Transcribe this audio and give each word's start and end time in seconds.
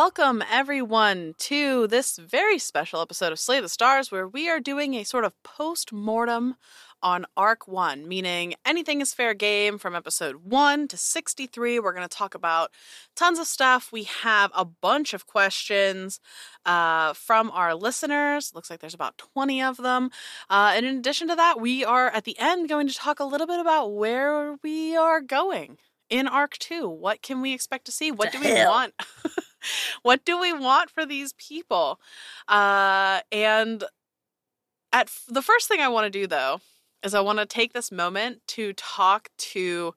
Welcome, 0.00 0.44
everyone, 0.48 1.34
to 1.38 1.88
this 1.88 2.18
very 2.18 2.60
special 2.60 3.02
episode 3.02 3.32
of 3.32 3.40
Slay 3.40 3.60
the 3.60 3.68
Stars, 3.68 4.12
where 4.12 4.28
we 4.28 4.48
are 4.48 4.60
doing 4.60 4.94
a 4.94 5.02
sort 5.02 5.24
of 5.24 5.32
post 5.42 5.92
mortem 5.92 6.54
on 7.02 7.26
Arc 7.36 7.66
1, 7.66 8.06
meaning 8.06 8.54
anything 8.64 9.00
is 9.00 9.12
fair 9.12 9.34
game 9.34 9.76
from 9.76 9.96
episode 9.96 10.36
1 10.44 10.86
to 10.86 10.96
63. 10.96 11.80
We're 11.80 11.92
going 11.92 12.08
to 12.08 12.16
talk 12.16 12.36
about 12.36 12.70
tons 13.16 13.40
of 13.40 13.48
stuff. 13.48 13.90
We 13.90 14.04
have 14.04 14.52
a 14.54 14.64
bunch 14.64 15.14
of 15.14 15.26
questions 15.26 16.20
uh, 16.64 17.12
from 17.14 17.50
our 17.50 17.74
listeners. 17.74 18.52
Looks 18.54 18.70
like 18.70 18.78
there's 18.78 18.94
about 18.94 19.18
20 19.18 19.60
of 19.64 19.78
them. 19.78 20.10
Uh, 20.48 20.74
and 20.76 20.86
in 20.86 20.96
addition 20.96 21.26
to 21.26 21.34
that, 21.34 21.60
we 21.60 21.84
are 21.84 22.08
at 22.10 22.22
the 22.22 22.38
end 22.38 22.68
going 22.68 22.86
to 22.86 22.94
talk 22.94 23.18
a 23.18 23.24
little 23.24 23.48
bit 23.48 23.58
about 23.58 23.88
where 23.88 24.58
we 24.62 24.96
are 24.96 25.20
going 25.20 25.78
in 26.08 26.28
Arc 26.28 26.56
2. 26.58 26.88
What 26.88 27.20
can 27.20 27.40
we 27.40 27.52
expect 27.52 27.84
to 27.86 27.92
see? 27.92 28.12
What 28.12 28.30
do 28.30 28.38
we 28.38 28.52
want? 28.64 28.94
what 30.02 30.24
do 30.24 30.40
we 30.40 30.52
want 30.52 30.90
for 30.90 31.06
these 31.06 31.32
people? 31.34 32.00
Uh, 32.46 33.20
and 33.32 33.84
at 34.92 35.06
f- 35.06 35.24
the 35.28 35.42
first 35.42 35.68
thing 35.68 35.80
I 35.80 35.88
want 35.88 36.04
to 36.06 36.10
do 36.10 36.26
though 36.26 36.60
is 37.02 37.14
I 37.14 37.20
want 37.20 37.38
to 37.38 37.46
take 37.46 37.72
this 37.72 37.92
moment 37.92 38.40
to 38.48 38.72
talk 38.72 39.28
to, 39.38 39.94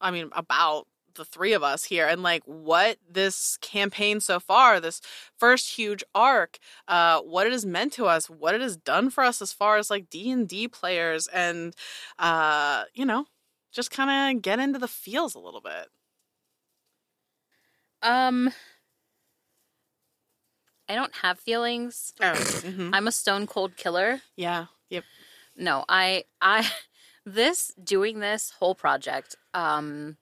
I 0.00 0.10
mean, 0.10 0.30
about 0.32 0.86
the 1.14 1.24
three 1.24 1.52
of 1.52 1.62
us 1.62 1.84
here 1.84 2.06
and 2.06 2.22
like 2.22 2.42
what 2.44 2.98
this 3.08 3.56
campaign 3.58 4.20
so 4.20 4.40
far, 4.40 4.80
this 4.80 5.00
first 5.36 5.76
huge 5.76 6.02
arc, 6.14 6.58
uh, 6.88 7.20
what 7.20 7.46
it 7.46 7.52
has 7.52 7.64
meant 7.64 7.92
to 7.94 8.06
us, 8.06 8.28
what 8.28 8.54
it 8.54 8.60
has 8.60 8.76
done 8.76 9.10
for 9.10 9.24
us 9.24 9.40
as 9.40 9.52
far 9.52 9.76
as 9.76 9.90
like 9.90 10.10
D 10.10 10.30
and 10.30 10.48
D 10.48 10.68
players, 10.68 11.26
and 11.28 11.74
uh, 12.18 12.84
you 12.94 13.04
know, 13.04 13.26
just 13.72 13.90
kind 13.90 14.36
of 14.36 14.42
get 14.42 14.58
into 14.58 14.78
the 14.78 14.88
feels 14.88 15.34
a 15.34 15.40
little 15.40 15.60
bit. 15.60 15.88
Um, 18.02 18.52
I 20.88 20.94
don't 20.94 21.14
have 21.16 21.38
feelings. 21.38 22.12
Oh, 22.20 22.32
mhm. 22.32 22.90
I'm 22.92 23.06
a 23.08 23.12
stone 23.12 23.46
cold 23.46 23.76
killer. 23.76 24.20
yeah, 24.36 24.66
yep. 24.90 25.04
No, 25.56 25.84
I, 25.88 26.24
I, 26.40 26.68
this 27.26 27.72
doing 27.82 28.20
this 28.20 28.50
whole 28.58 28.74
project, 28.74 29.36
um, 29.54 30.16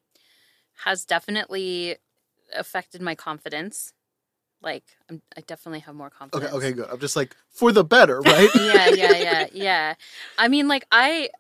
has 0.85 1.05
definitely 1.05 1.97
affected 2.55 3.01
my 3.01 3.15
confidence. 3.15 3.93
Like, 4.61 4.85
I'm, 5.11 5.23
I 5.37 5.41
definitely 5.41 5.81
have 5.81 5.95
more 5.95 6.11
confidence. 6.11 6.45
Okay, 6.45 6.53
confidence. 6.53 6.75
okay, 6.77 6.83
good. 6.89 6.93
I'm 6.93 7.01
just 7.01 7.17
like 7.17 7.35
for 7.51 7.73
the 7.73 7.83
better, 7.83 8.21
right? 8.21 8.49
yeah, 8.61 8.89
yeah, 8.91 9.17
yeah, 9.17 9.47
yeah. 9.53 9.95
I 10.39 10.49
mean, 10.49 10.69
like 10.69 10.87
I, 10.93 11.31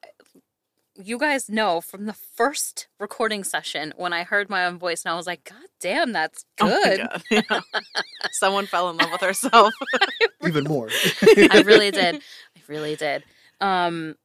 you 1.05 1.19
guys 1.19 1.48
know 1.48 1.81
from 1.81 2.06
the 2.06 2.12
first 2.12 2.89
recording 3.00 3.45
session 3.45 3.92
when 3.97 4.12
I 4.12 4.25
heard 4.25 4.48
my 4.50 4.64
own 4.67 4.78
voice, 4.78 5.05
and 5.05 5.12
I 5.12 5.17
was 5.17 5.27
like, 5.27 5.44
God 5.44 5.67
damn, 5.81 6.12
that's 6.12 6.44
Oh 6.61 6.67
my 6.67 6.97
good. 6.97 6.98
God, 6.98 7.22
yeah. 7.31 7.61
Someone 8.33 8.67
fell 8.67 8.89
in 8.91 8.97
love 8.97 9.11
with 9.12 9.20
herself. 9.20 9.75
Even 10.47 10.64
more. 10.64 10.89
I 11.50 11.62
really 11.64 11.91
did. 11.91 12.17
I 12.56 12.61
really 12.69 12.97
did. 12.97 13.25
Um, 13.61 14.17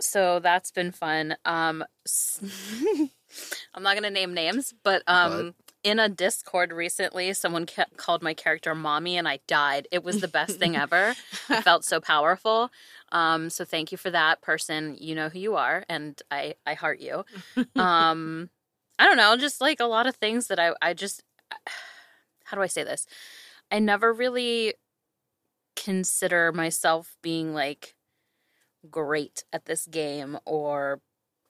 so 0.00 0.40
that's 0.40 0.70
been 0.70 0.92
fun. 0.92 1.36
Um, 1.44 1.84
s- 2.06 2.40
I'm 3.74 3.82
not 3.82 3.94
gonna 3.94 4.10
name 4.10 4.34
names, 4.34 4.74
but 4.84 5.02
um, 5.06 5.54
in 5.82 5.98
a 5.98 6.08
Discord 6.08 6.72
recently, 6.72 7.32
someone 7.34 7.66
ca- 7.66 7.86
called 7.96 8.22
my 8.22 8.34
character 8.34 8.74
"mommy," 8.74 9.16
and 9.16 9.26
I 9.28 9.40
died. 9.46 9.88
It 9.90 10.04
was 10.04 10.20
the 10.20 10.28
best 10.28 10.58
thing 10.58 10.76
ever. 10.76 11.14
It 11.50 11.62
felt 11.64 11.84
so 11.84 12.00
powerful. 12.00 12.70
Um, 13.12 13.50
so 13.50 13.64
thank 13.64 13.92
you 13.92 13.98
for 13.98 14.10
that, 14.10 14.42
person. 14.42 14.96
You 15.00 15.14
know 15.14 15.28
who 15.28 15.38
you 15.38 15.56
are, 15.56 15.84
and 15.88 16.20
I 16.30 16.54
I 16.66 16.74
heart 16.74 17.00
you. 17.00 17.24
Um, 17.76 18.50
I 18.98 19.06
don't 19.06 19.16
know, 19.16 19.36
just 19.36 19.60
like 19.60 19.80
a 19.80 19.84
lot 19.84 20.06
of 20.06 20.16
things 20.16 20.48
that 20.48 20.58
I 20.58 20.72
I 20.82 20.94
just 20.94 21.22
how 22.44 22.56
do 22.56 22.62
I 22.62 22.66
say 22.66 22.84
this? 22.84 23.06
I 23.70 23.78
never 23.78 24.12
really 24.12 24.74
consider 25.74 26.52
myself 26.52 27.16
being 27.22 27.54
like 27.54 27.94
great 28.90 29.44
at 29.52 29.66
this 29.66 29.86
game 29.86 30.38
or 30.44 31.00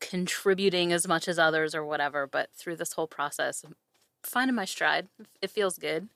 contributing 0.00 0.92
as 0.92 1.08
much 1.08 1.28
as 1.28 1.38
others 1.38 1.74
or 1.74 1.84
whatever, 1.84 2.26
but 2.26 2.50
through 2.54 2.76
this 2.76 2.92
whole 2.94 3.06
process, 3.06 3.64
I'm 3.64 3.76
finding 4.22 4.54
my 4.54 4.64
stride. 4.64 5.08
It 5.40 5.50
feels 5.50 5.78
good. 5.78 6.08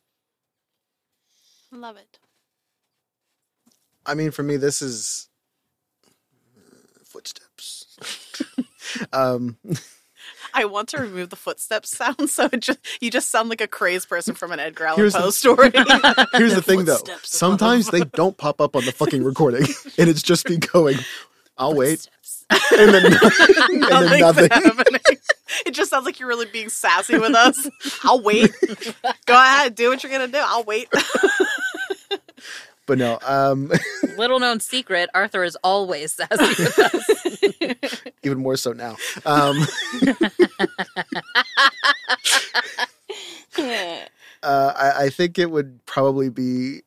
Love 1.72 1.96
it. 1.96 2.18
I 4.04 4.14
mean, 4.14 4.30
for 4.30 4.42
me, 4.42 4.56
this 4.56 4.82
is 4.82 5.29
footsteps. 7.20 7.86
um, 9.12 9.56
I 10.54 10.64
want 10.64 10.88
to 10.90 10.98
remove 10.98 11.30
the 11.30 11.36
footsteps 11.36 11.96
sound, 11.96 12.30
so 12.30 12.48
it 12.52 12.60
just 12.60 12.78
you 13.00 13.10
just 13.10 13.30
sound 13.30 13.50
like 13.50 13.60
a 13.60 13.66
crazed 13.66 14.08
person 14.08 14.34
from 14.34 14.52
an 14.52 14.58
Edgar 14.60 14.86
Allan 14.86 15.10
Poe 15.10 15.30
story. 15.30 15.70
here's 16.32 16.54
the 16.54 16.62
thing, 16.64 16.84
though. 16.84 16.98
Sometimes 17.22 17.88
they 17.90 18.00
don't 18.00 18.36
pop 18.36 18.60
up 18.60 18.74
on 18.74 18.84
the 18.84 18.92
fucking 18.92 19.22
recording, 19.22 19.62
and 19.98 20.08
it's 20.08 20.22
just 20.22 20.48
me 20.48 20.56
going, 20.56 20.96
"I'll 21.58 21.74
wait," 21.74 22.08
and 22.50 22.94
then, 22.94 23.04
and 23.04 23.14
then 23.14 23.80
Nothing's 23.80 24.20
nothing. 24.20 24.48
happening. 24.50 25.00
It 25.66 25.72
just 25.72 25.90
sounds 25.90 26.06
like 26.06 26.18
you're 26.18 26.28
really 26.28 26.46
being 26.46 26.68
sassy 26.68 27.18
with 27.18 27.34
us. 27.34 27.68
I'll 28.02 28.22
wait. 28.22 28.50
Go 29.26 29.34
ahead, 29.34 29.74
do 29.74 29.90
what 29.90 30.02
you're 30.02 30.12
gonna 30.12 30.28
do. 30.28 30.40
I'll 30.42 30.64
wait. 30.64 30.88
But 32.90 32.98
no, 32.98 33.20
um, 33.24 33.70
Little 34.18 34.40
known 34.40 34.58
secret, 34.58 35.10
Arthur 35.14 35.44
is 35.44 35.56
always 35.62 36.12
sassy 36.12 36.42
with 36.42 36.76
us. 36.76 38.02
even 38.24 38.38
more 38.38 38.56
so 38.56 38.72
now. 38.72 38.96
Um, 39.24 39.64
uh, 44.42 44.42
I, 44.42 45.04
I 45.04 45.10
think 45.10 45.38
it 45.38 45.52
would 45.52 45.86
probably 45.86 46.30
be. 46.30 46.80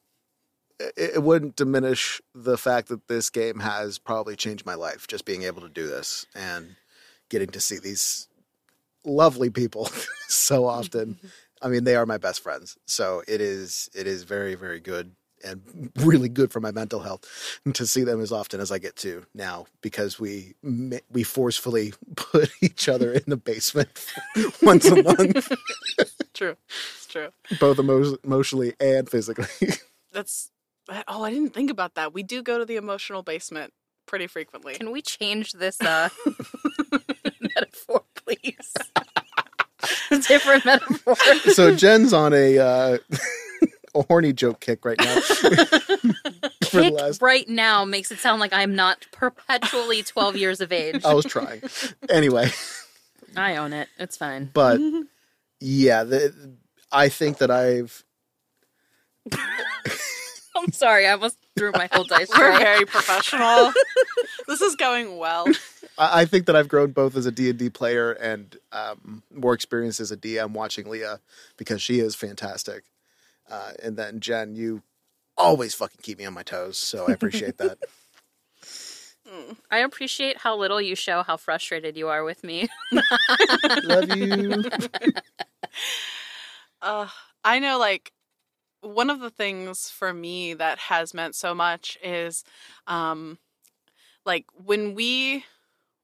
It, 0.77 1.11
it 1.15 1.23
wouldn't 1.23 1.55
diminish 1.55 2.21
the 2.35 2.57
fact 2.57 2.89
that 2.89 3.07
this 3.07 3.29
game 3.29 3.59
has 3.59 3.97
probably 3.97 4.35
changed 4.35 4.65
my 4.65 4.75
life. 4.75 5.07
Just 5.07 5.23
being 5.23 5.43
able 5.43 5.61
to 5.61 5.69
do 5.69 5.87
this 5.87 6.25
and 6.35 6.75
getting 7.29 7.47
to 7.51 7.61
see 7.61 7.79
these 7.79 8.27
lovely 9.05 9.49
people 9.49 9.89
so 10.27 10.65
often. 10.65 11.17
I 11.61 11.69
mean, 11.69 11.85
they 11.85 11.95
are 11.95 12.05
my 12.05 12.17
best 12.17 12.43
friends, 12.43 12.77
so 12.85 13.23
it 13.25 13.39
is 13.39 13.89
it 13.95 14.05
is 14.05 14.23
very 14.23 14.55
very 14.55 14.81
good 14.81 15.15
and 15.43 15.91
really 15.97 16.29
good 16.29 16.51
for 16.51 16.59
my 16.59 16.71
mental 16.71 17.01
health 17.01 17.59
to 17.73 17.85
see 17.85 18.03
them 18.03 18.21
as 18.21 18.31
often 18.31 18.59
as 18.59 18.71
I 18.71 18.79
get 18.79 18.95
to 18.97 19.25
now 19.33 19.65
because 19.81 20.19
we 20.19 20.55
ma- 20.61 20.97
we 21.11 21.23
forcefully 21.23 21.93
put 22.15 22.49
each 22.61 22.87
other 22.89 23.11
in 23.11 23.23
the 23.27 23.37
basement 23.37 23.89
once 24.61 24.85
a 24.87 25.01
month, 25.03 25.51
true. 26.33 26.55
It's 26.95 27.07
true. 27.07 27.29
both 27.59 27.79
emo- 27.79 28.17
emotionally 28.23 28.73
and 28.79 29.09
physically. 29.09 29.47
That's 30.11 30.51
oh, 31.07 31.23
I 31.23 31.31
didn't 31.31 31.53
think 31.53 31.69
about 31.71 31.95
that. 31.95 32.13
We 32.13 32.23
do 32.23 32.41
go 32.41 32.57
to 32.59 32.65
the 32.65 32.75
emotional 32.75 33.23
basement 33.23 33.73
pretty 34.05 34.27
frequently. 34.27 34.75
Can 34.75 34.91
we 34.91 35.01
change 35.01 35.53
this 35.53 35.79
uh, 35.81 36.09
metaphor, 37.41 38.03
please? 38.15 38.73
Different 40.27 40.65
metaphor. 40.65 41.15
so 41.53 41.75
Jenn's 41.75 42.13
on 42.13 42.33
a 42.33 42.57
uh, 42.59 42.97
a 43.95 44.01
horny 44.03 44.33
joke 44.33 44.59
kick 44.59 44.85
right 44.85 44.99
now. 44.99 45.19
Kick 46.61 46.93
last- 46.93 47.21
right 47.21 47.47
now 47.47 47.85
makes 47.85 48.11
it 48.11 48.17
sound 48.17 48.39
like 48.39 48.51
I'm 48.53 48.75
not 48.75 49.05
perpetually 49.11 50.01
12 50.01 50.35
years 50.37 50.59
of 50.61 50.71
age. 50.71 51.03
I 51.05 51.13
was 51.13 51.25
trying. 51.25 51.61
Anyway, 52.09 52.49
I 53.37 53.57
own 53.57 53.73
it. 53.73 53.89
It's 53.99 54.17
fine. 54.17 54.49
but 54.53 54.79
yeah, 55.59 56.03
the, 56.03 56.33
I 56.91 57.09
think 57.09 57.37
that 57.37 57.51
I've 57.51 58.03
I'm 60.55 60.71
sorry. 60.71 61.07
I 61.07 61.11
almost 61.11 61.37
threw 61.57 61.71
my 61.73 61.87
whole 61.91 62.03
dice 62.05 62.29
We're 62.29 62.51
tray. 62.55 62.63
very 62.63 62.85
professional. 62.85 63.71
this 64.47 64.61
is 64.61 64.75
going 64.75 65.17
well. 65.17 65.45
I 65.97 66.21
I 66.21 66.25
think 66.25 66.45
that 66.47 66.55
I've 66.55 66.67
grown 66.67 66.91
both 66.91 67.15
as 67.15 67.25
a 67.27 67.31
D&D 67.31 67.69
player 67.69 68.13
and 68.13 68.55
um, 68.71 69.21
more 69.33 69.53
experience 69.53 69.99
as 69.99 70.11
a 70.11 70.17
DM 70.17 70.51
watching 70.51 70.89
Leah 70.89 71.19
because 71.57 71.81
she 71.81 71.99
is 71.99 72.15
fantastic. 72.15 72.83
Uh, 73.49 73.71
and 73.81 73.97
then 73.97 74.19
Jenn, 74.19 74.55
you 74.55 74.81
always 75.37 75.73
fucking 75.73 75.99
keep 76.01 76.17
me 76.19 76.25
on 76.25 76.33
my 76.33 76.43
toes, 76.43 76.77
so 76.77 77.07
I 77.07 77.13
appreciate 77.13 77.57
that. 77.57 77.77
I 79.71 79.79
appreciate 79.79 80.37
how 80.37 80.55
little 80.57 80.81
you 80.81 80.95
show 80.95 81.23
how 81.23 81.37
frustrated 81.37 81.97
you 81.97 82.07
are 82.09 82.23
with 82.23 82.43
me. 82.43 82.67
Love 83.83 84.09
you. 84.09 84.63
Uh, 86.81 87.07
I 87.43 87.59
know, 87.59 87.77
like, 87.79 88.11
one 88.81 89.09
of 89.09 89.19
the 89.19 89.29
things 89.29 89.89
for 89.89 90.13
me 90.13 90.53
that 90.53 90.77
has 90.79 91.13
meant 91.13 91.35
so 91.35 91.53
much 91.55 91.97
is, 92.03 92.43
um, 92.87 93.37
like 94.25 94.45
when 94.53 94.93
we 94.95 95.45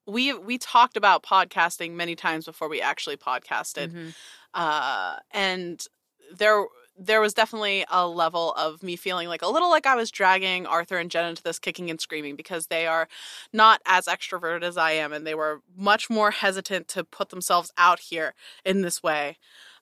we 0.07 0.33
we 0.33 0.57
talked 0.57 0.97
about 0.97 1.23
podcasting 1.23 1.91
many 1.93 2.15
times 2.15 2.45
before 2.45 2.69
we 2.69 2.81
actually 2.81 3.17
podcasted, 3.17 3.91
Mhm. 3.91 4.15
uh, 4.53 5.17
and 5.31 5.85
there 6.33 6.65
there 7.01 7.21
was 7.21 7.33
definitely 7.33 7.85
a 7.89 8.05
level 8.05 8.53
of 8.53 8.83
me 8.83 8.95
feeling 8.95 9.29
like 9.29 9.41
a 9.41 9.47
little 9.47 9.69
like 9.69 9.87
I 9.87 9.95
was 9.95 10.11
dragging 10.11 10.65
Arthur 10.65 10.97
and 10.97 11.09
Jenn 11.09 11.29
into 11.29 11.41
this 11.41 11.57
kicking 11.57 11.89
and 11.89 11.99
screaming 11.99 12.35
because 12.35 12.67
they 12.67 12.87
are 12.87 13.07
not 13.53 13.81
as 13.85 14.05
extroverted 14.05 14.63
as 14.63 14.75
I 14.77 14.91
am 14.91 15.13
and 15.13 15.25
they 15.25 15.35
were 15.35 15.61
much 15.77 16.09
more 16.09 16.31
hesitant 16.31 16.89
to 16.89 17.03
put 17.05 17.29
themselves 17.29 17.71
out 17.77 17.99
here 17.99 18.33
in 18.65 18.81
this 18.81 19.01
way. 19.01 19.37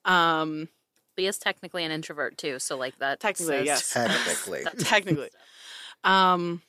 Um 0.05 0.69
Leah's 1.17 1.39
technically 1.39 1.83
an 1.83 1.91
introvert 1.91 2.37
too, 2.37 2.59
so 2.59 2.77
like 2.77 2.97
that. 2.99 3.19
Technically, 3.19 3.65
yes. 3.65 3.91
Technically. 3.91 4.63
technically. 4.79 5.29
Um, 6.03 6.61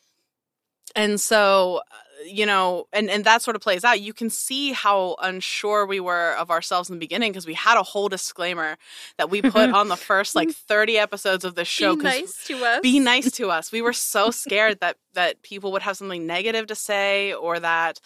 and 0.96 1.20
so, 1.20 1.82
you 2.24 2.46
know, 2.46 2.86
and 2.92 3.10
and 3.10 3.24
that 3.24 3.42
sort 3.42 3.56
of 3.56 3.62
plays 3.62 3.84
out. 3.84 4.00
You 4.00 4.12
can 4.12 4.30
see 4.30 4.72
how 4.72 5.16
unsure 5.22 5.86
we 5.86 6.00
were 6.00 6.34
of 6.36 6.50
ourselves 6.50 6.88
in 6.88 6.96
the 6.96 7.00
beginning 7.00 7.32
because 7.32 7.46
we 7.46 7.54
had 7.54 7.78
a 7.78 7.82
whole 7.82 8.08
disclaimer 8.08 8.76
that 9.16 9.30
we 9.30 9.42
put 9.42 9.70
on 9.74 9.88
the 9.88 9.96
first 9.96 10.34
like 10.34 10.48
mm. 10.48 10.54
thirty 10.54 10.98
episodes 10.98 11.44
of 11.44 11.54
the 11.54 11.64
show. 11.64 11.96
Be 11.96 12.02
nice 12.02 12.44
to 12.46 12.64
us. 12.64 12.80
Be 12.80 13.00
nice 13.00 13.30
to 13.32 13.50
us. 13.50 13.72
We 13.72 13.82
were 13.82 13.92
so 13.92 14.30
scared 14.30 14.80
that 14.80 14.96
that 15.18 15.42
people 15.42 15.72
would 15.72 15.82
have 15.82 15.96
something 15.96 16.28
negative 16.28 16.68
to 16.68 16.76
say, 16.76 17.32
or 17.34 17.58
that, 17.58 17.98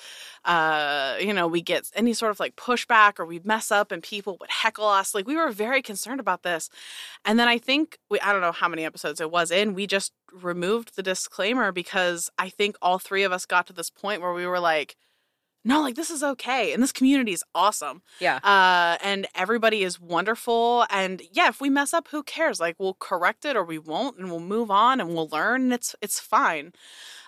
uh, 0.46 1.16
you 1.20 1.34
know, 1.34 1.46
we 1.46 1.60
get 1.60 1.90
any 1.94 2.14
sort 2.14 2.30
of 2.30 2.40
like 2.40 2.56
pushback, 2.56 3.20
or 3.20 3.26
we 3.26 3.38
mess 3.44 3.70
up 3.70 3.92
and 3.92 4.02
people 4.02 4.38
would 4.40 4.48
heckle 4.50 4.88
us. 4.88 5.14
Like 5.14 5.26
we 5.26 5.36
were 5.36 5.50
very 5.50 5.82
concerned 5.82 6.20
about 6.20 6.42
this. 6.42 6.70
And 7.26 7.38
then 7.38 7.48
I 7.48 7.58
think 7.58 7.98
we 8.10 8.18
I 8.20 8.32
don't 8.32 8.40
know 8.40 8.52
how 8.52 8.68
many 8.68 8.86
episodes 8.86 9.20
it 9.20 9.30
was 9.30 9.50
in, 9.50 9.74
we 9.74 9.86
just 9.86 10.12
removed 10.32 10.96
the 10.96 11.02
disclaimer 11.02 11.70
because 11.70 12.30
I 12.38 12.48
think 12.48 12.76
all 12.80 12.98
three 12.98 13.24
of 13.24 13.32
us 13.32 13.44
got 13.44 13.66
to 13.66 13.74
this 13.74 13.90
point 13.90 14.22
where 14.22 14.32
we 14.32 14.46
were 14.46 14.60
like, 14.60 14.96
no, 15.64 15.80
like 15.80 15.94
this 15.94 16.10
is 16.10 16.22
okay. 16.22 16.72
And 16.72 16.82
this 16.82 16.92
community 16.92 17.32
is 17.32 17.44
awesome. 17.54 18.02
Yeah. 18.18 18.36
Uh, 18.42 18.98
and 19.02 19.26
everybody 19.34 19.82
is 19.84 20.00
wonderful. 20.00 20.86
And 20.90 21.22
yeah, 21.32 21.48
if 21.48 21.60
we 21.60 21.70
mess 21.70 21.94
up, 21.94 22.08
who 22.08 22.22
cares? 22.22 22.58
Like 22.58 22.76
we'll 22.78 22.94
correct 22.94 23.44
it 23.44 23.56
or 23.56 23.64
we 23.64 23.78
won't 23.78 24.18
and 24.18 24.30
we'll 24.30 24.40
move 24.40 24.70
on 24.70 25.00
and 25.00 25.10
we'll 25.14 25.28
learn 25.28 25.62
and 25.62 25.72
it's 25.72 25.94
it's 26.00 26.18
fine. 26.18 26.72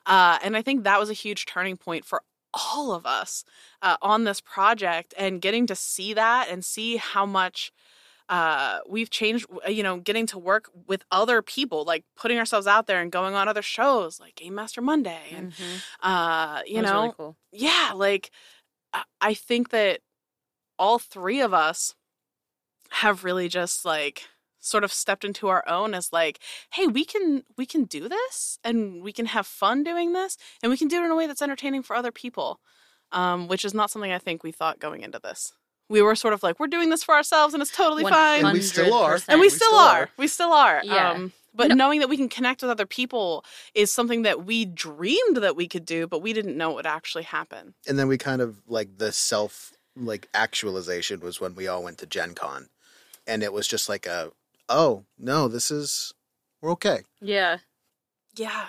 Uh, 0.07 0.39
and 0.43 0.57
I 0.57 0.63
think 0.63 0.85
that 0.85 0.99
was 0.99 1.11
a 1.11 1.15
huge 1.15 1.47
turning 1.47 1.77
point 1.77 2.05
for 2.05 2.23
all 2.53 2.93
of 2.93 3.07
us 3.07 3.45
uh, 3.83 3.97
on 4.03 4.25
this 4.25 4.41
project 4.41 5.15
and 5.19 5.41
getting 5.41 5.67
to 5.67 5.75
see 5.75 6.15
that 6.15 6.49
and 6.49 6.65
see 6.65 6.97
how 6.97 7.27
much 7.27 7.73
uh 8.29 8.79
we've 8.88 9.11
changed 9.11 9.47
you 9.69 9.82
know 9.82 9.99
getting 9.99 10.26
to 10.26 10.38
work 10.38 10.71
with 10.87 11.05
other 11.11 11.43
people 11.43 11.85
like 11.85 12.05
putting 12.17 12.38
ourselves 12.38 12.67
out 12.67 12.87
there 12.87 13.03
and 13.03 13.12
going 13.12 13.35
on 13.35 13.49
other 13.49 13.61
shows 13.62 14.19
like 14.19 14.35
game 14.37 14.55
master 14.55 14.81
monday 14.81 15.21
and 15.32 15.53
Mhm. 15.53 15.81
uh 16.03 16.62
you 16.67 16.81
know 16.81 17.03
really 17.03 17.15
cool. 17.17 17.37
yeah 17.53 17.93
like 17.94 18.31
I- 18.94 19.05
i 19.21 19.35
think 19.35 19.69
that 19.71 20.00
all 20.79 20.99
three 20.99 21.41
of 21.41 21.53
us 21.53 21.94
have 22.91 23.25
really 23.25 23.49
just 23.49 23.85
like 23.85 24.25
sort 24.59 24.85
of 24.85 24.93
stepped 24.93 25.25
into 25.25 25.49
our 25.49 25.62
own 25.69 25.93
as 25.93 26.11
like 26.12 26.38
hey 26.73 26.87
we 26.87 27.05
can 27.05 27.44
we 27.59 27.67
can 27.67 27.85
do 27.85 28.09
this 28.09 28.59
and 28.65 29.03
we 29.03 29.12
can 29.12 29.26
have 29.26 29.47
fun 29.47 29.82
doing 29.85 30.15
this 30.15 30.38
and 30.62 30.71
we 30.71 30.79
can 30.79 30.88
do 30.88 31.03
it 31.03 31.05
in 31.05 31.11
a 31.11 31.17
way 31.17 31.26
that's 31.26 31.43
entertaining 31.43 31.82
for 31.82 31.94
other 31.94 32.12
people 32.12 32.61
um, 33.12 33.49
which 33.49 33.65
is 33.67 33.75
not 33.75 33.91
something 33.91 34.12
i 34.12 34.19
think 34.19 34.43
we 34.43 34.50
thought 34.53 34.79
going 34.81 35.03
into 35.03 35.19
this 35.19 35.53
we 35.89 36.03
were 36.03 36.15
sort 36.17 36.35
of 36.35 36.43
like 36.43 36.59
we're 36.59 36.67
doing 36.67 36.91
this 36.91 37.05
for 37.05 37.15
ourselves 37.15 37.55
and 37.55 37.63
it's 37.63 37.71
totally 37.75 38.05
fine 38.05 38.45
And 38.45 38.53
we 38.55 38.61
still 38.63 38.95
are. 38.95 39.19
and 39.29 39.41
we 39.41 39.47
We 39.47 39.51
still 39.51 39.69
still 39.69 39.79
are. 39.79 40.01
are. 40.03 40.11
We 40.17 40.27
still 40.29 40.53
are. 40.53 40.81
Yeah. 40.85 41.11
Um, 41.13 41.33
but 41.55 41.69
No. 41.69 41.75
knowing 41.77 42.01
that 42.01 42.09
we 42.09 42.17
can 42.17 42.29
connect 42.29 42.63
with 42.63 42.71
other 42.71 42.87
people 42.87 43.45
is 43.75 43.93
something 43.93 44.23
that 44.23 44.45
we 44.45 44.65
dreamed 44.65 45.37
that 45.37 45.55
we 45.57 45.69
could 45.69 45.85
do, 45.85 46.07
but 46.07 46.21
we 46.21 46.33
didn't 46.33 46.57
know 46.57 46.71
it 46.73 46.75
would 46.75 46.87
actually 46.87 47.25
happen. 47.25 47.75
and 47.87 47.99
then 47.99 48.09
we 48.09 48.19
kind 48.19 48.41
of 48.43 48.61
like 48.67 48.99
the 48.99 49.13
self 49.13 49.73
like 49.97 50.29
actualization 50.35 51.21
was 51.21 51.41
when 51.41 51.55
we 51.55 51.69
all 51.69 51.83
went 51.85 51.99
to 51.99 52.07
Gen 52.07 52.35
Con. 52.35 52.69
And 53.27 53.43
it 53.43 53.53
was 53.53 53.69
just 53.69 53.89
like 53.89 54.07
a 54.07 54.33
oh, 54.69 55.05
no, 55.19 55.47
this 55.49 55.71
is 55.71 56.13
we're 56.61 56.73
okay. 56.73 57.01
Yeah. 57.21 57.59
Yeah. 58.37 58.67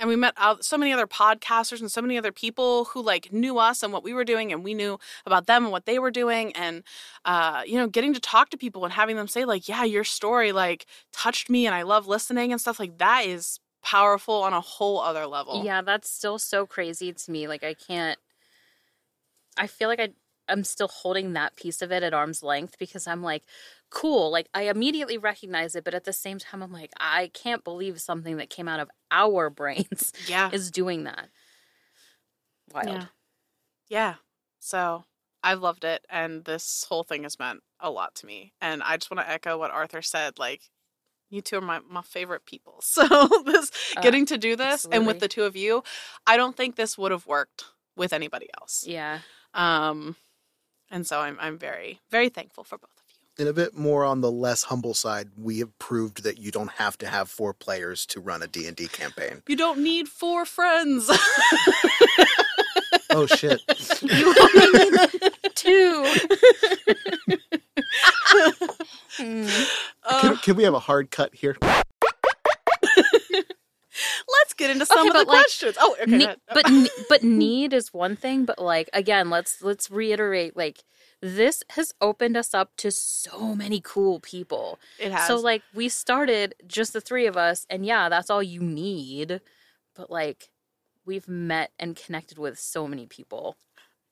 And 0.00 0.08
we 0.08 0.16
met 0.16 0.34
so 0.60 0.76
many 0.76 0.92
other 0.92 1.06
podcasters 1.06 1.80
and 1.80 1.90
so 1.90 2.02
many 2.02 2.18
other 2.18 2.32
people 2.32 2.86
who 2.86 3.02
like 3.02 3.32
knew 3.32 3.58
us 3.58 3.82
and 3.82 3.92
what 3.92 4.02
we 4.02 4.12
were 4.12 4.24
doing 4.24 4.52
and 4.52 4.64
we 4.64 4.74
knew 4.74 4.98
about 5.24 5.46
them 5.46 5.64
and 5.64 5.72
what 5.72 5.86
they 5.86 5.98
were 5.98 6.10
doing 6.10 6.52
and 6.56 6.82
uh 7.24 7.62
you 7.64 7.76
know 7.76 7.86
getting 7.86 8.12
to 8.12 8.20
talk 8.20 8.50
to 8.50 8.56
people 8.56 8.84
and 8.84 8.92
having 8.92 9.16
them 9.16 9.28
say 9.28 9.44
like 9.44 9.68
yeah 9.68 9.84
your 9.84 10.04
story 10.04 10.52
like 10.52 10.86
touched 11.12 11.48
me 11.48 11.64
and 11.64 11.74
I 11.74 11.82
love 11.82 12.06
listening 12.08 12.50
and 12.50 12.60
stuff 12.60 12.80
like 12.80 12.98
that 12.98 13.24
is 13.24 13.60
powerful 13.82 14.42
on 14.42 14.52
a 14.52 14.60
whole 14.60 15.00
other 15.00 15.26
level. 15.26 15.62
Yeah, 15.64 15.82
that's 15.82 16.10
still 16.10 16.38
so 16.38 16.66
crazy 16.66 17.12
to 17.12 17.30
me. 17.30 17.46
Like 17.46 17.62
I 17.62 17.74
can't 17.74 18.18
I 19.56 19.66
feel 19.66 19.88
like 19.88 20.00
I 20.00 20.10
I'm 20.48 20.64
still 20.64 20.88
holding 20.88 21.32
that 21.32 21.56
piece 21.56 21.80
of 21.80 21.90
it 21.90 22.02
at 22.02 22.12
arm's 22.12 22.42
length 22.42 22.76
because 22.78 23.06
I'm 23.06 23.22
like, 23.22 23.44
cool. 23.94 24.30
Like 24.30 24.48
I 24.52 24.62
immediately 24.62 25.16
recognize 25.18 25.74
it, 25.76 25.84
but 25.84 25.94
at 25.94 26.04
the 26.04 26.12
same 26.12 26.38
time 26.38 26.62
I'm 26.62 26.72
like, 26.72 26.90
I 26.98 27.30
can't 27.32 27.62
believe 27.64 28.00
something 28.00 28.36
that 28.38 28.50
came 28.50 28.68
out 28.68 28.80
of 28.80 28.90
our 29.10 29.48
brains 29.60 30.12
Yeah. 30.28 30.50
is 30.52 30.70
doing 30.70 31.04
that. 31.04 31.28
Wild. 32.72 32.88
Yeah. 32.88 33.06
Yeah. 33.88 34.14
So 34.60 35.04
I've 35.42 35.60
loved 35.60 35.84
it 35.84 36.04
and 36.08 36.44
this 36.44 36.86
whole 36.88 37.04
thing 37.04 37.22
has 37.22 37.38
meant 37.38 37.60
a 37.80 37.90
lot 37.90 38.14
to 38.16 38.26
me. 38.26 38.52
And 38.60 38.82
I 38.82 38.96
just 38.96 39.10
want 39.10 39.20
to 39.26 39.30
echo 39.30 39.58
what 39.58 39.70
Arthur 39.70 40.02
said, 40.02 40.38
like 40.38 40.62
you 41.30 41.40
two 41.40 41.58
are 41.58 41.60
my, 41.60 41.80
my 41.88 42.02
favorite 42.02 42.46
people. 42.46 42.78
So 42.82 43.06
this 43.44 43.70
Uh, 43.96 44.00
getting 44.00 44.26
to 44.26 44.38
do 44.38 44.56
this 44.56 44.86
and 44.90 45.06
with 45.06 45.20
the 45.20 45.28
two 45.28 45.44
of 45.44 45.56
you, 45.56 45.82
I 46.26 46.36
don't 46.36 46.56
think 46.56 46.76
this 46.76 46.98
would 46.98 47.12
have 47.12 47.26
worked 47.26 47.64
with 47.96 48.12
anybody 48.12 48.48
else. 48.60 48.84
Yeah. 48.86 49.20
Um 49.52 50.16
and 50.90 51.06
so 51.06 51.20
I'm 51.20 51.36
I'm 51.40 51.58
very, 51.58 52.00
very 52.10 52.28
thankful 52.28 52.64
for 52.64 52.78
both. 52.78 52.90
And 53.36 53.48
a 53.48 53.52
bit 53.52 53.74
more 53.74 54.04
on 54.04 54.20
the 54.20 54.30
less 54.30 54.62
humble 54.64 54.94
side, 54.94 55.30
we 55.36 55.58
have 55.58 55.76
proved 55.80 56.22
that 56.22 56.38
you 56.38 56.52
don't 56.52 56.70
have 56.72 56.96
to 56.98 57.06
have 57.08 57.28
four 57.28 57.52
players 57.52 58.06
to 58.06 58.20
run 58.20 58.42
a 58.42 58.46
D&D 58.46 58.86
campaign. 58.88 59.42
You 59.48 59.56
don't 59.56 59.82
need 59.82 60.08
four 60.08 60.44
friends. 60.44 61.10
Oh 63.10 63.26
shit. 63.26 63.60
You 64.02 64.34
only 64.40 64.90
need 64.90 65.10
two. 65.54 66.14
Uh, 70.04 70.20
can, 70.20 70.36
can 70.38 70.56
we 70.56 70.64
have 70.64 70.74
a 70.74 70.80
hard 70.80 71.10
cut 71.10 71.34
here? 71.34 71.56
Let's 74.54 74.68
get 74.68 74.70
into 74.70 74.86
some 74.86 74.98
Okay, 75.00 75.08
of 75.08 75.12
the 75.14 75.18
like, 75.30 75.38
questions. 75.40 75.76
Oh, 75.80 75.96
okay. 76.02 76.16
Ne- 76.18 76.26
oh. 76.28 76.34
but 76.52 76.66
but 77.08 77.22
need 77.22 77.72
is 77.72 77.92
one 77.92 78.16
thing 78.16 78.44
but 78.44 78.58
like 78.58 78.88
again 78.92 79.30
let's 79.30 79.62
let's 79.62 79.90
reiterate 79.90 80.56
like 80.56 80.84
this 81.20 81.62
has 81.70 81.92
opened 82.00 82.36
us 82.36 82.54
up 82.54 82.70
to 82.76 82.90
so 82.90 83.54
many 83.54 83.80
cool 83.82 84.20
people 84.20 84.78
it 84.98 85.10
has. 85.12 85.26
so 85.26 85.36
like 85.36 85.62
we 85.74 85.88
started 85.88 86.54
just 86.66 86.92
the 86.92 87.00
three 87.00 87.26
of 87.26 87.36
us 87.36 87.66
and 87.70 87.86
yeah 87.86 88.08
that's 88.08 88.30
all 88.30 88.42
you 88.42 88.60
need 88.60 89.40
but 89.94 90.10
like 90.10 90.50
we've 91.06 91.28
met 91.28 91.70
and 91.78 91.96
connected 91.96 92.38
with 92.38 92.58
so 92.58 92.86
many 92.86 93.06
people 93.06 93.56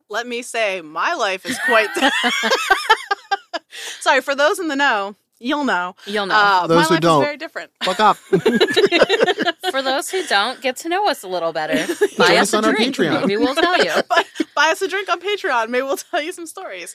let 0.09 0.27
me 0.27 0.43
say 0.43 0.81
my 0.81 1.13
life 1.15 1.45
is 1.47 1.59
quite 1.67 1.89
sorry 4.01 4.21
for 4.21 4.35
those 4.35 4.59
in 4.59 4.69
the 4.69 4.77
know 4.77 5.15
you'll 5.43 5.65
know 5.65 5.95
you'll 6.07 6.27
know 6.27 6.35
uh, 6.35 6.67
Those 6.67 6.77
my 6.77 6.83
who 6.85 6.95
life 6.95 7.01
don't. 7.01 7.23
is 7.23 7.27
very 7.27 7.37
different 7.37 7.71
Fuck 7.85 8.01
off. 8.01 8.19
for 9.71 9.83
those 9.83 10.11
who 10.11 10.25
don't 10.27 10.61
get 10.61 10.77
to 10.77 10.89
know 10.89 11.09
us 11.09 11.23
a 11.23 11.29
little 11.29 11.53
better 11.53 11.75
Join 11.87 12.09
buy 12.19 12.37
us 12.37 12.53
us 12.55 12.55
a 12.55 12.67
our 12.67 12.73
drink 12.75 12.95
Patreon. 12.97 13.21
maybe 13.27 13.37
we'll 13.37 13.55
tell 13.55 13.79
you 13.85 13.91
buy, 14.09 14.23
buy 14.55 14.69
us 14.71 14.81
a 14.83 14.89
drink 14.89 15.09
on 15.09 15.21
patreon 15.21 15.69
maybe 15.69 15.83
we'll 15.83 15.97
tell 15.97 16.23
you 16.23 16.33
some 16.33 16.47
stories 16.47 16.95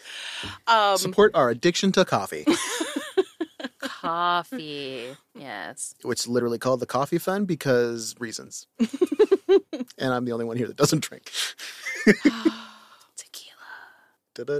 um, 0.67 0.97
Support 0.97 1.31
our 1.35 1.49
addiction 1.49 1.91
to 1.93 2.05
coffee, 2.05 2.45
coffee 3.79 5.07
yes 5.35 5.95
which 6.03 6.19
is 6.21 6.27
literally 6.27 6.57
called 6.57 6.79
the 6.79 6.85
Coffee 6.85 7.17
Fund 7.17 7.47
because 7.47 8.15
reasons. 8.19 8.67
and 9.97 10.13
I'm 10.13 10.25
the 10.25 10.31
only 10.31 10.45
one 10.45 10.57
here 10.57 10.67
that 10.67 10.77
doesn't 10.77 11.03
drink. 11.03 11.31
tequila 12.05 13.67
Da-da. 14.35 14.59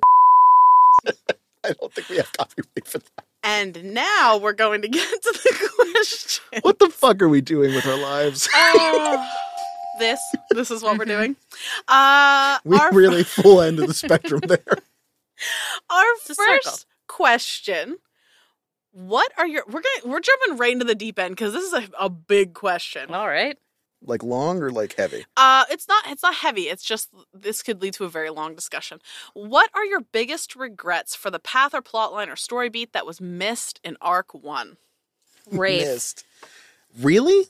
I 1.63 1.74
don't 1.79 1.94
think 1.94 2.10
we 2.10 2.17
have 2.17 2.32
copyright 2.34 2.88
for 2.88 3.00
that. 3.00 3.24
And 3.48 3.94
now 3.94 4.38
we're 4.38 4.54
going 4.54 4.82
to 4.82 4.88
get 4.89 5.10
to 5.24 5.32
the 5.44 5.70
question 5.94 6.60
What 6.63 6.80
the 6.80 6.89
fuck 6.89 7.22
are 7.22 7.30
we 7.30 7.42
doing 7.42 7.74
with 7.74 7.86
our 7.88 7.98
lives? 7.98 8.50
Oh, 8.54 9.30
this 10.00 10.20
this 10.51 10.70
is 10.70 10.84
what 10.84 10.98
we're 11.00 11.06
doing 11.06 11.36
uh 11.88 12.60
We 12.66 12.77
our, 12.77 12.92
really 12.92 13.24
full 13.24 13.62
end 13.62 13.80
of 13.80 13.88
the 13.88 13.94
spectrum 13.96 14.42
there. 14.48 14.63
our 15.89 16.06
first 16.24 16.38
circle. 16.63 16.80
question 17.08 17.98
what 18.92 19.32
are 19.38 19.48
your 19.48 19.63
we're 19.68 19.82
gonna 19.82 20.12
we're 20.12 20.20
jumping 20.20 20.58
right 20.58 20.74
into 20.74 20.86
the 20.86 20.96
deep 20.96 21.18
end 21.18 21.32
because 21.36 21.54
this 21.54 21.63
is 21.63 21.74
a, 21.74 21.89
a 22.00 22.10
big 22.10 22.54
question 22.54 23.12
all 23.13 23.27
right 23.27 23.58
Like 24.08 24.24
long 24.24 24.62
or 24.62 24.72
like 24.72 24.96
heavy? 24.96 25.26
Uh, 25.36 25.66
it's 25.70 25.88
not. 25.88 26.08
It's 26.08 26.24
not 26.24 26.36
heavy. 26.36 26.64
It's 26.64 26.84
just 26.84 27.10
this 27.34 27.62
could 27.62 27.82
lead 27.82 27.94
to 27.96 28.06
a 28.06 28.10
very 28.10 28.30
long 28.30 28.56
discussion. 28.56 29.00
What 29.34 29.70
are 29.76 29.86
your 29.86 30.02
biggest 30.02 30.56
regrets 30.56 31.16
for 31.16 31.30
the 31.30 31.40
path 31.40 31.74
or 31.74 31.82
plot 31.82 32.14
line 32.14 32.30
or 32.30 32.36
story 32.36 32.70
beat 32.70 32.94
that 32.94 33.06
was 33.06 33.22
missed 33.22 33.80
in 33.84 33.98
Arc 34.02 34.34
One? 34.34 34.78
Rafe. 35.52 35.86
Missed. 35.86 36.26
Really? 37.00 37.48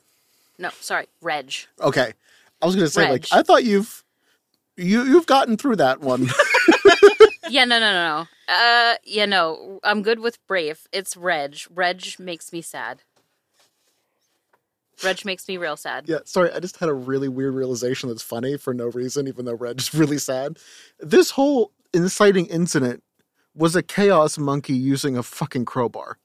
No, 0.58 0.70
sorry, 0.82 1.08
Reg. 1.22 1.54
Okay. 1.80 2.14
I 2.62 2.66
was 2.66 2.76
gonna 2.76 2.88
say 2.88 3.04
Reg. 3.04 3.12
like 3.12 3.28
I 3.32 3.44
thought 3.44 3.64
you've 3.64 4.04
you 4.76 5.04
you've 5.04 5.28
gotten 5.28 5.58
through 5.58 5.78
that 5.78 6.02
one. 6.02 6.28
Yeah, 7.50 7.66
no, 7.66 7.80
no, 7.80 7.94
no, 7.94 8.28
no. 8.50 8.54
Uh, 8.54 8.96
yeah, 9.04 9.26
no. 9.26 9.80
I'm 9.84 10.02
good 10.02 10.20
with 10.20 10.38
Rafe. 10.50 10.88
It's 10.92 11.16
Reg. 11.16 11.60
Reg 11.74 12.04
makes 12.20 12.52
me 12.52 12.62
sad. 12.62 13.04
Reg 15.04 15.24
makes 15.26 15.48
me 15.48 15.58
real 15.58 15.78
sad. 15.78 16.06
yeah, 16.08 16.20
sorry, 16.26 16.52
I 16.52 16.60
just 16.60 16.78
had 16.78 16.90
a 16.90 16.94
really 16.94 17.28
weird 17.28 17.54
realization 17.54 18.10
that's 18.10 18.22
funny 18.24 18.58
for 18.58 18.74
no 18.74 18.88
reason, 18.88 19.28
even 19.28 19.46
though 19.46 19.54
Reg 19.56 19.80
is 19.80 19.94
really 19.94 20.18
sad. 20.18 20.58
This 21.00 21.32
whole 21.32 21.72
inciting 21.94 22.46
incident 22.48 23.04
was 23.56 23.76
a 23.76 23.84
chaos 23.84 24.38
monkey 24.38 24.74
using 24.76 25.18
a 25.18 25.24
fucking 25.24 25.66
crowbar. 25.66 26.18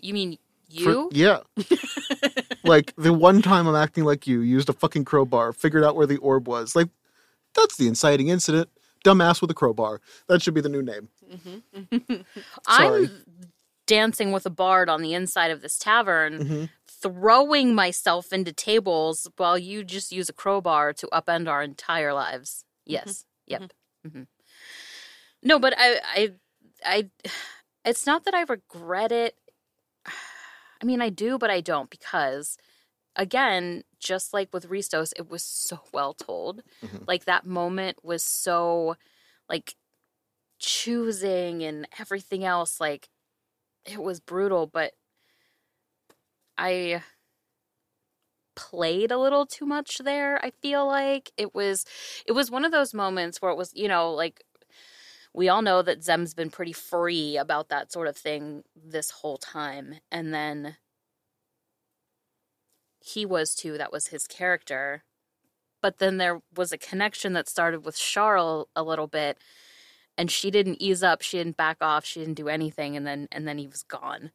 You 0.00 0.14
mean 0.14 0.38
For- 0.82 0.90
you? 0.90 1.08
yeah. 1.12 1.40
like 2.64 2.94
the 2.96 3.12
one 3.12 3.42
time 3.42 3.66
I'm 3.66 3.74
acting 3.76 4.04
like 4.04 4.26
you, 4.26 4.40
used 4.40 4.68
a 4.68 4.72
fucking 4.72 5.04
crowbar, 5.04 5.52
figured 5.52 5.84
out 5.84 5.96
where 5.96 6.06
the 6.06 6.18
orb 6.18 6.48
was. 6.48 6.74
Like 6.76 6.88
that's 7.54 7.76
the 7.76 7.86
inciting 7.88 8.28
incident. 8.28 8.68
Dumbass 9.04 9.40
with 9.42 9.50
a 9.50 9.54
crowbar. 9.54 10.00
That 10.28 10.42
should 10.42 10.54
be 10.54 10.62
the 10.62 10.68
new 10.70 10.82
name. 10.82 11.08
Sorry. 12.68 13.04
I'm 13.06 13.24
dancing 13.86 14.32
with 14.32 14.46
a 14.46 14.50
bard 14.50 14.88
on 14.88 15.02
the 15.02 15.12
inside 15.12 15.50
of 15.50 15.60
this 15.60 15.78
tavern, 15.78 16.38
Mhm. 16.38 16.68
Throwing 17.04 17.74
myself 17.74 18.32
into 18.32 18.50
tables 18.50 19.28
while 19.36 19.58
you 19.58 19.84
just 19.84 20.10
use 20.10 20.30
a 20.30 20.32
crowbar 20.32 20.94
to 20.94 21.06
upend 21.12 21.48
our 21.48 21.62
entire 21.62 22.14
lives. 22.14 22.64
Yes. 22.86 23.26
Yep. 23.46 23.72
Mhm. 24.06 24.26
No, 25.42 25.58
but 25.58 25.74
I, 25.76 26.00
I, 26.04 26.30
I, 26.84 27.10
it's 27.84 28.06
not 28.06 28.24
that 28.24 28.32
I 28.34 28.42
regret 28.42 29.12
it. 29.12 29.36
I 30.06 30.84
mean, 30.86 31.02
I 31.02 31.10
do, 31.10 31.38
but 31.38 31.50
I 31.50 31.60
don't 31.60 31.90
because, 31.90 32.56
again, 33.16 33.84
just 34.00 34.32
like 34.34 34.52
with 34.54 34.70
Ristos, 34.70 35.12
it 35.16 35.30
was 35.30 35.42
so 35.42 35.80
well 35.92 36.14
told. 36.14 36.62
Mhm. 36.82 37.04
Like 37.06 37.26
that 37.26 37.46
moment 37.46 38.04
was 38.04 38.24
so, 38.24 38.96
like, 39.48 39.76
choosing 40.58 41.62
and 41.62 41.86
everything 41.98 42.44
else. 42.44 42.80
Like, 42.80 43.08
it 43.86 44.02
was 44.02 44.20
brutal, 44.20 44.66
but 44.66 44.92
I 46.58 47.02
played 48.56 49.10
a 49.10 49.18
little 49.18 49.46
too 49.46 49.66
much 49.66 49.98
there 49.98 50.38
i 50.44 50.50
feel 50.62 50.86
like. 50.86 51.32
It 51.36 51.54
was 51.54 51.84
it 52.26 52.32
was 52.32 52.50
one 52.50 52.64
of 52.64 52.72
those 52.72 52.94
moments 52.94 53.42
where 53.42 53.50
it 53.50 53.56
was 53.56 53.72
you 53.74 53.88
know 53.88 54.12
like 54.12 54.44
we 55.34 55.48
all 55.48 55.62
know 55.62 55.82
that 55.82 56.04
zem's 56.04 56.34
been 56.34 56.50
pretty 56.50 56.72
free 56.72 57.36
about 57.36 57.68
that 57.70 57.90
sort 57.92 58.06
of 58.08 58.16
thing 58.16 58.62
this 58.76 59.10
whole 59.10 59.38
time 59.38 59.96
and 60.12 60.32
then 60.32 60.76
he 63.00 63.26
was 63.26 63.54
too 63.54 63.76
that 63.78 63.92
was 63.92 64.08
his 64.08 64.26
character. 64.26 65.04
But 65.82 65.98
then 65.98 66.16
there 66.16 66.40
was 66.56 66.72
a 66.72 66.78
connection 66.78 67.34
that 67.34 67.48
started 67.48 67.84
with 67.84 67.96
charles 67.98 68.68
a 68.74 68.82
little 68.82 69.06
bit 69.08 69.36
and 70.16 70.30
she 70.30 70.50
didn't 70.50 70.80
ease 70.80 71.02
up 71.02 71.20
she 71.22 71.38
didn't 71.38 71.56
back 71.56 71.78
off 71.80 72.04
she 72.04 72.20
didn't 72.20 72.34
do 72.34 72.48
anything 72.48 72.96
and 72.96 73.06
then 73.06 73.28
and 73.32 73.46
then 73.48 73.58
he 73.58 73.66
was 73.66 73.82
gone 73.82 74.30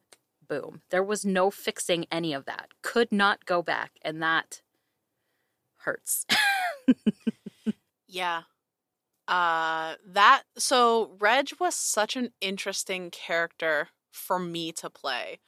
boom 0.50 0.82
there 0.90 1.04
was 1.04 1.24
no 1.24 1.50
fixing 1.50 2.06
any 2.12 2.34
of 2.34 2.44
that 2.46 2.70
could 2.82 3.12
not 3.12 3.46
go 3.46 3.62
back 3.62 3.92
and 4.02 4.22
that 4.22 4.62
hurts 5.78 6.26
Yeah. 8.08 8.42
Uh 9.28 9.96
that 10.06 10.44
so 10.58 11.12
Reg 11.20 11.50
was 11.60 11.74
such 11.74 12.16
an 12.16 12.30
interesting 12.40 13.10
character 13.10 13.88
for 14.12 14.38
me 14.38 14.72
to 14.72 14.90
play 14.90 15.40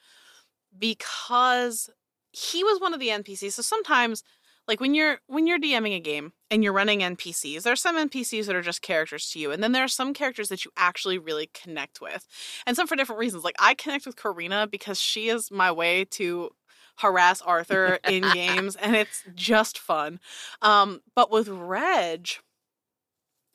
because 0.79 1.91
he 2.33 2.65
was 2.65 2.81
one 2.81 2.95
of 2.95 3.01
the 3.01 3.11
NPCs. 3.11 3.53
So 3.53 3.63
sometimes 3.63 4.25
like 4.69 4.81
when 4.81 4.95
you're 4.95 5.21
when 5.27 5.47
you're 5.47 5.59
DMing 5.59 5.97
a 5.97 6.01
game 6.01 6.33
and 6.51 6.63
you're 6.63 6.73
running 6.73 7.01
NPCs, 7.01 7.63
there 7.63 7.73
are 7.73 7.77
some 7.77 7.97
NPCs 7.97 8.47
that 8.47 8.55
are 8.57 8.63
just 8.63 8.83
characters 8.83 9.31
to 9.31 9.39
you, 9.39 9.51
and 9.51 9.63
then 9.63 9.73
there 9.73 9.85
are 9.85 9.89
some 9.89 10.15
characters 10.15 10.49
that 10.49 10.65
you 10.65 10.71
actually 10.77 11.19
really 11.19 11.51
connect 11.53 12.01
with, 12.01 12.27
and 12.67 12.77
some 12.77 12.87
for 12.87 12.97
different 12.97 13.19
reasons. 13.19 13.45
Like 13.45 13.57
I 13.59 13.75
connect 13.75 14.07
with 14.07 14.17
Karina 14.17 14.67
because 14.67 15.01
she 15.01 15.29
is 15.29 15.51
my 15.51 15.73
way 15.73 16.05
to 16.07 16.51
harass 16.97 17.43
Arthur 17.43 17.99
in 18.09 18.23
games, 18.33 18.77
and 18.77 18.95
it's 18.95 19.25
just 19.35 19.79
fun. 19.79 20.21
Um, 20.61 21.01
but 21.15 21.31
with 21.31 21.49
Reg, 21.49 22.29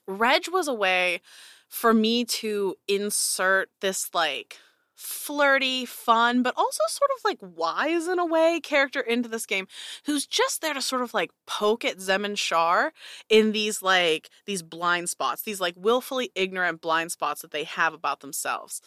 Reg 0.08 0.50
was 0.52 0.68
a 0.68 0.74
way 0.74 1.22
for 1.70 1.94
me 1.94 2.26
to 2.26 2.76
insert 2.88 3.70
this 3.82 4.10
like 4.14 4.58
flirty, 4.98 5.86
fun, 5.86 6.44
but 6.44 6.54
also 6.58 6.82
sort 6.90 7.12
of 7.18 7.24
like 7.24 7.38
wise 7.42 8.08
in 8.08 8.20
a 8.20 8.26
way 8.26 8.60
character 8.60 9.00
into 9.00 9.30
this 9.30 9.46
game 9.46 9.68
who's 10.06 10.28
just 10.28 10.62
there 10.62 10.74
to 10.74 10.82
sort 10.82 11.04
of 11.04 11.14
like 11.14 11.32
poke 11.46 11.86
at 11.86 12.02
Zem 12.02 12.26
and 12.26 12.38
Shar 12.38 12.92
in 13.30 13.52
these 13.54 13.82
like 13.82 14.30
these 14.46 14.64
blind 14.64 15.10
spots, 15.10 15.44
these 15.44 15.62
like 15.62 15.76
willfully 15.78 16.32
ignorant 16.36 16.82
blind 16.82 17.12
spots 17.12 17.42
that 17.44 17.52
they 17.52 17.64
have 17.66 17.94
about 17.94 18.22
themselves. 18.22 18.82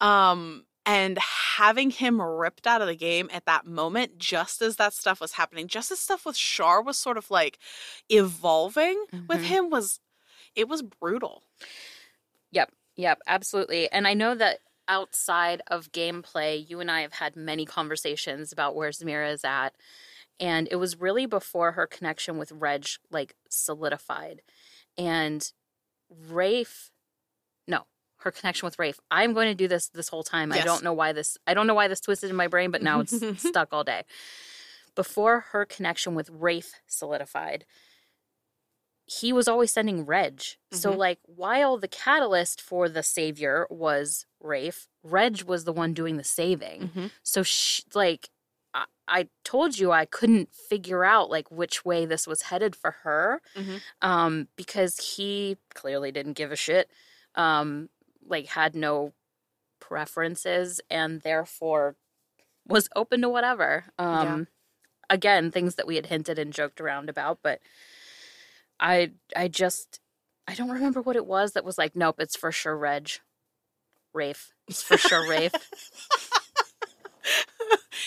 Um 0.00 0.64
and 0.86 1.18
having 1.18 1.90
him 1.90 2.20
ripped 2.22 2.66
out 2.66 2.80
of 2.80 2.88
the 2.88 2.96
game 2.96 3.28
at 3.32 3.44
that 3.44 3.66
moment, 3.66 4.18
just 4.18 4.62
as 4.62 4.76
that 4.76 4.94
stuff 4.94 5.20
was 5.20 5.32
happening, 5.32 5.68
just 5.68 5.90
as 5.92 6.00
stuff 6.00 6.24
with 6.26 6.36
Shar 6.36 6.82
was 6.82 6.96
sort 6.96 7.18
of 7.18 7.30
like 7.30 7.58
evolving 8.08 9.04
with 9.28 9.42
Mhm. 9.42 9.44
him 9.44 9.70
was 9.70 10.00
it 10.56 10.68
was 10.68 10.82
brutal. 10.82 11.44
Yep, 12.52 12.72
yep, 12.96 13.20
absolutely. 13.26 13.90
And 13.90 14.06
I 14.06 14.14
know 14.14 14.34
that 14.34 14.60
outside 14.90 15.62
of 15.68 15.92
gameplay, 15.92 16.68
you 16.68 16.80
and 16.80 16.90
I 16.90 17.00
have 17.02 17.14
had 17.14 17.36
many 17.36 17.64
conversations 17.64 18.52
about 18.52 18.74
where 18.74 18.90
Zamira 18.90 19.32
is 19.32 19.44
at. 19.44 19.70
And 20.40 20.68
it 20.70 20.76
was 20.76 21.00
really 21.00 21.26
before 21.26 21.72
her 21.72 21.86
connection 21.86 22.36
with 22.36 22.50
Reg 22.52 22.86
like 23.10 23.36
solidified. 23.48 24.42
And 24.98 25.50
Rafe 26.28 26.90
no, 27.68 27.84
her 28.18 28.30
connection 28.32 28.66
with 28.66 28.78
Rafe. 28.78 28.98
I'm 29.10 29.32
going 29.32 29.48
to 29.48 29.54
do 29.54 29.68
this 29.68 29.88
this 29.88 30.08
whole 30.08 30.24
time. 30.24 30.52
I 30.52 30.60
don't 30.60 30.82
know 30.82 30.92
why 30.92 31.12
this 31.12 31.38
I 31.46 31.54
don't 31.54 31.66
know 31.66 31.74
why 31.74 31.88
this 31.88 32.00
twisted 32.00 32.30
in 32.30 32.36
my 32.36 32.48
brain, 32.48 32.70
but 32.70 32.82
now 32.82 33.00
it's 33.00 33.22
stuck 33.48 33.68
all 33.72 33.84
day. 33.84 34.02
Before 34.96 35.40
her 35.52 35.64
connection 35.64 36.14
with 36.14 36.28
Rafe 36.30 36.72
solidified, 36.86 37.64
he 39.12 39.32
was 39.32 39.48
always 39.48 39.72
sending 39.72 40.06
Reg. 40.06 40.40
So 40.70 40.92
Mhm. 40.92 40.96
like 40.96 41.18
while 41.26 41.76
the 41.78 41.88
catalyst 41.88 42.60
for 42.62 42.88
the 42.88 43.02
savior 43.02 43.66
was 43.68 44.24
Rafe, 44.38 44.86
Reg 45.02 45.42
was 45.42 45.64
the 45.64 45.72
one 45.72 45.92
doing 45.94 46.16
the 46.16 46.22
saving. 46.24 47.10
So 47.24 47.42
sh- 47.42 47.82
like 47.92 48.30
I-, 48.72 48.84
I 49.08 49.28
told 49.42 49.78
you 49.80 49.90
I 49.90 50.04
couldn't 50.04 50.54
figure 50.54 51.04
out 51.04 51.28
like 51.28 51.50
which 51.50 51.84
way 51.84 52.06
this 52.06 52.28
was 52.28 52.42
headed 52.42 52.76
for 52.76 52.92
her 53.02 53.42
Mhm. 53.56 53.80
um 54.00 54.48
because 54.54 55.16
he 55.16 55.56
clearly 55.74 56.12
didn't 56.12 56.34
give 56.34 56.52
a 56.52 56.56
shit. 56.56 56.88
Um 57.34 57.90
like 58.24 58.46
had 58.46 58.76
no 58.76 59.12
preferences 59.80 60.80
and 60.88 61.22
therefore 61.22 61.96
was 62.66 62.88
open 62.94 63.22
to 63.22 63.28
whatever. 63.28 63.86
Um 63.98 64.46
again, 65.08 65.50
things 65.50 65.74
that 65.74 65.88
we 65.88 65.96
had 65.96 66.06
hinted 66.06 66.38
and 66.38 66.52
joked 66.52 66.80
around 66.80 67.08
about, 67.10 67.40
but 67.42 67.60
I 68.80 69.12
I 69.36 69.48
just 69.48 70.00
I 70.48 70.54
don't 70.54 70.70
remember 70.70 71.02
what 71.02 71.16
it 71.16 71.26
was 71.26 71.52
that 71.52 71.64
was 71.64 71.78
like, 71.78 71.94
nope, 71.94 72.16
it's 72.18 72.36
for 72.36 72.50
sure 72.50 72.76
Reg. 72.76 73.10
Rafe. 74.12 74.52
It's 74.66 74.82
for 74.82 74.96
sure 74.96 75.28
Rafe. 75.28 75.52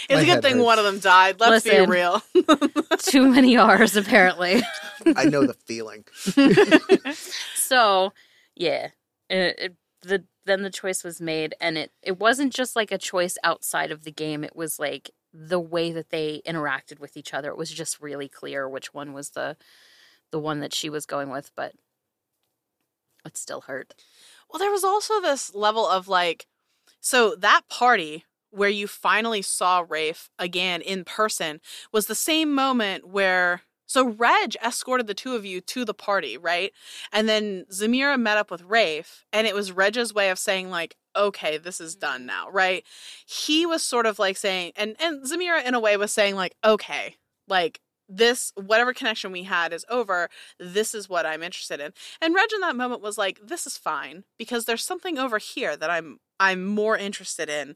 It's 0.10 0.16
My 0.16 0.22
a 0.22 0.26
good 0.26 0.42
thing 0.42 0.56
hurts. 0.56 0.66
one 0.66 0.80
of 0.80 0.86
them 0.86 1.00
died. 1.00 1.40
Let's 1.40 1.66
Listen. 1.66 1.86
be 1.86 1.92
real. 1.92 2.22
Too 3.00 3.30
many 3.30 3.56
R's 3.56 3.96
apparently. 3.96 4.62
I 5.16 5.26
know 5.26 5.46
the 5.48 5.54
feeling. 5.54 6.04
so 7.56 8.12
yeah 8.56 8.90
it, 9.30 9.56
it, 9.60 9.76
the 10.02 10.26
then 10.46 10.64
the 10.64 10.70
choice 10.70 11.04
was 11.04 11.22
made 11.22 11.56
and 11.62 11.78
it 11.78 11.92
it 12.02 12.20
wasn't 12.20 12.52
just 12.54 12.76
like 12.76 12.92
a 12.92 12.98
choice 12.98 13.38
outside 13.44 13.92
of 13.92 14.04
the 14.04 14.12
game 14.12 14.44
it 14.44 14.56
was 14.56 14.78
like 14.80 15.12
the 15.34 15.60
way 15.60 15.92
that 15.92 16.10
they 16.10 16.42
interacted 16.46 17.00
with 17.00 17.16
each 17.18 17.34
other 17.34 17.50
it 17.50 17.58
was 17.58 17.72
just 17.72 18.02
really 18.02 18.28
clear 18.28 18.68
which 18.68 18.94
one 18.94 19.14
was 19.14 19.32
the 19.32 19.56
the 20.34 20.40
one 20.40 20.60
that 20.60 20.74
she 20.74 20.90
was 20.90 21.06
going 21.06 21.30
with 21.30 21.52
but 21.56 21.74
it 23.24 23.38
still 23.38 23.62
hurt 23.62 23.94
Well, 24.50 24.60
there 24.60 24.72
was 24.72 24.84
also 24.84 25.22
this 25.22 25.56
level 25.56 25.88
of 25.88 26.08
like, 26.08 26.48
so 27.00 27.36
that 27.36 27.62
party 27.70 28.26
where 28.52 28.70
you 28.70 28.88
finally 28.88 29.42
saw 29.42 29.86
Rafe 29.88 30.30
again 30.38 30.82
in 30.82 31.06
person 31.06 31.60
was 31.92 32.06
the 32.06 32.16
same 32.16 32.54
moment 32.54 33.08
where. 33.08 33.62
So 33.86 34.08
Reg 34.08 34.56
escorted 34.66 35.08
the 35.08 35.14
two 35.14 35.36
of 35.36 35.46
you 35.46 35.62
to 35.62 35.86
the 35.86 35.94
party, 35.94 36.38
right? 36.38 36.72
And 37.12 37.30
then 37.30 37.66
Zamira 37.72 38.20
met 38.20 38.38
up 38.38 38.50
with 38.50 38.64
Rafe, 38.64 39.26
and 39.32 39.46
it 39.46 39.54
was 39.54 39.72
Reg's 39.72 40.14
way 40.14 40.30
of 40.32 40.40
saying, 40.40 40.72
like, 40.72 40.96
okay, 41.16 41.58
this 41.58 41.80
is 41.80 41.96
done 41.96 42.22
mm-hmm. 42.22 42.28
now, 42.28 42.50
right? 42.50 42.84
He 43.26 43.66
was 43.66 43.84
sort 43.84 44.06
of 44.08 44.18
like 44.18 44.38
saying, 44.38 44.72
and 44.76 44.96
and 45.00 45.24
Zamira 45.24 45.64
in 45.64 45.76
a 45.76 45.80
way 45.80 45.98
was 45.98 46.12
saying, 46.12 46.36
like, 46.36 46.56
okay, 46.64 47.18
like 47.48 47.82
this 48.10 48.52
whatever 48.56 48.94
connection 48.94 49.32
we 49.32 49.44
had 49.44 49.74
is 49.74 49.86
over. 49.90 50.30
This 50.60 50.94
is 50.94 51.08
what 51.10 51.26
I'm 51.26 51.42
interested 51.44 51.80
in. 51.80 51.94
And 52.22 52.36
Reg 52.36 52.50
in 52.54 52.62
that 52.62 52.76
moment 52.76 53.02
was 53.02 53.18
like, 53.18 53.40
"This 53.44 53.66
is 53.66 53.78
fine 53.78 54.24
because 54.38 54.66
there's 54.66 54.84
something 54.84 55.18
over 55.18 55.38
here 55.38 55.76
that 55.78 55.90
I'm 55.90 56.20
I'm 56.40 56.66
more 56.66 56.98
interested 56.98 57.50
in, 57.50 57.76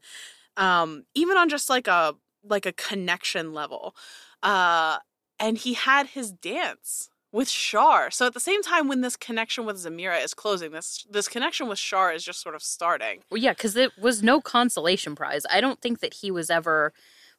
um, 0.57 1.05
even 1.15 1.37
on 1.37 1.49
just 1.49 1.69
like 1.69 1.87
a 1.87 2.15
like 2.43 2.65
a 2.65 2.73
connection 2.73 3.53
level." 3.53 3.95
Uh, 4.43 4.97
and 5.39 5.57
he 5.57 5.73
had 5.73 6.07
his 6.07 6.31
dance 6.31 7.09
with 7.31 7.49
Shar. 7.49 8.09
So 8.09 8.25
at 8.25 8.33
the 8.33 8.39
same 8.39 8.63
time, 8.63 8.87
when 8.87 9.01
this 9.01 9.15
connection 9.17 9.65
with 9.65 9.75
Zamira 9.77 10.23
is 10.23 10.33
closing, 10.33 10.71
this 10.71 11.05
this 11.09 11.27
connection 11.27 11.67
with 11.67 11.77
Shar 11.79 12.11
is 12.11 12.23
just 12.23 12.41
sort 12.41 12.55
of 12.55 12.63
starting. 12.63 13.21
well 13.29 13.41
yeah 13.41 13.51
because 13.53 13.75
it 13.75 13.91
was 13.99 14.23
no 14.23 14.39
consolation 14.41 15.15
prize 15.15 15.45
i 15.51 15.59
don't 15.61 15.81
think 15.81 15.99
that 15.99 16.15
he 16.15 16.31
was 16.31 16.49
ever 16.49 16.93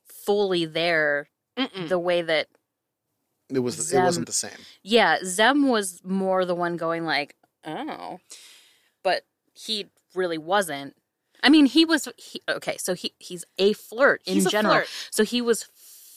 fully 0.07 0.65
there 0.65 1.29
Mm-mm. 1.59 1.89
the 1.89 1.99
way 1.99 2.23
that 2.23 2.47
It 3.53 3.61
was. 3.61 3.93
It 3.93 4.03
wasn't 4.03 4.27
the 4.27 4.33
same. 4.33 4.59
Yeah, 4.83 5.19
Zem 5.25 5.69
was 5.69 6.01
more 6.05 6.45
the 6.45 6.55
one 6.55 6.77
going 6.77 7.05
like, 7.05 7.35
"Oh," 7.65 8.19
but 9.03 9.23
he 9.55 9.87
really 10.15 10.39
wasn't. 10.39 10.95
I 11.43 11.49
mean, 11.49 11.67
he 11.67 11.85
was 11.85 12.09
he, 12.17 12.43
okay. 12.49 12.77
So 12.79 12.95
he 12.95 13.15
he's 13.19 13.45
a 13.59 13.73
flirt 13.73 14.23
in 14.27 14.35
He's 14.35 14.47
a 14.47 14.51
general. 14.51 14.75
flirt. 14.75 14.89
So 15.11 15.25
he 15.25 15.41
was 15.41 15.67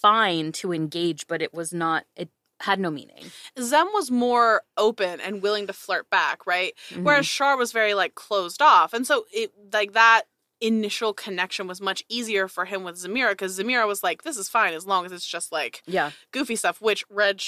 fine 0.01 0.51
to 0.53 0.73
engage, 0.73 1.27
but 1.27 1.41
it 1.41 1.53
was 1.53 1.73
not. 1.73 2.05
It 2.15 2.29
had 2.61 2.79
no 2.79 2.91
meaning. 2.91 3.31
Zem 3.59 3.88
was 3.93 4.11
more 4.11 4.61
open 4.77 5.19
and 5.19 5.41
willing 5.41 5.67
to 5.67 5.73
flirt 5.73 6.09
back, 6.09 6.45
right? 6.45 6.73
Mm-hmm. 6.89 7.03
Whereas 7.03 7.25
Shar 7.25 7.57
was 7.57 7.71
very 7.71 7.93
like 7.93 8.15
closed 8.15 8.61
off. 8.61 8.93
And 8.93 9.05
so 9.05 9.25
it 9.31 9.51
like 9.73 9.93
that 9.93 10.23
initial 10.62 11.13
connection 11.13 11.68
was 11.68 11.82
much 11.82 12.03
easier 12.08 12.48
for 12.48 12.65
him 12.65 12.84
with 12.84 12.96
Zamira 12.96 13.32
because 13.32 13.60
Zamira 13.60 13.88
was 13.88 14.03
like, 14.03 14.24
This 14.24 14.38
is 14.38 14.48
fine 14.48 14.74
as 14.74 14.86
long 14.86 15.06
as 15.06 15.12
it's 15.12 15.27
just 15.27 15.51
like 15.51 15.82
yeah, 15.86 16.12
goofy 16.32 16.56
stuff, 16.56 16.82
which 16.82 17.03
Reg 17.10 17.41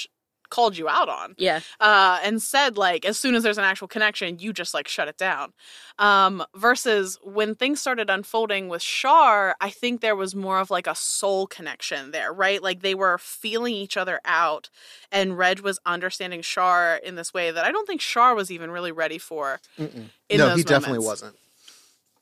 called 0.50 0.76
you 0.76 0.88
out 0.88 1.08
on. 1.08 1.34
yeah, 1.38 1.60
uh, 1.80 2.20
and 2.22 2.40
said 2.40 2.76
like 2.76 3.04
as 3.04 3.18
soon 3.18 3.34
as 3.34 3.42
there's 3.42 3.58
an 3.58 3.64
actual 3.64 3.88
connection, 3.88 4.38
you 4.38 4.52
just 4.52 4.74
like 4.74 4.86
shut 4.86 5.08
it 5.08 5.16
down. 5.16 5.52
Um, 5.98 6.44
versus 6.54 7.18
when 7.22 7.54
things 7.54 7.80
started 7.80 8.10
unfolding 8.10 8.68
with 8.68 8.82
Shar, 8.82 9.56
I 9.60 9.70
think 9.70 10.00
there 10.00 10.16
was 10.16 10.34
more 10.34 10.58
of 10.58 10.70
like 10.70 10.86
a 10.86 10.94
soul 10.94 11.46
connection 11.46 12.10
there, 12.10 12.32
right? 12.32 12.62
Like 12.62 12.82
they 12.82 12.94
were 12.94 13.18
feeling 13.18 13.74
each 13.74 13.96
other 13.96 14.20
out, 14.24 14.70
and 15.10 15.38
Reg 15.38 15.60
was 15.60 15.80
understanding 15.86 16.42
Shar 16.42 16.96
in 16.96 17.14
this 17.16 17.32
way 17.32 17.50
that 17.50 17.64
I 17.64 17.72
don't 17.72 17.86
think 17.86 18.00
Shar 18.00 18.34
was 18.34 18.50
even 18.50 18.70
really 18.70 18.92
ready 18.92 19.18
for. 19.18 19.60
Mm-mm. 19.78 20.10
In 20.28 20.38
no, 20.38 20.48
those 20.48 20.58
he 20.58 20.64
definitely 20.64 21.04
wasn't. 21.04 21.36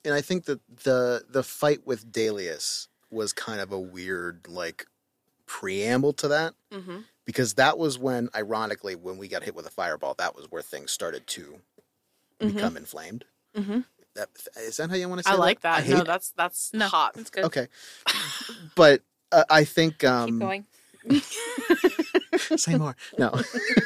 And 0.05 0.15
I 0.15 0.21
think 0.21 0.45
that 0.47 0.61
the 0.85 1.25
the 1.29 1.43
fight 1.43 1.87
with 1.87 2.11
Dalius 2.13 2.89
was 3.11 3.33
kind 3.33 3.61
of 3.61 3.73
a 3.73 3.79
weird 3.79 4.47
like 4.49 4.87
preamble 5.47 6.13
to 6.15 6.29
that 6.29 6.55
Mm-hmm. 6.73 6.99
because 7.27 7.55
that 7.55 7.77
was 7.79 7.99
when, 7.99 8.31
ironically, 8.35 8.95
when 8.95 9.19
we 9.19 9.29
got 9.29 9.43
hit 9.43 9.55
with 9.55 9.67
a 9.67 9.71
fireball, 9.71 10.15
that 10.19 10.35
was 10.35 10.47
where 10.51 10.63
things 10.63 10.91
started 10.91 11.27
to 11.29 11.61
Mhm. 12.41 12.55
become 12.55 12.77
inflamed. 12.77 13.25
Mm-hmm. 13.55 13.81
That, 14.15 14.29
is 14.57 14.77
that 14.79 14.91
how 14.91 14.97
you 14.97 15.09
want 15.09 15.21
to 15.21 15.25
say 15.25 15.31
I 15.31 15.35
that? 15.37 15.41
like 15.41 15.61
that. 15.61 15.79
I 15.79 15.83
hate 15.83 15.95
no, 15.99 16.05
that's 16.05 16.31
that's 16.31 16.73
No, 16.75 16.87
hot. 16.89 17.15
that's 17.15 17.31
good. 17.31 17.45
Okay, 17.45 17.69
but 18.75 19.03
uh, 19.31 19.45
I 19.51 19.65
think 19.65 19.99
Keep 20.01 20.09
um, 20.11 20.39
going. 20.39 20.67
say 22.57 22.77
more. 22.77 22.97
No, 23.19 23.41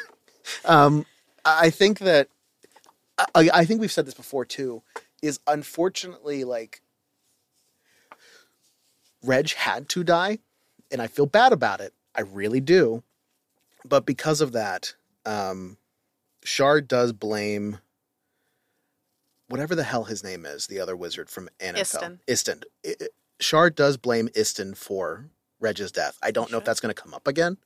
um, 0.64 1.04
I 1.44 1.66
I 1.66 1.70
think 1.70 1.98
that 2.00 2.28
I, 3.34 3.50
I 3.52 3.64
think 3.64 3.80
we've 3.80 3.92
said 3.92 4.06
this 4.06 4.14
before 4.14 4.44
too. 4.44 4.82
Is 5.22 5.40
unfortunately 5.46 6.44
like 6.44 6.82
Reg 9.22 9.52
had 9.52 9.88
to 9.90 10.04
die, 10.04 10.38
and 10.90 11.00
I 11.00 11.06
feel 11.06 11.26
bad 11.26 11.52
about 11.52 11.80
it. 11.80 11.94
I 12.14 12.20
really 12.22 12.60
do. 12.60 13.02
But 13.84 14.06
because 14.06 14.40
of 14.40 14.52
that, 14.52 14.94
um, 15.24 15.78
Shard 16.44 16.86
does 16.88 17.12
blame 17.12 17.78
whatever 19.48 19.74
the 19.74 19.84
hell 19.84 20.04
his 20.04 20.22
name 20.24 20.44
is, 20.44 20.66
the 20.66 20.80
other 20.80 20.96
wizard 20.96 21.30
from 21.30 21.48
Annabelle. 21.60 21.84
Istin. 21.84 22.18
Istin. 22.26 22.62
I- 22.84 22.96
I- 23.00 23.08
Shard 23.38 23.74
does 23.74 23.96
blame 23.96 24.28
Istin 24.30 24.76
for 24.76 25.30
Reg's 25.60 25.92
death. 25.92 26.18
I 26.22 26.30
don't 26.30 26.50
know 26.50 26.58
if 26.58 26.64
that's 26.64 26.80
going 26.80 26.94
to 26.94 27.00
come 27.00 27.12
up 27.14 27.26
again, 27.28 27.58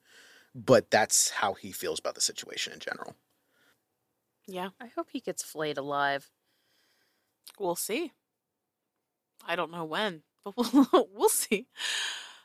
but 0.55 0.91
that's 0.91 1.31
how 1.31 1.55
he 1.55 1.73
feels 1.73 1.99
about 2.01 2.17
the 2.17 2.21
situation 2.21 2.73
in 2.73 2.81
general. 2.81 3.15
Yeah, 4.47 4.71
I 4.81 4.89
hope 4.89 5.09
he 5.13 5.21
gets 5.21 5.43
flayed 5.45 5.79
alive. 5.79 6.29
We'll 7.59 7.77
see. 7.77 8.13
I 9.47 9.57
don't 9.57 9.71
know 9.71 9.85
when, 9.85 10.23
but 10.45 10.55
we'll 10.57 11.09
we'll 11.13 11.29
see. 11.29 11.67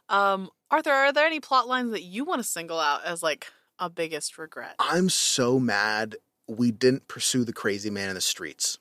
Um, 0.10 0.50
Arthur, 0.72 0.92
are 0.92 1.12
there 1.14 1.26
any 1.26 1.40
plot 1.40 1.68
lines 1.68 1.92
that 1.92 2.04
you 2.04 2.24
want 2.26 2.40
to 2.40 2.48
single 2.48 2.80
out 2.80 3.04
as 3.06 3.22
like 3.24 3.48
a 3.80 3.90
biggest 3.90 4.38
regret? 4.38 4.76
I'm 4.80 5.10
so 5.10 5.60
mad 5.60 6.16
we 6.48 6.72
didn't 6.72 7.08
pursue 7.08 7.44
the 7.44 7.54
crazy 7.54 7.90
man 7.90 8.10
in 8.10 8.16
the 8.16 8.22
streets 8.22 8.78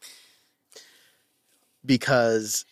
because 1.85 2.65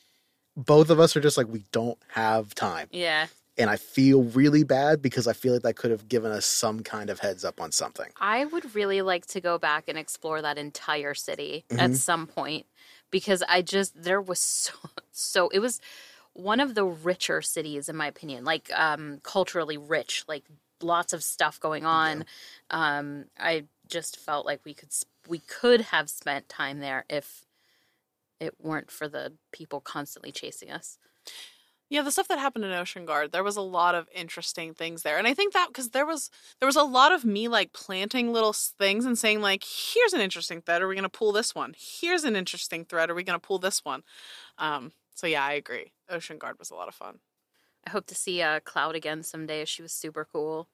both 0.56 0.90
of 0.90 1.00
us 1.00 1.16
are 1.16 1.20
just 1.20 1.36
like 1.36 1.48
we 1.48 1.64
don't 1.72 1.98
have 2.08 2.54
time 2.54 2.88
Yeah, 2.92 3.26
and 3.56 3.70
i 3.70 3.76
feel 3.76 4.22
really 4.22 4.64
bad 4.64 5.00
because 5.00 5.26
i 5.26 5.32
feel 5.32 5.54
like 5.54 5.62
that 5.62 5.76
could 5.76 5.90
have 5.90 6.08
given 6.08 6.30
us 6.30 6.44
some 6.46 6.80
kind 6.80 7.08
of 7.10 7.20
heads 7.20 7.44
up 7.44 7.60
on 7.60 7.72
something 7.72 8.08
I 8.20 8.44
would 8.44 8.74
really 8.74 9.02
like 9.02 9.26
to 9.28 9.40
go 9.40 9.58
back 9.58 9.84
and 9.88 9.96
explore 9.98 10.42
that 10.42 10.58
entire 10.58 11.14
city 11.14 11.64
Mhm. 11.70 11.78
at 11.78 11.96
some 11.96 12.26
point 12.26 12.66
because 13.12 13.44
I 13.48 13.62
just 13.62 14.02
there 14.02 14.20
was 14.20 14.40
so 14.40 14.72
so 15.12 15.48
it 15.50 15.60
was 15.60 15.80
one 16.32 16.58
of 16.58 16.74
the 16.74 16.84
richer 16.84 17.40
cities 17.42 17.88
in 17.88 17.96
my 17.96 18.08
opinion, 18.08 18.44
like 18.44 18.68
um 18.74 19.20
culturally 19.22 19.78
rich, 19.78 20.24
like 20.26 20.44
lots 20.82 21.12
of 21.12 21.22
stuff 21.22 21.60
going 21.60 21.86
on. 21.86 22.24
Um 22.70 23.26
I 23.38 23.66
just 23.86 24.18
felt 24.18 24.44
like 24.44 24.60
we 24.64 24.74
could 24.74 24.90
we 25.28 25.38
could 25.38 25.82
have 25.82 26.10
spent 26.10 26.48
time 26.48 26.80
there 26.80 27.04
if 27.08 27.46
it 28.40 28.56
weren't 28.60 28.90
for 28.90 29.06
the 29.08 29.34
people 29.52 29.80
constantly 29.80 30.32
chasing 30.32 30.72
us. 30.72 30.98
Yeah, 31.92 32.00
the 32.00 32.10
stuff 32.10 32.28
that 32.28 32.38
happened 32.38 32.64
in 32.64 32.72
Ocean 32.72 33.04
Guard, 33.04 33.32
there 33.32 33.44
was 33.44 33.58
a 33.58 33.60
lot 33.60 33.94
of 33.94 34.08
interesting 34.14 34.72
things 34.72 35.02
there, 35.02 35.18
and 35.18 35.26
I 35.26 35.34
think 35.34 35.52
that 35.52 35.68
because 35.68 35.90
there 35.90 36.06
was 36.06 36.30
there 36.58 36.66
was 36.66 36.74
a 36.74 36.82
lot 36.82 37.12
of 37.12 37.22
me 37.22 37.48
like 37.48 37.74
planting 37.74 38.32
little 38.32 38.54
things 38.54 39.04
and 39.04 39.18
saying 39.18 39.42
like, 39.42 39.62
"Here's 39.62 40.14
an 40.14 40.22
interesting 40.22 40.62
thread. 40.62 40.80
Are 40.80 40.88
we 40.88 40.94
going 40.94 41.02
to 41.02 41.10
pull 41.10 41.32
this 41.32 41.54
one? 41.54 41.74
Here's 41.76 42.24
an 42.24 42.34
interesting 42.34 42.86
thread. 42.86 43.10
Are 43.10 43.14
we 43.14 43.22
going 43.22 43.38
to 43.38 43.46
pull 43.46 43.58
this 43.58 43.84
one?" 43.84 44.04
Um, 44.56 44.92
so 45.14 45.26
yeah, 45.26 45.44
I 45.44 45.52
agree. 45.52 45.92
Ocean 46.08 46.38
Guard 46.38 46.58
was 46.58 46.70
a 46.70 46.74
lot 46.74 46.88
of 46.88 46.94
fun. 46.94 47.18
I 47.86 47.90
hope 47.90 48.06
to 48.06 48.14
see 48.14 48.40
uh, 48.40 48.60
Cloud 48.60 48.94
again 48.94 49.22
someday. 49.22 49.66
She 49.66 49.82
was 49.82 49.92
super 49.92 50.24
cool. 50.24 50.68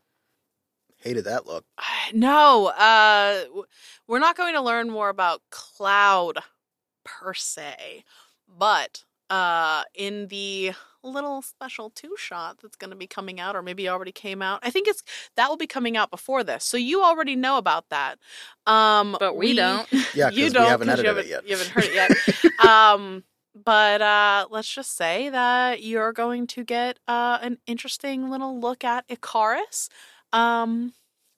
hated 0.98 1.24
that 1.24 1.48
look 1.48 1.64
No, 2.12 2.68
uh, 2.68 3.44
we're 4.06 4.20
not 4.20 4.36
going 4.36 4.54
to 4.54 4.60
learn 4.60 4.88
more 4.88 5.08
about 5.08 5.42
Cloud 5.50 6.38
per 7.04 7.34
se, 7.34 8.04
but 8.46 9.02
uh, 9.30 9.82
in 9.94 10.28
the 10.28 10.72
little 11.02 11.42
special 11.42 11.90
two 11.90 12.14
shot 12.18 12.58
that's 12.60 12.76
going 12.76 12.90
to 12.90 12.96
be 12.96 13.06
coming 13.06 13.38
out, 13.40 13.54
or 13.56 13.62
maybe 13.62 13.88
already 13.88 14.12
came 14.12 14.42
out. 14.42 14.60
I 14.62 14.70
think 14.70 14.88
it's 14.88 15.02
that 15.36 15.48
will 15.48 15.56
be 15.56 15.66
coming 15.66 15.96
out 15.96 16.10
before 16.10 16.42
this, 16.44 16.64
so 16.64 16.76
you 16.76 17.02
already 17.02 17.36
know 17.36 17.56
about 17.58 17.88
that. 17.90 18.18
Um, 18.66 19.16
But 19.18 19.36
we, 19.36 19.54
don't. 19.54 19.86
yeah 20.14 20.28
you 20.30 20.36
because 20.36 20.52
don't 20.54 20.62
we 20.64 20.68
haven't 20.68 20.88
'cause 20.88 20.98
you 21.02 21.08
edited 21.08 21.16
haven't, 21.16 21.24
it 21.26 21.30
yet 21.30 21.48
You 21.48 21.56
haven't 21.56 21.70
heard 21.72 21.84
it 21.84 21.94
yet. 21.94 22.60
um, 22.68 23.24
but 23.54 24.00
uh, 24.02 24.46
let's 24.50 24.72
just 24.72 24.96
say 24.96 25.30
that 25.30 25.82
you're 25.82 26.12
going 26.12 26.46
to 26.48 26.64
get 26.64 26.98
uh, 27.08 27.38
an 27.42 27.58
interesting 27.66 28.30
little 28.30 28.58
look 28.60 28.84
at 28.84 29.04
Icarus 29.08 29.88
um, 30.32 30.92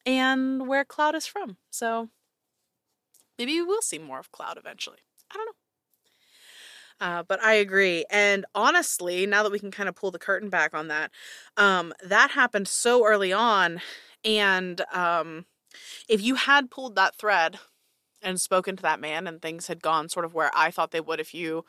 and 0.04 0.66
where 0.68 0.84
Cloud 0.84 1.14
is 1.14 1.26
from. 1.26 1.56
So 1.70 2.08
maybe 3.38 3.52
we 3.52 3.62
will 3.62 3.82
see 3.82 3.98
more 3.98 4.18
of 4.18 4.30
Cloud 4.32 4.58
eventually. 4.58 4.98
I 5.30 5.36
don't 5.36 5.46
know. 5.46 5.52
Uh, 7.00 7.22
but 7.22 7.42
I 7.42 7.54
agree. 7.54 8.04
And 8.10 8.44
honestly, 8.54 9.26
now 9.26 9.42
that 9.42 9.52
we 9.52 9.58
can 9.58 9.70
kind 9.70 9.88
of 9.88 9.94
pull 9.94 10.10
the 10.10 10.18
curtain 10.18 10.50
back 10.50 10.74
on 10.74 10.88
that, 10.88 11.10
um, 11.56 11.94
that 12.04 12.30
happened 12.32 12.68
so 12.68 13.06
early 13.06 13.32
on. 13.32 13.80
And 14.24 14.82
um, 14.92 15.46
if 16.08 16.22
you 16.22 16.36
had 16.36 16.70
pulled 16.70 16.96
that 16.96 17.16
thread 17.16 17.58
and 18.22 18.40
spoken 18.40 18.76
to 18.76 18.82
that 18.82 19.00
man 19.00 19.26
and 19.26 19.42
things 19.42 19.68
had 19.68 19.82
gone 19.82 20.08
sort 20.08 20.24
of 20.26 20.34
where 20.34 20.50
I 20.54 20.70
thought 20.70 20.92
they 20.92 21.00
would 21.00 21.20
if 21.20 21.34
you 21.34 21.64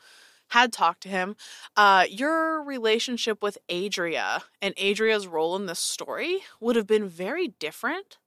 had 0.50 0.72
talked 0.72 1.02
to 1.04 1.08
him, 1.10 1.36
uh, 1.76 2.06
your 2.10 2.62
relationship 2.64 3.42
with 3.42 3.58
Adria 3.70 4.44
and 4.62 4.74
Adria's 4.76 5.26
role 5.28 5.56
in 5.56 5.66
this 5.66 5.80
story 5.80 6.40
would 6.60 6.76
have 6.76 6.86
been 6.86 7.08
very 7.08 7.48
different 7.60 8.18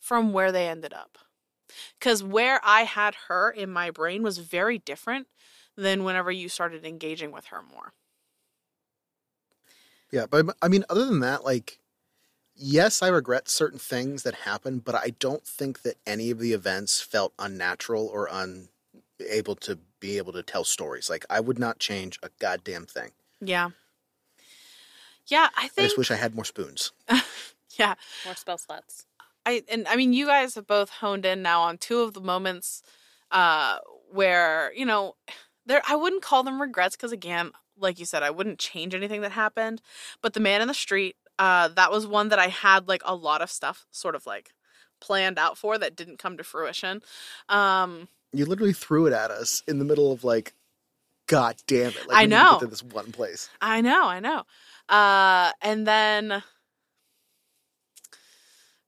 from 0.00 0.32
where 0.32 0.52
they 0.52 0.68
ended 0.68 0.94
up. 0.94 1.18
Because 1.98 2.22
where 2.22 2.60
I 2.64 2.82
had 2.84 3.14
her 3.28 3.50
in 3.50 3.70
my 3.70 3.90
brain 3.90 4.22
was 4.22 4.38
very 4.38 4.78
different 4.78 5.26
than 5.76 6.04
whenever 6.04 6.30
you 6.30 6.48
started 6.48 6.84
engaging 6.84 7.32
with 7.32 7.46
her 7.46 7.62
more. 7.62 7.92
yeah 10.12 10.26
but 10.30 10.56
i 10.62 10.68
mean 10.68 10.84
other 10.88 11.04
than 11.04 11.20
that 11.20 11.44
like 11.44 11.80
yes 12.54 13.02
i 13.02 13.08
regret 13.08 13.48
certain 13.48 13.78
things 13.78 14.22
that 14.22 14.34
happened 14.34 14.84
but 14.84 14.94
i 14.94 15.10
don't 15.18 15.44
think 15.44 15.82
that 15.82 15.96
any 16.06 16.30
of 16.30 16.38
the 16.38 16.52
events 16.52 17.00
felt 17.00 17.32
unnatural 17.38 18.06
or 18.06 18.28
unable 18.30 19.54
to 19.56 19.78
be 20.00 20.16
able 20.18 20.32
to 20.32 20.42
tell 20.42 20.64
stories 20.64 21.10
like 21.10 21.24
i 21.28 21.40
would 21.40 21.58
not 21.58 21.78
change 21.78 22.18
a 22.22 22.30
goddamn 22.38 22.86
thing 22.86 23.10
Yeah. 23.40 23.70
Yeah, 25.26 25.48
I 25.56 25.68
i 25.76 25.82
just 25.82 25.98
wish 25.98 26.10
i 26.10 26.14
had 26.16 26.34
more 26.34 26.44
spoons 26.44 26.92
yeah, 27.78 27.94
More 28.24 28.34
spell 28.36 28.58
slots. 28.58 29.06
I 29.44 29.62
and 29.68 29.86
I 29.88 29.96
mean 29.96 30.12
you 30.12 30.26
guys 30.26 30.54
have 30.54 30.66
both 30.66 30.90
honed 30.90 31.24
in 31.26 31.42
now 31.42 31.62
on 31.62 31.78
two 31.78 32.00
of 32.00 32.14
the 32.14 32.20
moments 32.20 32.82
uh 33.30 33.78
where, 34.12 34.72
you 34.74 34.86
know, 34.86 35.16
there 35.66 35.82
I 35.88 35.96
wouldn't 35.96 36.22
call 36.22 36.42
them 36.42 36.60
regrets 36.60 36.96
because 36.96 37.12
again, 37.12 37.52
like 37.78 37.98
you 37.98 38.04
said, 38.06 38.22
I 38.22 38.30
wouldn't 38.30 38.58
change 38.58 38.94
anything 38.94 39.20
that 39.22 39.32
happened. 39.32 39.82
But 40.22 40.32
the 40.34 40.40
man 40.40 40.60
in 40.62 40.68
the 40.68 40.74
street, 40.74 41.16
uh, 41.38 41.68
that 41.68 41.90
was 41.90 42.06
one 42.06 42.28
that 42.30 42.38
I 42.38 42.48
had 42.48 42.88
like 42.88 43.02
a 43.04 43.14
lot 43.14 43.42
of 43.42 43.50
stuff 43.50 43.86
sort 43.90 44.14
of 44.14 44.26
like 44.26 44.52
planned 45.00 45.38
out 45.38 45.58
for 45.58 45.76
that 45.78 45.94
didn't 45.96 46.18
come 46.18 46.36
to 46.38 46.44
fruition. 46.44 47.02
Um 47.48 48.08
You 48.32 48.46
literally 48.46 48.72
threw 48.72 49.06
it 49.06 49.12
at 49.12 49.30
us 49.30 49.62
in 49.68 49.78
the 49.78 49.84
middle 49.84 50.12
of 50.12 50.24
like, 50.24 50.54
God 51.26 51.56
damn 51.66 51.90
it! 51.90 52.08
Like, 52.08 52.16
I 52.18 52.22
we 52.22 52.26
need 52.28 52.30
to 52.30 52.42
know. 52.42 52.58
to 52.60 52.66
this 52.66 52.82
one 52.82 53.12
place. 53.12 53.50
I 53.60 53.80
know, 53.80 54.04
I 54.06 54.20
know. 54.20 54.44
Uh 54.88 55.52
and 55.60 55.86
then 55.86 56.42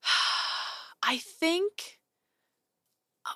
I 1.03 1.19
think 1.19 1.99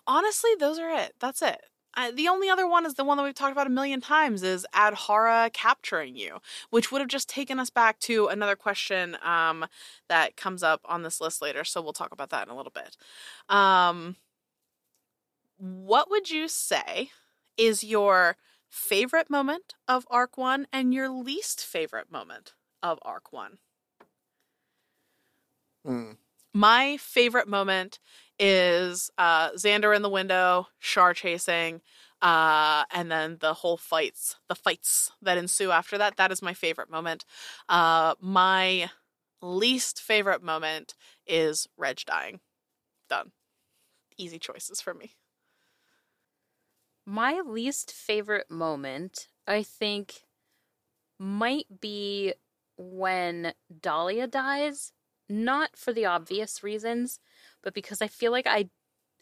honestly 0.07 0.51
those 0.59 0.79
are 0.79 0.91
it. 0.91 1.15
That's 1.21 1.43
it. 1.43 1.61
Uh, 1.95 2.11
the 2.11 2.29
only 2.29 2.49
other 2.49 2.67
one 2.67 2.87
is 2.87 2.95
the 2.95 3.05
one 3.05 3.17
that 3.17 3.23
we've 3.23 3.35
talked 3.35 3.53
about 3.53 3.67
a 3.67 3.71
million 3.71 4.01
times 4.01 4.43
is 4.43 4.67
Adhara 4.75 5.53
capturing 5.53 6.17
you, 6.17 6.39
which 6.71 6.91
would 6.91 7.01
have 7.01 7.09
just 7.09 7.29
taken 7.29 7.59
us 7.59 7.71
back 7.71 7.99
to 8.01 8.29
another 8.29 8.57
question 8.57 9.17
um, 9.23 9.67
that 10.09 10.37
comes 10.37 10.63
up 10.63 10.81
on 10.87 11.03
this 11.03 11.21
list 11.21 11.43
later. 11.43 11.65
So 11.65 11.83
we'll 11.83 11.93
talk 11.93 12.13
about 12.13 12.31
that 12.31 12.47
in 12.49 12.53
a 12.53 12.57
little 12.57 12.73
bit. 12.73 12.97
Um, 13.55 14.17
what 15.59 16.11
would 16.11 16.31
you 16.31 16.49
say 16.49 17.11
is 17.57 17.85
your 17.85 18.37
favorite 18.69 19.29
moment 19.29 19.75
of 19.87 20.07
Arc 20.11 20.39
1 20.39 20.67
and 20.73 20.95
your 20.95 21.11
least 21.11 21.65
favorite 21.65 22.11
moment 22.11 22.55
of 22.83 22.99
Arc 23.03 23.33
1? 23.33 23.59
Hmm. 25.85 26.13
My 26.55 26.97
favorite 26.99 27.49
moment 27.49 27.99
is 28.38 29.11
uh, 29.17 29.51
Xander 29.53 29.95
in 29.95 30.03
the 30.03 30.09
window, 30.11 30.69
Shar 30.79 31.15
chasing, 31.15 31.81
uh, 32.21 32.85
and 32.93 33.11
then 33.11 33.38
the 33.41 33.55
whole 33.55 33.77
fights, 33.77 34.37
the 34.49 34.55
fights 34.55 35.11
that 35.23 35.38
ensue 35.38 35.71
after 35.71 35.97
that. 35.99 36.17
That 36.17 36.31
is 36.33 36.43
my 36.43 36.55
favorite 36.55 36.91
moment. 36.91 37.25
Uh, 37.69 38.15
my 38.21 38.91
least 39.41 40.01
favorite 40.01 40.43
moment 40.43 40.95
is 41.27 41.67
Reg 41.77 42.01
dying. 42.07 42.41
Done. 43.09 43.33
Easy 44.19 44.38
choices 44.38 44.81
for 44.81 44.95
me. 44.95 45.12
My 47.05 47.41
least 47.45 47.93
favorite 47.93 48.51
moment, 48.51 49.29
I 49.47 49.62
think, 49.65 50.23
might 51.19 51.67
be 51.81 52.35
when 52.77 53.55
Dahlia 53.81 54.27
dies. 54.29 54.93
Not 55.33 55.71
for 55.77 55.95
the 55.95 56.05
obvious 56.05 56.62
reasons, 56.62 57.18
but 57.62 57.73
because 57.73 58.03
I 58.03 58.07
feel 58.07 58.33
like 58.33 58.47
I, 58.47 58.68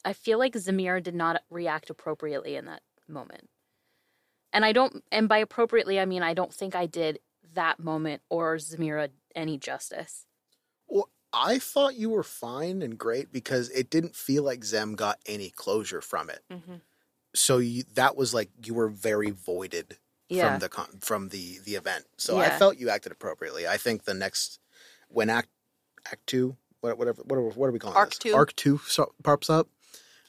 I 0.05 0.13
feel 0.13 0.39
like 0.39 0.55
Zamira 0.55 1.01
did 1.01 1.15
not 1.15 1.43
react 1.51 1.89
appropriately 1.89 2.57
in 2.57 2.65
that 2.65 2.83
moment. 3.09 3.49
And 4.53 4.65
I 4.65 4.73
don't, 4.73 5.05
and 5.13 5.29
by 5.29 5.39
appropriately, 5.39 6.01
I 6.01 6.07
mean 6.07 6.25
I 6.25 6.35
don't 6.35 6.53
think 6.53 6.75
I 6.75 6.87
did 6.87 7.21
that 7.55 7.79
moment 7.79 8.23
or 8.29 8.57
Zamira 8.57 9.11
any 9.37 9.57
justice. 9.57 10.27
Well, 10.89 11.09
I 11.33 11.61
thought 11.61 11.95
you 11.95 12.11
were 12.11 12.25
fine 12.25 12.83
and 12.83 12.99
great 12.99 13.31
because 13.33 13.71
it 13.71 13.89
didn't 13.89 14.17
feel 14.17 14.43
like 14.43 14.65
Zem 14.65 14.97
got 14.97 15.21
any 15.27 15.51
closure 15.51 16.01
from 16.01 16.29
it. 16.29 16.41
Mm-hmm. 16.53 16.77
So 17.37 17.59
you, 17.59 17.85
that 17.95 18.17
was 18.17 18.35
like 18.35 18.51
you 18.65 18.75
were 18.75 18.89
very 18.89 19.31
voided 19.31 19.99
Yeah. 20.29 20.51
from 20.51 20.59
the 20.59 20.69
con- 20.69 20.99
from 21.01 21.29
the 21.29 21.61
the 21.65 21.77
event. 21.77 22.07
So 22.17 22.39
I 22.39 22.51
felt 22.51 22.79
you 22.79 22.91
acted 22.91 23.13
appropriately. 23.13 23.69
I 23.69 23.77
think 23.77 24.05
the 24.05 24.15
next 24.15 24.59
when 25.09 25.31
act 25.31 25.49
act 26.07 26.27
two, 26.27 26.57
what- 26.81 26.99
whatever, 26.99 27.23
whatever, 27.23 27.49
what 27.51 27.67
are 27.67 27.73
we 27.73 27.79
calling 27.79 27.97
Arc 27.97 28.11
this? 28.11 28.19
two. 28.19 28.35
Arc 28.35 28.55
two 28.57 28.79
so, 28.87 29.13
pops 29.23 29.51
up. 29.51 29.69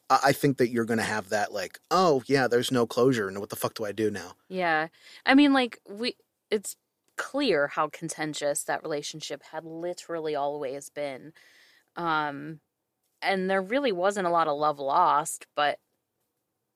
I 0.10 0.20
I 0.26 0.32
think 0.34 0.58
that 0.58 0.70
you're 0.70 0.86
going 0.86 1.00
to 1.00 1.04
have 1.04 1.30
that 1.30 1.54
like, 1.54 1.80
oh 1.90 2.24
yeah, 2.28 2.48
there's 2.48 2.72
no 2.72 2.86
closure, 2.86 3.28
and 3.28 3.40
what 3.40 3.50
the 3.50 3.56
fuck 3.56 3.74
do 3.74 3.86
I 3.86 3.92
do 3.92 4.12
now? 4.12 4.34
Yeah. 4.50 4.88
I 5.26 5.36
mean, 5.36 5.54
like, 5.54 5.80
we, 5.90 6.16
it's 6.50 6.76
clear 7.18 7.68
how 7.68 7.88
contentious 7.88 8.64
that 8.64 8.84
relationship 8.84 9.44
had 9.52 9.64
literally 9.64 10.36
always 10.36 10.90
been. 10.90 11.34
Um, 11.96 12.60
and 13.22 13.50
there 13.50 13.62
really 13.62 13.92
wasn't 13.92 14.28
a 14.28 14.32
lot 14.32 14.48
of 14.48 14.58
love 14.58 14.80
lost, 14.80 15.46
but 15.56 15.78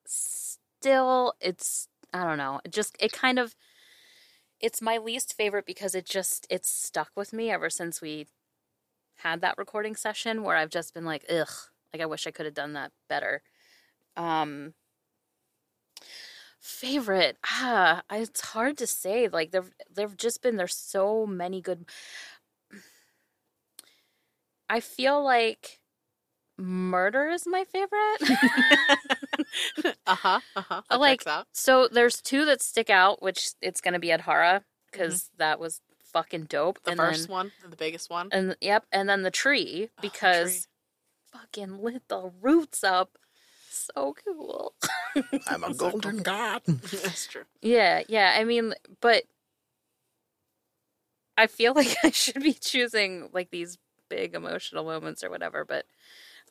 still, 0.06 1.34
it's, 1.42 1.88
I 2.14 2.24
don't 2.24 2.38
know, 2.38 2.62
it 2.64 2.72
just, 2.72 2.96
it 3.00 3.12
kind 3.12 3.40
of, 3.40 3.56
it's 4.62 4.82
my 4.82 4.98
least 4.98 5.34
favorite 5.36 5.66
because 5.66 5.96
it 5.96 6.06
just, 6.06 6.46
it's 6.50 6.70
stuck 6.70 7.10
with 7.16 7.34
me 7.34 7.50
ever 7.50 7.70
since 7.70 8.02
we 8.02 8.28
had 9.26 9.42
that 9.42 9.58
recording 9.58 9.96
session 9.96 10.44
where 10.44 10.56
I've 10.56 10.70
just 10.70 10.94
been 10.94 11.06
like, 11.06 11.26
ugh, 11.30 11.50
like, 11.94 12.02
I 12.02 12.06
wish 12.06 12.28
I 12.28 12.32
could 12.32 12.46
have 12.46 12.54
done 12.56 12.74
that 12.74 12.92
better. 13.10 13.42
Um, 14.18 14.74
favorite 16.60 17.38
ah 17.46 18.02
it's 18.12 18.42
hard 18.42 18.78
to 18.78 18.88
say 18.88 19.28
like 19.28 19.52
there 19.52 19.66
there've 19.94 20.18
just 20.18 20.42
been 20.42 20.56
there's 20.56 20.76
so 20.76 21.26
many 21.26 21.62
good 21.62 21.86
i 24.70 24.80
feel 24.80 25.24
like 25.24 25.80
murder 26.58 27.28
is 27.30 27.48
my 27.48 27.64
favorite 27.66 28.22
uh 30.08 30.16
huh. 30.16 30.40
Uh 30.56 30.62
huh. 30.62 30.82
That 30.90 31.00
Like, 31.00 31.26
so 31.54 31.88
there's 31.88 32.22
two 32.22 32.46
that 32.46 32.62
stick 32.62 32.90
out 32.90 33.22
which 33.22 33.52
it's 33.62 33.82
gonna 33.82 34.00
be 34.00 34.10
adhara 34.10 34.64
because 34.92 35.30
that 35.38 35.60
was 35.60 35.82
fucking 36.16 36.46
dope 36.46 36.80
The 36.86 36.92
and 36.92 36.98
first 36.98 37.28
then 37.28 37.34
one, 37.36 37.52
the 37.70 37.76
biggest 37.76 38.10
one. 38.10 38.30
and 38.32 38.56
yep 38.62 38.86
and 38.92 39.10
then 39.10 39.24
the 39.24 39.32
tree 39.32 39.90
Oh, 39.90 39.92
the 39.98 40.08
because 40.08 40.68
tree. 41.32 41.40
fucking 41.42 41.84
lit 41.84 42.04
the 42.08 42.32
roots 42.42 42.84
up 42.86 43.18
so 43.70 44.16
cool 44.26 44.74
I'm 45.48 45.64
a 45.66 45.74
golden 45.74 46.18
god. 46.24 46.62
That's 46.68 47.28
true. 47.28 47.44
Yeah, 47.62 48.04
yeah. 48.08 48.36
I 48.40 48.46
mean, 48.46 48.74
but 49.02 49.24
I 51.38 51.48
feel 51.48 51.74
like 51.80 51.98
I 52.04 52.12
should 52.12 52.42
be 52.42 52.54
choosing 52.54 53.30
like 53.34 53.50
these 53.52 53.78
big 54.10 54.36
emotional 54.36 54.86
moments 54.86 55.24
or 55.24 55.30
whatever. 55.30 55.66
But 55.66 55.86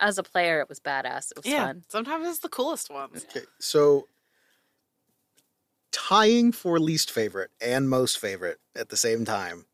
as 0.01 0.19
a 0.19 0.23
player, 0.23 0.61
it 0.61 0.69
was 0.69 0.81
badass. 0.81 1.31
It 1.31 1.39
was 1.39 1.47
Yeah. 1.47 1.65
fun. 1.67 1.85
Sometimes 1.89 2.27
it's 2.29 2.41
the 2.41 2.49
coolest 2.51 2.91
ones. 2.91 3.25
Okay, 3.31 3.47
so 3.59 4.09
tying 5.95 6.51
for 6.51 6.79
least 6.81 7.11
favorite 7.11 7.51
and 7.61 7.89
most 7.89 8.19
favorite 8.19 8.59
at 8.75 8.89
the 8.89 8.97
same 8.97 9.25
time, 9.25 9.65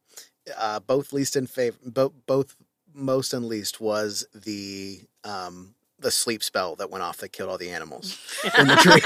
uh, 0.56 0.78
both 0.80 1.12
least 1.12 1.34
and 1.34 1.48
favorite, 1.48 1.94
both 1.94 2.12
both 2.26 2.56
most 2.94 3.32
and 3.32 3.46
least 3.46 3.80
was 3.80 4.26
the 4.34 5.00
um, 5.24 5.74
the 5.98 6.10
sleep 6.10 6.42
spell 6.42 6.76
that 6.76 6.90
went 6.90 7.02
off 7.02 7.16
that 7.18 7.30
killed 7.30 7.48
all 7.48 7.58
the 7.58 7.70
animals 7.70 8.18
in 8.58 8.66
the 8.66 8.76
tree. 8.76 9.00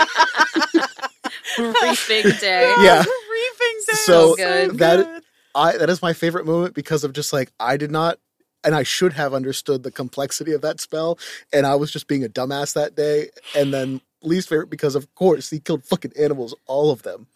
Reefing 1.59 2.33
day. 2.41 2.75
Yeah. 2.81 2.99
Reefing 2.99 3.81
day. 3.87 3.97
So 4.05 4.35
good. 4.35 4.79
that- 4.79 5.23
I 5.57 5.77
that 5.77 5.89
is 5.89 6.03
my 6.03 6.13
favorite 6.15 6.47
moment 6.47 6.75
because 6.75 7.05
of 7.05 7.13
just 7.13 7.33
like 7.33 7.53
I 7.61 7.77
did 7.77 7.93
not 7.93 8.19
and 8.65 8.75
I 8.75 8.83
should 8.83 9.13
have 9.13 9.33
understood 9.33 9.85
the 9.85 9.93
complexity 9.93 10.51
of 10.51 10.63
that 10.63 10.81
spell 10.81 11.17
and 11.53 11.65
I 11.65 11.77
was 11.77 11.93
just 11.93 12.09
being 12.09 12.25
a 12.25 12.29
dumbass 12.29 12.75
that 12.75 12.97
day 12.97 13.29
and 13.55 13.73
then 13.73 14.01
least 14.27 14.49
favorite 14.49 14.71
because 14.71 14.95
of 14.95 15.15
course 15.15 15.51
he 15.51 15.61
killed 15.61 15.85
fucking 15.85 16.13
animals 16.19 16.55
all 16.67 16.91
of 16.91 17.03
them 17.03 17.27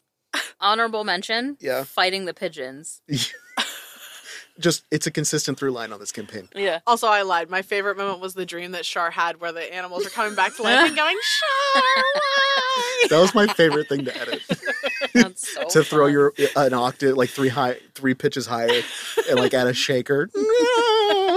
Honorable 0.61 1.05
mention. 1.05 1.57
Yeah. 1.61 1.85
Fighting 1.85 2.25
the 2.25 2.35
pigeons. 2.35 3.01
just 4.59 4.85
it's 4.91 5.07
a 5.07 5.11
consistent 5.11 5.57
through 5.57 5.71
line 5.71 5.93
on 5.93 6.01
this 6.01 6.11
campaign 6.11 6.49
Yeah. 6.55 6.81
Also, 6.87 7.07
I 7.07 7.23
lied. 7.23 7.49
My 7.49 7.63
favorite 7.63 7.97
moment 7.97 8.19
was 8.21 8.35
the 8.35 8.45
dream 8.45 8.73
that 8.73 8.85
Shar 8.85 9.11
had 9.11 9.41
where 9.41 9.53
the 9.53 9.73
animals 9.73 10.05
are 10.05 10.11
coming 10.11 10.35
back 10.35 10.57
to 10.57 10.63
life 10.65 10.89
and 10.89 10.97
going, 10.97 11.17
Shar, 11.23 11.83
why? 12.15 13.07
that 13.11 13.21
was 13.21 13.35
my 13.37 13.47
favorite 13.47 13.89
thing 13.89 14.05
to 14.05 14.21
edit 14.21 14.43
That's 15.15 15.55
so 15.55 15.65
to 15.69 15.85
throw 15.85 16.07
fun. 16.07 16.13
your 16.13 16.33
an 16.57 16.75
octave 16.75 17.17
like 17.17 17.31
three 17.31 17.49
high 17.49 17.79
three 17.95 18.15
pitches 18.15 18.47
higher 18.47 18.83
and 19.31 19.39
like 19.39 19.55
add 19.55 19.69
a 19.69 19.75
shaker 19.75 20.29
No! 20.35 21.28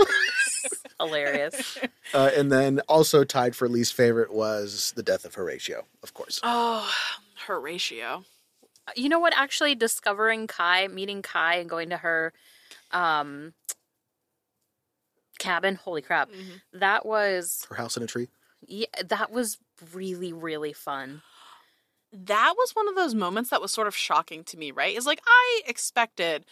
Hilarious. 1.01 1.77
uh, 2.13 2.31
and 2.35 2.51
then 2.51 2.79
also 2.87 3.23
tied 3.23 3.55
for 3.55 3.67
least 3.67 3.93
favorite 3.93 4.31
was 4.33 4.93
the 4.95 5.03
death 5.03 5.25
of 5.25 5.35
Horatio 5.35 5.85
of 6.03 6.13
course 6.13 6.39
Oh, 6.43 6.89
Horatio. 7.47 8.23
You 8.95 9.09
know 9.09 9.19
what? 9.19 9.33
Actually, 9.35 9.75
discovering 9.75 10.47
Kai, 10.47 10.87
meeting 10.87 11.21
Kai, 11.21 11.55
and 11.55 11.69
going 11.69 11.89
to 11.89 11.97
her 11.97 12.33
um 12.91 13.53
cabin. 15.39 15.75
Holy 15.75 16.01
crap! 16.01 16.29
Mhm. 16.29 16.61
That 16.73 17.05
was 17.05 17.65
her 17.69 17.75
house 17.75 17.97
in 17.97 18.03
a 18.03 18.07
tree 18.07 18.27
yeah, 18.67 18.85
that 19.05 19.31
was 19.31 19.57
really 19.93 20.33
really 20.33 20.73
fun. 20.73 21.21
That 22.13 22.53
was 22.57 22.71
one 22.75 22.87
of 22.89 22.95
those 22.95 23.15
moments 23.15 23.49
that 23.51 23.61
was 23.61 23.71
sort 23.71 23.87
of 23.87 23.95
shocking 23.95 24.43
to 24.45 24.57
me, 24.57 24.71
right? 24.71 24.95
Is 24.97 25.05
like, 25.05 25.21
I 25.25 25.61
expected. 25.65 26.45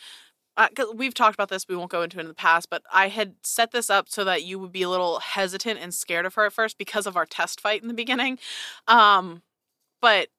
Because 0.68 0.94
we've 0.94 1.14
talked 1.14 1.36
about 1.36 1.50
this, 1.50 1.68
we 1.68 1.76
won't 1.76 1.92
go 1.92 2.02
into 2.02 2.18
it 2.18 2.22
in 2.22 2.28
the 2.28 2.34
past, 2.34 2.70
but 2.70 2.84
I 2.92 3.08
had 3.08 3.36
set 3.44 3.72
this 3.72 3.90
up 3.90 4.10
so 4.10 4.24
that 4.26 4.44
you 4.44 4.60
would 4.60 4.72
be 4.72 4.82
a 4.82 4.90
little 4.90 5.20
hesitant 5.20 5.80
and 5.80 5.94
scared 5.94 6.26
of 6.26 6.34
her 6.34 6.46
at 6.46 6.54
first 6.54 6.78
because 6.78 7.08
of 7.08 7.16
our 7.16 7.26
test 7.26 7.62
fight 7.62 7.82
in 7.82 7.88
the 7.88 7.94
beginning. 7.94 8.40
Um, 8.88 9.42
but 10.02 10.30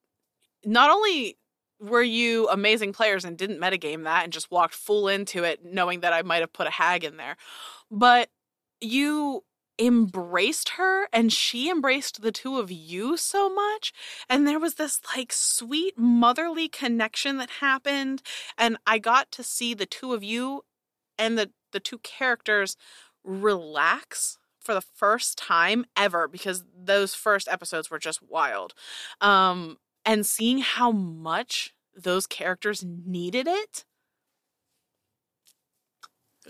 not 0.64 0.90
only 0.90 1.38
were 1.80 2.02
you 2.02 2.48
amazing 2.48 2.92
players 2.92 3.24
and 3.24 3.38
didn't 3.38 3.58
metagame 3.58 4.04
that 4.04 4.24
and 4.24 4.32
just 4.32 4.50
walked 4.50 4.74
full 4.74 5.08
into 5.08 5.44
it 5.44 5.64
knowing 5.64 6.00
that 6.00 6.12
I 6.12 6.22
might 6.22 6.40
have 6.40 6.52
put 6.52 6.66
a 6.66 6.70
hag 6.70 7.04
in 7.04 7.16
there, 7.16 7.36
but 7.90 8.28
you 8.80 9.44
embraced 9.80 10.70
her 10.70 11.08
and 11.12 11.32
she 11.32 11.70
embraced 11.70 12.20
the 12.20 12.30
two 12.30 12.58
of 12.58 12.70
you 12.70 13.16
so 13.16 13.52
much. 13.52 13.92
And 14.28 14.46
there 14.46 14.58
was 14.58 14.74
this 14.74 15.00
like 15.16 15.32
sweet 15.32 15.98
motherly 15.98 16.68
connection 16.68 17.38
that 17.38 17.50
happened. 17.60 18.22
And 18.58 18.76
I 18.86 18.98
got 18.98 19.32
to 19.32 19.42
see 19.42 19.72
the 19.74 19.86
two 19.86 20.12
of 20.12 20.22
you 20.22 20.62
and 21.18 21.38
the 21.38 21.50
the 21.72 21.80
two 21.80 21.98
characters 21.98 22.76
relax 23.24 24.38
for 24.60 24.74
the 24.74 24.80
first 24.80 25.38
time 25.38 25.86
ever 25.96 26.28
because 26.28 26.64
those 26.76 27.14
first 27.14 27.48
episodes 27.48 27.90
were 27.90 27.98
just 27.98 28.20
wild. 28.22 28.74
Um 29.20 29.78
and 30.04 30.26
seeing 30.26 30.58
how 30.58 30.90
much 30.90 31.74
those 31.96 32.26
characters 32.26 32.84
needed 32.84 33.46
it 33.46 33.84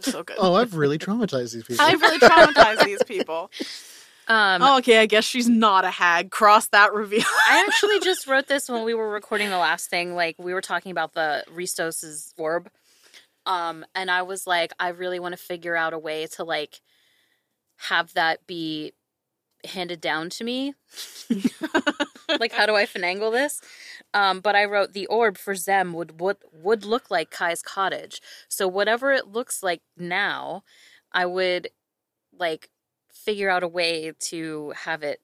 so 0.05 0.23
good 0.23 0.37
oh 0.39 0.55
I've 0.55 0.75
really 0.75 0.99
traumatized 0.99 1.53
these 1.53 1.65
people 1.65 1.85
I've 1.85 2.01
really 2.01 2.19
traumatized 2.19 2.85
these 2.85 3.03
people. 3.03 3.51
Um, 4.31 4.63
oh, 4.63 4.79
okay. 4.79 4.99
I 4.99 5.07
guess 5.07 5.25
she's 5.25 5.49
not 5.49 5.85
a 5.85 5.91
hag. 5.91 6.31
Cross 6.31 6.69
that 6.69 6.93
reveal. 6.95 7.25
I 7.51 7.65
actually 7.67 7.99
just 8.05 8.29
wrote 8.29 8.47
this 8.47 8.69
when 8.69 8.85
we 8.85 8.95
were 8.95 9.11
recording 9.11 9.51
the 9.51 9.59
last 9.59 9.91
thing. 9.91 10.15
Like 10.15 10.37
we 10.39 10.55
were 10.55 10.61
talking 10.61 10.93
about 10.93 11.15
the 11.15 11.45
Ristos's 11.51 12.33
orb, 12.39 12.71
um, 13.45 13.85
and 13.93 14.09
I 14.09 14.23
was 14.23 14.47
like, 14.47 14.73
I 14.79 14.91
really 14.91 15.19
want 15.19 15.33
to 15.33 15.37
figure 15.37 15.75
out 15.75 15.95
a 15.95 15.99
way 15.99 16.29
to 16.37 16.45
like 16.45 16.81
have 17.89 18.15
that 18.15 18.47
be 18.47 18.93
handed 19.65 20.01
down 20.01 20.31
to 20.31 20.45
me. 20.45 20.75
Like, 22.39 22.53
how 22.53 22.67
do 22.67 22.77
I 22.77 22.85
finagle 22.85 23.33
this? 23.33 23.61
Um, 24.15 24.41
but 24.41 24.55
I 24.57 24.65
wrote 24.65 24.93
the 24.93 25.07
orb 25.07 25.39
for 25.39 25.55
Zem 25.55 25.93
would 25.95 26.21
would 26.21 26.39
would 26.53 26.85
look 26.85 27.11
like 27.11 27.31
Kai's 27.31 27.63
cottage. 27.63 28.21
So 28.49 28.69
whatever 28.69 29.13
it 29.13 29.29
looks 29.29 29.63
like 29.63 29.83
now, 29.97 30.63
I 31.13 31.27
would 31.27 31.69
like 32.39 32.71
figure 33.13 33.51
out 33.51 33.63
a 33.63 33.69
way 33.69 34.13
to 34.19 34.73
have 34.77 35.03
it 35.03 35.21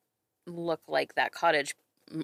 look 0.47 0.81
like 0.88 1.14
that 1.14 1.33
cottage 1.33 1.75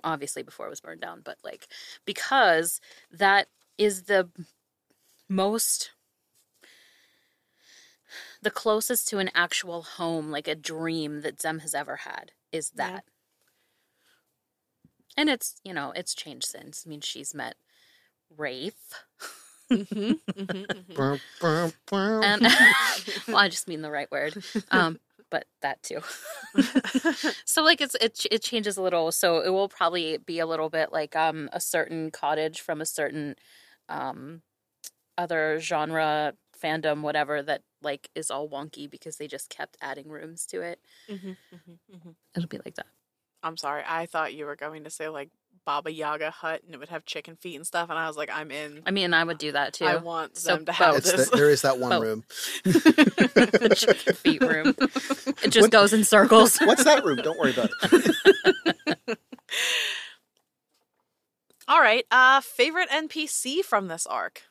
obviously 0.05 0.43
before 0.43 0.67
it 0.67 0.71
was 0.71 0.81
burned 0.81 1.01
down 1.01 1.21
but 1.25 1.39
like 1.43 1.67
because 2.05 2.81
that 3.11 3.49
is 3.79 4.05
the 4.05 4.29
most 5.29 5.91
the 8.43 8.51
closest 8.51 9.09
to 9.09 9.19
an 9.19 9.31
actual 9.35 9.83
home 9.83 10.31
like 10.31 10.47
a 10.47 10.55
dream 10.55 11.23
that 11.23 11.41
zem 11.41 11.61
has 11.61 11.75
ever 11.75 11.97
had 11.97 12.33
is 12.53 12.71
that 12.71 13.05
and 15.17 15.29
it's 15.29 15.61
you 15.65 15.73
know 15.75 15.93
it's 15.97 16.15
changed 16.15 16.47
since. 16.47 16.85
I 16.87 16.89
mean 16.91 17.01
she's 17.01 17.35
met 17.35 17.57
rafe. 18.37 18.75
Mhm, 19.71 20.19
mhm, 20.37 20.67
mhm. 20.67 20.95
Brum, 20.95 21.21
brum, 21.41 21.73
brum. 21.87 22.23
and 22.25 22.43
well 23.29 23.39
i 23.39 23.49
just 23.49 23.67
mean 23.69 23.81
the 23.81 23.91
right 23.91 24.11
word. 24.13 24.43
Um 24.71 24.99
but 25.31 25.47
that 25.63 25.83
too. 25.83 26.01
So 27.47 27.63
like 27.63 27.81
it's 27.81 27.95
it 27.95 28.27
it 28.31 28.43
changes 28.43 28.77
a 28.77 28.83
little. 28.83 29.11
So 29.13 29.41
it 29.41 29.49
will 29.49 29.69
probably 29.71 30.19
be 30.19 30.41
a 30.41 30.47
little 30.47 30.69
bit 30.69 30.93
like 30.93 31.17
um 31.17 31.49
a 31.55 31.61
certain 31.61 32.11
cottage 32.11 32.61
from 32.61 32.81
a 32.83 32.87
certain 32.87 33.37
um 33.89 34.43
other 35.17 35.59
genre 35.59 36.35
fandom 36.63 37.01
whatever 37.01 37.43
that 37.43 37.63
like 37.83 38.09
is 38.15 38.31
all 38.31 38.49
wonky 38.49 38.91
because 38.91 39.17
they 39.17 39.27
just 39.27 39.49
kept 39.49 39.77
adding 39.81 40.09
rooms 40.09 40.45
to 40.47 40.61
it. 40.61 40.81
Mhm, 41.11 41.37
mhm, 41.55 41.79
mhm. 41.95 42.15
it'll 42.37 42.49
be 42.49 42.59
like 42.65 42.75
that 42.75 42.87
I'm 43.43 43.57
sorry. 43.57 43.83
I 43.87 44.07
thought 44.07 44.35
you 44.35 44.47
were 44.47 44.57
going 44.57 44.85
to 44.85 44.91
say 44.91 45.09
like 45.09 45.31
Baba 45.65 45.93
Yaga 45.93 46.31
hut 46.31 46.63
and 46.65 46.75
it 46.75 46.79
would 46.79 46.89
have 46.89 47.05
chicken 47.05 47.37
feet 47.37 47.57
and 47.57 47.67
stuff. 47.67 47.91
And 47.91 47.99
I 47.99 48.07
was 48.09 48.17
like, 48.17 48.31
I'm 48.33 48.51
in. 48.51 48.83
i 48.87 48.91
mean 48.91 49.15
i 49.15 49.23
would 49.23 49.39
do 49.39 49.53
that 49.53 49.73
too 49.75 49.85
I 49.85 49.97
want 49.97 50.37
So 50.37 50.57
them 50.57 50.67
to 50.67 50.73
have 50.73 50.97
It's 50.97 51.11
this. 51.13 51.31
the, 51.31 51.37
there 51.37 51.51
is 51.51 51.63
that 51.63 51.79
one 51.79 51.91
Both. 51.91 52.03
room. 52.03 52.25
the 52.65 53.75
chicken 53.77 54.15
feet 54.15 54.41
room 54.43 54.75
it 54.79 55.51
just 55.51 55.63
What- 55.65 55.71
goes 55.71 55.93
in 55.93 56.05
circles 56.05 56.59
What's 56.63 56.85
that 56.85 57.05
room? 57.05 57.19
Don't 57.19 57.39
worry 57.39 57.53
about 57.53 57.71
it. 57.83 59.19
All 61.69 61.81
right. 61.81 62.05
Uh, 62.11 62.41
favorite 62.41 62.89
NPC 62.91 63.65
from 63.65 63.89
this 63.89 64.07
arc? 64.07 64.43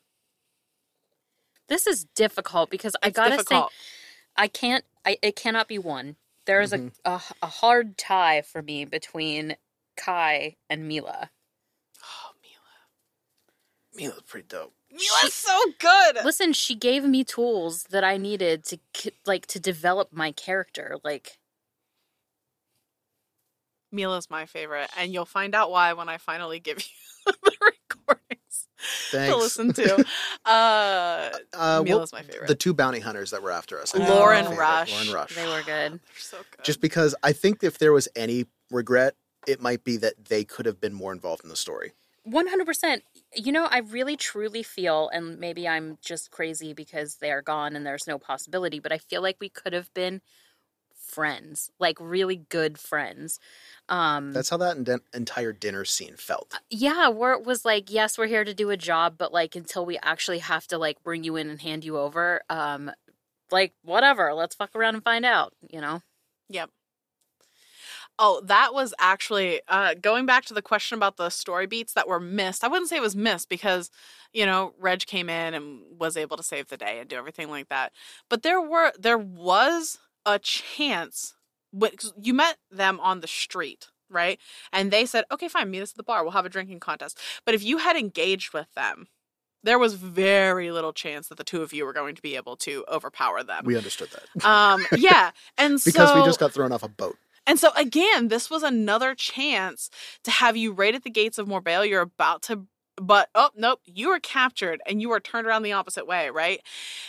this 1.67 1.87
is 1.87 2.03
difficult 2.15 2.69
because 2.69 2.95
i 3.01 3.09
gotta 3.09 3.41
say. 3.45 3.61
I 4.35 4.47
can't. 4.49 4.83
I 5.05 5.17
it 5.21 5.35
cannot 5.37 5.67
be 5.69 5.77
one. 5.79 6.17
There 6.45 6.61
is 6.61 6.71
Mhm. 6.71 6.93
a, 7.05 7.11
a 7.11 7.21
a 7.43 7.47
hard 7.47 7.97
tie 7.97 8.41
for 8.41 8.61
me 8.61 8.85
between 8.85 9.57
Kai 9.95 10.57
and 10.69 10.87
Mila. 10.87 11.31
Oh, 12.03 12.31
Mila. 12.41 12.57
Mila's 13.93 14.23
pretty 14.23 14.47
dope. 14.47 14.73
Mila's 14.91 15.33
so 15.33 15.57
good. 15.79 16.17
Listen, 16.25 16.53
she 16.53 16.75
gave 16.75 17.03
me 17.03 17.23
tools 17.23 17.83
that 17.91 18.03
I 18.03 18.17
needed 18.17 18.63
to 18.65 18.79
like 19.25 19.45
to 19.47 19.59
develop 19.59 20.11
my 20.11 20.31
character. 20.31 20.97
Like 21.03 21.37
Mila's 23.91 24.29
my 24.29 24.45
favorite, 24.45 24.89
and 24.97 25.13
you'll 25.13 25.25
find 25.25 25.53
out 25.53 25.69
why 25.71 25.93
when 25.93 26.09
I 26.09 26.17
finally 26.17 26.59
give 26.59 26.79
you 27.25 27.33
the 27.33 27.57
recordings 27.61 28.30
Thanks. 29.11 29.33
to 29.33 29.37
listen 29.37 29.73
to. 29.73 30.05
Uh, 30.45 31.29
Uh, 31.53 31.81
Mila's 31.83 32.11
well, 32.11 32.21
my 32.21 32.27
favorite. 32.27 32.47
The 32.47 32.55
two 32.55 32.73
bounty 32.73 32.99
hunters 32.99 33.31
that 33.31 33.43
were 33.43 33.51
after 33.51 33.79
us. 33.79 33.93
I 33.95 33.99
Lauren 34.07 34.45
were 34.45 34.49
my 34.51 34.55
favorite. 34.55 34.59
Rush. 34.59 34.91
Lauren 34.93 35.13
Rush. 35.13 35.35
they 35.35 35.45
were 35.47 35.61
good. 35.61 35.91
They're 35.99 35.99
so 36.17 36.37
good. 36.37 36.63
Just 36.63 36.81
because 36.81 37.13
I 37.23 37.31
think 37.33 37.63
if 37.63 37.77
there 37.77 37.93
was 37.93 38.07
any 38.15 38.45
regret, 38.71 39.15
it 39.47 39.61
might 39.61 39.83
be 39.83 39.97
that 39.97 40.25
they 40.25 40.43
could 40.43 40.65
have 40.65 40.79
been 40.81 40.93
more 40.93 41.11
involved 41.13 41.43
in 41.43 41.49
the 41.49 41.55
story. 41.55 41.93
One 42.23 42.47
hundred 42.47 42.65
percent. 42.67 43.03
You 43.35 43.51
know, 43.51 43.65
I 43.65 43.79
really 43.79 44.15
truly 44.15 44.61
feel, 44.61 45.09
and 45.09 45.39
maybe 45.39 45.67
I'm 45.67 45.97
just 46.01 46.29
crazy 46.29 46.71
because 46.73 47.15
they 47.15 47.31
are 47.31 47.41
gone 47.41 47.75
and 47.75 47.83
there's 47.85 48.05
no 48.05 48.19
possibility, 48.19 48.79
but 48.79 48.91
I 48.91 48.99
feel 48.99 49.23
like 49.23 49.37
we 49.39 49.49
could 49.49 49.73
have 49.73 49.91
been 49.95 50.21
friends, 51.11 51.71
like 51.79 51.97
really 51.99 52.37
good 52.49 52.77
friends. 52.77 53.39
Um, 53.89 54.31
That's 54.33 54.49
how 54.49 54.57
that 54.57 54.77
enden- 54.77 55.01
entire 55.13 55.51
dinner 55.53 55.83
scene 55.85 56.15
felt. 56.15 56.59
yeah 56.69 57.09
where 57.09 57.33
it 57.33 57.43
was 57.45 57.65
like 57.65 57.91
yes 57.91 58.17
we're 58.17 58.27
here 58.27 58.43
to 58.45 58.53
do 58.53 58.69
a 58.69 58.77
job 58.77 59.15
but 59.17 59.33
like 59.33 59.55
until 59.55 59.85
we 59.85 59.97
actually 60.01 60.39
have 60.39 60.65
to 60.67 60.77
like 60.77 61.03
bring 61.03 61.23
you 61.23 61.35
in 61.35 61.49
and 61.49 61.61
hand 61.61 61.83
you 61.83 61.97
over 61.97 62.41
um 62.49 62.89
like 63.51 63.73
whatever 63.83 64.33
let's 64.33 64.55
fuck 64.55 64.73
around 64.75 64.95
and 64.95 65.03
find 65.03 65.25
out 65.25 65.53
you 65.69 65.81
know 65.81 66.01
Yep. 66.49 66.69
Oh, 68.19 68.41
that 68.45 68.73
was 68.73 68.93
actually 68.99 69.61
uh, 69.67 69.95
going 69.95 70.25
back 70.25 70.45
to 70.45 70.53
the 70.53 70.61
question 70.61 70.95
about 70.95 71.17
the 71.17 71.29
story 71.29 71.65
beats 71.65 71.93
that 71.93 72.07
were 72.07 72.19
missed. 72.19 72.63
I 72.63 72.67
wouldn't 72.67 72.89
say 72.89 72.97
it 72.97 73.01
was 73.01 73.15
missed 73.15 73.49
because, 73.49 73.89
you 74.33 74.45
know, 74.45 74.73
Reg 74.77 75.05
came 75.07 75.29
in 75.29 75.53
and 75.53 75.81
was 75.97 76.15
able 76.17 76.37
to 76.37 76.43
save 76.43 76.67
the 76.67 76.77
day 76.77 76.99
and 76.99 77.09
do 77.09 77.15
everything 77.15 77.49
like 77.49 77.69
that. 77.69 77.93
But 78.29 78.43
there 78.43 78.61
were 78.61 78.91
there 78.99 79.17
was 79.17 79.97
a 80.25 80.39
chance 80.39 81.35
when 81.71 81.91
you 82.21 82.33
met 82.33 82.57
them 82.69 82.99
on 82.99 83.21
the 83.21 83.27
street, 83.27 83.87
right? 84.09 84.39
And 84.71 84.91
they 84.91 85.05
said, 85.05 85.25
"Okay, 85.31 85.47
fine, 85.47 85.71
meet 85.71 85.81
us 85.81 85.91
at 85.91 85.97
the 85.97 86.03
bar. 86.03 86.23
We'll 86.23 86.33
have 86.33 86.45
a 86.45 86.49
drinking 86.49 86.79
contest." 86.79 87.17
But 87.45 87.55
if 87.55 87.63
you 87.63 87.77
had 87.77 87.95
engaged 87.95 88.53
with 88.53 88.73
them, 88.75 89.07
there 89.63 89.79
was 89.79 89.93
very 89.93 90.71
little 90.71 90.93
chance 90.93 91.27
that 91.27 91.37
the 91.37 91.43
two 91.43 91.61
of 91.61 91.73
you 91.73 91.85
were 91.85 91.93
going 91.93 92.15
to 92.15 92.21
be 92.21 92.35
able 92.35 92.55
to 92.57 92.83
overpower 92.91 93.43
them. 93.43 93.63
We 93.65 93.77
understood 93.77 94.09
that 94.11 94.45
um, 94.45 94.85
yeah, 94.97 95.31
and 95.57 95.79
because 95.85 96.09
so 96.09 96.19
we 96.19 96.25
just 96.25 96.39
got 96.39 96.51
thrown 96.51 96.71
off 96.71 96.83
a 96.83 96.89
boat. 96.89 97.17
and 97.47 97.59
so 97.59 97.71
again, 97.75 98.27
this 98.27 98.49
was 98.49 98.63
another 98.63 99.15
chance 99.15 99.89
to 100.23 100.31
have 100.31 100.57
you 100.57 100.71
right 100.73 100.95
at 100.95 101.03
the 101.03 101.09
gates 101.09 101.37
of 101.37 101.47
Morbale. 101.47 101.85
You're 101.85 102.01
about 102.01 102.41
to 102.43 102.67
but 103.01 103.29
oh 103.33 103.49
nope, 103.55 103.81
you 103.85 104.09
were 104.09 104.19
captured 104.19 104.79
and 104.85 105.01
you 105.01 105.09
were 105.09 105.19
turned 105.19 105.47
around 105.47 105.63
the 105.63 105.73
opposite 105.73 106.05
way, 106.05 106.29
right? 106.29 106.61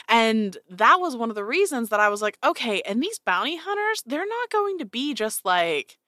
And 0.08 0.56
that 0.70 1.00
was 1.00 1.16
one 1.16 1.28
of 1.28 1.36
the 1.36 1.44
reasons 1.44 1.90
that 1.90 2.00
I 2.00 2.08
was 2.08 2.22
like, 2.22 2.38
okay, 2.42 2.80
and 2.82 3.02
these 3.02 3.18
bounty 3.18 3.56
hunters, 3.56 4.02
they're 4.06 4.26
not 4.26 4.50
going 4.50 4.78
to 4.78 4.86
be 4.86 5.12
just 5.12 5.44
like 5.44 5.98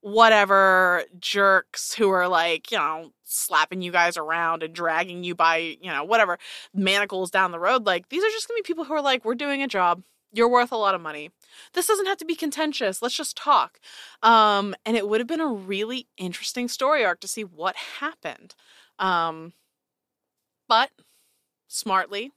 whatever 0.00 1.02
jerks 1.18 1.94
who 1.94 2.08
are 2.10 2.28
like, 2.28 2.70
you 2.70 2.78
know, 2.78 3.10
slapping 3.24 3.82
you 3.82 3.90
guys 3.90 4.16
around 4.16 4.62
and 4.62 4.72
dragging 4.72 5.24
you 5.24 5.34
by, 5.34 5.56
you 5.56 5.90
know, 5.90 6.04
whatever 6.04 6.38
manacles 6.72 7.28
down 7.30 7.50
the 7.50 7.58
road. 7.58 7.84
Like 7.84 8.08
these 8.10 8.22
are 8.22 8.30
just 8.30 8.46
going 8.46 8.56
to 8.56 8.62
be 8.62 8.66
people 8.66 8.84
who 8.84 8.94
are 8.94 9.02
like, 9.02 9.24
we're 9.24 9.34
doing 9.34 9.60
a 9.60 9.68
job. 9.68 10.04
You're 10.32 10.48
worth 10.48 10.70
a 10.70 10.76
lot 10.76 10.94
of 10.94 11.00
money. 11.00 11.30
This 11.72 11.86
doesn't 11.86 12.06
have 12.06 12.18
to 12.18 12.24
be 12.24 12.36
contentious. 12.36 13.02
Let's 13.02 13.16
just 13.16 13.36
talk. 13.36 13.80
Um, 14.22 14.76
and 14.84 14.96
it 14.96 15.08
would 15.08 15.20
have 15.20 15.26
been 15.26 15.40
a 15.40 15.48
really 15.48 16.06
interesting 16.16 16.68
story 16.68 17.04
arc 17.04 17.18
to 17.20 17.28
see 17.28 17.42
what 17.42 17.74
happened. 17.74 18.54
Um, 18.98 19.52
but 20.68 20.90
smartly, 21.68 22.32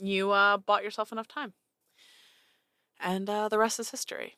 you 0.00 0.30
uh, 0.30 0.56
bought 0.56 0.84
yourself 0.84 1.12
enough 1.12 1.28
time. 1.28 1.52
And 3.00 3.28
uh, 3.28 3.48
the 3.48 3.58
rest 3.58 3.80
is 3.80 3.90
history. 3.90 4.36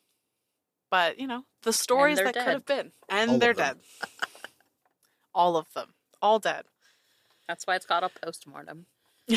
But, 0.89 1.19
you 1.19 1.27
know, 1.27 1.43
the 1.63 1.73
stories 1.73 2.17
they're 2.17 2.25
that 2.25 2.35
could 2.35 2.47
have 2.47 2.65
been. 2.65 2.91
And 3.09 3.31
All 3.31 3.39
they're 3.39 3.53
dead. 3.53 3.77
All 5.35 5.57
of 5.57 5.71
them. 5.73 5.93
All 6.21 6.39
dead. 6.39 6.65
that's 7.47 7.67
why 7.67 7.75
it's 7.75 7.85
called 7.85 8.03
a 8.03 8.09
postmortem 8.25 8.87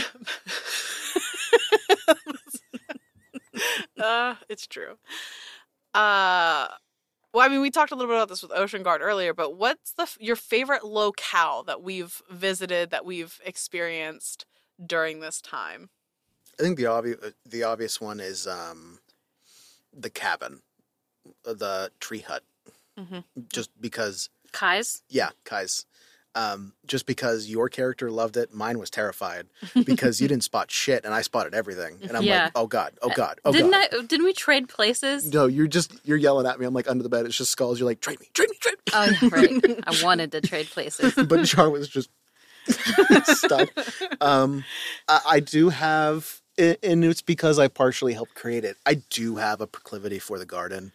uh, 4.01 4.35
it's 4.49 4.67
true. 4.67 4.99
Uh, 5.95 6.69
well, 7.39 7.47
I 7.47 7.51
mean, 7.51 7.61
we 7.61 7.71
talked 7.71 7.93
a 7.93 7.95
little 7.95 8.11
bit 8.11 8.17
about 8.17 8.29
this 8.29 8.43
with 8.43 8.51
Ocean 8.51 8.83
Guard 8.83 9.01
earlier, 9.01 9.33
but 9.33 9.55
what's 9.55 9.93
the 9.93 10.09
your 10.19 10.35
favorite 10.35 10.83
locale 10.83 11.63
that 11.63 11.81
we've 11.81 12.21
visited 12.29 12.91
that 12.91 13.05
we've 13.05 13.41
experienced 13.45 14.45
during 14.85 15.21
this 15.21 15.41
time? 15.41 15.89
I 16.59 16.65
think 16.65 16.79
the 16.79 16.87
obvious 16.87 17.19
the 17.47 17.63
obvious 17.63 18.01
one 18.01 18.19
is 18.19 18.49
um, 18.49 18.99
the 19.97 20.11
cabin, 20.11 20.63
uh, 21.47 21.55
the 21.55 21.93
tree 22.01 22.23
hut. 22.27 22.43
Mhm. 22.99 23.23
Just 23.53 23.71
because, 23.81 24.31
kai's 24.51 25.03
yeah, 25.09 25.31
guys. 25.45 25.87
Um, 26.39 26.73
just 26.87 27.05
because 27.07 27.49
your 27.49 27.69
character 27.69 28.11
loved 28.13 28.37
it, 28.37 28.55
mine 28.55 28.79
was 28.79 28.91
terrified 28.91 29.47
because 29.85 30.21
you 30.21 30.29
didn't 30.29 30.45
spot 30.45 30.71
shit 30.71 31.05
and 31.05 31.13
I 31.13 31.23
spotted 31.23 31.53
everything, 31.53 31.99
and 32.03 32.17
I'm 32.17 32.23
Yeah. 32.23 32.45
like, 32.45 32.53
oh 32.55 32.67
god, 32.69 32.93
oh 33.03 33.11
god, 33.11 33.41
oh 33.45 33.51
didn't 33.53 33.73
god. 33.73 33.89
i 33.93 34.03
didn't 34.03 34.25
we 34.25 34.33
trade 34.33 34.69
places 34.69 35.25
No, 35.35 35.47
you're 35.47 35.67
just 35.67 35.93
you're 36.05 36.17
yelling 36.17 36.47
at 36.47 36.61
me. 36.61 36.67
I'm 36.67 36.75
like 36.75 36.89
under 36.89 37.03
the 37.03 37.09
bed. 37.09 37.27
It's 37.27 37.37
just 37.37 37.51
skulls. 37.51 37.81
You're 37.81 37.89
like, 37.89 38.01
trade 38.01 38.21
me, 38.21 38.27
trade 38.35 38.51
me, 38.51 38.57
trade 38.61 38.77
me. 38.87 38.93
oh 38.95 39.05
yeah 39.21 39.29
right 39.33 39.81
i 39.87 40.03
wanted 40.05 40.31
to 40.33 40.41
trade 40.41 40.69
places 40.69 41.13
but 41.29 41.49
Shar 41.49 41.69
was 41.71 41.89
just 41.89 42.09
stuck. 43.25 43.69
Um, 44.21 44.65
I, 45.09 45.21
I 45.27 45.41
do 45.41 45.71
have, 45.71 46.41
and 46.59 47.05
it's 47.05 47.23
because 47.23 47.59
I 47.59 47.69
partially 47.69 48.13
helped 48.15 48.35
create 48.35 48.65
it. 48.65 48.77
I 48.87 48.95
do 49.11 49.37
have 49.37 49.61
a 49.61 49.67
proclivity 49.67 50.19
for 50.19 50.39
the 50.39 50.47
garden. 50.47 50.93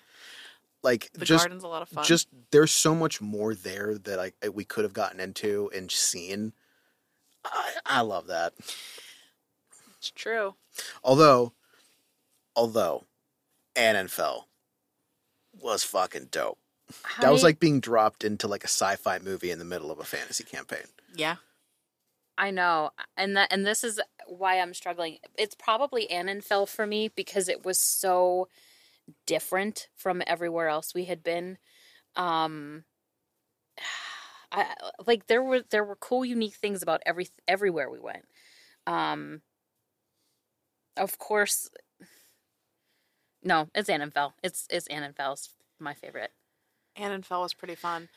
Like 0.83 1.09
The 1.13 1.25
just 1.25 1.43
garden's 1.43 1.63
a 1.63 1.67
lot 1.67 1.81
of 1.81 1.89
fun. 1.89 2.03
just 2.03 2.27
there's 2.51 2.71
so 2.71 2.93
much 2.93 3.21
more 3.21 3.55
there 3.55 3.95
that 3.99 4.19
I 4.19 4.31
eh, 4.41 4.49
we 4.49 4.65
could 4.65 4.83
have 4.83 4.93
gotten 4.93 5.19
into 5.19 5.71
and 5.75 5.89
seen. 5.91 6.53
I, 7.45 7.73
I 7.85 8.01
love 8.01 8.27
that. 8.27 8.53
it's 9.97 10.11
true. 10.11 10.55
Although, 11.03 11.53
although, 12.55 13.05
Annenfell 13.75 14.43
was 15.61 15.83
fucking 15.83 16.27
dope. 16.31 16.57
That 17.21 17.31
was 17.31 17.43
I- 17.43 17.47
like 17.47 17.59
being 17.59 17.79
dropped 17.79 18.23
into 18.23 18.47
like 18.47 18.63
a 18.63 18.67
sci-fi 18.67 19.19
movie 19.19 19.51
in 19.51 19.59
the 19.59 19.65
middle 19.65 19.91
of 19.91 19.99
a 19.99 20.03
fantasy 20.03 20.43
campaign. 20.43 20.85
Yeah. 21.15 21.37
I 22.35 22.49
know, 22.49 22.89
and 23.15 23.37
that 23.37 23.53
and 23.53 23.63
this 23.63 23.83
is 23.83 24.01
why 24.25 24.59
I'm 24.59 24.73
struggling. 24.73 25.19
It's 25.37 25.53
probably 25.53 26.07
Annenfell 26.07 26.67
for 26.67 26.87
me 26.87 27.07
because 27.07 27.47
it 27.47 27.63
was 27.63 27.77
so 27.79 28.47
different 29.25 29.87
from 29.95 30.21
everywhere 30.27 30.67
else 30.69 30.93
we 30.93 31.05
had 31.05 31.23
been. 31.23 31.57
Um, 32.15 32.83
I 34.51 34.67
like 35.07 35.25
there 35.25 35.41
were 35.41 35.63
there 35.71 35.83
were 35.83 35.95
cool, 35.95 36.23
unique 36.23 36.53
things 36.53 36.83
about 36.83 37.01
every 37.07 37.27
everywhere 37.47 37.89
we 37.89 37.99
went. 37.99 38.25
Um, 38.85 39.41
of 40.95 41.17
course, 41.17 41.69
no, 43.43 43.69
it's 43.73 43.89
Annenfell. 43.89 44.33
It's 44.43 44.67
it's 44.69 44.87
Annenfell's 44.89 45.49
my 45.79 45.93
favorite. 45.95 46.31
Annenfell 46.97 47.41
was 47.41 47.55
pretty 47.55 47.75
fun. 47.75 48.09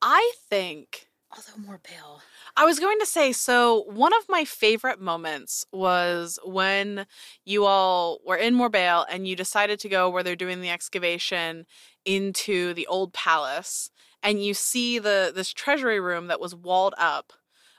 I 0.00 0.32
think 0.48 1.08
Although 1.36 1.66
more 1.66 1.78
pale. 1.82 2.20
I 2.56 2.64
was 2.64 2.78
going 2.78 2.98
to 3.00 3.06
say 3.06 3.32
so 3.32 3.84
one 3.88 4.12
of 4.14 4.28
my 4.28 4.44
favorite 4.44 5.00
moments 5.00 5.64
was 5.72 6.38
when 6.44 7.06
you 7.44 7.64
all 7.64 8.20
were 8.24 8.36
in 8.36 8.54
Morbale 8.54 9.04
and 9.10 9.26
you 9.26 9.34
decided 9.34 9.80
to 9.80 9.88
go 9.88 10.08
where 10.08 10.22
they're 10.22 10.36
doing 10.36 10.60
the 10.60 10.70
excavation 10.70 11.66
into 12.04 12.74
the 12.74 12.86
old 12.86 13.12
palace 13.12 13.90
and 14.22 14.42
you 14.42 14.54
see 14.54 14.98
the 14.98 15.32
this 15.34 15.52
treasury 15.52 16.00
room 16.00 16.28
that 16.28 16.40
was 16.40 16.54
walled 16.54 16.94
up 16.98 17.32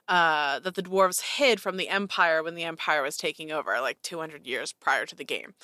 uh, 0.07 0.59
that 0.59 0.75
the 0.75 0.83
dwarves 0.83 1.21
hid 1.37 1.59
from 1.59 1.77
the 1.77 1.89
empire 1.89 2.43
when 2.43 2.55
the 2.55 2.63
empire 2.63 3.01
was 3.01 3.17
taking 3.17 3.51
over 3.51 3.79
like 3.81 4.01
200 4.03 4.45
years 4.45 4.71
prior 4.71 5.05
to 5.05 5.15
the 5.15 5.25
game 5.25 5.55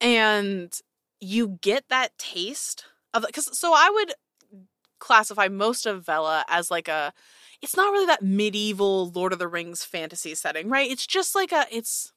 and 0.00 0.80
you 1.20 1.58
get 1.60 1.84
that 1.88 2.16
taste 2.18 2.84
of 3.14 3.24
because 3.26 3.56
so 3.56 3.72
i 3.74 3.90
would 3.92 4.12
classify 5.00 5.48
most 5.48 5.86
of 5.86 6.04
vela 6.06 6.44
as 6.48 6.70
like 6.70 6.86
a 6.88 7.12
it's 7.62 7.76
not 7.76 7.92
really 7.92 8.06
that 8.06 8.22
medieval 8.22 9.10
lord 9.10 9.32
of 9.32 9.38
the 9.40 9.48
rings 9.48 9.82
fantasy 9.84 10.34
setting 10.34 10.68
right 10.68 10.90
it's 10.90 11.06
just 11.06 11.34
like 11.34 11.52
a 11.52 11.66
it's 11.72 12.12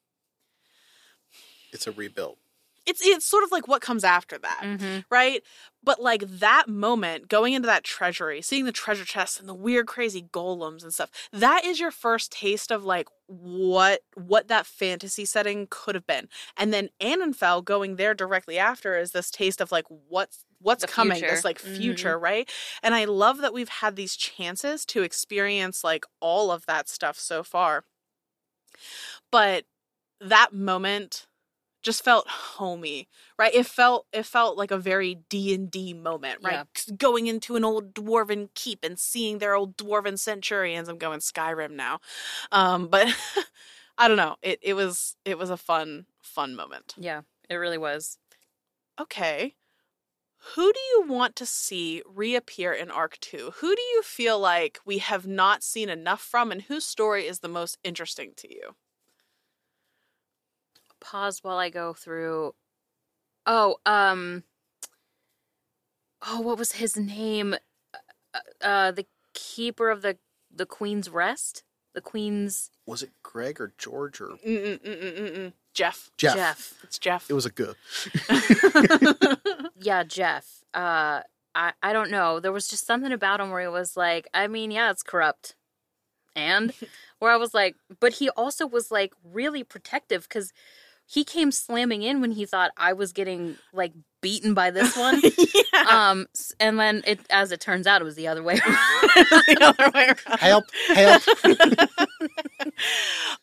It's 1.71 1.87
a 1.87 1.91
rebuild. 1.91 2.37
it's 2.85 3.01
it's 3.05 3.25
sort 3.25 3.43
of 3.43 3.51
like 3.51 3.67
what 3.67 3.81
comes 3.81 4.03
after 4.03 4.37
that 4.37 4.61
Mm-hmm. 4.63 4.99
right? 5.09 5.41
But 5.85 6.01
like 6.01 6.21
that 6.39 6.69
moment, 6.69 7.27
going 7.27 7.51
into 7.53 7.65
that 7.65 7.83
treasury, 7.83 8.41
seeing 8.41 8.63
the 8.63 8.71
treasure 8.71 9.03
chests 9.03 9.37
and 9.37 9.49
the 9.49 9.53
weird, 9.53 9.85
crazy 9.85 10.21
golems 10.31 10.81
and 10.81 10.93
stuff, 10.93 11.09
that 11.33 11.65
is 11.65 11.77
your 11.77 11.91
first 11.91 12.31
taste 12.31 12.71
of 12.71 12.85
like 12.85 13.09
what 13.27 13.99
what 14.15 14.47
that 14.47 14.65
fantasy 14.65 15.25
setting 15.25 15.67
could 15.69 15.95
have 15.95 16.07
been. 16.07 16.29
And 16.55 16.71
then 16.73 16.87
Annenfell 17.01 17.65
going 17.65 17.97
there 17.97 18.13
directly 18.13 18.57
after 18.57 18.97
is 18.97 19.11
this 19.11 19.29
taste 19.31 19.59
of 19.59 19.71
like 19.73 19.85
what's 19.89 20.45
what's 20.63 20.83
The 20.83 20.87
coming, 20.91 21.19
future. 21.19 21.35
this 21.35 21.43
like 21.45 21.59
future, 21.59 22.17
right? 22.17 22.49
And 22.81 22.95
I 22.95 23.05
love 23.05 23.37
that 23.39 23.53
we've 23.53 23.69
had 23.69 23.95
these 23.95 24.15
chances 24.15 24.85
to 24.87 25.03
experience 25.03 25.83
like 25.83 26.05
all 26.19 26.49
of 26.51 26.65
that 26.65 26.89
stuff 26.89 27.19
so 27.19 27.43
far. 27.43 27.83
But 29.31 29.65
that 30.19 30.53
moment 30.53 31.27
just 31.81 32.01
felt 32.01 32.25
homey 32.29 33.09
right 33.37 33.53
it 33.53 33.65
felt 33.65 34.05
it 34.13 34.25
felt 34.25 34.57
like 34.57 34.71
a 34.71 34.77
very 34.77 35.15
d&d 35.27 35.93
moment 35.93 36.39
right 36.41 36.65
Yeah. 36.87 36.93
Going 36.95 37.27
into 37.27 37.57
an 37.57 37.65
old 37.65 37.93
dwarven 37.93 38.47
keep 38.55 38.85
and 38.85 38.97
seeing 38.97 39.39
their 39.39 39.53
old 39.53 39.75
dwarven 39.75 40.17
centurions 40.17 40.87
i'm 40.87 40.97
going 40.97 41.19
skyrim 41.19 41.71
now 41.71 41.99
um 42.53 42.87
but 42.87 43.13
i 43.97 44.07
don't 44.07 44.15
know 44.15 44.37
it 44.41 44.59
it 44.61 44.75
was 44.75 45.17
it 45.25 45.37
was 45.37 45.49
a 45.49 45.57
fun 45.57 46.05
fun 46.21 46.55
moment 46.55 46.93
Yeah, 46.97 47.23
it 47.49 47.55
really 47.55 47.77
was. 47.77 48.17
okay 48.97 49.55
who 50.55 50.73
do 50.73 50.79
you 50.91 51.05
want 51.07 51.35
to 51.35 51.45
see 51.45 52.01
reappear 52.05 52.73
in 52.73 52.91
arc 52.91 53.17
2 53.19 53.53
who 53.57 53.75
do 53.75 53.81
you 53.81 54.01
feel 54.03 54.39
like 54.39 54.79
we 54.85 54.97
have 54.97 55.25
not 55.25 55.63
seen 55.63 55.89
enough 55.89 56.21
from 56.21 56.51
and 56.51 56.63
whose 56.63 56.85
story 56.85 57.25
is 57.27 57.39
the 57.39 57.47
most 57.47 57.77
interesting 57.83 58.31
to 58.35 58.53
you 58.53 58.75
pause 61.03 61.43
while 61.43 61.57
I 61.57 61.69
go 61.69 61.93
through. 61.93 62.55
Oh, 63.45 63.75
um. 63.85 64.43
Oh, 66.25 66.39
what 66.39 66.57
was 66.57 66.73
his 66.73 66.95
name? 66.95 67.55
Uh, 68.33 68.39
uh 68.61 68.91
the 68.91 69.05
keeper 69.33 69.89
of 69.89 70.01
the 70.01 70.17
the 70.49 70.65
Queen's 70.65 71.09
Rest, 71.09 71.63
the 71.93 72.01
Queen's 72.01 72.71
Was 72.87 73.03
it 73.03 73.11
Greg 73.21 73.59
or 73.59 73.73
George 73.77 74.21
or 74.21 74.37
Mm-mm-mm-mm-mm. 74.45 75.53
Jeff 75.73 76.11
Jeff? 76.17 76.35
Jeff. 76.35 76.73
it's 76.83 76.99
jeff 76.99 77.29
It 77.29 77.33
was 77.33 77.45
a 77.45 77.51
good. 77.51 77.75
Yeah, 79.79 80.03
Jeff. 80.03 80.63
Uh, 80.73 81.21
I 81.53 81.73
I 81.81 81.91
don't 81.93 82.09
know. 82.09 82.39
There 82.39 82.51
was 82.53 82.67
just 82.67 82.85
something 82.87 83.11
about 83.11 83.41
him 83.41 83.51
where 83.51 83.61
he 83.61 83.67
was 83.67 83.97
like, 83.97 84.27
I 84.33 84.47
mean, 84.47 84.71
yeah, 84.71 84.91
it's 84.91 85.03
corrupt, 85.03 85.55
and 86.35 86.73
where 87.19 87.31
I 87.31 87.37
was 87.37 87.53
like, 87.53 87.75
but 87.99 88.13
he 88.13 88.29
also 88.29 88.65
was 88.65 88.91
like 88.91 89.13
really 89.23 89.63
protective 89.63 90.23
because 90.23 90.53
he 91.05 91.23
came 91.23 91.51
slamming 91.51 92.01
in 92.01 92.21
when 92.21 92.31
he 92.31 92.45
thought 92.45 92.71
I 92.77 92.93
was 92.93 93.11
getting 93.13 93.57
like 93.73 93.93
beaten 94.21 94.53
by 94.53 94.71
this 94.71 94.95
one. 94.97 95.21
yeah. 95.73 95.85
um 96.11 96.27
and 96.59 96.79
then 96.79 97.03
it 97.05 97.19
as 97.29 97.51
it 97.51 97.59
turns 97.59 97.85
out 97.87 98.01
it 98.01 98.05
was 98.05 98.15
the 98.15 98.27
other 98.27 98.41
way 98.41 98.55
the 98.65 99.57
other 99.61 99.91
way 99.93 100.07
around. 100.07 100.39
Help! 100.39 100.65
Help! 100.87 101.21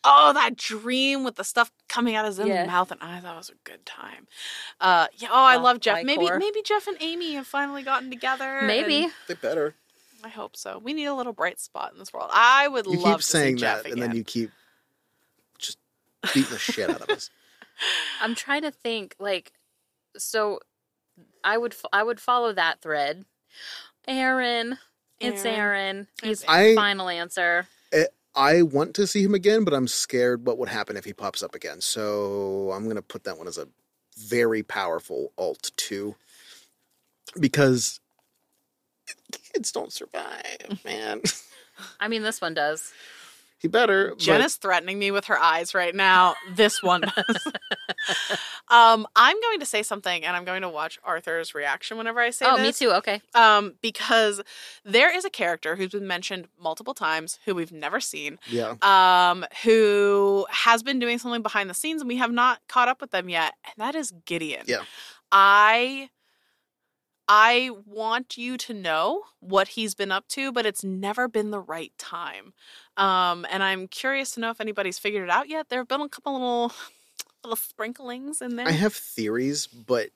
oh, 0.05 0.33
that 0.35 0.57
dream 0.57 1.25
with 1.25 1.37
the 1.37 1.45
stuff 1.45 1.71
coming 1.89 2.15
out 2.15 2.25
of 2.25 2.37
his 2.37 2.47
Yeah. 2.47 2.67
mouth 2.67 2.91
and 2.91 3.01
eyes. 3.03 3.23
That 3.23 3.37
was 3.37 3.51
a 3.51 3.55
good 3.65 3.85
time. 3.85 4.27
Uh, 4.81 5.07
yeah. 5.19 5.29
Oh, 5.31 5.35
I 5.45 5.57
Well, 5.57 5.65
love 5.65 5.81
Jeff. 5.81 6.03
Maybe 6.05 6.27
Icor. 6.27 6.39
maybe 6.39 6.63
Jeff 6.65 6.87
and 6.87 6.97
Amy 7.01 7.35
have 7.35 7.47
finally 7.47 7.83
gotten 7.83 8.11
together. 8.11 8.63
maybe 8.63 9.05
and 9.05 9.13
they 9.29 9.35
better. 9.35 9.75
I 10.23 10.29
hope 10.29 10.57
so. 10.57 10.79
We 10.79 10.93
need 10.93 11.07
a 11.07 11.15
little 11.15 11.33
bright 11.33 11.59
spot 11.61 11.93
in 11.93 11.99
this 11.99 12.13
world. 12.13 12.31
I 12.33 12.69
would 12.69 12.87
You 12.87 12.93
love 12.99 13.05
keep 13.05 13.17
to 13.19 13.23
saying 13.23 13.57
see 13.57 13.61
Jeff 13.63 13.83
that, 13.85 13.93
again. 13.93 14.03
and 14.03 14.11
then 14.13 14.17
you 14.17 14.25
keep 14.25 14.51
just 15.59 15.79
beating 16.35 16.51
the 16.51 16.59
shit 16.59 16.91
out 16.91 17.01
of 17.01 17.09
us. 17.11 17.31
I'm 18.21 18.35
trying 18.35 18.63
to 18.63 18.71
think 18.71 19.15
like 19.19 19.53
so 20.17 20.61
i 21.45 21.57
would 21.57 21.75
I 21.93 22.03
would 22.03 22.21
follow 22.21 22.53
that 22.53 22.81
thread 22.81 23.25
aaron 24.09 24.79
it's 25.21 25.45
Aaron. 25.45 25.59
aaron 25.59 26.07
he's 26.23 26.45
I- 26.49 26.75
final 26.75 27.09
answer 27.09 27.67
eh, 27.93 28.05
I 28.35 28.63
want 28.63 28.95
to 28.95 29.09
see 29.09 29.25
him 29.25 29.35
again, 29.35 29.65
but 29.65 29.75
I'm 29.75 29.89
scared 29.89 30.47
what 30.47 30.57
would 30.59 30.69
happen 30.69 30.97
if 30.97 31.05
he 31.05 31.13
pops 31.13 31.43
up 31.43 31.53
again. 31.57 31.81
So 31.81 32.71
I'm 32.73 32.87
gonna 32.87 33.03
put 33.03 33.25
that 33.25 33.37
one 33.37 33.49
as 33.49 33.59
a 33.59 33.67
very 34.17 34.63
powerful 34.63 35.33
alt 35.37 35.73
too, 35.77 36.15
because 37.41 37.99
kids 39.33 39.73
don't 39.73 39.93
survive, 39.93 40.79
man. 40.85 41.23
i 42.01 42.09
mean 42.09 42.23
this 42.23 42.41
one 42.41 42.53
does 42.55 42.93
he 43.61 43.69
better. 43.69 44.15
Jenn 44.17 44.39
but 44.39 44.47
is 44.47 44.57
threatening 44.57 44.99
me 44.99 45.11
with 45.11 45.27
her 45.27 45.39
eyes 45.39 45.75
right 45.75 45.95
now. 45.95 46.35
This 46.51 46.83
one 46.83 47.03
does. 47.03 47.47
um, 48.69 49.07
I'm 49.15 49.41
going 49.41 49.61
to 49.61 49.67
say 49.67 49.83
something, 49.83 50.25
and 50.25 50.35
I'm 50.35 50.45
going 50.45 50.63
to 50.63 50.69
watch 50.69 50.99
Arthur's 51.05 51.55
reaction 51.55 51.99
whenever 51.99 52.21
I 52.21 52.31
say 52.31 52.47
oh 52.49 52.57
this. 52.57 52.81
me 52.81 52.87
too 52.87 52.93
okay 52.95 53.21
um, 53.35 53.75
because 53.83 54.41
there 54.85 55.15
is 55.15 55.27
a 55.27 55.31
character 55.31 55.77
who's 55.77 55.91
been 55.91 56.07
mentioned 56.07 56.49
multiple 56.59 56.95
times 56.95 57.39
who 57.45 57.55
we've 57.55 57.71
never 57.71 58.01
seen, 58.01 58.39
yeah, 58.49 58.77
um, 58.81 59.45
who 59.63 60.47
has 60.49 60.83
been 60.83 60.99
doing 60.99 61.19
something 61.19 61.43
behind 61.43 61.69
the 61.69 61.75
scenes 61.75 62.01
and 62.01 62.09
we 62.09 62.17
have 62.17 62.33
not 62.33 62.61
caught 62.67 62.89
up 62.89 63.03
with 63.03 63.11
them 63.11 63.29
yet, 63.29 63.55
and 63.65 63.75
that 63.77 63.95
is 63.95 64.13
Gideon. 64.25 64.65
Yeah. 64.67 64.85
I 65.31 66.09
I 67.33 67.71
want 67.87 68.37
you 68.37 68.57
to 68.57 68.75
know 68.75 69.23
what 69.39 69.69
he's 69.69 69.95
been 69.95 70.11
up 70.11 70.27
to, 70.31 70.51
but 70.51 70.67
it's 70.67 70.83
never 70.83 71.29
been 71.29 71.53
the 71.53 71.61
right 71.61 71.93
time. 71.97 72.55
Um, 72.97 73.47
and 73.49 73.63
I'm 73.63 73.87
curious 73.87 74.33
to 74.33 74.41
know 74.41 74.51
if 74.51 74.61
anybody's 74.61 74.99
figured 74.99 75.23
it 75.23 75.31
out 75.31 75.49
yet. 75.49 75.69
There 75.69 75.79
have 75.79 75.87
been 75.87 76.01
a 76.01 76.09
couple 76.09 76.33
little 76.33 76.73
little 77.45 77.55
sprinklings 77.55 78.43
in 78.43 78.57
there. 78.57 78.67
I 78.67 78.73
have 78.73 78.95
theories, 78.95 79.69
but 79.69 80.11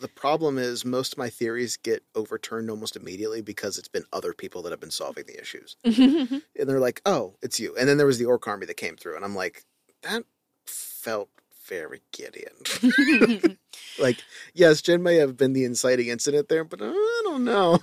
the 0.00 0.08
problem 0.08 0.58
is 0.58 0.84
most 0.84 1.12
of 1.12 1.18
my 1.18 1.30
theories 1.30 1.76
get 1.76 2.02
overturned 2.16 2.68
almost 2.68 2.96
immediately 2.96 3.42
because 3.42 3.78
it's 3.78 3.86
been 3.86 4.04
other 4.12 4.32
people 4.32 4.62
that 4.62 4.72
have 4.72 4.80
been 4.80 4.90
solving 4.90 5.26
the 5.26 5.40
issues. 5.40 5.76
and 5.84 6.42
they're 6.56 6.80
like, 6.80 7.00
"Oh, 7.06 7.36
it's 7.42 7.60
you." 7.60 7.76
And 7.76 7.88
then 7.88 7.96
there 7.96 8.08
was 8.08 8.18
the 8.18 8.24
orc 8.24 8.44
army 8.48 8.66
that 8.66 8.76
came 8.76 8.96
through, 8.96 9.14
and 9.14 9.24
I'm 9.24 9.36
like, 9.36 9.64
that 10.02 10.24
felt 10.66 11.28
very 11.66 12.02
Gideon. 12.12 13.58
like, 13.98 14.18
yes, 14.54 14.82
Jenn 14.82 15.02
may 15.02 15.16
have 15.16 15.36
been 15.36 15.52
the 15.52 15.64
inciting 15.64 16.08
incident 16.08 16.48
there, 16.48 16.64
but 16.64 16.80
uh, 16.80 16.90
I 16.90 17.20
don't 17.24 17.44
know. 17.44 17.78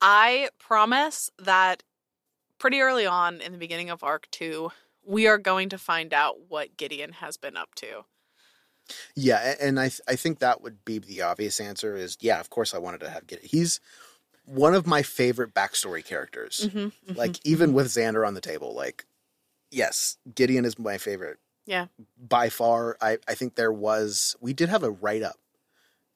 I 0.00 0.48
promise 0.58 1.30
that 1.38 1.82
pretty 2.58 2.80
early 2.80 3.06
on 3.06 3.40
in 3.40 3.52
the 3.52 3.58
beginning 3.58 3.90
of 3.90 4.02
arc 4.02 4.28
2, 4.30 4.70
we 5.04 5.26
are 5.26 5.38
going 5.38 5.68
to 5.70 5.78
find 5.78 6.12
out 6.14 6.36
what 6.48 6.76
Gideon 6.76 7.12
has 7.14 7.36
been 7.36 7.56
up 7.56 7.74
to. 7.76 8.04
Yeah, 9.14 9.54
and 9.60 9.78
I 9.78 9.88
th- 9.88 10.00
I 10.08 10.16
think 10.16 10.40
that 10.40 10.60
would 10.60 10.84
be 10.84 10.98
the 10.98 11.22
obvious 11.22 11.60
answer. 11.60 11.96
Is 11.96 12.18
yeah, 12.20 12.40
of 12.40 12.50
course 12.50 12.74
I 12.74 12.78
wanted 12.78 13.00
to 13.00 13.10
have 13.10 13.26
Gideon. 13.26 13.48
He's 13.48 13.80
one 14.44 14.74
of 14.74 14.86
my 14.86 15.02
favorite 15.02 15.54
backstory 15.54 16.04
characters. 16.04 16.68
Mm-hmm, 16.68 17.14
Like 17.14 17.38
even 17.44 17.74
with 17.74 17.86
Xander 17.86 18.26
on 18.26 18.34
the 18.34 18.40
table, 18.40 18.74
like 18.74 19.06
yes, 19.70 20.18
Gideon 20.34 20.64
is 20.64 20.78
my 20.78 20.98
favorite 20.98 21.38
yeah, 21.66 21.86
by 22.18 22.48
far. 22.48 22.96
I 23.00 23.18
I 23.28 23.34
think 23.34 23.54
there 23.54 23.72
was 23.72 24.36
we 24.40 24.52
did 24.52 24.68
have 24.68 24.82
a 24.82 24.90
write 24.90 25.22
up 25.22 25.36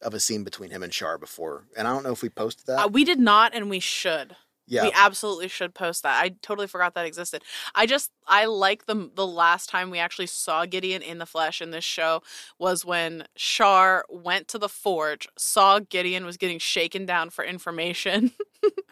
of 0.02 0.14
a 0.14 0.20
scene 0.20 0.44
between 0.44 0.70
him 0.70 0.82
and 0.82 0.92
Shar 0.92 1.18
before, 1.18 1.66
and 1.76 1.88
I 1.88 1.92
don't 1.92 2.02
know 2.02 2.12
if 2.12 2.22
we 2.22 2.28
posted 2.28 2.66
that. 2.66 2.84
uh, 2.84 2.88
we 2.88 3.04
did 3.04 3.18
not, 3.18 3.54
and 3.54 3.70
we 3.70 3.80
should. 3.80 4.36
Yeah, 4.68 4.84
We 4.84 4.92
absolutely 4.94 5.48
should 5.48 5.74
post 5.74 6.02
that. 6.02 6.20
I 6.20 6.30
totally 6.42 6.66
forgot 6.66 6.94
that 6.94 7.06
existed. 7.06 7.42
I 7.74 7.86
just 7.86 8.10
I 8.26 8.46
like 8.46 8.86
the 8.86 9.10
the 9.14 9.26
last 9.26 9.68
time 9.68 9.90
we 9.90 9.98
actually 9.98 10.26
saw 10.26 10.66
Gideon 10.66 11.02
in 11.02 11.18
the 11.18 11.26
flesh 11.26 11.62
in 11.62 11.70
this 11.70 11.84
show 11.84 12.22
was 12.58 12.84
when 12.84 13.24
Shar 13.36 14.04
went 14.08 14.48
to 14.48 14.58
the 14.58 14.68
forge, 14.68 15.28
saw 15.38 15.78
Gideon 15.78 16.24
was 16.24 16.36
getting 16.36 16.58
shaken 16.58 17.06
down 17.06 17.30
for 17.30 17.44
information, 17.44 18.32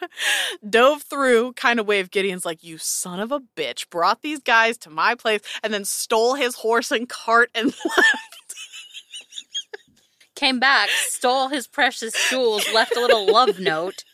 dove 0.68 1.03
through, 1.03 1.55
kind 1.55 1.81
of 1.81 1.87
waved 1.89 2.12
Gideon's 2.12 2.45
like, 2.45 2.62
"You 2.62 2.79
son 2.79 3.18
of 3.18 3.33
a 3.33 3.41
bitch!" 3.41 3.91
Brought 3.91 4.22
these 4.22 4.41
guys 4.41 4.79
to 4.79 4.91
my 4.91 5.16
place 5.16 5.41
and 5.62 5.75
then 5.75 5.85
stole 5.85 6.35
his 6.35 6.55
horse 6.57 6.93
and 6.93 7.09
cart 7.09 7.51
and 7.53 7.66
left. 7.85 8.55
Came 10.37 10.61
back, 10.61 10.89
stole 11.09 11.49
his 11.49 11.66
precious 11.66 12.14
jewels, 12.29 12.64
left 12.72 12.97
a 12.97 13.01
little 13.01 13.27
love 13.33 13.59
note. 13.59 14.05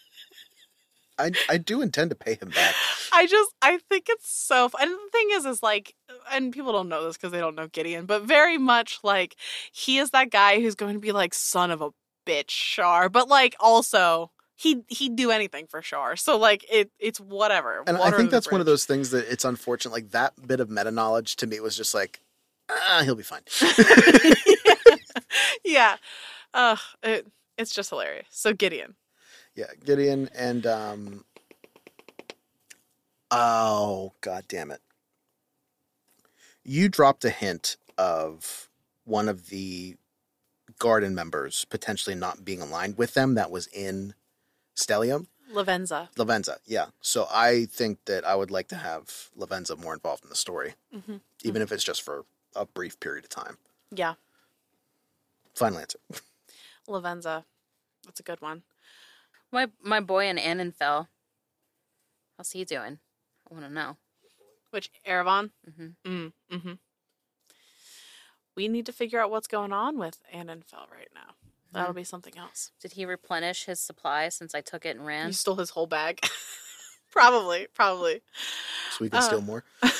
I 1.20 1.32
I 1.48 1.58
do 1.58 1.82
intend 1.82 2.10
to 2.10 2.16
pay 2.16 2.34
him 2.34 2.50
back. 2.50 2.74
I 3.12 3.26
just 3.26 3.50
I 3.62 3.78
think 3.88 4.06
it's 4.08 4.30
so. 4.30 4.66
f- 4.66 4.74
And 4.80 4.90
the 4.90 4.98
thing 5.12 5.28
is, 5.32 5.44
is 5.44 5.62
like, 5.62 5.94
and 6.32 6.52
people 6.52 6.72
don't 6.72 6.88
know 6.88 7.04
this 7.04 7.16
because 7.16 7.32
they 7.32 7.40
don't 7.40 7.54
know 7.54 7.68
Gideon, 7.68 8.06
but 8.06 8.22
very 8.22 8.58
much 8.58 8.98
like 9.02 9.36
he 9.72 9.98
is 9.98 10.10
that 10.10 10.30
guy 10.30 10.60
who's 10.60 10.74
going 10.74 10.94
to 10.94 11.00
be 11.00 11.12
like 11.12 11.34
son 11.34 11.70
of 11.70 11.80
a 11.82 11.90
bitch, 12.26 12.50
Shar, 12.50 13.08
but 13.08 13.28
like 13.28 13.56
also 13.60 14.30
he 14.56 14.82
he'd 14.88 15.16
do 15.16 15.30
anything 15.30 15.66
for 15.66 15.82
Shar. 15.82 16.16
So 16.16 16.38
like 16.38 16.64
it 16.70 16.90
it's 16.98 17.20
whatever. 17.20 17.82
And 17.86 17.96
I 17.96 18.10
think 18.10 18.30
that's 18.30 18.50
one 18.50 18.60
of 18.60 18.66
those 18.66 18.84
things 18.84 19.10
that 19.10 19.30
it's 19.30 19.44
unfortunate. 19.44 19.92
Like 19.92 20.10
that 20.10 20.46
bit 20.46 20.60
of 20.60 20.70
meta 20.70 20.90
knowledge 20.90 21.36
to 21.36 21.46
me 21.46 21.60
was 21.60 21.76
just 21.76 21.94
like, 21.94 22.20
ah, 22.70 23.02
he'll 23.04 23.14
be 23.14 23.22
fine. 23.22 23.42
yeah. 25.64 25.96
Uh, 26.52 26.74
it, 27.04 27.28
it's 27.56 27.72
just 27.72 27.90
hilarious. 27.90 28.26
So 28.30 28.52
Gideon. 28.52 28.96
Yeah, 29.54 29.66
Gideon 29.84 30.28
and 30.34 30.66
um 30.66 31.24
Oh, 33.30 34.12
god 34.20 34.44
damn 34.48 34.70
it. 34.70 34.80
You 36.64 36.88
dropped 36.88 37.24
a 37.24 37.30
hint 37.30 37.76
of 37.96 38.68
one 39.04 39.28
of 39.28 39.48
the 39.48 39.96
garden 40.78 41.14
members 41.14 41.64
potentially 41.66 42.16
not 42.16 42.44
being 42.44 42.60
aligned 42.60 42.96
with 42.98 43.14
them 43.14 43.34
that 43.34 43.50
was 43.50 43.66
in 43.68 44.14
Stellium. 44.76 45.26
Lavenza. 45.52 46.08
Lavenza, 46.14 46.58
yeah. 46.64 46.86
So 47.00 47.26
I 47.30 47.66
think 47.66 48.04
that 48.06 48.24
I 48.24 48.34
would 48.34 48.50
like 48.50 48.68
to 48.68 48.76
have 48.76 49.28
Lavenza 49.38 49.76
more 49.76 49.94
involved 49.94 50.24
in 50.24 50.30
the 50.30 50.36
story, 50.36 50.74
hmm 50.92 51.16
even 51.42 51.62
if 51.62 51.72
it's 51.72 51.82
just 51.84 52.02
for 52.02 52.26
a 52.54 52.66
brief 52.66 53.00
period 53.00 53.24
of 53.24 53.30
time. 53.30 53.56
Yeah. 53.90 54.14
Final 55.54 55.78
answer. 55.78 55.98
Lavenza. 56.88 57.44
That's 58.04 58.20
a 58.20 58.22
good 58.22 58.40
one. 58.42 58.62
My 59.52 59.68
my 59.82 60.00
boy 60.00 60.26
in 60.26 60.36
Annenfell. 60.36 61.08
How's 62.36 62.52
he 62.52 62.64
doing? 62.64 62.98
I 63.50 63.54
want 63.54 63.66
to 63.66 63.72
know. 63.72 63.96
Which 64.70 64.90
Erevan? 65.06 65.50
hmm 65.76 65.86
Mm, 66.06 66.32
mm-hmm. 66.52 66.72
We 68.56 68.68
need 68.68 68.86
to 68.86 68.92
figure 68.92 69.20
out 69.20 69.30
what's 69.30 69.46
going 69.48 69.72
on 69.72 69.98
with 69.98 70.18
Annenfell 70.34 70.90
right 70.92 71.08
now. 71.14 71.34
That'll 71.72 71.94
be 71.94 72.04
something 72.04 72.36
else. 72.36 72.72
Did 72.80 72.92
he 72.92 73.04
replenish 73.04 73.64
his 73.66 73.78
supply 73.80 74.28
since 74.28 74.54
I 74.56 74.60
took 74.60 74.84
it 74.84 74.96
and 74.96 75.06
ran? 75.06 75.28
You 75.28 75.32
stole 75.32 75.54
his 75.56 75.70
whole 75.70 75.86
bag. 75.86 76.20
probably, 77.12 77.68
probably. 77.72 78.22
So 78.90 78.96
we 79.04 79.08
can 79.10 79.18
Uh, 79.20 79.22
steal 79.22 79.40
more. 79.40 79.62
uh, 79.82 79.94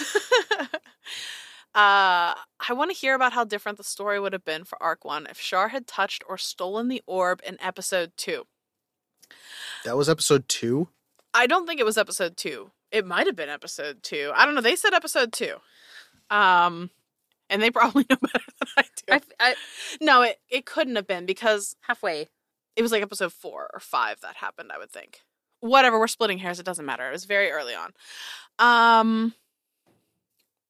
I 1.75 2.73
want 2.73 2.91
to 2.91 2.97
hear 2.97 3.15
about 3.15 3.33
how 3.33 3.45
different 3.45 3.79
the 3.79 3.85
story 3.85 4.19
would 4.19 4.33
have 4.33 4.45
been 4.45 4.65
for 4.65 4.83
Arc 4.83 5.05
1 5.05 5.29
if 5.31 5.39
Shar 5.41 5.69
had 5.69 5.87
touched 5.87 6.25
or 6.29 6.37
stolen 6.37 6.89
the 6.89 7.03
orb 7.07 7.41
in 7.47 7.57
episode 7.61 8.13
2. 8.17 8.47
That 9.85 9.97
was 9.97 10.09
episode 10.09 10.49
two. 10.49 10.89
I 11.33 11.47
don't 11.47 11.67
think 11.67 11.81
it 11.81 11.87
was 11.87 11.99
episode 11.99 12.37
2. 12.37 12.71
It 12.91 13.07
might 13.07 13.27
have 13.27 13.37
been 13.37 13.49
episode 13.49 14.03
2. 14.03 14.33
I 14.35 14.45
don't 14.45 14.55
know. 14.55 14.61
They 14.61 14.77
said 14.77 14.93
episode 14.93 15.33
2. 15.33 15.57
Um 16.31 16.91
and 17.49 17.61
they 17.61 17.71
probably 17.73 18.05
know 18.09 18.17
better 18.21 18.45
than 18.61 18.69
I 18.77 18.83
do. 18.83 19.13
I, 19.13 19.21
I, 19.41 19.55
no, 20.01 20.23
it, 20.23 20.39
it 20.49 20.67
couldn't 20.67 20.97
have 20.97 21.07
been 21.07 21.27
because 21.27 21.77
halfway. 21.83 22.29
it 22.77 22.83
was 22.83 22.93
like 22.93 23.03
episode 23.03 23.33
four 23.33 23.69
or 23.73 23.81
five 23.81 24.21
that 24.21 24.37
happened, 24.37 24.71
I 24.73 24.79
would 24.79 24.91
think. 24.91 25.21
Whatever, 25.61 25.99
we're 25.99 26.07
splitting 26.07 26.39
hairs, 26.39 26.59
it 26.61 26.67
doesn't 26.67 26.87
matter. 26.87 27.09
It 27.09 27.13
was 27.13 27.25
very 27.25 27.51
early 27.51 27.75
on. 27.75 27.93
Um 28.59 29.35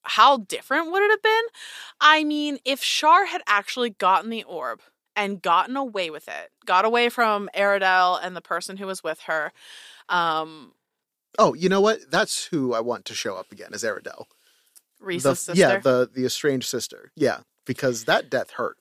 how 0.02 0.38
different 0.38 0.90
would 0.90 1.02
it 1.02 1.10
have 1.10 1.22
been? 1.22 1.44
I 2.00 2.24
mean, 2.24 2.58
if 2.64 2.82
Shar 2.82 3.26
had 3.26 3.42
actually 3.46 3.90
gotten 3.90 4.30
the 4.30 4.42
orb 4.44 4.80
and 5.20 5.42
gotten 5.42 5.76
away 5.76 6.10
with 6.10 6.26
it, 6.28 6.50
got 6.64 6.84
away 6.84 7.08
from 7.10 7.48
Aradel 7.56 8.18
and 8.22 8.34
the 8.34 8.40
person 8.40 8.78
who 8.78 8.86
was 8.86 9.04
with 9.04 9.20
her, 9.22 9.52
um, 10.08 10.72
Oh, 11.38 11.54
you 11.54 11.68
know 11.68 11.80
what? 11.80 12.10
That's 12.10 12.46
who 12.46 12.74
I 12.74 12.80
want 12.80 13.04
to 13.04 13.14
show 13.14 13.36
up 13.36 13.52
again 13.52 13.70
as 13.72 13.84
Aradel. 13.84 14.24
Reese's 15.00 15.22
the, 15.24 15.34
sister. 15.36 15.54
Yeah, 15.54 15.78
the 15.78 16.10
the 16.12 16.24
estranged 16.24 16.68
sister. 16.68 17.12
Yeah, 17.14 17.40
because 17.66 18.04
that 18.06 18.28
death 18.28 18.50
hurt. 18.52 18.76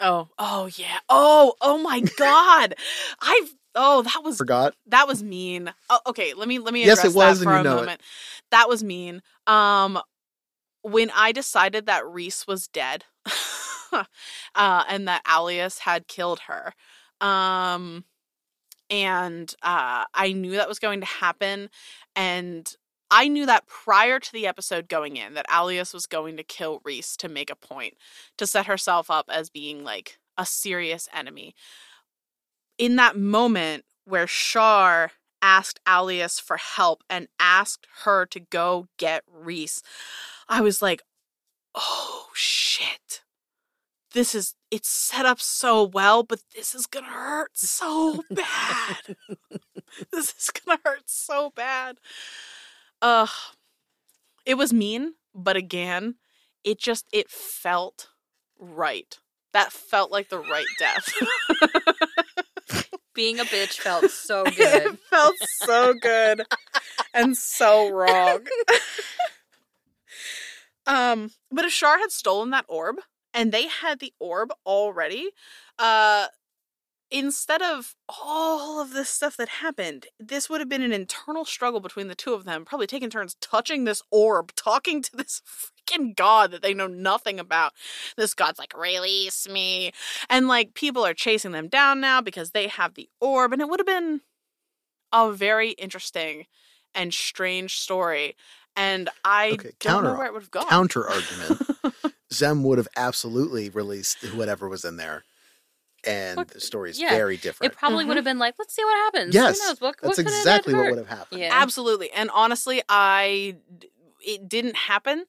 oh, 0.00 0.28
oh 0.38 0.70
yeah. 0.76 0.98
Oh, 1.08 1.54
oh 1.60 1.78
my 1.78 2.00
god. 2.16 2.74
I've 3.20 3.54
oh, 3.74 4.02
that 4.02 4.22
was 4.24 4.38
Forgot. 4.38 4.74
that 4.86 5.06
was 5.06 5.22
mean. 5.22 5.72
Oh, 5.90 6.00
okay, 6.06 6.32
let 6.34 6.48
me 6.48 6.58
let 6.58 6.72
me 6.72 6.84
Yes, 6.84 7.00
address 7.00 7.14
it 7.14 7.16
was, 7.16 7.38
that 7.40 7.44
for 7.44 7.56
a 7.56 7.62
know 7.62 7.74
it. 7.74 7.80
moment. 7.80 8.00
That 8.50 8.68
was 8.68 8.82
mean. 8.82 9.22
Um, 9.46 10.00
when 10.82 11.10
I 11.14 11.32
decided 11.32 11.86
that 11.86 12.06
Reese 12.06 12.46
was 12.46 12.66
dead, 12.66 13.04
uh, 14.54 14.84
and 14.88 15.08
that 15.08 15.22
Alias 15.30 15.80
had 15.80 16.08
killed 16.08 16.40
her, 16.40 16.72
um, 17.20 18.04
and 18.88 19.54
uh, 19.62 20.04
I 20.14 20.32
knew 20.32 20.52
that 20.52 20.68
was 20.68 20.78
going 20.78 21.00
to 21.00 21.06
happen, 21.06 21.70
and 22.16 22.74
I 23.10 23.26
knew 23.26 23.44
that 23.46 23.66
prior 23.66 24.20
to 24.20 24.32
the 24.32 24.46
episode 24.46 24.88
going 24.88 25.16
in 25.16 25.34
that 25.34 25.46
Alias 25.52 25.92
was 25.92 26.06
going 26.06 26.36
to 26.36 26.44
kill 26.44 26.80
Reese 26.84 27.16
to 27.16 27.28
make 27.28 27.50
a 27.50 27.56
point 27.56 27.94
to 28.38 28.46
set 28.46 28.66
herself 28.66 29.10
up 29.10 29.26
as 29.28 29.50
being 29.50 29.82
like 29.82 30.18
a 30.38 30.46
serious 30.46 31.08
enemy. 31.12 31.54
In 32.78 32.96
that 32.96 33.16
moment 33.16 33.84
where 34.04 34.28
Shar 34.28 35.10
asked 35.42 35.80
Alias 35.88 36.38
for 36.38 36.56
help 36.56 37.02
and 37.10 37.26
asked 37.38 37.86
her 38.04 38.26
to 38.26 38.40
go 38.40 38.86
get 38.96 39.24
Reese, 39.26 39.82
I 40.48 40.60
was 40.60 40.80
like, 40.80 41.02
oh 41.74 42.28
shit. 42.32 43.22
This 44.12 44.34
is, 44.34 44.54
it's 44.70 44.88
set 44.88 45.24
up 45.24 45.40
so 45.40 45.84
well, 45.84 46.22
but 46.22 46.40
this 46.54 46.74
is 46.74 46.86
gonna 46.86 47.06
hurt 47.06 47.56
so 47.56 48.24
bad. 48.30 49.16
this 50.12 50.34
is 50.36 50.50
gonna 50.50 50.80
hurt 50.84 51.04
so 51.06 51.50
bad. 51.54 51.98
Ugh. 53.02 53.28
It 54.44 54.54
was 54.54 54.72
mean, 54.72 55.14
but 55.34 55.56
again, 55.56 56.16
it 56.64 56.80
just, 56.80 57.06
it 57.12 57.30
felt 57.30 58.08
right. 58.58 59.18
That 59.52 59.72
felt 59.72 60.10
like 60.10 60.28
the 60.28 60.38
right 60.38 60.66
death. 60.78 61.08
Being 63.14 63.40
a 63.40 63.44
bitch 63.44 63.78
felt 63.78 64.10
so 64.10 64.44
good. 64.56 64.56
it 64.94 64.98
felt 65.10 65.34
so 65.64 65.94
good 65.94 66.42
and 67.12 67.36
so 67.36 67.90
wrong. 67.90 68.40
um, 70.86 71.30
but 71.50 71.64
if 71.64 71.72
Shar 71.72 71.98
had 71.98 72.12
stolen 72.12 72.50
that 72.50 72.64
orb 72.68 72.96
and 73.34 73.52
they 73.52 73.68
had 73.68 74.00
the 74.00 74.12
orb 74.20 74.50
already, 74.66 75.30
uh 75.78 76.26
instead 77.10 77.60
of 77.62 77.96
all 78.08 78.80
of 78.80 78.92
this 78.92 79.10
stuff 79.10 79.36
that 79.36 79.48
happened, 79.48 80.06
this 80.18 80.48
would 80.48 80.60
have 80.60 80.68
been 80.68 80.82
an 80.82 80.92
internal 80.92 81.44
struggle 81.44 81.80
between 81.80 82.08
the 82.08 82.14
two 82.14 82.34
of 82.34 82.44
them, 82.44 82.64
probably 82.64 82.86
taking 82.86 83.10
turns 83.10 83.34
touching 83.40 83.84
this 83.84 84.02
orb, 84.10 84.52
talking 84.56 85.02
to 85.02 85.16
this 85.16 85.42
freaking 85.46 86.14
god 86.16 86.50
that 86.52 86.62
they 86.62 86.74
know 86.74 86.86
nothing 86.86 87.40
about. 87.40 87.72
This 88.16 88.34
god's 88.34 88.58
like, 88.58 88.76
release 88.76 89.48
me. 89.48 89.92
And 90.28 90.48
like 90.48 90.74
people 90.74 91.04
are 91.04 91.14
chasing 91.14 91.52
them 91.52 91.68
down 91.68 92.00
now 92.00 92.20
because 92.20 92.52
they 92.52 92.68
have 92.68 92.94
the 92.94 93.08
orb, 93.20 93.52
and 93.52 93.60
it 93.62 93.68
would 93.68 93.80
have 93.80 93.86
been 93.86 94.20
a 95.12 95.32
very 95.32 95.70
interesting 95.72 96.46
and 96.94 97.12
strange 97.12 97.76
story. 97.78 98.36
And 98.76 99.08
I 99.24 99.50
Okay, 99.52 99.70
don't 99.80 100.04
know 100.04 100.14
where 100.14 100.26
it 100.26 100.32
would 100.32 100.42
have 100.42 100.50
gone. 100.50 100.66
Counter 100.68 101.08
argument. 101.08 101.60
Zem 102.32 102.62
would 102.62 102.78
have 102.78 102.88
absolutely 102.96 103.70
released 103.70 104.22
whatever 104.34 104.68
was 104.68 104.84
in 104.84 104.96
there, 104.96 105.24
and 106.04 106.38
Look, 106.38 106.48
the 106.48 106.60
story 106.60 106.90
is 106.90 107.00
yeah, 107.00 107.10
very 107.10 107.36
different. 107.36 107.72
It 107.72 107.78
probably 107.78 108.04
would 108.04 108.12
mm-hmm. 108.12 108.16
have 108.16 108.24
been 108.24 108.38
like, 108.38 108.54
let's 108.58 108.74
see 108.74 108.84
what 108.84 108.96
happens. 108.96 109.34
Yes, 109.34 109.60
Who 109.60 109.66
knows? 109.68 109.80
What, 109.80 109.96
That's 110.00 110.18
what 110.18 110.26
exactly 110.26 110.74
what 110.74 110.90
would 110.90 110.98
have 110.98 111.08
happened. 111.08 111.40
Yeah. 111.40 111.50
Absolutely. 111.52 112.10
And 112.12 112.30
honestly, 112.32 112.82
I 112.88 113.56
it 114.24 114.48
didn't 114.48 114.76
happen. 114.76 115.26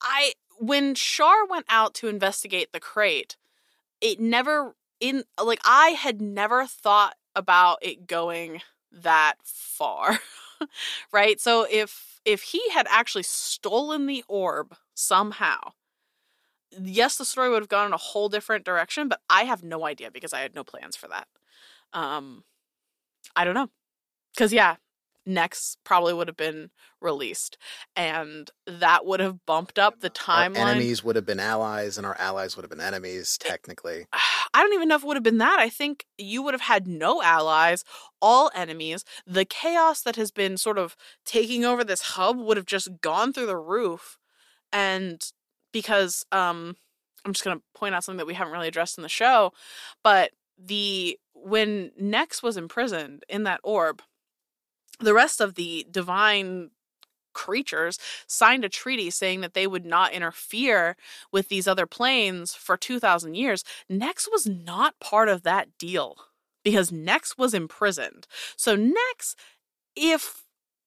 I 0.00 0.32
when 0.58 0.94
Shar 0.94 1.46
went 1.46 1.66
out 1.68 1.94
to 1.94 2.08
investigate 2.08 2.72
the 2.72 2.80
crate, 2.80 3.36
it 4.00 4.20
never 4.20 4.74
in 5.00 5.24
like 5.42 5.60
I 5.64 5.90
had 5.90 6.20
never 6.20 6.66
thought 6.66 7.16
about 7.34 7.78
it 7.82 8.06
going 8.06 8.60
that 8.90 9.34
far. 9.42 10.20
right? 11.12 11.40
So 11.40 11.66
if 11.70 12.20
if 12.24 12.42
he 12.42 12.62
had 12.70 12.86
actually 12.90 13.24
stolen 13.24 14.06
the 14.06 14.24
orb 14.28 14.76
somehow, 14.94 15.72
yes, 16.80 17.16
the 17.16 17.24
story 17.24 17.50
would 17.50 17.62
have 17.62 17.68
gone 17.68 17.86
in 17.86 17.92
a 17.92 17.96
whole 17.98 18.28
different 18.28 18.64
direction, 18.64 19.08
but 19.08 19.20
I 19.30 19.44
have 19.44 19.62
no 19.62 19.84
idea 19.86 20.10
because 20.10 20.32
I 20.32 20.40
had 20.40 20.54
no 20.54 20.64
plans 20.64 20.96
for 20.96 21.08
that. 21.08 21.28
Um 21.92 22.44
I 23.36 23.44
don't 23.44 23.54
know. 23.54 23.68
Cuz 24.36 24.52
yeah, 24.52 24.76
Nex 25.26 25.76
probably 25.84 26.12
would 26.14 26.28
have 26.28 26.36
been 26.36 26.70
released 27.00 27.58
and 27.96 28.50
that 28.66 29.06
would 29.06 29.20
have 29.20 29.44
bumped 29.46 29.78
up 29.78 30.00
the 30.00 30.08
Our 30.08 30.44
timeline. 30.44 30.56
enemies 30.56 31.04
would 31.04 31.16
have 31.16 31.26
been 31.26 31.40
allies, 31.40 31.96
and 31.98 32.06
our 32.06 32.16
allies 32.18 32.56
would 32.56 32.62
have 32.64 32.70
been 32.70 32.80
enemies, 32.80 33.38
technically. 33.38 34.06
I 34.54 34.62
don't 34.62 34.74
even 34.74 34.88
know 34.88 34.96
if 34.96 35.02
it 35.02 35.06
would 35.06 35.16
have 35.16 35.22
been 35.22 35.38
that. 35.38 35.58
I 35.58 35.68
think 35.68 36.06
you 36.18 36.42
would 36.42 36.54
have 36.54 36.60
had 36.62 36.86
no 36.86 37.22
allies, 37.22 37.84
all 38.20 38.50
enemies. 38.54 39.04
The 39.26 39.44
chaos 39.44 40.02
that 40.02 40.16
has 40.16 40.30
been 40.30 40.56
sort 40.58 40.78
of 40.78 40.96
taking 41.24 41.64
over 41.64 41.84
this 41.84 42.02
hub 42.02 42.36
would 42.38 42.56
have 42.58 42.66
just 42.66 43.00
gone 43.00 43.32
through 43.32 43.46
the 43.46 43.56
roof. 43.56 44.18
And 44.72 45.22
because 45.72 46.24
um 46.32 46.76
I'm 47.24 47.32
just 47.32 47.44
going 47.44 47.56
to 47.56 47.62
point 47.74 47.94
out 47.94 48.02
something 48.02 48.18
that 48.18 48.26
we 48.26 48.34
haven't 48.34 48.52
really 48.52 48.68
addressed 48.68 48.98
in 48.98 49.02
the 49.02 49.08
show, 49.08 49.52
but 50.02 50.32
the 50.58 51.18
when 51.34 51.92
Nex 51.98 52.42
was 52.42 52.56
imprisoned 52.56 53.24
in 53.28 53.44
that 53.44 53.60
orb, 53.62 54.02
the 55.00 55.14
rest 55.14 55.40
of 55.40 55.54
the 55.54 55.86
divine 55.90 56.70
creatures 57.34 57.98
signed 58.26 58.64
a 58.64 58.68
treaty 58.68 59.10
saying 59.10 59.40
that 59.40 59.54
they 59.54 59.66
would 59.66 59.86
not 59.86 60.12
interfere 60.12 60.96
with 61.32 61.48
these 61.48 61.66
other 61.66 61.86
planes 61.86 62.54
for 62.54 62.76
2000 62.76 63.34
years 63.34 63.64
Nex 63.88 64.28
was 64.30 64.46
not 64.46 65.00
part 65.00 65.28
of 65.28 65.42
that 65.42 65.68
deal 65.78 66.16
because 66.62 66.92
Nex 66.92 67.38
was 67.38 67.54
imprisoned. 67.54 68.26
So 68.56 68.76
Nex 68.76 69.34
if 69.96 70.42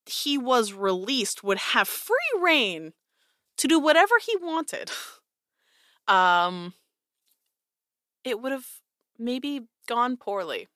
he 0.06 0.38
was 0.38 0.74
released 0.74 1.44
would 1.44 1.58
have 1.58 1.88
free 1.88 2.18
reign 2.40 2.94
to 3.58 3.68
do 3.68 3.80
whatever 3.80 4.16
he 4.26 4.36
wanted. 4.38 4.91
Um 6.08 6.76
it 8.24 8.41
would 8.41 8.51
have 8.51 8.66
maybe 9.18 9.62
gone 9.88 10.18
poorly. 10.18 10.68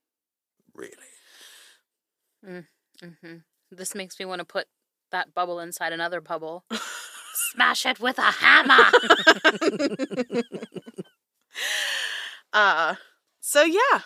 Really. 0.74 0.94
Mm, 2.46 2.66
hmm 3.22 3.36
This 3.72 3.96
makes 3.96 4.20
me 4.20 4.26
want 4.26 4.40
to 4.40 4.46
put 4.46 4.68
that 5.12 5.34
bubble 5.34 5.60
inside 5.60 5.94
another 5.94 6.22
bubble. 6.22 6.64
Smash 7.52 7.86
it 7.86 8.00
with 8.00 8.18
a 8.18 8.22
hammer. 8.32 8.92
uh 12.54 12.96
so 13.40 13.64
yeah 13.64 14.02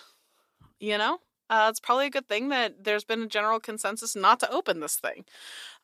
you 0.80 0.98
know 0.98 1.20
uh 1.50 1.68
it's 1.70 1.80
probably 1.80 2.08
a 2.08 2.12
good 2.12 2.28
thing 2.28 2.50
that 2.50 2.84
there's 2.84 3.04
been 3.06 3.24
a 3.24 3.28
general 3.28 3.60
consensus 3.60 4.16
not 4.16 4.40
to 4.40 4.52
open 4.52 4.80
this 4.80 4.96
thing 4.98 5.26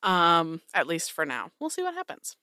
um 0.02 0.60
at 0.74 0.86
least 0.86 1.12
for 1.12 1.24
now 1.26 1.50
we'll 1.60 1.70
see 1.70 1.82
what 1.82 1.94
happens 1.94 2.36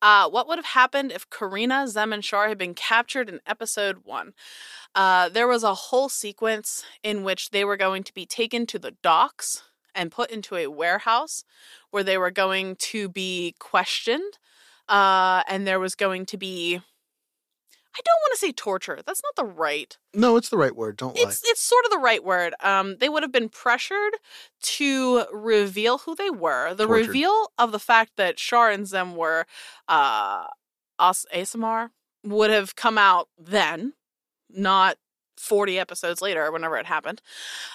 uh, 0.00 0.28
what 0.28 0.48
would 0.48 0.58
have 0.58 0.66
happened 0.66 1.12
if 1.12 1.28
Karina, 1.30 1.88
Zem, 1.88 2.12
and 2.12 2.24
Shar 2.24 2.48
had 2.48 2.58
been 2.58 2.74
captured 2.74 3.28
in 3.28 3.40
episode 3.46 3.98
one? 4.04 4.34
Uh, 4.94 5.28
there 5.28 5.48
was 5.48 5.62
a 5.62 5.74
whole 5.74 6.08
sequence 6.08 6.84
in 7.02 7.24
which 7.24 7.50
they 7.50 7.64
were 7.64 7.76
going 7.76 8.02
to 8.04 8.14
be 8.14 8.26
taken 8.26 8.66
to 8.66 8.78
the 8.78 8.94
docks 9.02 9.62
and 9.94 10.10
put 10.10 10.30
into 10.30 10.56
a 10.56 10.68
warehouse 10.68 11.44
where 11.90 12.02
they 12.04 12.18
were 12.18 12.30
going 12.30 12.76
to 12.76 13.08
be 13.08 13.54
questioned. 13.58 14.38
Uh, 14.88 15.42
and 15.48 15.66
there 15.66 15.80
was 15.80 15.94
going 15.94 16.26
to 16.26 16.36
be 16.36 16.80
I 17.94 18.00
don't 18.04 18.20
want 18.22 18.32
to 18.32 18.38
say 18.38 18.52
torture. 18.52 19.00
That's 19.04 19.22
not 19.22 19.36
the 19.36 19.52
right. 19.52 19.96
No, 20.14 20.36
it's 20.36 20.48
the 20.48 20.56
right 20.56 20.74
word. 20.74 20.96
Don't 20.96 21.14
lie. 21.14 21.22
It's 21.24 21.42
it's 21.44 21.60
sort 21.62 21.84
of 21.84 21.90
the 21.90 21.98
right 21.98 22.24
word. 22.24 22.54
Um, 22.60 22.96
they 22.98 23.08
would 23.08 23.22
have 23.22 23.32
been 23.32 23.50
pressured 23.50 24.14
to 24.62 25.26
reveal 25.32 25.98
who 25.98 26.14
they 26.14 26.30
were. 26.30 26.74
The 26.74 26.86
Tortured. 26.86 27.08
reveal 27.08 27.52
of 27.58 27.70
the 27.72 27.78
fact 27.78 28.12
that 28.16 28.38
Shar 28.38 28.70
and 28.70 28.86
Zem 28.86 29.14
were 29.14 29.46
uh, 29.88 30.46
As 30.98 31.26
Aasimar 31.34 31.90
would 32.24 32.50
have 32.50 32.76
come 32.76 32.96
out 32.96 33.28
then, 33.38 33.92
not 34.48 34.96
forty 35.36 35.78
episodes 35.78 36.22
later, 36.22 36.50
whenever 36.50 36.78
it 36.78 36.86
happened. 36.86 37.20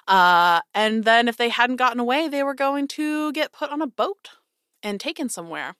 Uh, 0.08 0.62
and 0.74 1.04
then 1.04 1.28
if 1.28 1.38
they 1.38 1.50
hadn't 1.50 1.76
gotten 1.76 2.00
away, 2.00 2.28
they 2.28 2.44
were 2.44 2.56
going 2.56 2.88
to 2.88 3.32
get 3.34 3.52
put 3.52 3.72
on 3.72 3.84
a 3.84 3.88
boat 3.88 4.30
and 4.82 5.00
taken 5.00 5.30
somewhere 5.30 5.76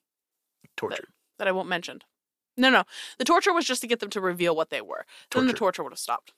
Torture. 0.76 1.08
that 1.40 1.48
I 1.48 1.52
won't 1.52 1.70
mention. 1.70 2.02
No, 2.58 2.70
no. 2.70 2.84
The 3.20 3.24
torture 3.26 3.54
was 3.54 3.66
just 3.66 3.82
to 3.82 3.88
get 3.88 4.00
them 4.00 4.10
to 4.10 4.22
reveal 4.22 4.56
what 4.56 4.70
they 4.72 4.82
were. 4.82 5.06
Then 5.32 5.46
the 5.48 5.54
Torture. 5.54 5.58
torture 5.58 5.84
would 5.84 5.94
have 5.94 6.00
stopped. 6.00 6.34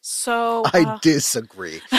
So 0.00 0.62
I 0.72 0.82
uh, 0.82 0.98
disagree. 1.02 1.80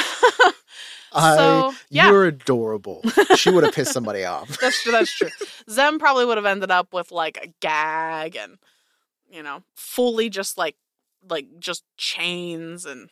I, 1.13 1.35
so 1.35 1.73
yeah, 1.89 2.09
You're 2.09 2.25
adorable. 2.25 3.01
She 3.35 3.49
would 3.49 3.63
have 3.63 3.73
pissed 3.73 3.93
somebody 3.93 4.23
off. 4.23 4.57
that's 4.61 4.81
true. 4.81 4.91
That's 4.91 5.11
true. 5.11 5.29
Zem 5.69 5.99
probably 5.99 6.25
would 6.25 6.37
have 6.37 6.45
ended 6.45 6.71
up 6.71 6.93
with 6.93 7.11
like 7.11 7.37
a 7.41 7.47
gag 7.59 8.35
and 8.35 8.57
you 9.29 9.43
know 9.43 9.63
fully 9.75 10.29
just 10.29 10.57
like 10.57 10.75
like 11.29 11.47
just 11.59 11.83
chains 11.97 12.85
and 12.85 13.09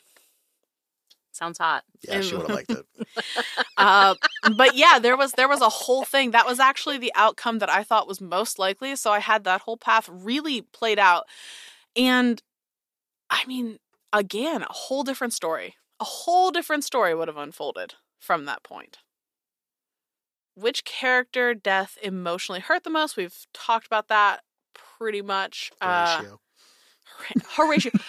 Sounds 1.36 1.58
hot. 1.58 1.84
Yeah, 2.08 2.22
she 2.22 2.34
would 2.34 2.46
have 2.46 2.56
liked 2.56 2.70
it. 2.70 2.86
uh, 3.76 4.14
but 4.56 4.74
yeah, 4.74 4.98
there 4.98 5.16
was 5.16 5.32
there 5.32 5.48
was 5.48 5.60
a 5.60 5.68
whole 5.68 6.04
thing 6.04 6.30
that 6.30 6.46
was 6.46 6.58
actually 6.58 6.96
the 6.96 7.12
outcome 7.14 7.58
that 7.58 7.68
I 7.68 7.82
thought 7.82 8.08
was 8.08 8.20
most 8.20 8.58
likely. 8.58 8.96
So 8.96 9.10
I 9.12 9.18
had 9.18 9.44
that 9.44 9.60
whole 9.60 9.76
path 9.76 10.08
really 10.10 10.62
played 10.62 10.98
out, 10.98 11.24
and 11.94 12.42
I 13.28 13.44
mean, 13.46 13.78
again, 14.12 14.62
a 14.62 14.72
whole 14.72 15.04
different 15.04 15.34
story. 15.34 15.74
A 16.00 16.04
whole 16.04 16.50
different 16.50 16.84
story 16.84 17.14
would 17.14 17.28
have 17.28 17.36
unfolded 17.36 17.94
from 18.18 18.46
that 18.46 18.62
point. 18.62 18.98
Which 20.54 20.84
character 20.84 21.52
death 21.52 21.98
emotionally 22.02 22.60
hurt 22.60 22.82
the 22.84 22.90
most? 22.90 23.16
We've 23.16 23.46
talked 23.52 23.86
about 23.86 24.08
that 24.08 24.42
pretty 24.74 25.20
much. 25.20 25.70
Uh, 25.82 26.16
Horatio. 26.16 26.40
Horatio. 27.50 27.92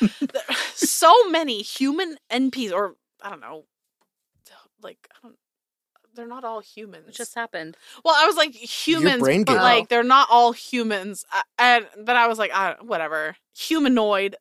So 0.73 1.29
many 1.29 1.61
human 1.61 2.17
NPCs, 2.31 2.71
or 2.71 2.95
I 3.27 3.29
don't 3.29 3.41
know, 3.41 3.65
like 4.81 4.97
I 5.11 5.27
don't. 5.27 5.35
They're 6.15 6.25
not 6.27 6.43
all 6.45 6.61
humans. 6.61 7.09
It 7.09 7.15
just 7.15 7.35
happened. 7.35 7.75
well, 8.05 8.15
I 8.17 8.25
was 8.25 8.35
like 8.37 8.55
humans, 8.55 9.19
brain 9.21 9.43
but 9.43 9.53
gave 9.53 9.61
like 9.61 9.89
they're 9.89 10.01
not 10.03 10.29
all 10.31 10.51
humans. 10.53 11.25
Uh, 11.31 11.41
And 11.59 11.87
then 11.97 12.15
I 12.17 12.27
was 12.27 12.39
like, 12.39 12.51
I, 12.53 12.75
whatever, 12.81 13.35
humanoid 13.55 14.35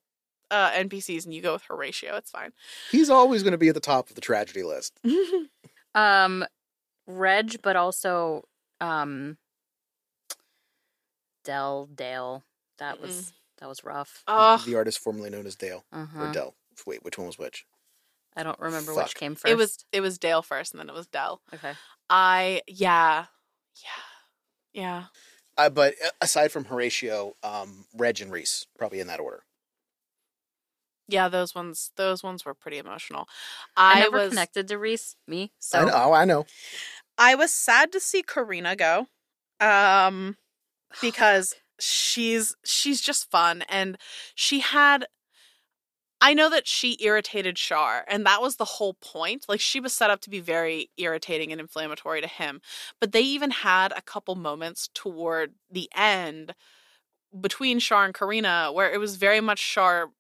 uh, 0.51 0.71
NPCs, 0.71 1.25
and 1.25 1.35
you 1.35 1.43
go 1.43 1.55
with 1.55 1.65
Horatio. 1.65 2.17
It's 2.17 2.31
fine. 2.31 2.53
He's 2.93 3.11
always 3.11 3.43
going 3.43 3.53
to 3.53 3.59
be 3.59 3.69
at 3.69 3.75
the 3.75 3.81
top 3.81 4.09
of 4.09 4.15
the 4.15 4.21
tragedy 4.21 4.63
list. 4.63 4.99
Um, 5.95 6.45
Reg, 7.07 7.61
but 7.63 7.75
also 7.75 8.45
um, 8.81 9.39
Dell 11.45 11.89
Dale. 11.95 12.43
That 12.79 13.01
was 13.01 13.33
that 13.59 13.69
was 13.69 13.83
rough. 13.85 14.23
Oh, 14.29 14.63
The 14.67 14.75
artist 14.75 14.99
formerly 14.99 15.31
known 15.31 15.47
as 15.47 15.57
Dale 15.57 15.85
or 15.93 16.01
Uh-huh. 16.01 16.33
Dell. 16.33 16.55
Wait, 16.87 17.03
which 17.03 17.17
one 17.17 17.27
was 17.27 17.39
which? 17.39 17.65
I 18.37 18.43
don't 18.43 18.59
remember 18.61 18.93
Fuck. 18.93 19.05
which 19.05 19.15
came 19.15 19.35
first. 19.35 19.51
it 19.51 19.57
was 19.57 19.85
it 19.93 20.01
was 20.01 20.19
Dale 20.19 20.43
first, 20.43 20.73
and 20.73 20.81
then 20.81 20.89
it 20.89 20.95
was 20.95 21.07
Dell. 21.07 21.41
okay. 21.55 21.73
I 22.11 22.63
yeah, 22.67 23.27
yeah, 23.83 24.83
yeah. 24.83 25.05
Uh, 25.57 25.71
but 25.71 25.95
uh, 26.05 26.11
aside 26.21 26.53
from 26.53 26.67
Horatio, 26.67 27.35
um, 27.43 27.87
Reg 27.97 28.21
and 28.21 28.31
Reese, 28.31 28.67
probably 28.79 29.01
in 29.01 29.07
that 29.07 29.21
order. 29.21 29.45
Yeah, 31.09 31.29
those 31.29 31.55
ones 31.55 31.93
those 31.97 32.23
ones 32.23 32.45
were 32.45 32.55
pretty 32.55 32.79
emotional. 32.79 33.29
I, 33.77 33.99
I, 33.99 34.01
never 34.01 34.19
was 34.19 34.29
connected 34.31 34.69
to 34.69 34.79
Reese. 34.79 35.17
Me. 35.27 35.53
So 35.59 35.81
I 35.81 35.85
know. 35.85 35.93
Oh, 35.95 36.13
I 36.13 36.25
know. 36.25 36.47
I 37.17 37.35
was 37.35 37.53
sad 37.53 37.93
to 37.93 38.01
see 38.01 38.23
Karina 38.23 38.77
go. 38.77 39.07
Um 39.61 40.37
because 41.01 41.55
she's 41.79 42.55
she's 42.65 43.01
just 43.01 43.31
fun 43.31 43.63
and 43.69 43.97
she 44.35 44.61
had 44.61 45.07
I 46.21 46.35
know 46.35 46.49
that 46.51 46.67
she 46.67 46.97
irritated 47.01 47.59
Shar 47.59 48.05
and 48.09 48.25
that 48.27 48.41
was 48.41 48.57
the 48.57 48.65
whole 48.65 48.95
point. 48.95 49.47
Like 49.49 49.61
she 49.61 49.81
was 49.81 49.93
set 49.93 50.11
up 50.11 50.21
to 50.23 50.31
be 50.31 50.41
very 50.41 50.91
irritating 50.97 51.53
and 51.53 51.61
inflammatory 51.61 52.21
to 52.21 52.27
him. 52.27 52.61
But 53.01 53.13
they 53.13 53.21
even 53.21 53.51
had 53.51 53.93
a 53.93 54.03
couple 54.03 54.35
moments 54.35 54.89
toward 54.95 55.55
the 55.71 55.91
end 55.95 56.55
between 57.41 57.79
Shar 57.79 58.05
and 58.05 58.15
Karina 58.15 58.71
where 58.73 58.93
it 58.93 58.99
was 58.99 59.17
very 59.17 59.41
much 59.41 59.59
Shar 59.59 60.11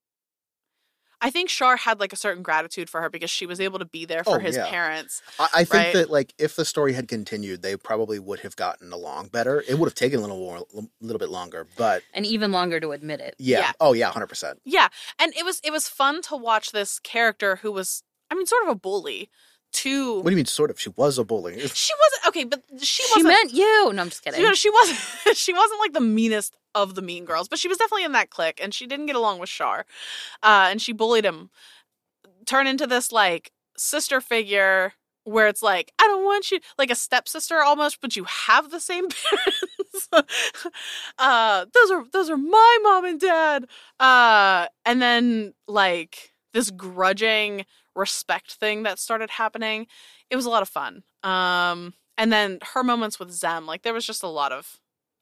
I 1.21 1.31
think 1.31 1.49
Shar 1.49 1.77
had 1.79 1.99
like 1.99 2.13
a 2.13 2.17
certain 2.17 2.43
gratitude 2.43 2.91
for 2.91 3.01
her 3.01 3.09
because 3.09 3.31
she 3.31 3.47
was 3.47 3.59
able 3.61 3.79
to 3.79 3.85
be 3.87 4.05
there 4.05 4.23
for 4.23 4.37
Oh, 4.37 4.39
his 4.39 4.57
yeah. 4.57 4.69
parents. 4.69 5.23
I, 5.39 5.49
I 5.55 5.65
think 5.65 5.73
Right. 5.73 5.93
that 5.95 6.11
like 6.11 6.35
if 6.39 6.57
the 6.57 6.65
story 6.65 6.93
had 6.93 7.09
continued, 7.09 7.63
they 7.63 7.77
probably 7.77 8.19
would 8.19 8.41
have 8.41 8.55
gotten 8.57 8.93
along 8.93 9.29
better. 9.29 9.65
It 9.67 9.79
would 9.79 9.87
have 9.87 9.95
taken 9.95 10.19
a 10.19 10.23
little 10.23 10.37
more, 10.39 10.59
a 10.59 10.83
little 11.01 11.19
bit 11.19 11.31
longer, 11.31 11.67
but 11.77 12.03
and 12.13 12.27
even 12.27 12.53
longer 12.53 12.81
to 12.81 12.93
admit 12.93 13.21
it. 13.21 13.35
yeah. 13.39 13.61
Yeah. 13.61 13.73
Oh 13.81 13.93
yeah, 13.95 14.11
hundred 14.11 14.27
percent. 14.29 14.61
Yeah, 14.65 14.89
and 15.19 15.35
it 15.35 15.45
was 15.45 15.61
it 15.65 15.73
was 15.73 15.89
fun 15.89 16.21
to 16.23 16.37
watch 16.37 16.73
this 16.73 16.99
character 16.99 17.57
who 17.57 17.73
was 17.73 18.03
I 18.31 18.35
mean 18.35 18.47
sort 18.47 18.65
of 18.65 18.69
a 18.69 18.75
bully 18.75 19.31
to 19.77 20.17
What 20.17 20.25
do 20.25 20.31
you 20.31 20.37
mean, 20.37 20.47
sort 20.47 20.71
of? 20.71 20.81
She 20.81 20.91
was 20.91 21.19
a 21.19 21.25
bully. 21.25 21.55
she 21.69 21.93
wasn't 22.01 22.27
okay, 22.29 22.45
but 22.45 22.63
she 22.81 23.03
She 23.03 23.03
wasn't 23.05 23.21
She 23.21 23.23
meant 23.23 23.53
you. 23.53 23.93
No, 23.93 24.03
I'm 24.03 24.09
just 24.09 24.23
kidding. 24.23 24.41
you 24.41 24.47
know, 24.47 24.55
she 24.55 24.71
wasn't 24.71 24.99
she 25.37 25.53
wasn't 25.53 25.81
like 25.81 25.93
the 25.93 26.01
meanest 26.01 26.57
of 26.75 26.95
the 26.95 27.03
mean 27.03 27.25
girls, 27.25 27.49
but 27.49 27.59
she 27.59 27.69
was 27.69 27.79
definitely 27.79 28.05
in 28.05 28.13
that 28.13 28.31
clique 28.31 28.61
and 28.63 28.73
she 28.75 28.87
didn't 28.87 29.07
get 29.07 29.17
along 29.17 29.39
with 29.39 29.49
Shar. 29.49 29.87
Uh 30.43 30.69
and 30.71 30.81
she 30.83 30.93
bullied 30.93 31.25
him. 31.25 31.51
Turn 32.47 32.67
into 32.67 32.87
this 32.87 33.11
like 33.13 33.51
sister 33.77 34.21
figure 34.21 34.93
where 35.25 35.49
it's 35.49 35.63
like, 35.63 35.93
I 36.01 36.07
don't 36.07 36.25
want 36.25 36.53
you 36.53 36.61
like 36.79 36.91
a 36.91 36.95
stepsister 36.95 37.61
almost, 37.61 38.01
but 38.01 38.15
you 38.15 38.25
have 38.25 38.71
the 38.71 38.79
same 38.81 39.09
parents. 39.31 40.09
uh 41.19 41.67
those 41.75 41.91
are 41.91 42.05
those 42.13 42.31
are 42.31 42.37
my 42.37 42.79
mom 42.83 43.05
and 43.05 43.21
dad. 43.21 43.67
Uh 44.01 44.67
and 44.85 45.03
then 45.03 45.55
like 45.67 46.33
this 46.53 46.71
grudging 46.71 47.67
respect 47.97 48.53
thing 48.55 48.83
that 48.85 48.99
started 48.99 49.31
happening. 49.31 49.87
It 50.31 50.37
was 50.37 50.45
a 50.47 50.51
lot 50.51 50.63
of 50.63 50.69
fun. 50.69 51.03
Um 51.23 51.95
and 52.19 52.33
then 52.33 52.59
her 52.75 52.83
moments 52.85 53.19
with 53.19 53.31
Zem, 53.31 53.67
like 53.67 53.83
there 53.83 53.95
was 53.95 54.07
just 54.07 54.23
a 54.23 54.29
lot 54.29 54.53
of 54.53 54.79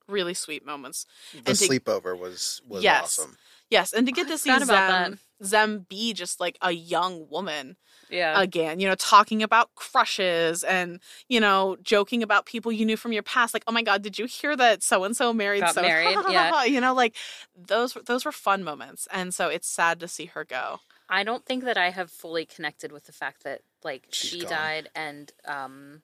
really 0.06 0.34
sweet 0.34 0.64
moments. 0.66 1.06
The 1.32 1.38
And 1.50 1.58
to- 1.58 1.68
sleepover 1.68 2.18
was 2.18 2.60
was 2.66 2.82
Yes. 2.82 3.18
awesome. 3.18 3.36
Yes, 3.70 3.92
and 3.92 4.06
to 4.06 4.12
get 4.12 4.26
I 4.26 4.30
to 4.30 4.38
see 4.38 4.50
forgot 4.50 4.62
about 4.62 5.06
Zem, 5.06 5.18
Zem 5.42 5.86
be 5.88 6.12
just 6.12 6.38
like 6.38 6.56
a 6.60 6.70
young 6.70 7.28
woman 7.30 7.76
yeah. 8.10 8.38
again, 8.40 8.78
you 8.78 8.86
know, 8.86 8.94
talking 8.94 9.42
about 9.42 9.74
crushes 9.74 10.62
and, 10.62 11.00
you 11.28 11.40
know, 11.40 11.76
joking 11.82 12.22
about 12.22 12.44
people 12.46 12.70
you 12.70 12.84
knew 12.84 12.96
from 12.96 13.12
your 13.12 13.22
past. 13.22 13.54
Like, 13.54 13.64
oh 13.66 13.72
my 13.72 13.82
God, 13.82 14.02
did 14.02 14.18
you 14.18 14.26
hear 14.26 14.54
that 14.54 14.82
so 14.82 15.02
and 15.02 15.16
so 15.16 15.32
married 15.32 15.60
Got 15.60 15.74
so 15.74 15.82
married, 15.82 16.16
yeah. 16.28 16.64
You 16.64 16.80
know, 16.80 16.94
like 16.94 17.16
those 17.56 17.94
those 18.06 18.24
were 18.24 18.32
fun 18.32 18.62
moments. 18.62 19.08
And 19.10 19.34
so 19.34 19.48
it's 19.48 19.66
sad 19.66 19.98
to 20.00 20.08
see 20.08 20.26
her 20.26 20.44
go. 20.44 20.80
I 21.08 21.22
don't 21.24 21.44
think 21.44 21.64
that 21.64 21.76
I 21.78 21.90
have 21.90 22.10
fully 22.10 22.46
connected 22.46 22.90
with 22.92 23.04
the 23.04 23.12
fact 23.12 23.44
that 23.44 23.60
like 23.82 24.06
She's 24.10 24.30
she 24.30 24.40
gone. 24.40 24.50
died 24.50 24.88
and 24.94 25.32
um 25.44 26.02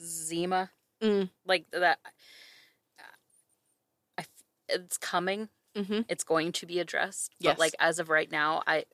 Zima 0.00 0.70
Mm. 1.02 1.28
like 1.44 1.66
that 1.72 1.98
I 2.98 3.02
f- 4.18 4.28
it's 4.68 4.96
coming 4.96 5.50
Mm-hmm. 5.76 6.00
it's 6.08 6.24
going 6.24 6.52
to 6.52 6.64
be 6.64 6.80
addressed 6.80 7.34
Yes. 7.38 7.52
but 7.54 7.58
like 7.60 7.74
as 7.78 7.98
of 7.98 8.08
right 8.08 8.30
now 8.32 8.62
I 8.66 8.86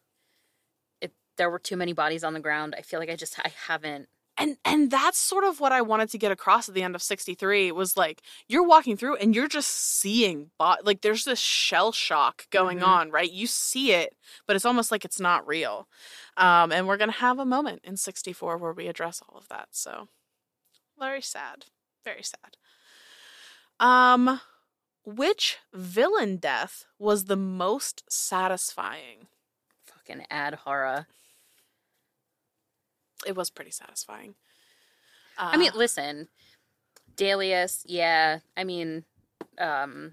it 1.00 1.12
there 1.36 1.48
were 1.48 1.60
too 1.60 1.76
many 1.76 1.92
bodies 1.92 2.24
on 2.24 2.32
the 2.34 2.40
ground 2.40 2.74
I 2.76 2.82
feel 2.82 2.98
like 2.98 3.08
I 3.10 3.14
just 3.14 3.38
I 3.38 3.52
haven't 3.68 4.08
and 4.38 4.56
and 4.64 4.90
that's 4.90 5.18
sort 5.18 5.44
of 5.44 5.60
what 5.60 5.72
I 5.72 5.82
wanted 5.82 6.10
to 6.10 6.18
get 6.18 6.32
across 6.32 6.68
at 6.68 6.74
the 6.74 6.82
end 6.82 6.94
of 6.94 7.02
63 7.02 7.72
was 7.72 7.96
like 7.96 8.22
you're 8.48 8.66
walking 8.66 8.96
through 8.96 9.16
and 9.16 9.34
you're 9.34 9.48
just 9.48 9.70
seeing 9.70 10.50
bot 10.58 10.84
like 10.86 11.02
there's 11.02 11.24
this 11.24 11.38
shell 11.40 11.92
shock 11.92 12.48
going 12.50 12.80
Mhm. 12.80 12.86
on 12.86 13.10
right? 13.10 13.30
You 13.30 13.46
see 13.46 13.92
it 13.92 14.14
but 14.46 14.56
it's 14.56 14.64
almost 14.64 14.90
like 14.90 15.04
it's 15.04 15.20
not 15.20 15.46
real. 15.46 15.88
Um 16.36 16.72
and 16.72 16.86
we're 16.88 16.96
gonna 16.96 17.12
have 17.12 17.38
a 17.38 17.44
moment 17.44 17.80
in 17.84 17.96
64 17.96 18.56
where 18.58 18.72
we 18.72 18.88
address 18.88 19.22
all 19.28 19.36
of 19.38 19.48
that 19.48 19.68
so 19.72 20.08
very 20.98 21.22
sad 21.22 21.66
very 22.04 22.22
sad. 22.22 22.56
Um 23.80 24.40
which 25.04 25.58
villain 25.74 26.36
death 26.36 26.84
was 26.98 27.24
the 27.24 27.36
most 27.36 28.04
satisfying? 28.10 29.28
Fucking 29.86 30.26
ad 30.30 30.54
horror 30.64 31.06
it 33.26 33.36
was 33.36 33.50
pretty 33.50 33.70
satisfying 33.70 34.34
I 35.38 35.56
mean 35.56 35.70
Uh, 35.72 35.78
listen 35.78 36.28
Dalius 37.16 37.82
yeah 37.86 38.40
I 38.56 38.64
mean 38.64 39.04
um 39.58 40.12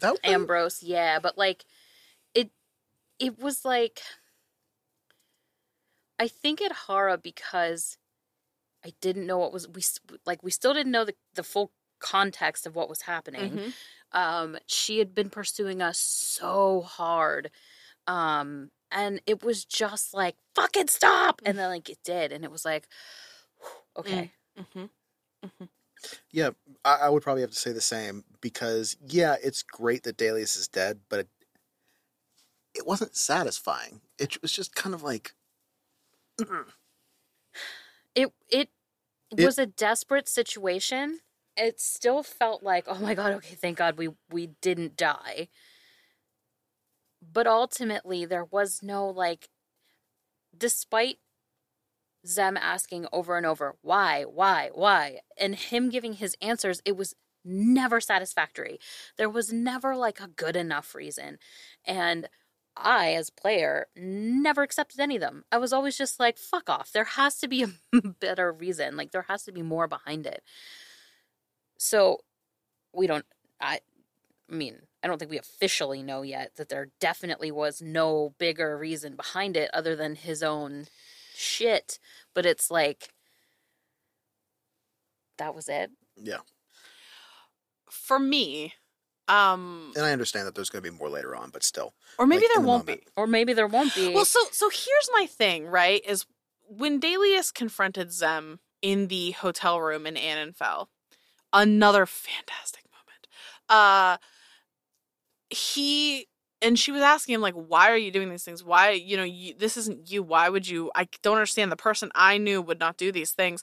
That 0.00 0.12
one- 0.12 0.20
Ambrose, 0.34 0.82
yeah, 0.82 1.18
but 1.20 1.36
like 1.38 1.64
it 2.34 2.50
it 3.18 3.38
was 3.38 3.64
like 3.64 4.00
I 6.18 6.28
think 6.28 6.60
it 6.60 6.72
horror 6.72 7.16
because 7.16 7.98
I 8.84 8.92
didn't 9.00 9.26
know 9.26 9.38
what 9.38 9.52
was 9.52 9.68
we 9.68 9.82
like 10.26 10.42
we 10.42 10.50
still 10.50 10.74
didn't 10.74 10.92
know 10.92 11.04
the 11.04 11.14
the 11.34 11.42
full 11.42 11.72
context 11.98 12.66
of 12.66 12.74
what 12.74 12.88
was 12.88 13.02
happening. 13.02 13.58
mhm. 13.58 13.72
Um 14.12 14.58
she 14.66 14.98
had 14.98 15.14
been 15.14 15.30
pursuing 15.30 15.82
us 15.82 15.98
so 15.98 16.82
hard. 16.82 17.50
Um 18.06 18.70
and 18.94 19.20
it 19.26 19.42
was 19.44 19.64
just 19.64 20.14
like 20.14 20.36
fucking 20.54 20.88
stop 20.88 21.42
and 21.44 21.54
mm. 21.54 21.58
then 21.58 21.70
like 21.70 21.90
it 21.90 21.98
did 22.04 22.32
and 22.32 22.44
it 22.44 22.50
was 22.50 22.64
like 22.64 22.88
mm. 24.00 24.00
okay. 24.00 24.32
Mhm. 24.58 24.90
Yeah, 26.30 26.50
I, 26.84 26.96
I 27.02 27.08
would 27.08 27.22
probably 27.22 27.42
have 27.42 27.50
to 27.50 27.58
say 27.58 27.72
the 27.72 27.80
same 27.80 28.24
because 28.40 28.96
yeah, 29.06 29.36
it's 29.42 29.62
great 29.62 30.02
that 30.04 30.16
Dalius 30.16 30.56
is 30.58 30.68
dead, 30.68 31.00
but 31.08 31.20
it, 31.20 31.28
it 32.74 32.86
wasn't 32.86 33.16
satisfying. 33.16 34.00
It 34.18 34.40
was 34.42 34.52
just 34.52 34.74
kind 34.74 34.94
of 34.94 35.02
like 35.02 35.34
it 38.14 38.32
it 38.50 38.68
It- 39.36 39.44
was 39.44 39.58
a 39.58 39.66
desperate 39.66 40.28
situation. 40.28 41.20
It 41.56 41.80
still 41.80 42.24
felt 42.24 42.64
like, 42.64 42.86
oh 42.88 42.98
my 42.98 43.14
god, 43.14 43.32
okay, 43.34 43.54
thank 43.54 43.78
God 43.78 43.96
we 43.96 44.10
we 44.30 44.48
didn't 44.60 44.96
die. 44.96 45.48
But 47.32 47.46
ultimately 47.46 48.24
there 48.24 48.44
was 48.44 48.82
no 48.82 49.08
like 49.08 49.48
despite 50.56 51.18
Zem 52.26 52.56
asking 52.56 53.06
over 53.12 53.36
and 53.36 53.46
over, 53.46 53.76
why, 53.82 54.22
why, 54.22 54.70
why, 54.72 55.20
and 55.38 55.54
him 55.54 55.90
giving 55.90 56.14
his 56.14 56.36
answers, 56.40 56.80
it 56.84 56.96
was 56.96 57.14
never 57.44 58.00
satisfactory. 58.00 58.78
There 59.18 59.28
was 59.28 59.52
never 59.52 59.94
like 59.96 60.20
a 60.20 60.28
good 60.28 60.56
enough 60.56 60.94
reason. 60.94 61.38
And 61.84 62.28
I, 62.76 63.12
as 63.14 63.30
player, 63.30 63.86
never 63.94 64.62
accepted 64.62 65.00
any 65.00 65.16
of 65.16 65.20
them. 65.20 65.44
I 65.52 65.58
was 65.58 65.72
always 65.72 65.96
just 65.96 66.18
like, 66.18 66.38
fuck 66.38 66.68
off. 66.68 66.90
There 66.92 67.04
has 67.04 67.38
to 67.38 67.48
be 67.48 67.62
a 67.62 68.00
better 68.20 68.50
reason. 68.50 68.96
Like, 68.96 69.12
there 69.12 69.26
has 69.28 69.44
to 69.44 69.52
be 69.52 69.62
more 69.62 69.86
behind 69.86 70.26
it. 70.26 70.42
So, 71.78 72.18
we 72.92 73.06
don't, 73.06 73.26
I, 73.60 73.80
I 74.50 74.54
mean, 74.54 74.78
I 75.04 75.06
don't 75.06 75.18
think 75.18 75.30
we 75.30 75.38
officially 75.38 76.02
know 76.02 76.22
yet 76.22 76.52
that 76.56 76.70
there 76.70 76.88
definitely 76.98 77.50
was 77.52 77.82
no 77.82 78.34
bigger 78.38 78.78
reason 78.78 79.14
behind 79.16 79.54
it 79.54 79.70
other 79.74 79.94
than 79.94 80.14
his 80.16 80.42
own 80.42 80.86
shit. 81.36 81.98
But 82.34 82.46
it's 82.46 82.70
like, 82.70 83.10
that 85.36 85.54
was 85.54 85.68
it. 85.68 85.90
yeah. 86.16 86.38
for 87.90 88.18
me 88.18 88.72
um 89.28 89.92
And 89.96 90.04
I 90.04 90.12
understand 90.12 90.46
that 90.46 90.54
there's 90.54 90.68
going 90.70 90.82
to 90.84 90.90
be 90.90 90.96
more 90.96 91.08
later 91.08 91.34
on, 91.36 91.50
but 91.50 91.62
still. 91.62 91.94
or 92.18 92.26
maybe 92.26 92.42
like, 92.42 92.50
there 92.54 92.62
the 92.62 92.68
won't 92.68 92.86
moment. 92.86 93.04
be 93.04 93.10
Or 93.16 93.26
maybe 93.26 93.52
there 93.52 93.66
won't 93.66 93.94
be. 93.94 94.12
well 94.14 94.24
so 94.24 94.40
so 94.52 94.68
here's 94.70 95.10
my 95.12 95.26
thing 95.26 95.66
right 95.66 96.02
is 96.06 96.26
when 96.66 97.00
Dalius 97.00 97.52
confronted 97.52 98.12
Zem 98.12 98.60
in 98.82 99.08
the 99.08 99.32
hotel 99.32 99.80
room 99.80 100.06
in 100.06 100.14
Annenfell 100.14 100.86
another 101.52 102.04
fantastic 102.06 102.84
moment 102.90 103.26
uh 103.68 104.16
he 105.54 106.26
and 106.62 106.78
she 106.78 106.90
was 106.92 107.02
asking 107.02 107.34
him 107.34 107.40
like 107.40 107.54
why 107.54 107.90
are 107.90 107.96
you 107.96 108.10
doing 108.10 108.30
these 108.30 108.44
things? 108.44 108.64
Why 108.64 108.90
you 108.90 109.16
know 109.16 109.24
you, 109.24 109.54
this 109.54 109.76
isn't 109.76 110.10
you. 110.10 110.22
Why 110.22 110.48
would 110.48 110.68
you 110.68 110.90
i 110.94 111.08
don't 111.22 111.36
understand. 111.36 111.70
The 111.72 111.76
person 111.76 112.10
i 112.14 112.38
knew 112.38 112.60
would 112.62 112.80
not 112.80 112.96
do 112.96 113.12
these 113.12 113.32
things. 113.32 113.62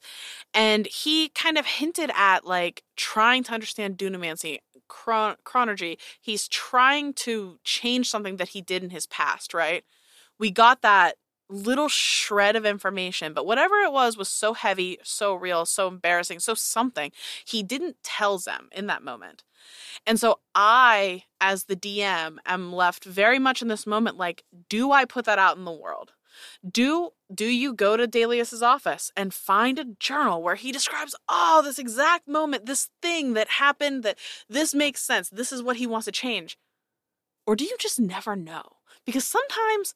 And 0.53 0.87
he 0.87 1.29
kind 1.29 1.57
of 1.57 1.65
hinted 1.65 2.11
at 2.15 2.45
like 2.45 2.83
trying 2.95 3.43
to 3.45 3.53
understand 3.53 3.97
dunamancy 3.97 4.59
chron- 4.87 5.37
chronergy. 5.45 5.97
He's 6.19 6.47
trying 6.47 7.13
to 7.15 7.59
change 7.63 8.09
something 8.09 8.37
that 8.37 8.49
he 8.49 8.61
did 8.61 8.83
in 8.83 8.91
his 8.91 9.07
past 9.07 9.53
right? 9.53 9.83
We 10.39 10.51
got 10.51 10.81
that 10.81 11.15
little 11.51 11.89
shred 11.89 12.55
of 12.55 12.65
information 12.65 13.33
but 13.33 13.45
whatever 13.45 13.75
it 13.79 13.91
was 13.91 14.17
was 14.17 14.29
so 14.29 14.53
heavy 14.53 14.97
so 15.03 15.33
real 15.33 15.65
so 15.65 15.87
embarrassing 15.87 16.39
so 16.39 16.53
something 16.53 17.11
he 17.45 17.61
didn't 17.61 17.97
tell 18.03 18.37
them 18.37 18.69
in 18.71 18.87
that 18.87 19.03
moment 19.03 19.43
and 20.05 20.19
so 20.19 20.39
I, 20.55 21.23
as 21.39 21.65
the 21.65 21.75
DM, 21.75 22.37
am 22.45 22.73
left 22.73 23.05
very 23.05 23.39
much 23.39 23.61
in 23.61 23.67
this 23.67 23.85
moment 23.85 24.17
like, 24.17 24.43
do 24.69 24.91
I 24.91 25.05
put 25.05 25.25
that 25.25 25.39
out 25.39 25.57
in 25.57 25.65
the 25.65 25.71
world? 25.71 26.13
Do 26.69 27.11
do 27.33 27.45
you 27.45 27.73
go 27.73 27.97
to 27.97 28.07
Dalius's 28.07 28.63
office 28.63 29.11
and 29.17 29.33
find 29.33 29.77
a 29.77 29.85
journal 29.99 30.41
where 30.41 30.55
he 30.55 30.71
describes 30.71 31.15
oh 31.29 31.61
this 31.63 31.77
exact 31.77 32.27
moment, 32.27 32.65
this 32.65 32.89
thing 33.01 33.33
that 33.33 33.49
happened, 33.49 34.03
that 34.03 34.17
this 34.49 34.73
makes 34.73 35.01
sense, 35.01 35.29
this 35.29 35.51
is 35.51 35.61
what 35.61 35.75
he 35.77 35.87
wants 35.87 36.05
to 36.05 36.11
change? 36.11 36.57
Or 37.45 37.55
do 37.55 37.65
you 37.65 37.75
just 37.79 37.99
never 37.99 38.35
know? 38.35 38.63
Because 39.05 39.25
sometimes 39.25 39.93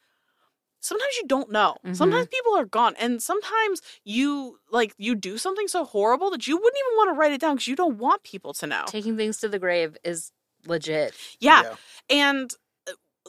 sometimes 0.86 1.14
you 1.18 1.28
don't 1.28 1.52
know. 1.52 1.78
Mhm. 1.86 1.96
Sometimes 1.96 2.28
people 2.28 2.56
are 2.58 2.66
gone 2.66 2.96
and 2.98 3.22
sometimes 3.22 3.82
you 4.04 4.60
like 4.72 4.94
you 4.98 5.16
do 5.16 5.38
something 5.38 5.68
so 5.68 5.84
horrible 5.84 6.30
that 6.32 6.48
you 6.48 6.56
wouldn't 6.56 6.78
even 6.86 6.98
want 6.98 7.10
to 7.10 7.20
write 7.20 7.34
it 7.34 7.42
down 7.42 7.56
because 7.56 7.68
you 7.68 7.76
don't 7.76 7.98
want 7.98 8.24
people 8.24 8.54
to 8.54 8.68
know. 8.68 8.84
Taking 8.88 9.18
things 9.18 9.40
to 9.40 9.48
the 9.50 9.60
grave 9.60 9.98
is 10.04 10.32
legit. 10.66 11.14
Yeah. 11.40 11.76
And 12.10 12.52
uh, 12.54 12.58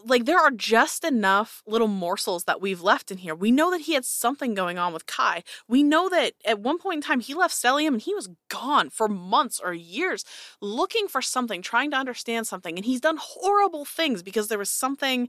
like 0.05 0.25
there 0.25 0.39
are 0.39 0.51
just 0.51 1.05
enough 1.05 1.63
little 1.67 1.89
morsels 1.89 2.45
that 2.45 2.61
we've 2.61 2.83
left 2.83 3.11
in 3.11 3.19
here. 3.19 3.35
We 3.35 3.51
know 3.51 3.71
that 3.71 3.83
he 3.83 3.95
had 3.95 4.05
something 4.05 4.55
going 4.55 4.79
on 4.79 4.93
with 4.93 5.07
Kai. 5.07 5.43
We 5.69 5.83
know 5.83 6.09
that 6.09 6.35
at 6.45 6.61
one 6.61 6.79
point 6.79 6.97
in 6.97 7.03
time 7.03 7.21
he 7.21 7.35
left 7.35 7.55
Stellium 7.55 7.89
and 7.89 8.03
he 8.03 8.15
was 8.15 8.29
gone 8.49 8.91
for 8.91 9.09
months 9.09 9.61
or 9.63 9.73
years 9.73 10.25
looking 10.61 11.09
for 11.09 11.23
something, 11.23 11.63
trying 11.63 11.91
to 11.93 11.97
understand 11.97 12.47
something. 12.47 12.77
And 12.77 12.85
he's 12.85 13.01
done 13.01 13.19
horrible 13.19 13.85
things 13.85 14.23
because 14.23 14.49
there 14.49 14.59
was 14.59 14.71
something 14.71 15.29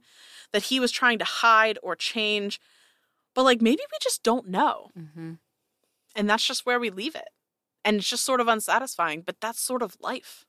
that 0.52 0.64
he 0.64 0.80
was 0.80 0.92
trying 0.92 1.20
to 1.20 1.26
hide 1.26 1.80
or 1.82 1.96
change. 1.96 2.60
But 3.34 3.44
like 3.44 3.62
maybe 3.62 3.82
we 3.92 3.98
just 4.02 4.24
don't 4.24 4.50
know. 4.50 4.90
Mm-hmm. 4.98 5.34
And 6.16 6.30
that's 6.30 6.46
just 6.46 6.66
where 6.66 6.80
we 6.80 6.90
leave 6.90 7.16
it. 7.16 7.30
And 7.86 7.98
it's 7.98 8.10
just 8.10 8.26
sort 8.26 8.42
of 8.42 8.48
unsatisfying, 8.48 9.22
but 9.22 9.40
that's 9.40 9.62
sort 9.62 9.82
of 9.82 9.96
life. 10.02 10.46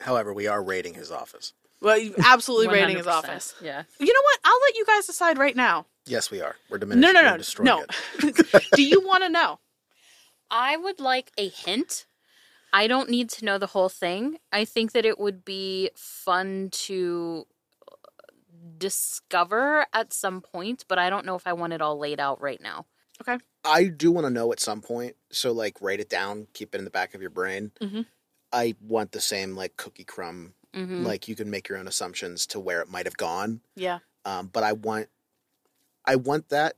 However, 0.00 0.34
we 0.34 0.46
are 0.46 0.62
raiding 0.62 0.94
his 0.94 1.10
office. 1.10 1.54
Well, 1.84 1.98
you- 1.98 2.14
absolutely 2.24 2.68
raiding 2.68 2.96
his 2.96 3.06
office. 3.06 3.54
Yeah. 3.62 3.84
You 4.00 4.06
know 4.12 4.20
what? 4.22 4.40
I'll 4.44 4.60
let 4.62 4.74
you 4.76 4.84
guys 4.86 5.06
decide 5.06 5.38
right 5.38 5.54
now. 5.54 5.86
Yes, 6.06 6.30
we 6.30 6.40
are. 6.40 6.56
We're 6.68 6.78
No, 6.78 6.86
diminishing. 6.86 7.12
no, 7.14 7.20
we're 7.22 7.30
no, 7.30 7.36
destroying 7.36 7.66
no. 8.22 8.28
it. 8.28 8.66
Do 8.74 8.82
you 8.82 9.00
want 9.06 9.22
to 9.24 9.28
know? 9.28 9.60
I 10.50 10.76
would 10.76 10.98
like 10.98 11.30
a 11.38 11.48
hint. 11.48 12.06
I 12.72 12.86
don't 12.88 13.08
need 13.08 13.30
to 13.30 13.44
know 13.44 13.58
the 13.58 13.68
whole 13.68 13.88
thing. 13.88 14.38
I 14.50 14.64
think 14.64 14.92
that 14.92 15.04
it 15.04 15.18
would 15.20 15.44
be 15.44 15.90
fun 15.94 16.70
to 16.72 17.46
discover 18.78 19.86
at 19.92 20.12
some 20.12 20.40
point, 20.40 20.84
but 20.88 20.98
I 20.98 21.10
don't 21.10 21.26
know 21.26 21.36
if 21.36 21.46
I 21.46 21.52
want 21.52 21.72
it 21.72 21.80
all 21.80 21.98
laid 21.98 22.20
out 22.20 22.40
right 22.40 22.60
now. 22.60 22.86
Okay. 23.20 23.38
I 23.64 23.84
do 23.84 24.10
want 24.10 24.26
to 24.26 24.30
know 24.30 24.52
at 24.52 24.60
some 24.60 24.80
point. 24.80 25.16
So, 25.30 25.52
like, 25.52 25.80
write 25.80 26.00
it 26.00 26.08
down, 26.10 26.48
keep 26.52 26.74
it 26.74 26.78
in 26.78 26.84
the 26.84 26.90
back 26.90 27.14
of 27.14 27.20
your 27.20 27.30
brain. 27.30 27.72
Mhm. 27.80 28.06
I 28.52 28.74
want 28.80 29.12
the 29.12 29.20
same, 29.20 29.54
like, 29.56 29.76
cookie 29.76 30.04
crumb. 30.04 30.54
Mm-hmm. 30.74 31.04
Like, 31.04 31.28
you 31.28 31.36
can 31.36 31.50
make 31.50 31.68
your 31.68 31.78
own 31.78 31.86
assumptions 31.86 32.46
to 32.48 32.60
where 32.60 32.80
it 32.80 32.88
might 32.88 33.06
have 33.06 33.16
gone. 33.16 33.60
Yeah. 33.76 34.00
Um, 34.24 34.50
but 34.52 34.62
I 34.62 34.72
want, 34.72 35.08
I 36.04 36.16
want 36.16 36.48
that 36.48 36.74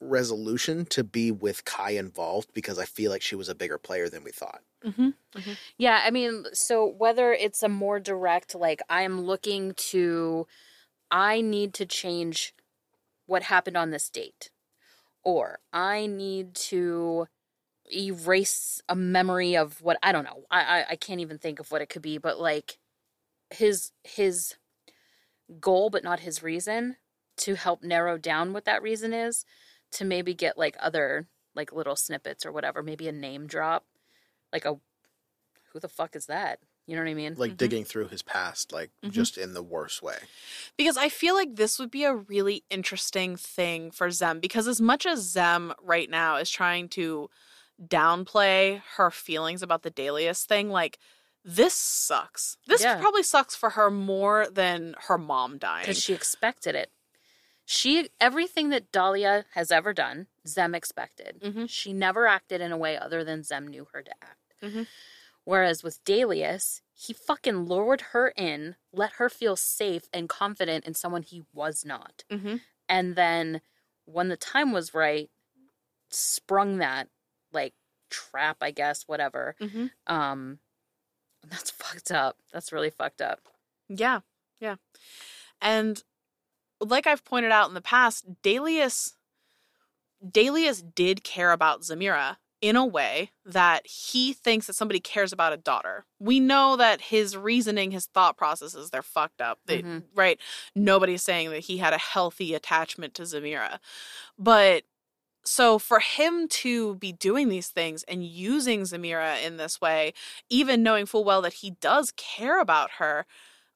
resolution 0.00 0.84
to 0.86 1.04
be 1.04 1.30
with 1.30 1.64
Kai 1.64 1.90
involved 1.90 2.52
because 2.52 2.78
I 2.78 2.84
feel 2.84 3.10
like 3.10 3.22
she 3.22 3.36
was 3.36 3.48
a 3.48 3.54
bigger 3.54 3.78
player 3.78 4.08
than 4.08 4.24
we 4.24 4.32
thought. 4.32 4.62
Mm-hmm. 4.84 5.10
Yeah, 5.78 6.02
I 6.04 6.10
mean, 6.10 6.46
so 6.52 6.86
whether 6.86 7.32
it's 7.32 7.62
a 7.62 7.68
more 7.68 8.00
direct, 8.00 8.54
like, 8.54 8.82
I'm 8.88 9.20
looking 9.20 9.74
to, 9.74 10.46
I 11.10 11.40
need 11.40 11.72
to 11.74 11.86
change 11.86 12.54
what 13.26 13.44
happened 13.44 13.76
on 13.76 13.90
this 13.90 14.10
date, 14.10 14.50
or 15.22 15.60
I 15.72 16.06
need 16.06 16.54
to 16.54 17.28
erase 17.94 18.82
a 18.88 18.96
memory 18.96 19.56
of 19.56 19.80
what 19.80 19.98
I 20.02 20.12
don't 20.12 20.24
know. 20.24 20.44
I, 20.50 20.60
I 20.60 20.84
I 20.90 20.96
can't 20.96 21.20
even 21.20 21.38
think 21.38 21.60
of 21.60 21.70
what 21.70 21.80
it 21.82 21.88
could 21.88 22.02
be, 22.02 22.18
but 22.18 22.40
like 22.40 22.78
his 23.54 23.92
his 24.04 24.56
goal, 25.60 25.90
but 25.90 26.04
not 26.04 26.20
his 26.20 26.42
reason, 26.42 26.96
to 27.38 27.54
help 27.54 27.82
narrow 27.82 28.18
down 28.18 28.52
what 28.52 28.64
that 28.64 28.82
reason 28.82 29.12
is, 29.12 29.44
to 29.92 30.04
maybe 30.04 30.34
get 30.34 30.58
like 30.58 30.76
other 30.80 31.26
like 31.54 31.72
little 31.72 31.96
snippets 31.96 32.46
or 32.46 32.52
whatever, 32.52 32.82
maybe 32.82 33.08
a 33.08 33.12
name 33.12 33.46
drop, 33.46 33.84
like 34.52 34.64
a 34.64 34.78
who 35.72 35.80
the 35.80 35.88
fuck 35.88 36.16
is 36.16 36.26
that? 36.26 36.58
You 36.86 36.96
know 36.96 37.02
what 37.02 37.10
I 37.10 37.14
mean? 37.14 37.34
Like 37.36 37.52
Mhm. 37.52 37.56
digging 37.58 37.84
through 37.84 38.08
his 38.08 38.22
past, 38.22 38.72
like 38.72 38.90
Mhm. 39.04 39.12
just 39.12 39.38
in 39.38 39.54
the 39.54 39.62
worst 39.62 40.02
way. 40.02 40.18
Because 40.76 40.96
I 40.96 41.08
feel 41.08 41.34
like 41.34 41.54
this 41.54 41.78
would 41.78 41.90
be 41.90 42.04
a 42.04 42.14
really 42.14 42.64
interesting 42.70 43.36
thing 43.36 43.90
for 43.90 44.10
Zem. 44.10 44.40
Because 44.40 44.66
as 44.66 44.80
much 44.80 45.06
as 45.06 45.20
Zem 45.20 45.72
right 45.80 46.10
now 46.10 46.36
is 46.36 46.50
trying 46.50 46.88
to 46.90 47.30
downplay 47.82 48.82
her 48.96 49.10
feelings 49.10 49.62
about 49.62 49.82
the 49.82 49.90
Dalius 49.90 50.44
thing, 50.44 50.70
like 50.70 50.98
this 51.44 51.74
sucks. 51.74 52.56
This 52.66 52.82
Yeah. 52.82 53.00
probably 53.00 53.22
sucks 53.22 53.54
for 53.56 53.70
her 53.70 53.90
more 53.90 54.46
than 54.48 54.94
her 55.08 55.18
mom 55.18 55.58
dying. 55.58 55.82
because 55.82 56.00
she 56.02 56.12
expected 56.14 56.74
it. 56.74 56.92
She 57.64 58.10
everything 58.20 58.70
that 58.70 58.90
Dahlia 58.92 59.46
has 59.54 59.70
ever 59.70 59.92
done, 59.92 60.26
Zem 60.46 60.74
expected. 60.74 61.40
Mhm. 61.40 61.68
She 61.70 61.92
never 61.92 62.26
acted 62.26 62.60
in 62.60 62.72
a 62.72 62.76
way 62.76 62.96
other 62.98 63.22
than 63.24 63.42
Zem 63.44 63.66
knew 63.68 63.86
her 63.92 64.02
to 64.02 64.12
act. 64.22 64.54
Mhm. 64.60 64.86
Whereas 65.44 65.82
with 65.82 66.02
Dalius, 66.04 66.82
he 66.92 67.12
fucking 67.12 67.66
lured 67.66 68.00
her 68.12 68.28
in, 68.36 68.76
let 68.92 69.14
her 69.14 69.28
feel 69.28 69.56
safe 69.56 70.08
and 70.12 70.28
confident 70.28 70.84
in 70.84 70.94
someone 70.94 71.22
he 71.22 71.44
was 71.52 71.84
not, 71.84 72.24
hmm 72.30 72.56
and 72.88 73.16
then 73.16 73.60
when 74.04 74.28
the 74.28 74.36
time 74.36 74.72
was 74.72 74.92
right, 74.94 75.30
sprung 76.10 76.78
that 76.78 77.08
like 77.52 77.74
trap, 78.10 78.58
I 78.60 78.70
guess, 78.70 79.06
whatever. 79.08 79.54
hmm 79.58 79.86
Um, 80.06 80.58
that's 81.48 81.70
fucked 81.70 82.10
up. 82.10 82.36
That's 82.52 82.72
really 82.72 82.90
fucked 82.90 83.20
up. 83.20 83.40
Yeah, 83.88 84.20
yeah. 84.60 84.76
And 85.60 86.02
like 86.80 87.06
I've 87.06 87.24
pointed 87.24 87.52
out 87.52 87.68
in 87.68 87.74
the 87.74 87.80
past, 87.80 88.24
Dalius 88.42 89.12
Dalius 90.24 90.82
did 90.94 91.24
care 91.24 91.52
about 91.52 91.82
Zamira 91.82 92.36
in 92.60 92.76
a 92.76 92.86
way 92.86 93.32
that 93.44 93.84
he 93.88 94.32
thinks 94.32 94.68
that 94.68 94.74
somebody 94.74 95.00
cares 95.00 95.32
about 95.32 95.52
a 95.52 95.56
daughter. 95.56 96.04
We 96.20 96.38
know 96.38 96.76
that 96.76 97.00
his 97.00 97.36
reasoning, 97.36 97.90
his 97.90 98.06
thought 98.06 98.36
processes, 98.36 98.90
they're 98.90 99.02
fucked 99.02 99.40
up. 99.40 99.58
They, 99.66 99.82
Mhm. 99.82 100.04
Right? 100.14 100.38
Nobody's 100.76 101.24
saying 101.24 101.50
that 101.50 101.60
he 101.60 101.78
had 101.78 101.92
a 101.92 101.98
healthy 101.98 102.54
attachment 102.54 103.14
to 103.14 103.22
Zamira. 103.22 103.80
But 104.38 104.84
so 105.44 105.78
for 105.78 105.98
him 106.00 106.46
to 106.48 106.94
be 106.96 107.12
doing 107.12 107.48
these 107.48 107.68
things 107.68 108.04
and 108.04 108.24
using 108.24 108.82
Zamira 108.82 109.44
in 109.44 109.56
this 109.56 109.80
way, 109.80 110.12
even 110.48 110.82
knowing 110.82 111.06
full 111.06 111.24
well 111.24 111.42
that 111.42 111.54
he 111.54 111.70
does 111.80 112.12
care 112.16 112.60
about 112.60 112.92
her, 112.98 113.26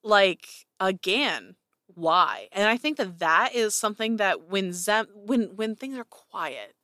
like 0.04 0.46
again, 0.78 1.56
why? 1.94 2.48
And 2.52 2.68
I 2.68 2.76
think 2.76 2.96
that 2.98 3.18
that 3.18 3.54
is 3.54 3.74
something 3.74 4.16
that 4.16 4.48
when 4.48 4.72
Zem 4.72 5.06
when 5.14 5.56
when 5.56 5.74
things 5.76 5.98
are 5.98 6.04
quiet, 6.04 6.74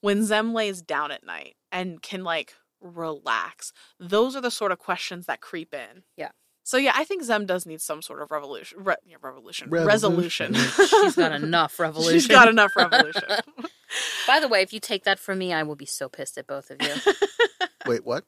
when 0.00 0.24
Zem 0.24 0.54
lays 0.54 0.80
down 0.82 1.10
at 1.10 1.24
night 1.24 1.56
and 1.72 2.00
can 2.00 2.24
like 2.24 2.54
relax, 2.80 3.72
those 3.98 4.34
are 4.36 4.40
the 4.40 4.50
sort 4.50 4.72
of 4.72 4.78
questions 4.78 5.26
that 5.26 5.40
creep 5.40 5.74
in. 5.74 6.04
Yeah. 6.16 6.30
So 6.62 6.76
yeah, 6.76 6.92
I 6.94 7.04
think 7.04 7.22
Zem 7.24 7.46
does 7.46 7.66
need 7.66 7.80
some 7.80 8.00
sort 8.00 8.22
of 8.22 8.30
revolution, 8.30 8.84
re- 8.84 8.94
yeah, 9.04 9.16
revolution, 9.22 9.70
Revolution. 9.70 10.52
resolution. 10.52 10.54
She's 10.54 11.16
got 11.16 11.32
enough 11.42 11.80
revolution. 11.80 12.20
She's 12.20 12.28
got 12.28 12.48
enough 12.48 12.70
revolution. 12.76 13.22
By 14.26 14.40
the 14.40 14.48
way, 14.48 14.62
if 14.62 14.72
you 14.72 14.80
take 14.80 15.04
that 15.04 15.18
from 15.18 15.38
me, 15.38 15.52
I 15.52 15.62
will 15.62 15.76
be 15.76 15.86
so 15.86 16.08
pissed 16.08 16.38
at 16.38 16.46
both 16.46 16.70
of 16.70 16.80
you. 16.82 17.12
Wait, 17.86 18.04
what? 18.04 18.24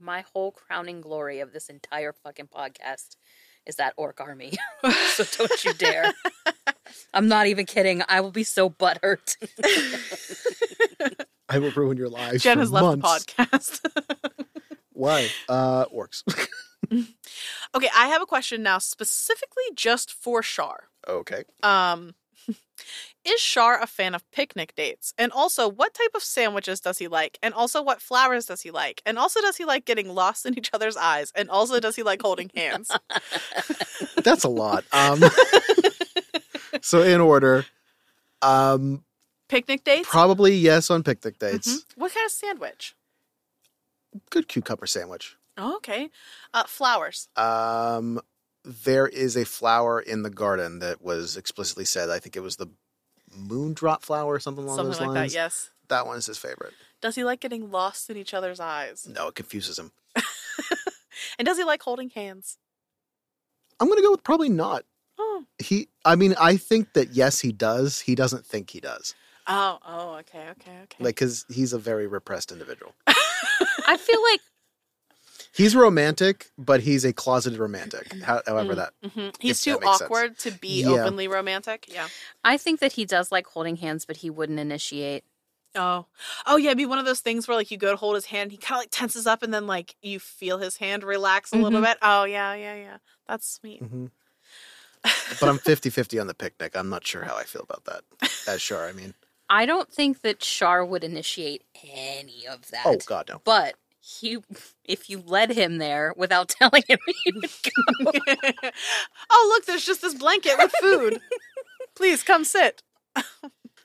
My 0.00 0.24
whole 0.32 0.50
crowning 0.50 1.00
glory 1.00 1.40
of 1.40 1.52
this 1.52 1.68
entire 1.68 2.12
fucking 2.12 2.48
podcast 2.48 3.16
is 3.66 3.76
that 3.76 3.94
orc 3.96 4.20
army. 4.20 4.52
so 5.14 5.24
don't 5.38 5.64
you 5.64 5.72
dare. 5.74 6.12
I'm 7.14 7.28
not 7.28 7.46
even 7.46 7.66
kidding. 7.66 8.02
I 8.08 8.20
will 8.20 8.32
be 8.32 8.42
so 8.42 8.68
butthurt. 8.68 9.36
I 11.48 11.58
will 11.58 11.70
ruin 11.70 11.96
your 11.96 12.08
lives. 12.08 12.42
Jenn 12.42 12.56
for 12.56 12.60
has 12.60 12.72
left 12.72 12.98
months. 12.98 13.26
the 13.26 13.44
podcast. 13.44 13.80
Why? 14.92 15.28
Uh, 15.48 15.84
orcs. 15.86 16.22
okay, 17.74 17.88
I 17.96 18.08
have 18.08 18.22
a 18.22 18.26
question 18.26 18.62
now 18.62 18.78
specifically 18.78 19.64
just 19.74 20.12
for 20.12 20.42
Shar. 20.42 20.88
okay. 21.06 21.44
Um 21.62 22.14
is 23.24 23.40
Shar 23.40 23.80
a 23.80 23.86
fan 23.86 24.14
of 24.14 24.28
picnic 24.32 24.74
dates? 24.74 25.14
And 25.16 25.30
also, 25.32 25.68
what 25.68 25.94
type 25.94 26.10
of 26.14 26.22
sandwiches 26.22 26.80
does 26.80 26.98
he 26.98 27.08
like? 27.08 27.38
And 27.42 27.54
also, 27.54 27.82
what 27.82 28.00
flowers 28.02 28.46
does 28.46 28.62
he 28.62 28.70
like? 28.70 29.02
And 29.06 29.18
also, 29.18 29.40
does 29.40 29.56
he 29.56 29.64
like 29.64 29.84
getting 29.84 30.14
lost 30.14 30.44
in 30.46 30.56
each 30.58 30.70
other's 30.72 30.96
eyes? 30.96 31.32
And 31.34 31.48
also, 31.50 31.78
does 31.80 31.96
he 31.96 32.02
like 32.02 32.22
holding 32.22 32.50
hands? 32.54 32.90
That's 34.24 34.44
a 34.44 34.48
lot. 34.48 34.84
Um, 34.92 35.22
so 36.80 37.02
in 37.02 37.20
order, 37.20 37.64
um, 38.42 39.04
Picnic 39.48 39.84
dates? 39.84 40.08
probably 40.08 40.54
yes 40.54 40.90
on 40.90 41.02
picnic 41.02 41.38
dates. 41.38 41.68
Mhm. 41.68 41.84
What 41.96 42.14
kind 42.14 42.24
of 42.24 42.32
sandwich? 42.32 42.94
Good 44.30 44.48
cucumber 44.48 44.86
sandwich. 44.86 45.36
Oh, 45.58 45.76
okay. 45.76 46.08
Uh, 46.54 46.64
flowers. 46.64 47.28
Um, 47.36 48.20
there 48.64 49.06
is 49.06 49.36
a 49.36 49.44
flower 49.44 50.00
in 50.00 50.22
the 50.22 50.30
garden 50.30 50.78
that 50.78 51.02
was 51.02 51.36
explicitly 51.36 51.84
said. 51.84 52.08
I 52.08 52.18
think 52.18 52.36
it 52.36 52.40
was 52.40 52.56
the 52.56 52.68
moondrop 53.36 54.02
flower 54.02 54.34
or 54.34 54.40
something 54.40 54.64
along 54.64 54.76
Something 54.76 54.90
those 54.92 55.00
like 55.00 55.08
lines. 55.10 55.32
that, 55.32 55.38
yes. 55.38 55.70
That 55.88 56.06
one 56.06 56.16
is 56.18 56.26
his 56.26 56.38
favorite. 56.38 56.72
Does 57.00 57.14
he 57.16 57.24
like 57.24 57.40
getting 57.40 57.70
lost 57.70 58.08
in 58.10 58.16
each 58.16 58.32
other's 58.34 58.60
eyes? 58.60 59.06
No, 59.08 59.28
it 59.28 59.34
confuses 59.34 59.78
him. 59.78 59.92
And 61.38 61.46
does 61.46 61.56
he 61.56 61.64
like 61.64 61.82
holding 61.82 62.10
hands? 62.10 62.58
I'm 63.80 63.88
gonna 63.88 64.02
go 64.02 64.10
with 64.10 64.22
probably 64.24 64.48
not. 64.48 64.84
Oh. 65.18 65.44
He, 65.58 65.88
I 66.04 66.14
mean, 66.16 66.34
I 66.38 66.56
think 66.56 66.92
that 66.94 67.10
yes, 67.14 67.40
he 67.40 67.52
does. 67.52 68.00
He 68.00 68.14
doesn't 68.14 68.44
think 68.46 68.70
he 68.70 68.80
does, 68.80 69.14
Oh, 69.46 69.78
oh, 69.86 70.14
okay, 70.20 70.48
okay, 70.50 70.78
okay. 70.84 70.96
like, 71.04 71.14
because 71.16 71.44
he's 71.48 71.72
a 71.72 71.78
very 71.78 72.06
repressed 72.06 72.52
individual. 72.52 72.94
I 73.06 73.96
feel 73.96 74.22
like 74.30 74.40
He's 75.54 75.76
romantic, 75.76 76.50
but 76.56 76.80
he's 76.80 77.04
a 77.04 77.12
closeted 77.12 77.58
romantic. 77.58 78.12
How, 78.22 78.40
however, 78.46 78.74
that 78.74 78.94
hmm 79.02 79.28
He's 79.38 79.58
if 79.58 79.64
too 79.64 79.72
that 79.72 79.80
makes 79.80 79.98
sense. 79.98 80.02
awkward 80.10 80.38
to 80.38 80.50
be 80.50 80.82
Yeah. 80.82 80.88
openly 81.04 81.28
romantic. 81.28 81.86
Yeah. 81.92 82.08
I 82.42 82.56
think 82.56 82.80
that 82.80 82.92
he 82.92 83.04
does 83.04 83.30
like 83.30 83.46
holding 83.46 83.76
hands, 83.76 84.04
but 84.06 84.16
he 84.18 84.30
wouldn't 84.30 84.58
initiate. 84.58 85.24
Oh, 85.74 86.06
oh 86.46 86.56
yeah, 86.56 86.68
it'd 86.70 86.78
be 86.78 86.86
one 86.86 86.98
of 86.98 87.04
those 87.06 87.20
things 87.20 87.46
where 87.48 87.56
like 87.56 87.70
you 87.70 87.76
go 87.78 87.90
to 87.90 87.96
hold 87.96 88.14
his 88.14 88.26
hand, 88.26 88.50
he 88.50 88.56
kind 88.58 88.78
of 88.78 88.82
like 88.82 88.90
tenses 88.90 89.26
up, 89.26 89.42
and 89.42 89.52
then 89.52 89.66
like 89.66 89.94
you 90.02 90.18
feel 90.20 90.58
his 90.58 90.76
hand 90.78 91.02
relax 91.04 91.52
a 91.52 91.56
little 91.56 91.80
Mhm. 91.80 91.84
bit. 91.84 91.98
Oh 92.02 92.24
yeah, 92.24 92.54
yeah, 92.54 92.74
yeah. 92.74 92.96
That's 93.28 93.48
sweet. 93.50 93.82
Mhm. 93.82 94.10
but 95.40 95.48
I'm 95.48 95.58
50-50 95.58 96.18
on 96.20 96.26
the 96.28 96.34
picnic. 96.34 96.76
I'm 96.76 96.88
not 96.88 97.06
sure 97.06 97.22
how 97.24 97.36
I 97.36 97.44
feel 97.44 97.62
about 97.68 97.84
that. 97.86 98.02
As 98.46 98.60
Shar, 98.62 98.86
I 98.88 98.92
mean, 98.92 99.14
I 99.48 99.66
don't 99.66 99.90
think 99.92 100.20
that 100.22 100.42
Shar 100.42 100.84
would 100.84 101.04
initiate 101.04 101.64
any 101.84 102.46
of 102.46 102.70
that. 102.70 102.84
oh 102.86 102.98
god 103.06 103.28
no. 103.28 103.40
But 103.44 103.74
he, 104.04 104.38
if 104.84 105.08
you 105.08 105.22
led 105.24 105.52
him 105.52 105.78
there 105.78 106.12
without 106.16 106.48
telling 106.60 106.82
him, 106.88 106.98
he 107.06 107.32
would 107.32 107.50
go. 107.62 108.12
oh, 109.30 109.52
look, 109.54 109.64
there's 109.64 109.86
just 109.86 110.02
this 110.02 110.14
blanket 110.14 110.54
with 110.58 110.72
food. 110.80 111.20
Please 111.94 112.22
come 112.22 112.44
sit. 112.44 112.82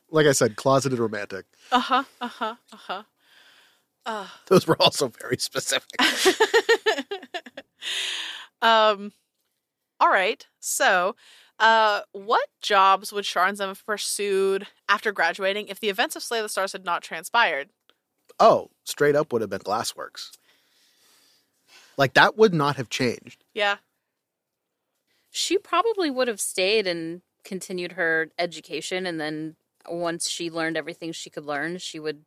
Like 0.10 0.26
I 0.26 0.32
said, 0.32 0.56
closeted 0.56 1.00
romantic. 1.00 1.46
Uh 1.70 1.82
huh. 1.82 2.04
Uh 2.22 2.28
huh. 2.30 2.56
Uh 2.72 2.78
huh. 2.78 3.04
Uh. 4.06 4.28
Those 4.46 4.66
were 4.66 4.78
also 4.82 5.12
very 5.20 5.36
specific. 5.38 6.00
um. 8.62 9.12
All 10.00 10.08
right. 10.08 10.48
So, 10.62 11.18
uh, 11.60 12.04
what 12.14 12.48
jobs 12.62 13.12
would 13.12 13.26
Shar 13.26 13.48
and 13.48 13.58
Zem 13.58 13.68
have 13.68 13.86
pursued 13.86 14.68
after 14.88 15.12
graduating 15.12 15.68
if 15.68 15.82
the 15.82 15.90
events 15.90 16.16
of 16.16 16.24
Slay 16.24 16.42
the 16.42 16.48
Stars 16.48 16.72
had 16.72 16.86
not 16.86 17.02
transpired? 17.04 17.68
Oh, 18.40 18.70
straight 18.84 19.16
up 19.16 19.32
would 19.32 19.42
have 19.42 19.50
been 19.50 19.60
Glassworks. 19.60 20.32
Like 21.98 22.14
that 22.14 22.38
would 22.38 22.54
not 22.54 22.76
have 22.76 22.90
changed. 22.90 23.44
Yeah. 23.54 23.78
she 25.32 25.58
probably 25.58 26.10
would 26.10 26.28
have 26.28 26.40
stayed 26.40 26.88
and 26.88 27.22
continued 27.44 27.94
her 27.94 28.30
education, 28.38 29.06
and 29.06 29.20
then 29.20 29.56
once 29.88 30.30
she 30.30 30.50
learned 30.50 30.78
everything 30.78 31.12
she 31.12 31.30
could 31.30 31.46
learn, 31.46 31.78
she 31.78 32.00
would 32.00 32.24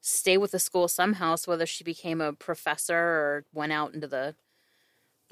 stay 0.00 0.36
with 0.38 0.52
the 0.52 0.58
school 0.58 0.88
somehow. 0.88 1.34
So 1.36 1.50
whether 1.52 1.66
she 1.66 1.82
became 1.84 2.20
a 2.20 2.32
professor 2.32 2.96
or 2.96 3.44
went 3.52 3.72
out 3.72 3.92
into 3.94 4.06
the 4.06 4.34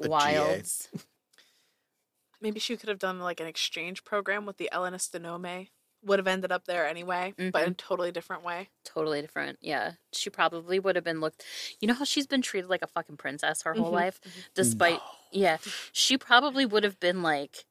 A 0.03 0.09
wilds. 0.09 0.89
Maybe 2.41 2.61
she 2.61 2.77
could 2.77 2.89
have 2.89 2.99
done 2.99 3.21
like 3.21 3.41
an 3.41 3.47
exchange 3.47 4.05
program 4.05 4.45
with 4.45 4.59
the 4.59 4.69
Elenistonome. 4.73 5.69
Would 6.05 6.19
have 6.19 6.27
ended 6.29 6.53
up 6.53 6.65
there 6.67 6.87
anyway, 6.87 7.35
but 7.37 7.63
in 7.65 7.73
a 7.73 7.75
totally 7.75 8.13
different 8.13 8.45
way. 8.45 8.69
totally 8.85 9.21
different. 9.23 9.59
Yeah. 9.63 9.93
She 10.13 10.31
probably 10.31 10.79
would 10.79 10.97
have 10.97 11.05
been 11.05 11.21
looked 11.21 11.43
you 11.81 11.89
know 11.89 11.95
how 11.95 12.05
she's 12.05 12.27
been 12.27 12.43
treated 12.43 12.69
like 12.69 12.83
a 12.83 12.87
fucking 12.87 13.17
princess 13.17 13.63
her 13.63 13.75
whole 13.75 13.91
Mhm, 13.91 13.95
life? 13.95 14.21
Despite 14.55 15.01
yeah. 15.33 15.59
She 15.93 16.19
probably 16.19 16.67
would 16.67 16.85
have 16.85 17.01
been 17.01 17.23
like 17.23 17.65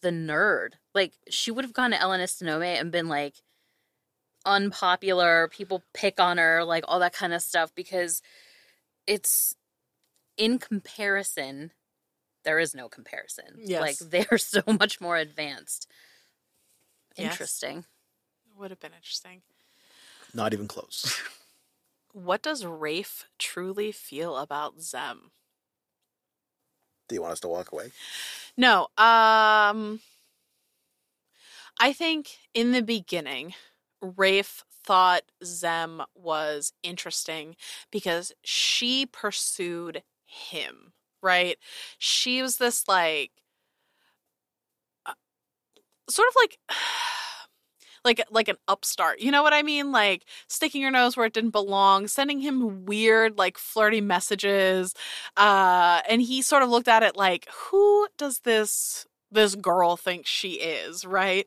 the 0.00 0.10
nerd. 0.10 0.70
Like 0.94 1.12
she 1.28 1.50
would 1.50 1.64
have 1.64 1.74
gone 1.74 1.90
to 1.92 2.00
Ellen 2.00 2.20
Estonome 2.20 2.80
and 2.80 2.90
been 2.90 3.08
like 3.08 3.34
unpopular, 4.44 5.48
people 5.48 5.82
pick 5.94 6.18
on 6.20 6.38
her, 6.38 6.64
like 6.64 6.84
all 6.88 6.98
that 7.00 7.12
kind 7.12 7.32
of 7.32 7.42
stuff 7.42 7.74
because 7.74 8.22
it's 9.06 9.54
in 10.36 10.58
comparison 10.58 11.72
there 12.44 12.58
is 12.58 12.74
no 12.74 12.88
comparison. 12.88 13.44
Yes. 13.58 13.80
Like 13.80 14.10
they're 14.10 14.38
so 14.38 14.62
much 14.80 15.00
more 15.00 15.16
advanced. 15.16 15.88
Yes. 17.16 17.32
Interesting. 17.32 17.84
Would 18.56 18.70
have 18.70 18.80
been 18.80 18.92
interesting. 18.94 19.42
Not 20.34 20.52
even 20.52 20.68
close. 20.68 21.20
What 22.14 22.42
does 22.42 22.66
Rafe 22.66 23.24
truly 23.38 23.90
feel 23.90 24.36
about 24.36 24.82
Zem? 24.82 25.30
Do 27.08 27.14
you 27.14 27.22
want 27.22 27.32
us 27.32 27.40
to 27.40 27.48
walk 27.48 27.72
away? 27.72 27.90
No. 28.54 28.88
Um 28.98 30.00
I 31.80 31.92
think 31.92 32.36
in 32.54 32.72
the 32.72 32.82
beginning, 32.82 33.54
Rafe 34.00 34.64
thought 34.84 35.22
Zem 35.44 36.02
was 36.14 36.72
interesting 36.82 37.56
because 37.90 38.32
she 38.44 39.06
pursued 39.06 40.02
him, 40.26 40.92
right? 41.22 41.56
She 41.98 42.42
was 42.42 42.58
this 42.58 42.86
like 42.88 43.30
sort 46.14 46.28
of 46.28 46.34
like 46.40 46.58
like 48.04 48.22
like 48.30 48.48
an 48.48 48.56
upstart. 48.68 49.20
You 49.20 49.30
know 49.30 49.42
what 49.42 49.52
I 49.52 49.62
mean? 49.62 49.92
Like 49.92 50.24
sticking 50.48 50.82
your 50.82 50.90
nose 50.90 51.16
where 51.16 51.26
it 51.26 51.32
didn't 51.34 51.50
belong, 51.50 52.08
sending 52.08 52.40
him 52.40 52.84
weird 52.84 53.38
like 53.38 53.58
flirty 53.58 54.00
messages. 54.00 54.94
Uh 55.36 56.00
and 56.08 56.22
he 56.22 56.42
sort 56.42 56.62
of 56.62 56.70
looked 56.70 56.88
at 56.88 57.02
it 57.02 57.16
like 57.16 57.48
who 57.52 58.08
does 58.18 58.40
this 58.40 59.06
this 59.30 59.54
girl 59.54 59.96
think 59.96 60.26
she 60.26 60.52
is, 60.54 61.04
right? 61.04 61.46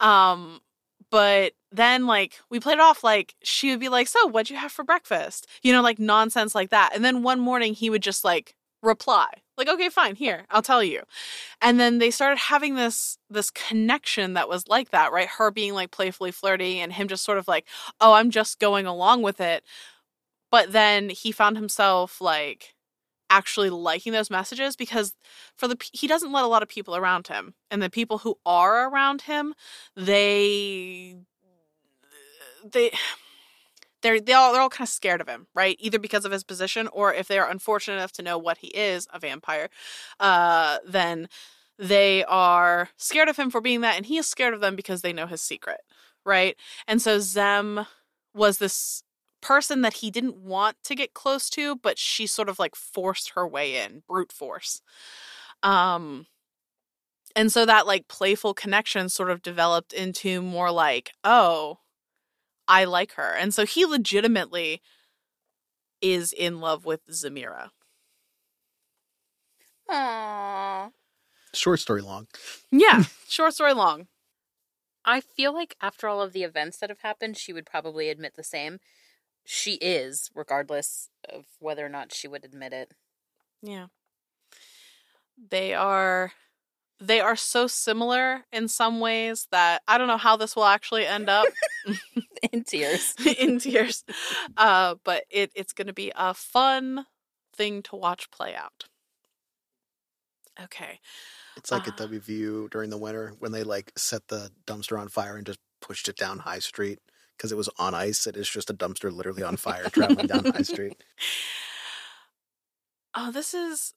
Um 0.00 0.60
but 1.10 1.52
then 1.72 2.06
like 2.06 2.40
we 2.50 2.60
played 2.60 2.80
off 2.80 3.04
like 3.04 3.34
she 3.42 3.70
would 3.70 3.80
be 3.80 3.88
like, 3.88 4.08
"So, 4.08 4.26
what'd 4.28 4.50
you 4.50 4.56
have 4.56 4.72
for 4.72 4.84
breakfast?" 4.84 5.46
You 5.62 5.72
know, 5.72 5.82
like 5.82 5.98
nonsense 5.98 6.54
like 6.54 6.70
that. 6.70 6.92
And 6.94 7.04
then 7.04 7.22
one 7.22 7.40
morning 7.40 7.74
he 7.74 7.90
would 7.90 8.02
just 8.02 8.24
like 8.24 8.56
reply. 8.82 9.28
Like, 9.56 9.68
"Okay, 9.68 9.88
fine, 9.88 10.16
here. 10.16 10.46
I'll 10.50 10.62
tell 10.62 10.82
you." 10.82 11.02
And 11.62 11.80
then 11.80 11.98
they 11.98 12.10
started 12.10 12.38
having 12.38 12.76
this 12.76 13.18
this 13.30 13.50
connection 13.50 14.34
that 14.34 14.48
was 14.48 14.68
like 14.68 14.90
that, 14.90 15.12
right? 15.12 15.28
Her 15.28 15.50
being 15.50 15.74
like 15.74 15.90
playfully 15.92 16.32
flirty 16.32 16.80
and 16.80 16.92
him 16.92 17.08
just 17.08 17.24
sort 17.24 17.38
of 17.38 17.48
like, 17.48 17.66
"Oh, 18.00 18.14
I'm 18.14 18.30
just 18.30 18.58
going 18.60 18.86
along 18.86 19.22
with 19.22 19.40
it." 19.40 19.64
But 20.50 20.72
then 20.72 21.10
he 21.10 21.32
found 21.32 21.56
himself 21.56 22.20
like 22.20 22.74
actually 23.30 23.70
liking 23.70 24.12
those 24.12 24.30
messages 24.30 24.76
because 24.76 25.14
for 25.56 25.68
the 25.68 25.76
he 25.92 26.06
doesn't 26.06 26.32
let 26.32 26.44
a 26.44 26.48
lot 26.48 26.62
of 26.62 26.68
people 26.68 26.96
around 26.96 27.28
him 27.28 27.54
and 27.70 27.82
the 27.82 27.90
people 27.90 28.18
who 28.18 28.38
are 28.46 28.88
around 28.90 29.22
him 29.22 29.54
they 29.96 31.16
they 32.72 32.90
they're 34.04 34.20
they 34.20 34.32
all 34.32 34.52
they're 34.52 34.62
all 34.62 34.68
kind 34.68 34.86
of 34.86 34.92
scared 34.92 35.20
of 35.20 35.28
him 35.28 35.48
right 35.54 35.76
either 35.80 35.98
because 35.98 36.24
of 36.24 36.30
his 36.30 36.44
position 36.44 36.88
or 36.92 37.12
if 37.12 37.26
they 37.26 37.38
are 37.38 37.50
unfortunate 37.50 37.96
enough 37.96 38.12
to 38.12 38.22
know 38.22 38.38
what 38.38 38.58
he 38.58 38.68
is 38.68 39.08
a 39.12 39.18
vampire 39.18 39.68
uh 40.20 40.78
then 40.86 41.28
they 41.76 42.24
are 42.26 42.90
scared 42.96 43.28
of 43.28 43.36
him 43.36 43.50
for 43.50 43.60
being 43.60 43.80
that 43.80 43.96
and 43.96 44.06
he 44.06 44.18
is 44.18 44.28
scared 44.28 44.54
of 44.54 44.60
them 44.60 44.76
because 44.76 45.02
they 45.02 45.12
know 45.12 45.26
his 45.26 45.42
secret 45.42 45.80
right 46.24 46.56
and 46.86 47.02
so 47.02 47.18
zem 47.18 47.86
was 48.32 48.58
this 48.58 49.02
person 49.44 49.82
that 49.82 49.94
he 49.94 50.10
didn't 50.10 50.36
want 50.38 50.76
to 50.82 50.94
get 50.94 51.12
close 51.12 51.50
to, 51.50 51.76
but 51.76 51.98
she 51.98 52.26
sort 52.26 52.48
of 52.48 52.58
like 52.58 52.74
forced 52.74 53.32
her 53.34 53.46
way 53.46 53.76
in, 53.76 54.02
brute 54.08 54.32
force. 54.32 54.80
Um 55.62 56.26
and 57.36 57.52
so 57.52 57.66
that 57.66 57.86
like 57.86 58.08
playful 58.08 58.54
connection 58.54 59.08
sort 59.08 59.30
of 59.30 59.42
developed 59.42 59.92
into 59.92 60.40
more 60.40 60.70
like, 60.70 61.12
oh, 61.24 61.78
I 62.66 62.84
like 62.84 63.12
her. 63.12 63.34
And 63.34 63.52
so 63.52 63.64
he 63.64 63.84
legitimately 63.84 64.80
is 66.00 66.32
in 66.32 66.60
love 66.60 66.84
with 66.84 67.06
Zamira. 67.08 67.70
Aww. 69.90 70.90
Short 71.52 71.80
story 71.80 72.02
long. 72.02 72.26
Yeah, 72.70 73.04
short 73.28 73.54
story 73.54 73.74
long. 73.74 74.08
I 75.04 75.20
feel 75.20 75.52
like 75.52 75.76
after 75.80 76.08
all 76.08 76.22
of 76.22 76.32
the 76.32 76.42
events 76.42 76.78
that 76.78 76.88
have 76.88 77.00
happened, 77.00 77.36
she 77.36 77.52
would 77.52 77.66
probably 77.66 78.08
admit 78.08 78.34
the 78.36 78.42
same. 78.42 78.78
She 79.44 79.74
is, 79.74 80.30
regardless 80.34 81.10
of 81.28 81.44
whether 81.58 81.84
or 81.84 81.90
not 81.90 82.12
she 82.12 82.26
would 82.26 82.44
admit 82.44 82.72
it. 82.72 82.92
Yeah. 83.62 83.86
They 85.50 85.74
are 85.74 86.32
they 87.00 87.20
are 87.20 87.36
so 87.36 87.66
similar 87.66 88.44
in 88.52 88.68
some 88.68 89.00
ways 89.00 89.46
that 89.50 89.82
I 89.88 89.98
don't 89.98 90.08
know 90.08 90.16
how 90.16 90.36
this 90.36 90.54
will 90.56 90.64
actually 90.64 91.06
end 91.06 91.28
up 91.28 91.46
In 92.52 92.62
tears. 92.64 93.14
in 93.38 93.58
tears. 93.58 94.04
Uh, 94.56 94.94
but 95.04 95.24
it, 95.30 95.50
it's 95.54 95.72
going 95.72 95.86
to 95.88 95.92
be 95.92 96.12
a 96.14 96.34
fun 96.34 97.06
thing 97.56 97.82
to 97.84 97.96
watch 97.96 98.30
play 98.30 98.54
out. 98.54 98.84
Okay. 100.62 101.00
It's 101.56 101.70
like 101.72 101.88
Uh. 101.88 101.90
at 101.92 101.96
WVU 102.10 102.70
during 102.70 102.90
the 102.90 102.98
winter 102.98 103.34
when 103.38 103.52
they 103.52 103.64
like 103.64 103.92
set 103.96 104.28
the 104.28 104.50
dumpster 104.66 104.98
on 104.98 105.08
fire 105.08 105.36
and 105.36 105.46
just 105.46 105.58
pushed 105.80 106.08
it 106.08 106.16
down 106.16 106.38
High 106.40 106.58
Street 106.60 107.00
because 107.36 107.50
it 107.50 107.56
was 107.56 107.68
on 107.78 107.94
ice. 107.94 108.26
It 108.26 108.36
is 108.36 108.48
just 108.48 108.70
a 108.70 108.74
dumpster 108.74 109.12
literally 109.12 109.42
on 109.42 109.56
fire 109.56 109.88
traveling 109.90 110.26
down 110.28 110.44
High 110.44 110.62
Street. 110.62 111.02
Oh, 113.14 113.30
this 113.30 113.54
is 113.54 113.94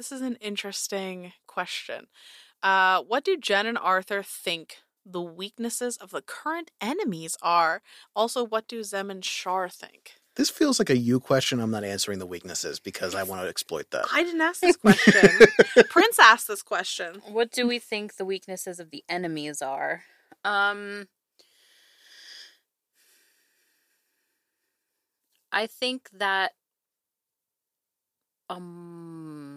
this 0.00 0.10
is 0.10 0.22
an 0.22 0.36
interesting 0.36 1.34
question. 1.46 2.06
Uh, 2.62 3.02
what 3.02 3.22
do 3.22 3.36
Jenn 3.36 3.66
and 3.66 3.76
Arthur 3.76 4.22
think 4.22 4.78
the 5.04 5.20
weaknesses 5.20 5.98
of 5.98 6.10
the 6.10 6.22
current 6.22 6.70
enemies 6.80 7.36
are? 7.42 7.82
Also, 8.16 8.42
what 8.42 8.66
do 8.66 8.82
Zem 8.82 9.10
and 9.10 9.22
Shar 9.22 9.68
think? 9.68 10.14
This 10.36 10.48
feels 10.48 10.78
like 10.78 10.88
a 10.88 10.96
you 10.96 11.20
question. 11.20 11.60
I'm 11.60 11.70
not 11.70 11.84
answering 11.84 12.18
the 12.18 12.24
weaknesses 12.24 12.80
because 12.80 13.14
I 13.14 13.24
want 13.24 13.42
to 13.42 13.48
exploit 13.48 13.90
that. 13.90 14.06
I 14.10 14.22
didn't 14.24 14.40
ask 14.40 14.62
this 14.62 14.76
question. 14.76 15.28
Prince 15.90 16.18
asked 16.18 16.48
this 16.48 16.62
question. 16.62 17.20
What 17.30 17.50
do 17.50 17.68
we 17.68 17.78
think 17.78 18.16
the 18.16 18.24
weaknesses 18.24 18.80
of 18.80 18.90
the 18.90 19.04
enemies 19.06 19.60
are? 19.60 20.04
Um 20.46 21.08
I 25.52 25.66
think 25.66 26.08
that 26.14 26.52
um 28.48 29.49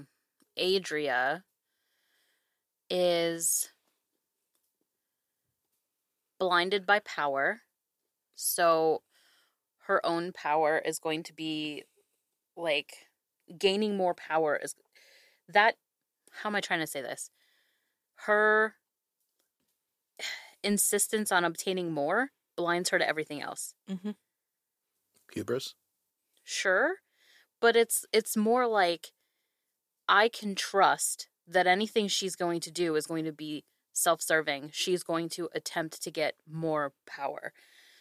Adria 0.58 1.44
is 2.90 3.70
blinded 6.40 6.86
by 6.86 7.00
power. 7.00 7.62
So 8.36 9.04
her 9.88 10.06
own 10.06 10.32
power 10.32 10.82
is 10.84 11.00
going 11.00 11.24
to 11.24 11.34
be 11.34 11.84
like 12.56 13.08
gaining 13.58 13.98
more 13.98 14.14
power 14.14 14.56
is 14.56 14.76
that 15.50 15.76
how 16.32 16.50
am 16.50 16.56
I 16.56 16.62
trying 16.62 16.80
to 16.80 16.88
say 16.88 17.02
this? 17.02 17.30
her 18.26 18.76
insistence 20.64 21.32
on 21.32 21.44
obtaining 21.44 21.92
more 21.92 22.32
blinds 22.56 22.90
her 22.90 23.00
to 23.00 23.08
everything 23.08 23.42
else. 23.42 23.74
Mm-hmm. 23.90 24.12
Hubris. 25.34 25.76
Sure, 26.44 26.96
but 27.60 27.76
it's 27.76 28.06
it's 28.14 28.38
more 28.38 28.68
like 28.68 29.12
I 30.14 30.30
can 30.30 30.54
trust 30.54 31.28
that 31.48 31.66
anything 31.66 32.08
she's 32.08 32.36
going 32.36 32.60
to 32.60 32.72
do 32.72 32.96
is 32.96 33.08
going 33.08 33.26
to 33.26 33.32
be 33.32 33.64
self-serving. 33.94 34.70
She's 34.72 35.02
going 35.02 35.28
to 35.30 35.50
attempt 35.56 36.04
to 36.04 36.12
get 36.12 36.36
more 36.48 36.94
power. 37.08 37.52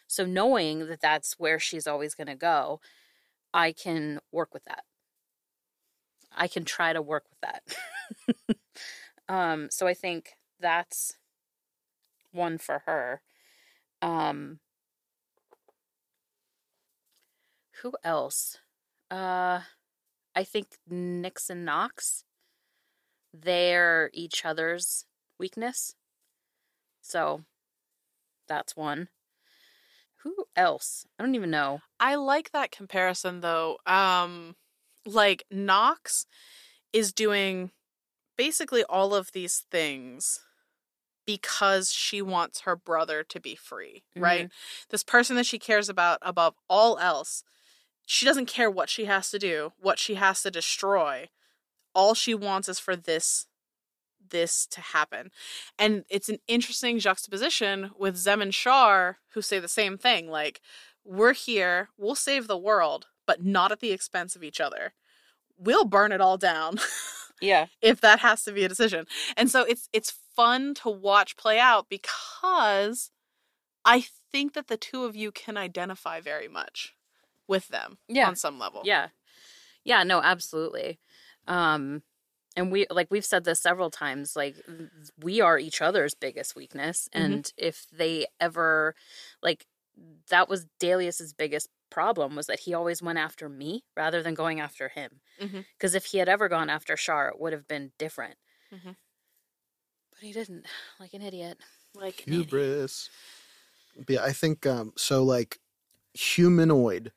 So 0.07 0.27
knowing 0.27 0.89
that 0.89 1.01
that's 1.01 1.39
where 1.39 1.59
she's 1.59 1.87
always 1.87 2.15
going 2.15 2.27
to 2.27 2.35
go, 2.35 2.81
I 3.55 3.73
can 3.73 4.21
work 4.31 4.53
with 4.53 4.63
that. 4.67 4.85
I 6.37 6.49
can 6.49 6.67
try 6.67 6.93
to 6.93 7.01
work 7.01 7.25
with 7.31 7.41
that. 7.41 8.57
um 9.35 9.69
so 9.71 9.87
I 9.87 9.95
think 9.95 10.33
that's 10.61 11.17
one 12.31 12.59
for 12.59 12.83
her. 12.85 13.23
Um 14.03 14.59
who 17.83 17.93
else? 18.05 18.59
Uh 19.11 19.61
I 20.35 20.45
think 20.45 20.67
Nex 20.89 21.51
and 21.51 21.65
Knox. 21.65 22.25
They're 23.35 24.11
each 24.13 24.45
other's 24.45 25.07
weakness. 25.39 25.95
So 27.01 27.45
that's 28.49 28.77
one. 28.77 29.09
Who 30.23 30.45
else? 30.55 31.07
I 31.19 31.23
don't 31.23 31.35
even 31.35 31.51
know. 31.51 31.81
I 31.99 32.15
like 32.15 32.53
that 32.53 32.71
comparison 32.71 33.41
though. 33.41 33.79
Um 33.87 34.55
like 35.05 35.45
Knox 35.51 36.27
is 36.93 37.13
doing 37.13 37.73
basically 38.37 38.85
all 38.85 39.15
of 39.15 39.33
these 39.33 39.65
things 39.71 40.41
because 41.27 41.93
she 41.93 42.21
wants 42.21 42.63
her 42.63 42.77
brother 42.77 43.23
to 43.25 43.41
be 43.41 43.55
free, 43.55 44.03
right? 44.17 44.51
This 44.91 45.05
person 45.05 45.37
that 45.37 45.47
she 45.47 45.59
cares 45.59 45.89
about 45.89 46.19
above 46.23 46.55
all 46.69 46.99
else. 46.99 47.45
She 48.13 48.27
doesn't 48.27 48.45
care 48.45 48.71
what 48.71 48.91
she 48.91 49.07
has 49.07 49.31
to 49.31 49.39
do, 49.39 49.73
what 49.81 49.99
she 49.99 50.17
has 50.17 50.43
to 50.43 50.51
destroy. 50.51 51.31
All 51.95 52.13
she 52.13 52.35
wants 52.35 52.69
is 52.69 52.79
for 52.79 52.95
this 52.95 53.47
this 54.29 54.67
to 54.67 54.83
happen. 54.83 55.31
And 55.79 56.05
it's 56.11 56.29
an 56.29 56.37
interesting 56.47 56.99
juxtaposition 56.99 57.91
with 57.99 58.19
Zem 58.19 58.43
and 58.43 58.55
Shar 58.55 59.17
who 59.33 59.41
say 59.41 59.59
the 59.59 59.67
same 59.67 59.97
thing 59.97 60.29
like 60.29 60.61
we're 61.07 61.33
here, 61.33 61.89
we'll 61.97 62.15
save 62.15 62.49
the 62.49 62.59
world, 62.59 63.07
but 63.27 63.43
not 63.43 63.73
at 63.73 63.81
the 63.81 63.93
expense 63.93 64.37
of 64.37 64.45
each 64.45 64.61
other. 64.61 64.93
We'll 65.57 65.87
burn 65.87 66.13
it 66.13 66.21
all 66.21 66.37
down 66.37 66.81
Yeah. 67.41 67.69
if 67.81 68.03
that 68.03 68.19
has 68.19 68.45
to 68.45 68.53
be 68.53 68.63
a 68.65 68.69
decision. 68.69 69.07
And 69.39 69.51
so 69.51 69.63
it's 69.63 69.89
it's 69.91 70.13
fun 70.37 70.75
to 70.83 70.91
watch 70.91 71.39
play 71.39 71.59
out 71.59 71.87
because 71.89 73.11
I 73.87 74.05
think 74.31 74.53
that 74.53 74.69
the 74.69 74.77
two 74.77 75.05
of 75.05 75.17
you 75.17 75.33
can 75.33 75.57
identify 75.57 76.21
very 76.21 76.49
much 76.49 76.93
with 77.53 77.69
them 77.69 77.99
Yeah. 78.09 78.29
on 78.29 78.37
some 78.37 78.59
level. 78.59 78.81
Yeah. 78.85 79.09
Yeah, 79.85 80.03
no, 80.05 80.21
absolutely. 80.23 80.99
Um 81.47 82.03
and 82.57 82.71
we 82.73 82.87
like 82.91 83.09
we've 83.11 83.25
said 83.33 83.45
this 83.45 83.61
several 83.61 83.91
times 83.91 84.37
like 84.37 84.57
we 85.19 85.41
are 85.41 85.59
each 85.59 85.81
other's 85.81 86.15
biggest 86.15 86.55
weakness 86.57 87.09
and 87.13 87.53
if 87.57 87.87
they 87.91 88.27
ever 88.41 88.95
like 89.43 89.67
that 90.29 90.49
was 90.49 90.67
Dalius's 90.81 91.33
biggest 91.33 91.69
problem 91.91 92.35
was 92.37 92.47
that 92.47 92.61
he 92.61 92.73
always 92.75 93.03
went 93.03 93.19
after 93.19 93.49
me 93.49 93.85
rather 93.97 94.23
than 94.23 94.35
going 94.35 94.59
after 94.61 94.89
him. 94.89 95.21
Because 95.77 95.95
if 95.95 96.07
he 96.07 96.19
had 96.19 96.29
ever 96.29 96.49
gone 96.49 96.71
after 96.71 96.97
Shar, 96.97 97.29
it 97.29 97.39
would 97.41 97.53
have 97.53 97.69
been 97.69 97.93
different. 97.99 98.37
Mhm. 98.73 98.97
But 100.13 100.21
he 100.21 100.33
didn't, 100.33 100.65
like 101.01 101.13
an 101.15 101.21
idiot. 101.23 101.59
Like 101.95 102.23
an 102.27 102.33
idiot. 102.33 102.51
Hubris. 102.51 103.11
But 103.97 104.11
yeah, 104.15 104.25
I 104.25 104.33
think 104.33 104.67
um 104.67 104.93
so 104.97 105.23
like 105.23 105.59
humanoid 106.15 107.13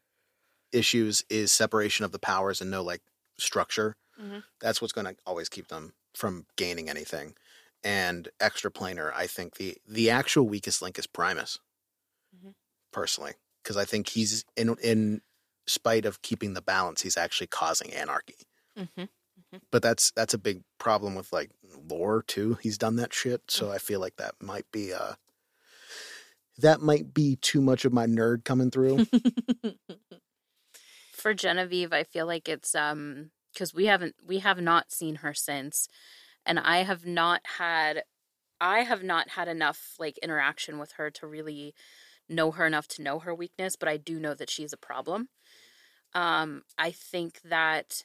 issues 0.76 1.24
is 1.30 1.52
separation 1.52 2.06
of 2.06 2.12
the 2.12 2.20
powers 2.20 2.62
and 2.62 2.70
no 2.72 2.84
like 2.84 3.02
structure. 3.38 3.96
Mhm. 4.20 4.44
That's 4.60 4.82
what's 4.82 4.94
going 4.94 5.06
to 5.08 5.16
always 5.26 5.50
keep 5.50 5.68
them 5.68 5.94
from 6.14 6.46
gaining 6.56 6.90
anything. 6.90 7.36
And 7.84 8.30
extra 8.40 8.72
extraplanar, 8.72 9.14
I 9.14 9.28
think 9.28 9.56
the 9.56 9.78
the 9.88 10.10
actual 10.10 10.48
weakest 10.48 10.82
link 10.82 10.98
is 10.98 11.08
Primus. 11.08 11.60
Mhm. 12.36 12.56
Personally, 12.92 13.34
because 13.64 13.78
I 13.78 13.86
think 13.86 14.10
he's 14.10 14.46
in 14.56 14.76
in 14.82 15.22
spite 15.68 16.06
of 16.06 16.22
keeping 16.22 16.54
the 16.54 16.62
balance, 16.62 17.02
he's 17.02 17.18
actually 17.18 17.48
causing 17.48 17.94
anarchy. 17.94 18.48
Mhm. 18.78 19.10
But 19.72 19.82
that's 19.82 20.12
that's 20.12 20.34
a 20.34 20.38
big 20.40 20.64
problem 20.80 21.16
with 21.16 21.32
like 21.32 21.52
lore 21.90 22.24
too. 22.24 22.56
He's 22.62 22.78
done 22.78 22.96
that 22.98 23.14
shit, 23.14 23.50
so 23.50 23.72
I 23.72 23.78
feel 23.78 24.00
like 24.00 24.16
that 24.18 24.36
might 24.42 24.70
be 24.72 24.94
uh 24.94 25.16
that 26.60 26.82
might 26.82 27.14
be 27.14 27.36
too 27.38 27.62
much 27.62 27.86
of 27.86 27.94
my 27.94 28.06
nerd 28.06 28.46
coming 28.46 28.72
through. 28.72 29.06
For 31.26 31.34
Genevieve, 31.34 31.92
I 31.92 32.04
feel 32.04 32.28
like 32.28 32.48
it's 32.48 32.76
um 32.76 33.32
because 33.52 33.74
we 33.74 33.88
haven't 33.88 34.16
we 34.24 34.38
have 34.40 34.62
not 34.62 34.92
seen 34.92 35.16
her 35.16 35.34
since, 35.34 35.88
and 36.46 36.60
I 36.60 36.84
have 36.84 37.04
not 37.08 37.42
had 37.58 38.04
I 38.62 38.82
have 38.84 39.04
not 39.04 39.30
had 39.32 39.48
enough 39.48 39.96
like 40.00 40.20
interaction 40.20 40.80
with 40.80 40.94
her 40.94 41.12
to 41.12 41.28
really 41.28 41.74
know 42.30 42.52
her 42.52 42.68
enough 42.68 42.88
to 42.90 43.04
know 43.04 43.20
her 43.20 43.34
weakness, 43.36 43.78
but 43.78 43.90
I 43.90 43.98
do 43.98 44.20
know 44.20 44.36
that 44.36 44.50
she's 44.52 44.74
a 44.74 44.78
problem. 44.78 45.30
Um, 46.14 46.64
I 46.78 46.92
think 46.92 47.42
that 47.44 48.04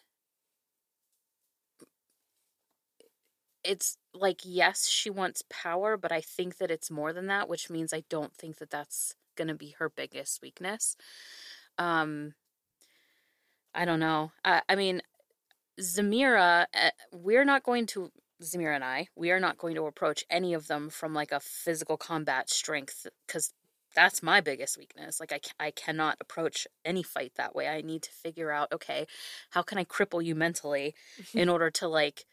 it's 3.62 3.97
like 4.14 4.41
yes, 4.45 4.89
she 4.89 5.11
wants 5.11 5.43
power, 5.51 5.97
but 5.97 6.12
I 6.12 6.21
think 6.21 6.59
that 6.59 6.71
it's 6.71 6.91
more 6.91 7.12
than 7.12 7.27
that, 7.27 7.49
which 7.49 7.71
means 7.71 7.93
I 7.93 8.05
don't 8.09 8.35
think 8.35 8.57
that 8.59 8.71
that's 8.71 9.14
gonna 9.37 9.55
be 9.55 9.75
her 9.79 9.91
biggest 9.91 10.41
weakness. 10.43 10.97
Um, 11.79 12.35
I 13.75 13.85
don't 13.85 14.01
know. 14.01 14.33
I, 14.45 14.62
I 14.68 14.75
mean, 14.75 15.03
Zamira, 15.81 16.66
uh, 16.75 16.91
we're 17.12 17.45
not 17.45 17.62
going 17.62 17.87
to 17.87 18.11
Zamira 18.43 18.75
and 18.75 18.85
I, 18.85 19.09
we 19.14 19.31
are 19.31 19.41
not 19.41 19.59
going 19.59 19.75
to 19.75 19.87
approach 19.87 20.25
any 20.31 20.55
of 20.55 20.66
them 20.66 20.91
from 20.91 21.14
like 21.14 21.33
a 21.33 21.41
physical 21.41 21.97
combat 21.97 22.51
strength 22.51 23.07
because 23.27 23.53
that's 23.95 24.23
my 24.23 24.41
biggest 24.41 24.79
weakness. 24.79 25.21
Like 25.21 25.33
I, 25.33 25.41
I 25.66 25.71
cannot 25.71 26.16
approach 26.21 26.66
any 26.85 27.03
fight 27.03 27.33
that 27.37 27.55
way. 27.55 27.68
I 27.68 27.81
need 27.83 28.03
to 28.03 28.11
figure 28.11 28.51
out, 28.51 28.73
okay, 28.73 29.07
how 29.51 29.62
can 29.62 29.79
I 29.79 29.85
cripple 29.85 30.25
you 30.25 30.35
mentally 30.35 30.95
in 31.35 31.49
order 31.51 31.71
to 31.73 31.89
like 31.89 32.25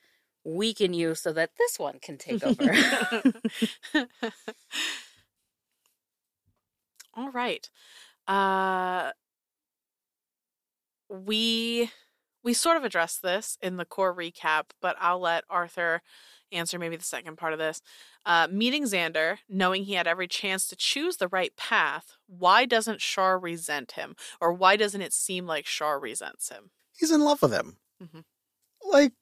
weaken 0.43 0.93
you 0.93 1.13
so 1.15 1.33
that 1.33 1.51
this 1.57 1.77
one 1.77 1.99
can 1.99 2.17
take 2.17 2.43
over. 2.43 2.73
All 7.15 7.31
right. 7.31 7.69
Uh 8.27 9.11
we 11.09 11.91
we 12.43 12.53
sort 12.53 12.77
of 12.77 12.83
addressed 12.83 13.21
this 13.21 13.57
in 13.61 13.77
the 13.77 13.85
core 13.85 14.15
recap, 14.15 14.65
but 14.81 14.95
I'll 14.99 15.19
let 15.19 15.43
Arthur 15.49 16.01
answer 16.51 16.79
maybe 16.79 16.95
the 16.95 17.03
second 17.03 17.37
part 17.37 17.51
of 17.51 17.59
this. 17.59 17.81
Uh, 18.25 18.47
meeting 18.49 18.83
Xander, 18.83 19.37
knowing 19.49 19.83
he 19.83 19.93
had 19.95 20.07
every 20.07 20.27
chance 20.27 20.65
to 20.67 20.75
choose 20.77 21.17
the 21.17 21.27
right 21.27 21.53
path, 21.57 22.13
why 22.27 22.65
doesn't 22.65 23.01
Shar 23.01 23.37
resent 23.37 23.93
him? 23.93 24.15
Or 24.39 24.53
why 24.53 24.77
doesn't 24.77 25.01
it 25.01 25.11
seem 25.13 25.45
like 25.45 25.65
Shar 25.65 25.99
resents 25.99 26.49
him? 26.49 26.71
he's 26.97 27.11
in 27.11 27.21
love 27.21 27.41
with 27.43 27.51
him. 27.53 27.77
Mhm. 28.01 28.23
Like, 28.83 29.13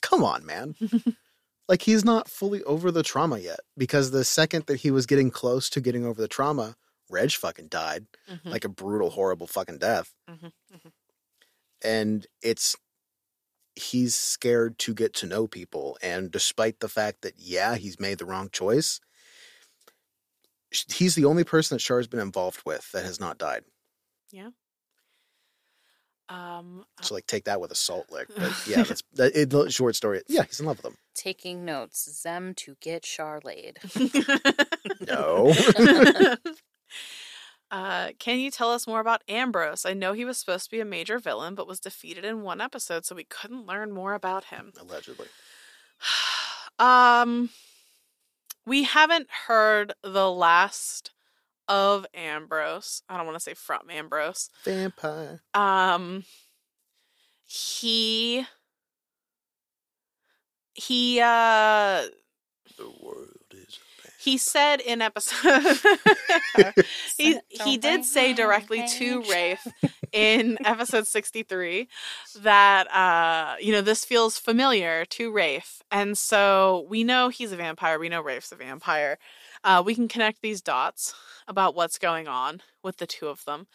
come 0.00 0.22
on, 0.24 0.46
man. 0.46 0.74
like 1.68 1.82
he's 1.82 2.04
not 2.04 2.28
fully 2.28 2.62
over 2.64 2.90
the 2.90 3.02
trauma 3.02 3.38
yet 3.38 3.60
because 3.76 4.10
the 4.10 4.24
second 4.24 4.66
that 4.66 4.76
he 4.80 4.90
was 4.90 5.04
getting 5.06 5.30
close 5.30 5.68
to 5.70 5.80
getting 5.82 6.06
over 6.06 6.20
the 6.20 6.28
trauma, 6.28 6.76
Reg 7.10 7.32
fucking 7.32 7.68
died 7.68 8.06
Mhm. 8.28 8.44
like 8.44 8.64
a 8.64 8.68
brutal, 8.68 9.10
horrible 9.10 9.46
fucking 9.46 9.78
death. 9.78 10.14
Mhm, 10.28 10.52
mhm. 10.72 10.92
And 11.82 12.26
it's 12.42 12.76
he's 13.76 14.14
scared 14.16 14.78
to 14.80 14.92
get 14.94 15.14
to 15.14 15.26
know 15.26 15.46
people, 15.46 15.96
and 16.02 16.30
despite 16.30 16.80
the 16.80 16.88
fact 16.88 17.22
that 17.22 17.34
yeah, 17.38 17.76
he's 17.76 18.00
made 18.00 18.18
the 18.18 18.24
wrong 18.26 18.50
choice, 18.50 19.00
he's 20.92 21.14
the 21.14 21.24
only 21.24 21.44
person 21.44 21.76
that 21.76 21.80
Shar's 21.80 22.06
been 22.08 22.20
involved 22.20 22.62
with 22.66 22.90
that 22.92 23.04
has 23.04 23.20
not 23.20 23.38
died. 23.38 23.64
Yeah. 24.30 24.50
Um, 26.28 26.84
So 27.00 27.14
like, 27.14 27.26
take 27.26 27.44
that 27.44 27.58
with 27.60 27.70
a 27.72 27.74
salt 27.74 28.10
lick. 28.10 28.28
But 28.36 28.52
yeah, 28.66 28.82
that's 28.82 29.02
that. 29.14 29.34
It, 29.34 29.48
the 29.48 29.70
short 29.70 29.96
story. 29.96 30.22
Yeah, 30.28 30.42
he's 30.42 30.60
in 30.60 30.66
love 30.66 30.76
with 30.78 30.86
him. 30.92 30.98
Taking 31.14 31.64
notes, 31.64 32.06
Zem 32.20 32.52
to 32.56 32.76
get 32.80 33.06
Shar 33.06 33.40
laid. 33.44 33.78
No. 35.00 35.54
uh, 37.70 38.10
can 38.18 38.38
you 38.38 38.50
tell 38.50 38.72
us 38.72 38.86
more 38.86 39.00
about 39.00 39.22
Ambrose? 39.28 39.84
I 39.84 39.94
know 39.94 40.12
he 40.12 40.24
was 40.24 40.38
supposed 40.38 40.64
to 40.64 40.70
be 40.70 40.80
a 40.80 40.86
major 40.86 41.18
villain, 41.18 41.54
but 41.54 41.68
was 41.68 41.80
defeated 41.80 42.24
in 42.24 42.42
one 42.42 42.60
episode, 42.60 43.04
so 43.04 43.14
we 43.14 43.24
couldn't 43.24 43.66
learn 43.66 43.92
more 43.92 44.14
about 44.14 44.44
him. 44.44 44.72
Allegedly. 44.80 45.26
um, 46.78 47.50
we 48.66 48.84
haven't 48.84 49.28
heard 49.46 49.92
the 50.02 50.30
last 50.30 51.10
of 51.68 52.06
Ambrose. 52.14 53.02
I 53.08 53.16
don't 53.16 53.26
want 53.26 53.36
to 53.36 53.42
say 53.42 53.54
from 53.54 53.90
Ambrose. 53.90 54.50
Vampire. 54.64 55.42
Um, 55.54 56.24
he 57.44 58.46
he 60.74 61.20
uh 61.20 62.04
The 62.76 62.92
world. 63.02 63.37
He 64.18 64.36
said 64.36 64.80
in 64.80 65.00
episode 65.00 65.78
he 67.16 67.38
he 67.48 67.76
did 67.76 68.04
say 68.04 68.32
directly 68.32 68.84
to 68.88 69.22
Rafe 69.30 69.64
in 70.12 70.58
episode 70.64 71.06
63 71.06 71.88
that 72.40 72.92
uh 72.92 73.54
you 73.60 73.70
know 73.72 73.80
this 73.80 74.04
feels 74.04 74.36
familiar 74.36 75.04
to 75.06 75.30
Rafe. 75.30 75.82
And 75.92 76.18
so 76.18 76.86
we 76.90 77.04
know 77.04 77.28
he's 77.28 77.52
a 77.52 77.56
vampire. 77.56 77.98
We 77.98 78.08
know 78.08 78.20
Rafe's 78.20 78.50
a 78.50 78.56
vampire. 78.56 79.18
Uh 79.62 79.82
we 79.86 79.94
can 79.94 80.08
connect 80.08 80.42
these 80.42 80.60
dots 80.60 81.14
about 81.46 81.76
what's 81.76 81.98
going 81.98 82.26
on 82.26 82.60
with 82.82 82.96
the 82.96 83.06
two 83.06 83.28
of 83.28 83.44
them. 83.44 83.68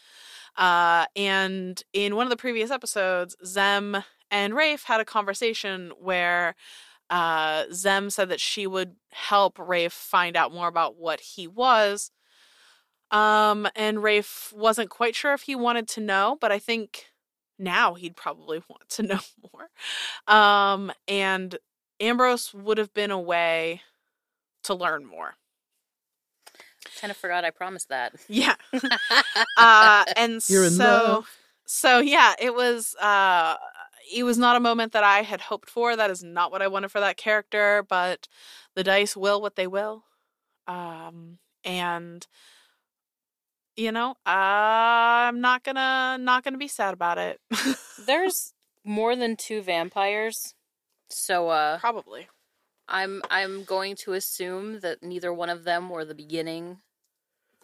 Uh 0.57 1.05
and 1.15 1.81
in 1.93 2.17
one 2.17 2.25
of 2.25 2.29
the 2.31 2.35
previous 2.35 2.69
episodes 2.69 3.37
Zem 3.45 4.03
and 4.29 4.55
Rafe 4.55 4.83
had 4.83 4.99
a 4.99 5.05
conversation 5.05 5.93
where 5.99 6.55
uh, 7.13 7.65
Zem 7.71 8.09
said 8.09 8.29
that 8.29 8.39
she 8.41 8.65
would 8.65 8.95
help 9.11 9.59
Rafe 9.59 9.93
find 9.93 10.35
out 10.35 10.51
more 10.51 10.67
about 10.67 10.97
what 10.97 11.19
he 11.19 11.47
was. 11.47 12.09
Um, 13.11 13.67
and 13.75 14.01
Rafe 14.01 14.51
wasn't 14.55 14.89
quite 14.89 15.15
sure 15.15 15.33
if 15.33 15.43
he 15.43 15.53
wanted 15.55 15.87
to 15.89 16.01
know, 16.01 16.39
but 16.41 16.51
I 16.51 16.57
think 16.57 17.05
now 17.59 17.93
he'd 17.93 18.15
probably 18.15 18.63
want 18.67 18.89
to 18.89 19.03
know 19.03 19.19
more. 19.53 20.35
Um, 20.35 20.91
and 21.07 21.55
Ambrose 21.99 22.51
would 22.51 22.79
have 22.79 22.95
been 22.95 23.11
a 23.11 23.19
way 23.19 23.81
to 24.63 24.73
learn 24.73 25.05
more. 25.05 25.35
Kind 26.99 27.11
of 27.11 27.17
forgot 27.17 27.45
I 27.45 27.51
promised 27.51 27.89
that. 27.89 28.15
Yeah. 28.27 28.55
uh, 29.57 30.03
and 30.17 30.41
You're 30.47 30.65
in 30.65 30.71
so, 30.71 30.83
love. 30.83 31.29
so 31.67 31.99
yeah, 31.99 32.33
it 32.39 32.55
was. 32.55 32.95
Uh, 32.95 33.57
it 34.11 34.23
was 34.23 34.37
not 34.37 34.55
a 34.55 34.61
moment 34.61 34.93
that 34.93 35.03
I 35.03 35.21
had 35.21 35.41
hoped 35.41 35.69
for. 35.69 35.95
That 35.95 36.09
is 36.09 36.23
not 36.23 36.51
what 36.51 36.61
I 36.61 36.67
wanted 36.67 36.91
for 36.91 36.99
that 36.99 37.17
character, 37.17 37.85
but 37.87 38.27
the 38.75 38.83
dice 38.83 39.15
will 39.15 39.41
what 39.41 39.55
they 39.55 39.67
will. 39.67 40.03
Um, 40.67 41.39
and 41.63 42.25
you 43.75 43.91
know, 43.91 44.15
I'm 44.25 45.41
not 45.41 45.63
gonna 45.63 46.17
not 46.19 46.43
gonna 46.43 46.57
be 46.57 46.67
sad 46.67 46.93
about 46.93 47.17
it. 47.17 47.39
There's 48.05 48.53
more 48.83 49.15
than 49.15 49.35
two 49.35 49.61
vampires, 49.61 50.55
so 51.09 51.49
uh, 51.49 51.79
Probably. 51.79 52.27
I'm 52.87 53.21
I'm 53.29 53.63
going 53.63 53.95
to 53.97 54.13
assume 54.13 54.81
that 54.81 55.01
neither 55.01 55.33
one 55.33 55.49
of 55.49 55.63
them 55.63 55.89
were 55.89 56.05
the 56.05 56.15
beginning. 56.15 56.79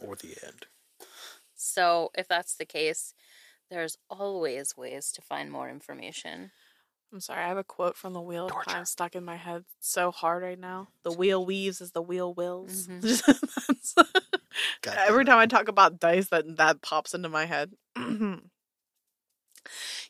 Or 0.01 0.15
the 0.15 0.35
end. 0.43 0.65
So 1.55 2.09
if 2.17 2.27
that's 2.27 2.55
the 2.55 2.65
case, 2.65 3.13
there's 3.69 3.97
always 4.09 4.75
ways 4.77 5.11
to 5.13 5.21
find 5.21 5.51
more 5.51 5.69
information. 5.69 6.51
I'm 7.11 7.19
sorry, 7.21 7.43
I 7.43 7.47
have 7.47 7.57
a 7.57 7.63
quote 7.63 7.97
from 7.97 8.13
the 8.13 8.21
Wheel 8.21 8.47
of 8.47 8.65
Time 8.65 8.85
stuck 8.85 9.15
in 9.15 9.25
my 9.25 9.35
head 9.35 9.65
so 9.79 10.11
hard 10.11 10.43
right 10.43 10.59
now. 10.59 10.89
The 11.03 11.11
wheel 11.11 11.43
weaves 11.43 11.81
as 11.81 11.91
the 11.91 12.01
wheel 12.03 12.33
wills. 12.33 12.87
Mm-hmm. 12.87 13.31
God 14.83 14.93
damn 14.95 15.07
Every 15.09 15.25
time 15.25 15.37
I 15.39 15.45
talk 15.47 15.67
about 15.69 15.99
dice, 15.99 16.27
that 16.29 16.57
that 16.57 16.81
pops 16.83 17.13
into 17.15 17.27
my 17.29 17.45
head. 17.45 17.71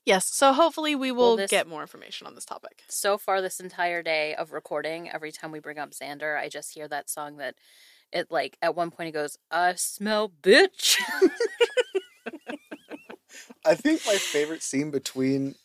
yes, 0.05 0.25
so 0.25 0.51
hopefully 0.53 0.95
we 0.95 1.11
will 1.11 1.27
Well, 1.29 1.37
this- 1.37 1.51
get 1.51 1.67
more 1.67 1.81
information 1.81 2.27
on 2.27 2.35
this 2.35 2.45
topic. 2.45 2.83
So 2.89 3.17
far, 3.17 3.41
this 3.41 3.59
entire 3.61 4.03
day 4.03 4.35
of 4.35 4.51
recording, 4.51 5.09
every 5.09 5.31
time 5.31 5.51
we 5.51 5.59
bring 5.59 5.77
up 5.79 5.91
Xander, 5.91 6.37
I 6.37 6.49
just 6.49 6.73
hear 6.73 6.87
that 6.89 7.09
song 7.09 7.37
that 7.37 7.55
it 8.11 8.29
like 8.29 8.57
at 8.61 8.75
one 8.75 8.91
point 8.91 9.09
it 9.09 9.11
goes, 9.13 9.37
"I 9.51 9.75
smell 9.75 10.29
bitch." 10.41 10.97
I 13.65 13.75
think 13.75 14.01
my 14.05 14.15
favorite 14.15 14.63
scene 14.63 14.91
between 14.91 15.55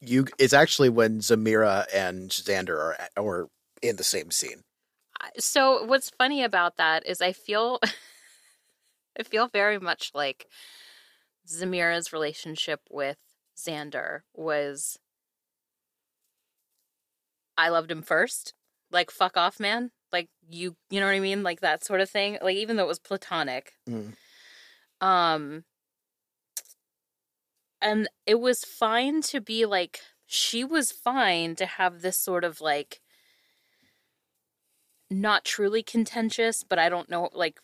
you 0.00 0.26
is 0.38 0.52
actually 0.52 0.88
when 0.88 1.20
Zamira 1.20 1.86
and 1.94 2.30
Xander 2.30 2.76
are 2.76 3.08
are 3.16 3.48
in 3.80 3.96
the 3.96 4.04
same 4.04 4.30
scene. 4.30 4.62
so 5.38 5.84
what's 5.84 6.10
funny 6.10 6.42
about 6.42 6.76
that 6.76 7.06
is 7.06 7.20
I 7.20 7.32
feel 7.32 7.78
I 9.18 9.22
feel 9.22 9.48
very 9.48 9.78
much 9.78 10.10
like 10.14 10.46
Zamira's 11.46 12.12
relationship 12.12 12.80
with 12.90 13.18
Xander 13.56 14.20
was 14.34 14.98
I 17.56 17.68
loved 17.68 17.90
him 17.90 18.02
first. 18.02 18.54
Like 18.90 19.10
fuck 19.10 19.36
off 19.36 19.60
man. 19.60 19.90
Like 20.12 20.28
you 20.48 20.76
you 20.90 21.00
know 21.00 21.06
what 21.06 21.12
I 21.12 21.20
mean? 21.20 21.42
Like 21.42 21.60
that 21.60 21.84
sort 21.84 22.00
of 22.00 22.10
thing. 22.10 22.38
Like 22.42 22.56
even 22.56 22.76
though 22.76 22.84
it 22.84 22.88
was 22.88 22.98
platonic. 22.98 23.74
Mm. 23.88 24.14
Um 25.00 25.64
and 27.82 28.08
it 28.26 28.40
was 28.40 28.64
fine 28.64 29.20
to 29.22 29.40
be 29.40 29.66
like 29.66 30.00
she 30.26 30.64
was 30.64 30.92
fine 30.92 31.54
to 31.56 31.66
have 31.66 32.00
this 32.00 32.16
sort 32.16 32.44
of 32.44 32.60
like 32.60 33.00
not 35.10 35.44
truly 35.44 35.82
contentious, 35.82 36.62
but 36.62 36.78
I 36.78 36.88
don't 36.88 37.10
know, 37.10 37.28
like 37.34 37.60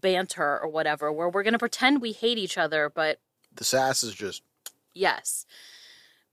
banter 0.00 0.58
or 0.58 0.68
whatever, 0.68 1.12
where 1.12 1.28
we're 1.28 1.42
gonna 1.42 1.58
pretend 1.58 2.00
we 2.00 2.12
hate 2.12 2.38
each 2.38 2.56
other, 2.56 2.90
but 2.94 3.20
The 3.54 3.64
sass 3.64 4.02
is 4.02 4.14
just 4.14 4.42
yes. 4.94 5.44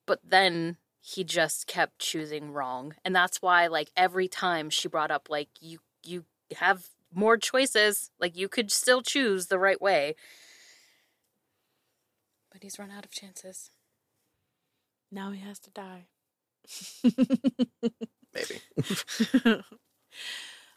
But 0.05 0.19
then 0.23 0.77
he 1.01 1.23
just 1.23 1.67
kept 1.67 1.99
choosing 1.99 2.51
wrong. 2.51 2.95
And 3.03 3.15
that's 3.15 3.41
why 3.41 3.67
like 3.67 3.91
every 3.97 4.27
time 4.27 4.69
she 4.69 4.87
brought 4.87 5.11
up 5.11 5.27
like 5.29 5.49
you 5.59 5.79
you 6.03 6.25
have 6.57 6.87
more 7.13 7.37
choices, 7.37 8.11
like 8.19 8.37
you 8.37 8.47
could 8.47 8.71
still 8.71 9.01
choose 9.01 9.47
the 9.47 9.59
right 9.59 9.81
way. 9.81 10.15
But 12.55 12.63
he's 12.63 12.79
run 12.79 12.89
out 12.89 13.03
of 13.03 13.11
chances. 13.11 13.69
Now 15.11 15.31
he 15.31 15.41
has 15.41 15.59
to 15.59 15.69
die. 15.71 16.05
maybe 18.33 18.61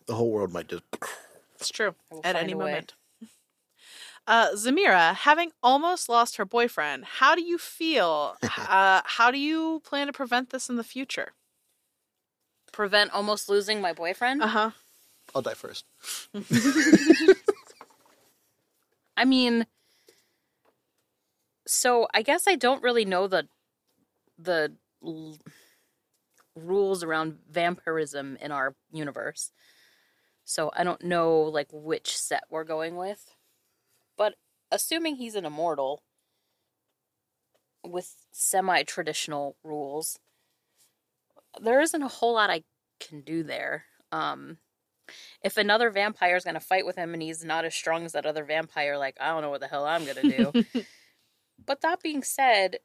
the 0.06 0.14
whole 0.14 0.32
world 0.32 0.52
might 0.52 0.66
just. 0.66 0.82
It's 1.54 1.70
true. 1.70 1.94
At 2.24 2.34
any 2.34 2.54
moment. 2.54 2.94
Uh, 4.26 4.50
Zamira, 4.52 5.14
having 5.14 5.52
almost 5.62 6.06
lost 6.10 6.36
her 6.36 6.44
boyfriend, 6.44 7.02
how 7.06 7.34
do 7.34 7.42
you 7.42 7.56
feel? 7.56 8.36
uh, 8.42 9.00
how 9.02 9.30
do 9.30 9.38
you 9.38 9.80
plan 9.86 10.06
to 10.06 10.12
prevent 10.12 10.50
this 10.50 10.68
in 10.68 10.76
the 10.76 10.84
future? 10.84 11.32
Prevent 12.70 13.10
almost 13.12 13.48
losing 13.48 13.80
my 13.80 13.94
boyfriend? 13.94 14.42
Uh 14.42 14.48
huh. 14.48 14.70
I'll 15.34 15.40
die 15.40 15.54
first. 15.54 15.86
I 19.16 19.24
mean, 19.24 19.66
so 21.68 22.08
I 22.14 22.22
guess 22.22 22.48
I 22.48 22.56
don't 22.56 22.82
really 22.82 23.04
know 23.04 23.28
the 23.28 23.46
the 24.38 24.74
l- 25.04 25.36
rules 26.54 27.04
around 27.04 27.38
vampirism 27.50 28.38
in 28.40 28.50
our 28.50 28.74
universe. 28.90 29.52
So 30.44 30.70
I 30.74 30.82
don't 30.82 31.04
know 31.04 31.40
like 31.40 31.68
which 31.70 32.16
set 32.16 32.44
we're 32.50 32.64
going 32.64 32.96
with. 32.96 33.34
But 34.16 34.36
assuming 34.72 35.16
he's 35.16 35.34
an 35.34 35.44
immortal 35.44 36.02
with 37.84 38.14
semi-traditional 38.32 39.56
rules, 39.62 40.18
there 41.60 41.80
isn't 41.80 42.02
a 42.02 42.08
whole 42.08 42.34
lot 42.34 42.50
I 42.50 42.64
can 42.98 43.20
do 43.20 43.42
there. 43.42 43.84
Um 44.10 44.58
if 45.42 45.56
another 45.56 45.90
vampire 45.90 46.36
is 46.36 46.44
going 46.44 46.54
to 46.54 46.60
fight 46.60 46.84
with 46.84 46.96
him 46.96 47.14
and 47.14 47.22
he's 47.22 47.44
not 47.44 47.64
as 47.64 47.74
strong 47.74 48.04
as 48.04 48.12
that 48.12 48.26
other 48.26 48.44
vampire, 48.44 48.98
like, 48.98 49.16
I 49.18 49.28
don't 49.28 49.40
know 49.40 49.48
what 49.48 49.60
the 49.60 49.66
hell 49.66 49.86
I'm 49.86 50.04
going 50.04 50.16
to 50.16 50.52
do. 50.52 50.84
but 51.64 51.80
that 51.82 52.02
being 52.02 52.22
said, 52.22 52.78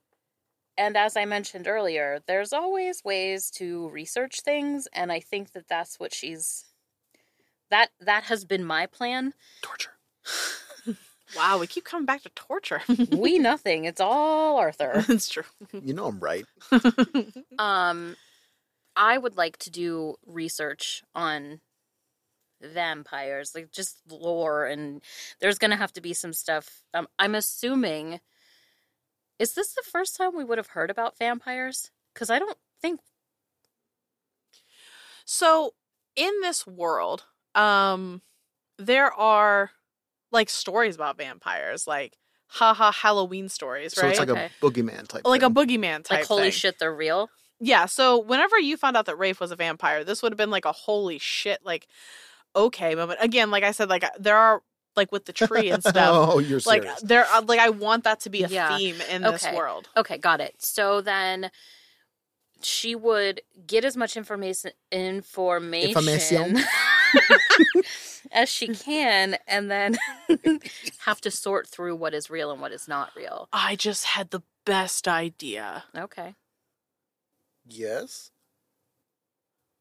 and 0.78 0.98
as 0.98 1.16
I 1.16 1.26
mentioned 1.26 1.68
earlier, 1.68 2.20
there's 2.26 2.54
always 2.54 3.04
ways 3.04 3.52
to 3.52 3.90
research 3.90 4.42
things. 4.42 4.88
And 4.94 5.12
I 5.12 5.20
think 5.20 5.52
that 5.54 5.68
that's 5.68 6.00
what 6.00 6.14
she's. 6.14 6.66
That 7.70 7.90
that 8.00 8.26
has 8.26 8.46
been 8.46 8.64
my 8.64 8.86
plan. 8.86 9.34
Torture. 9.62 9.92
Wow, 11.36 11.58
we 11.60 11.68
keep 11.68 11.84
coming 11.84 12.06
back 12.06 12.22
to 12.24 12.30
torture. 12.30 12.82
We 13.12 13.40
nothing. 13.40 13.86
It's 13.86 14.02
all 14.02 14.58
Arthur. 14.58 15.04
it's 15.10 15.30
true. 15.30 15.44
You 15.72 15.94
know 15.94 16.06
I'm 16.06 16.20
right. 16.20 16.46
Um, 17.60 18.16
I 18.96 19.18
would 19.18 19.38
like 19.38 19.58
to 19.58 19.72
do 19.72 20.16
research 20.26 21.04
on 21.16 21.62
vampires, 22.62 23.54
like 23.56 23.72
just 23.72 23.98
lore, 24.10 24.66
and 24.66 25.02
there's 25.40 25.58
gonna 25.58 25.76
have 25.76 25.94
to 25.94 26.02
be 26.02 26.14
some 26.14 26.34
stuff. 26.34 26.84
Um, 26.94 27.08
I'm 27.18 27.36
assuming. 27.36 28.20
Is 29.40 29.54
this 29.54 29.74
the 29.74 29.84
first 29.90 30.16
time 30.16 30.36
we 30.36 30.44
would 30.44 30.58
have 30.58 30.68
heard 30.68 30.90
about 30.90 31.18
vampires? 31.18 31.92
Because 32.14 32.30
I 32.30 32.40
don't 32.40 32.58
think. 32.82 33.00
So, 35.26 35.74
in 36.16 36.32
this 36.42 36.68
world, 36.68 37.26
um, 37.56 38.22
there 38.78 39.12
are 39.14 39.72
like 40.32 40.50
stories 40.50 40.96
about 40.96 41.18
vampires, 41.18 41.88
like 41.88 42.18
haha 42.48 42.92
Halloween 42.92 43.50
stories, 43.50 43.96
right? 43.98 44.16
So 44.16 44.22
it's 44.24 44.30
like 44.30 44.30
Okay. 44.30 44.50
a 44.62 44.66
boogeyman 44.66 45.08
type. 45.08 45.22
like 45.26 45.44
a 45.44 45.50
boogeyman 45.50 46.04
type. 46.04 46.20
Like, 46.20 46.26
holy 46.26 46.44
thing. 46.44 46.52
shit, 46.52 46.80
they're 46.80 46.94
real. 46.94 47.30
Yeah. 47.60 47.86
So 47.86 48.18
whenever 48.20 48.60
you 48.60 48.78
found 48.78 48.98
out 48.98 49.06
that 49.06 49.18
Rafe 49.18 49.40
was 49.40 49.52
a 49.52 49.56
vampire, 49.56 50.04
this 50.04 50.22
would 50.22 50.32
have 50.32 50.38
been 50.38 50.52
like 50.52 50.66
a 50.66 50.72
holy 50.72 51.18
shit, 51.18 51.64
like 51.64 51.88
okay 52.56 52.96
moment. 52.96 53.20
Again, 53.22 53.52
like 53.52 53.64
I 53.64 53.72
said, 53.72 53.90
like 53.90 54.04
there 54.20 54.38
are 54.38 54.62
like 54.96 55.12
with 55.12 55.26
the 55.26 55.34
tree 55.34 55.70
and 55.72 55.84
stuff. 55.84 55.96
oh, 56.12 56.40
you're 56.40 56.60
like 56.66 56.84
serious. 56.84 57.02
there, 57.02 57.26
are, 57.26 57.42
like 57.42 57.60
I 57.60 57.70
want 57.70 58.04
that 58.06 58.20
to 58.22 58.30
be 58.30 58.44
a 58.44 58.48
Yeah. 58.48 58.78
theme 58.78 59.00
in 59.10 59.22
this 59.22 59.46
world. 59.54 59.90
Okay, 59.98 60.18
got 60.18 60.40
it. 60.42 60.56
So 60.60 61.02
then 61.02 61.52
she 62.62 62.96
would 62.96 63.42
get 63.68 63.84
as 63.86 63.98
much 63.98 64.16
information 64.16 64.72
information, 64.92 65.90
Information. 65.90 66.58
as 68.32 68.50
she 68.50 68.68
can 68.70 69.38
and 69.48 69.70
then 69.70 69.98
have 71.00 71.20
to 71.22 71.30
sort 71.30 71.68
through 71.68 71.96
what 71.96 72.14
is 72.14 72.30
real 72.30 72.52
and 72.52 72.62
what 72.62 72.72
is 72.72 72.88
not 72.88 73.12
real. 73.16 73.50
I 73.52 73.76
just 73.76 74.06
had 74.06 74.32
the 74.32 74.42
best 74.66 75.08
idea. 75.08 75.84
Okay. 75.96 76.36
Yes. 77.68 78.32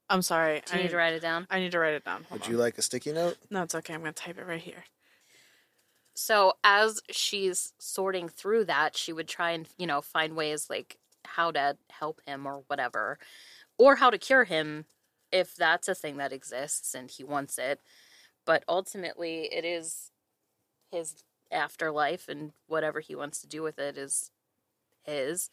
I'm 0.09 0.23
sorry. 0.23 0.63
Do 0.67 0.75
you 0.75 0.81
I 0.81 0.83
need 0.83 0.91
to 0.91 0.97
write 0.97 1.15
it 1.15 1.23
down? 1.23 1.47
I 1.51 1.59
need 1.61 1.73
to 1.73 1.79
write 1.79 1.95
it 1.95 2.05
down. 2.05 2.25
Hold 2.29 2.41
Would 2.41 2.47
on. 2.47 2.51
you 2.53 2.59
like 2.59 2.77
a 2.79 2.83
sticky 2.83 3.13
note? 3.13 3.39
No, 3.51 3.63
it's 3.63 3.75
okay. 3.77 3.95
I'm 3.95 4.01
going 4.01 4.13
to 4.13 4.23
type 4.23 4.37
it 4.39 4.47
right 4.47 4.61
here. 4.61 4.85
So 6.23 6.53
as 6.63 7.01
she's 7.11 7.73
sorting 7.81 8.29
through 8.29 8.67
that, 8.67 8.97
she 8.97 9.13
would 9.13 9.27
try 9.27 9.51
and, 9.51 9.69
you 9.77 9.89
know, 9.89 10.01
find 10.01 10.37
ways 10.37 10.71
like 10.71 10.99
how 11.25 11.51
to 11.51 11.77
help 11.91 12.21
him 12.25 12.47
or 12.47 12.63
whatever. 12.69 13.19
Or 13.77 13.97
how 13.97 14.09
to 14.09 14.19
cure 14.19 14.45
him 14.45 14.85
if 15.33 15.57
that's 15.57 15.89
a 15.89 15.97
thing 15.97 16.19
that 16.19 16.33
exists 16.33 16.95
and 16.95 17.11
he 17.11 17.25
wants 17.25 17.59
it. 17.59 17.81
But 18.45 18.63
ultimately 18.69 19.49
it 19.53 19.65
is 19.65 20.13
his 20.93 21.25
afterlife 21.51 22.29
and 22.29 22.53
whatever 22.69 23.01
he 23.01 23.17
wants 23.17 23.41
to 23.41 23.49
do 23.49 23.65
with 23.65 23.81
it 23.81 23.99
is 23.99 24.31
his. 25.03 25.51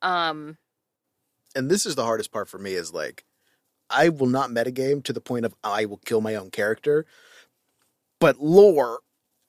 Um 0.00 0.58
And 1.54 1.70
this 1.70 1.86
is 1.86 1.94
the 1.94 2.04
hardest 2.04 2.32
part 2.32 2.48
for 2.48 2.58
me 2.58 2.74
is 2.74 2.92
like 2.92 3.24
I 3.88 4.08
will 4.08 4.26
not 4.26 4.50
metagame 4.50 5.04
to 5.04 5.12
the 5.12 5.20
point 5.20 5.44
of 5.44 5.54
I 5.62 5.84
will 5.84 5.98
kill 5.98 6.20
my 6.20 6.34
own 6.34 6.50
character. 6.50 7.06
But 8.18 8.40
lore, 8.40 9.00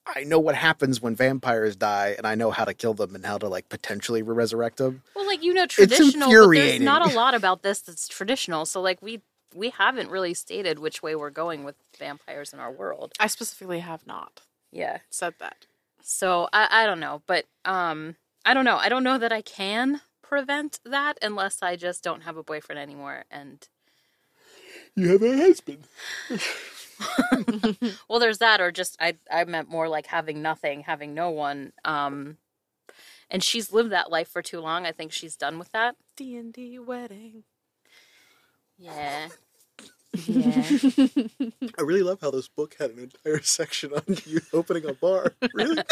I 0.06 0.24
know 0.24 0.40
what 0.40 0.56
happens 0.56 1.02
when 1.02 1.16
vampires 1.16 1.76
die 1.76 2.16
and 2.18 2.28
I 2.28 2.36
know 2.36 2.52
how 2.52 2.66
to 2.66 2.74
kill 2.74 2.94
them 2.94 3.16
and 3.16 3.26
how 3.26 3.38
to 3.38 3.48
like 3.48 3.70
potentially 3.70 4.22
resurrect 4.22 4.78
them. 4.78 5.02
Well, 5.16 5.26
like 5.26 5.44
you 5.44 5.54
know, 5.54 5.66
traditional, 5.66 6.30
but 6.30 6.54
there's 6.54 6.80
not 6.80 7.06
a 7.06 7.10
lot 7.16 7.34
about 7.34 7.64
this 7.64 7.80
that's 7.80 8.08
traditional. 8.08 8.66
So, 8.66 8.82
like 8.82 9.02
we 9.02 9.22
we 9.56 9.70
haven't 9.70 10.10
really 10.10 10.34
stated 10.34 10.80
which 10.80 11.04
way 11.04 11.16
we're 11.16 11.30
going 11.30 11.64
with 11.64 11.76
vampires 11.98 12.54
in 12.54 12.60
our 12.60 12.72
world. 12.72 13.14
I 13.20 13.28
specifically 13.28 13.80
have 13.80 14.06
not 14.08 14.42
Yeah. 14.72 15.00
said 15.10 15.36
that. 15.40 15.68
So 16.02 16.50
I 16.52 16.68
I 16.84 16.86
don't 16.86 17.00
know, 17.00 17.22
but 17.28 17.46
um 17.66 18.16
I 18.46 18.54
don't 18.54 18.66
know. 18.66 18.78
I 18.78 18.90
don't 18.90 19.04
know 19.04 19.18
that 19.18 19.32
I 19.32 19.42
can 19.42 20.02
prevent 20.22 20.80
that 20.86 21.18
unless 21.22 21.62
I 21.62 21.76
just 21.76 22.04
don't 22.04 22.22
have 22.24 22.36
a 22.38 22.44
boyfriend 22.44 22.80
anymore. 22.80 23.26
And 23.32 23.68
You 24.96 25.10
have 25.10 25.24
a 25.24 25.38
husband. 25.38 25.88
well, 28.08 28.20
there's 28.20 28.38
that, 28.38 28.62
or 28.62 28.72
just 28.72 28.96
I 29.00 29.16
I 29.32 29.44
meant 29.46 29.70
more 29.70 29.88
like 29.90 30.08
having 30.08 30.42
nothing, 30.42 30.82
having 30.82 31.14
no 31.14 31.32
one. 31.32 31.74
Um, 31.84 32.38
and 33.30 33.44
she's 33.44 33.74
lived 33.74 33.92
that 33.92 34.12
life 34.12 34.28
for 34.28 34.42
too 34.42 34.60
long. 34.60 34.86
I 34.86 34.92
think 34.92 35.12
she's 35.12 35.36
done 35.36 35.58
with 35.58 35.72
that. 35.72 35.96
D&D 36.16 36.78
wedding. 36.80 37.44
Yeah. 38.78 39.30
Yeah. 40.14 40.58
I 41.80 41.82
really 41.82 42.04
love 42.04 42.20
how 42.22 42.30
this 42.30 42.48
book 42.48 42.76
had 42.80 42.92
an 42.92 43.00
entire 43.00 43.42
section 43.44 43.94
on 43.94 44.04
you 44.26 44.42
opening 44.54 44.86
a 44.86 44.94
bar. 44.94 45.34
Really? 45.54 45.76
No! 45.76 45.84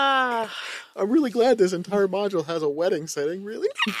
Ah, 0.00 0.54
I'm 0.94 1.10
really 1.10 1.30
glad 1.30 1.58
this 1.58 1.72
entire 1.72 2.06
module 2.06 2.46
has 2.46 2.62
a 2.62 2.68
wedding 2.68 3.08
setting. 3.08 3.42
Really? 3.42 3.68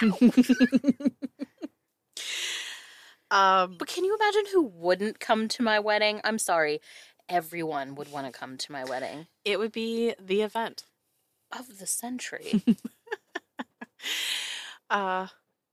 um, 3.32 3.76
But 3.78 3.88
can 3.88 4.04
you 4.04 4.14
imagine 4.14 4.44
who 4.52 4.62
wouldn't 4.62 5.18
come 5.18 5.48
to 5.48 5.62
my 5.62 5.80
wedding? 5.80 6.20
I'm 6.22 6.38
sorry. 6.38 6.80
Everyone 7.28 7.94
would 7.96 8.10
want 8.12 8.26
to 8.26 8.38
come 8.38 8.56
to 8.56 8.72
my 8.72 8.84
wedding 8.84 9.26
it 9.44 9.58
would 9.58 9.72
be 9.72 10.14
the 10.20 10.42
event. 10.42 10.84
of 11.56 11.78
the 11.78 11.86
century. 11.86 12.62
Uh, 14.90 15.26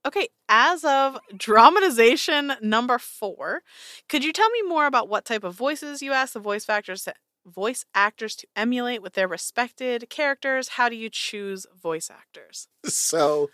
okay, 0.04 0.28
as 0.48 0.84
of 0.84 1.16
dramatization 1.34 2.52
number 2.60 2.98
four, 2.98 3.62
could 4.10 4.22
you 4.22 4.32
tell 4.32 4.50
me 4.50 4.60
more 4.68 4.86
about 4.86 5.08
what 5.08 5.24
type 5.24 5.42
of 5.42 5.54
voices 5.54 6.02
you 6.02 6.12
ask 6.12 6.34
the 6.34 6.40
voice 6.40 6.68
actors 6.68 7.04
to, 7.04 7.14
voice 7.46 7.84
actors 7.94 8.36
to 8.36 8.46
emulate 8.56 9.02
with 9.02 9.14
their 9.14 9.28
respected 9.28 10.10
characters? 10.10 10.70
How 10.70 10.88
do 10.88 10.96
you 10.96 11.08
choose 11.10 11.66
voice 11.80 12.10
actors? 12.10 12.68
So, 12.84 13.50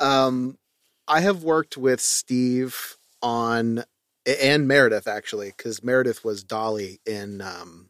um, 0.00 0.58
I 1.06 1.20
have 1.20 1.42
worked 1.42 1.76
with 1.76 2.00
Steve 2.00 2.96
on 3.22 3.84
and 4.26 4.68
Meredith 4.68 5.08
actually, 5.08 5.52
because 5.56 5.82
Meredith 5.82 6.24
was 6.24 6.44
Dolly 6.44 7.00
in 7.06 7.40
um, 7.40 7.88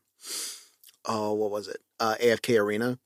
oh, 1.05 1.33
what 1.35 1.51
was 1.51 1.69
it? 1.69 1.79
Uh, 1.99 2.15
AFK 2.21 2.61
Arena 2.61 2.99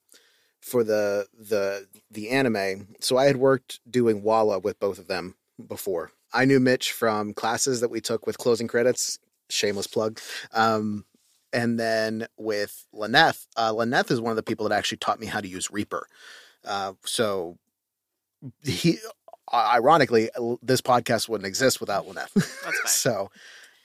for 0.61 0.85
the 0.85 1.27
the 1.39 1.87
the 2.11 2.31
anime. 2.31 2.89
So 3.01 3.17
I 3.17 3.25
had 3.25 3.37
worked 3.37 3.81
doing 3.91 4.23
Walla 4.23 4.59
with 4.59 4.79
both 4.79 4.99
of 4.99 5.09
them 5.09 5.37
before. 5.67 6.13
I 6.33 6.45
knew 6.45 6.61
Mitch 6.61 6.93
from 6.93 7.35
classes 7.35 7.81
that 7.81 7.91
we 7.91 8.01
took 8.01 8.27
with 8.27 8.39
closing 8.39 8.69
credits. 8.69 9.19
Shameless 9.51 9.87
plug. 9.87 10.19
Um, 10.53 11.05
and 11.53 11.79
then 11.79 12.27
with 12.37 12.87
Lyneth, 12.95 13.47
uh, 13.57 13.73
Lyneth 13.73 14.11
is 14.11 14.21
one 14.21 14.31
of 14.31 14.37
the 14.37 14.43
people 14.43 14.69
that 14.69 14.77
actually 14.77 14.99
taught 14.99 15.21
me 15.21 15.27
how 15.27 15.41
to 15.41 15.49
use 15.49 15.71
Reaper. 15.71 16.07
Uh, 16.65 16.93
so 17.05 17.59
he, 18.63 18.99
ironically, 19.53 20.31
this 20.63 20.81
podcast 20.81 21.29
wouldn't 21.29 21.47
exist 21.47 21.81
without 21.81 22.07
Lyneth. 22.07 22.31
So, 22.87 23.31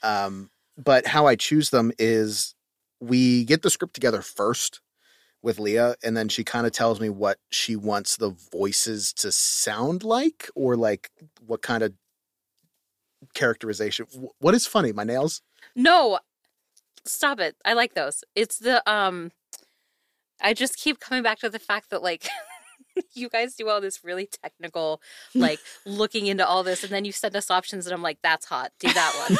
um, 0.03 0.49
but 0.77 1.07
how 1.07 1.27
I 1.27 1.35
choose 1.35 1.69
them 1.69 1.91
is 1.99 2.55
we 2.99 3.43
get 3.43 3.61
the 3.61 3.69
script 3.69 3.93
together 3.93 4.21
first 4.21 4.81
with 5.41 5.59
Leah, 5.59 5.95
and 6.03 6.15
then 6.17 6.29
she 6.29 6.43
kind 6.43 6.65
of 6.65 6.71
tells 6.73 6.99
me 6.99 7.09
what 7.09 7.37
she 7.51 7.75
wants 7.75 8.17
the 8.17 8.35
voices 8.51 9.13
to 9.13 9.31
sound 9.31 10.03
like, 10.03 10.49
or 10.55 10.75
like 10.75 11.11
what 11.45 11.61
kind 11.61 11.83
of 11.83 11.93
characterization. 13.33 14.07
What 14.39 14.55
is 14.55 14.65
funny? 14.65 14.91
My 14.91 15.03
nails. 15.03 15.41
no, 15.75 16.19
stop 17.07 17.39
it. 17.39 17.55
I 17.65 17.73
like 17.73 17.93
those. 17.93 18.23
It's 18.35 18.57
the 18.57 18.87
um 18.89 19.31
I 20.41 20.53
just 20.53 20.77
keep 20.77 20.99
coming 20.99 21.23
back 21.23 21.39
to 21.39 21.49
the 21.49 21.59
fact 21.59 21.89
that 21.89 22.03
like 22.03 22.27
you 23.13 23.29
guys 23.29 23.55
do 23.55 23.69
all 23.69 23.79
this 23.81 24.03
really 24.03 24.27
technical 24.43 25.01
like 25.35 25.59
looking 25.85 26.27
into 26.27 26.45
all 26.45 26.63
this 26.63 26.83
and 26.83 26.91
then 26.91 27.05
you 27.05 27.11
send 27.11 27.35
us 27.35 27.51
options 27.51 27.85
and 27.85 27.93
I'm 27.93 28.01
like 28.01 28.19
that's 28.23 28.45
hot. 28.45 28.71
Do 28.79 28.91
that 28.91 29.27
one. 29.29 29.37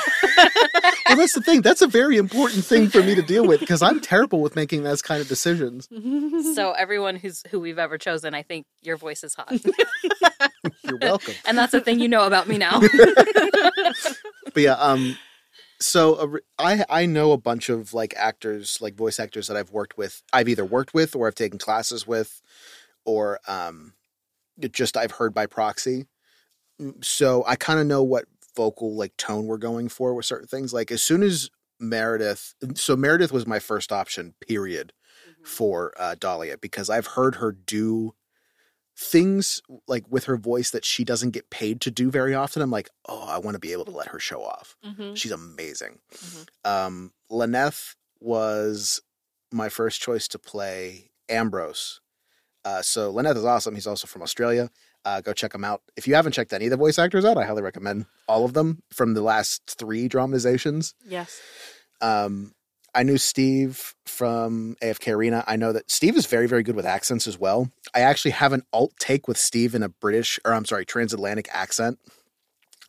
Well, 1.07 1.17
that's 1.17 1.33
the 1.33 1.41
thing. 1.41 1.61
That's 1.61 1.81
a 1.81 1.87
very 1.87 2.17
important 2.17 2.65
thing 2.65 2.89
for 2.89 3.01
me 3.01 3.15
to 3.15 3.21
deal 3.21 3.47
with 3.47 3.59
because 3.61 3.81
I'm 3.81 3.99
terrible 4.01 4.41
with 4.41 4.55
making 4.55 4.83
those 4.83 5.01
kind 5.01 5.21
of 5.21 5.27
decisions. 5.27 5.87
so 6.55 6.73
everyone 6.73 7.15
who's 7.15 7.43
who 7.49 7.59
we've 7.59 7.79
ever 7.79 7.97
chosen, 7.97 8.33
I 8.33 8.43
think 8.43 8.65
your 8.81 8.97
voice 8.97 9.23
is 9.23 9.33
hot. 9.33 9.51
You're 10.83 10.97
welcome. 11.01 11.33
and 11.47 11.57
that's 11.57 11.71
the 11.71 11.79
thing 11.81 11.99
you 11.99 12.09
know 12.09 12.25
about 12.27 12.47
me 12.47 12.57
now. 12.57 12.81
but 12.81 14.57
yeah, 14.57 14.73
um, 14.73 15.17
so 15.79 16.39
I 16.57 16.85
I 16.89 17.05
know 17.05 17.31
a 17.31 17.37
bunch 17.37 17.69
of 17.69 17.93
like 17.93 18.13
actors, 18.15 18.79
like 18.81 18.95
voice 18.95 19.19
actors 19.19 19.47
that 19.47 19.57
I've 19.57 19.71
worked 19.71 19.97
with. 19.97 20.23
I've 20.33 20.49
either 20.49 20.65
worked 20.65 20.93
with 20.93 21.15
or 21.15 21.27
I've 21.27 21.35
taken 21.35 21.59
classes 21.59 22.07
with, 22.07 22.41
or 23.05 23.39
um, 23.47 23.93
it 24.59 24.73
just 24.73 24.97
I've 24.97 25.11
heard 25.11 25.33
by 25.33 25.45
proxy. 25.45 26.07
Mm, 26.81 27.03
So 27.03 27.43
I 27.47 27.55
kind 27.55 27.79
of 27.79 27.87
know 27.87 28.03
what 28.03 28.25
vocal 28.55 28.95
like 28.95 29.15
tone 29.17 29.45
we're 29.45 29.57
going 29.57 29.89
for 29.89 30.13
with 30.13 30.25
certain 30.25 30.47
things. 30.47 30.73
Like 30.73 30.91
as 30.91 31.03
soon 31.03 31.23
as 31.23 31.49
Meredith, 31.79 32.55
so 32.75 32.95
Meredith 32.95 33.31
was 33.31 33.47
my 33.47 33.59
first 33.59 33.91
option. 33.91 34.35
Period 34.41 34.93
for 35.43 35.93
uh, 35.99 36.15
Dahlia 36.19 36.57
because 36.57 36.89
I've 36.89 37.07
heard 37.07 37.35
her 37.35 37.51
do 37.51 38.13
things 38.99 39.61
like 39.87 40.03
with 40.09 40.25
her 40.25 40.37
voice 40.37 40.71
that 40.71 40.83
she 40.83 41.03
doesn't 41.03 41.29
get 41.31 41.49
paid 41.51 41.79
to 41.81 41.91
do 41.91 42.09
very 42.09 42.33
often. 42.33 42.61
I'm 42.63 42.71
like, 42.71 42.89
oh, 43.07 43.27
I 43.27 43.37
want 43.37 43.53
to 43.55 43.59
be 43.59 43.71
able 43.71 43.85
to 43.85 43.91
let 43.91 44.07
her 44.07 44.19
show 44.19 44.43
off. 44.43 44.75
Mhm. 44.83 45.15
She's 45.15 45.31
amazing. 45.31 45.99
Mhm. 46.13 46.47
Um, 46.65 47.13
Lyneth 47.31 47.95
was 48.19 49.01
my 49.51 49.69
first 49.69 50.01
choice 50.01 50.27
to 50.29 50.39
play 50.39 51.11
Ambrose. 51.29 52.01
Uh, 52.65 52.81
so 52.81 53.13
Lyneth 53.13 53.37
is 53.37 53.45
awesome. 53.45 53.75
He's 53.75 53.87
also 53.87 54.07
from 54.07 54.23
Australia. 54.23 54.71
Uh, 55.05 55.21
go 55.21 55.31
check 55.31 55.53
him 55.53 55.63
out. 55.63 55.83
If 55.95 56.07
you 56.07 56.15
haven't 56.15 56.31
checked 56.33 56.51
any 56.51 56.65
of 56.65 56.71
the 56.71 56.75
voice 56.77 56.97
actors 56.99 57.23
out, 57.23 57.37
I 57.37 57.45
highly 57.45 57.61
recommend 57.61 58.07
all 58.27 58.43
of 58.45 58.53
them 58.53 58.81
from 58.91 59.13
the 59.13 59.21
last 59.21 59.61
three 59.67 60.07
dramatizations. 60.09 60.95
Yes. 61.05 61.39
Um, 62.01 62.53
I 62.97 63.03
knew 63.03 63.19
Steve 63.19 63.93
from 64.07 64.75
AFK 64.81 65.13
Arena. 65.13 65.43
I 65.45 65.55
know 65.55 65.71
that 65.71 65.89
Steve 65.91 66.17
is 66.17 66.25
very, 66.25 66.47
very 66.47 66.63
good 66.63 66.75
with 66.75 66.87
accents 66.87 67.27
as 67.27 67.37
well. 67.37 67.71
I 67.93 67.99
actually 67.99 68.31
have 68.31 68.53
an 68.53 68.63
alt 68.73 68.91
take 68.99 69.27
with 69.27 69.37
Steve 69.37 69.75
in 69.75 69.83
a 69.83 69.89
British, 69.89 70.39
or 70.43 70.51
I'm 70.51 70.65
sorry, 70.65 70.83
transatlantic 70.83 71.47
accent 71.51 71.99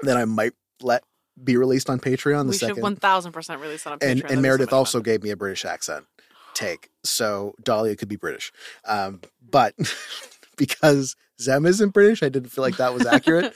that 0.01 0.17
I 0.17 0.25
might 0.25 0.55
let 0.81 1.05
be 1.45 1.59
released 1.59 1.91
on 1.91 2.01
Patreon 2.01 2.45
the 2.45 2.51
we 2.51 2.57
should 2.57 2.77
1000% 2.77 3.61
release 3.61 3.85
that 3.85 3.93
on 3.93 3.99
Patreon. 3.99 4.11
and 4.11 4.21
and 4.21 4.29
be 4.29 4.35
so 4.35 4.41
Meredith 4.41 4.73
also 4.73 4.99
fun. 4.99 5.03
gave 5.03 5.23
me 5.23 5.29
a 5.31 5.37
British 5.37 5.67
accent 5.67 6.07
take, 6.55 6.89
so 7.05 7.55
Dahlia 7.63 7.95
could 7.95 8.09
be 8.09 8.17
British. 8.17 8.51
Um, 8.87 9.21
but 9.47 9.75
because 10.57 11.17
Zem 11.39 11.67
isn't 11.67 11.91
British, 11.91 12.23
I 12.23 12.31
didn't 12.31 12.49
feel 12.49 12.63
like 12.63 12.79
that 12.79 12.95
was 12.95 13.05
accurate. 13.05 13.55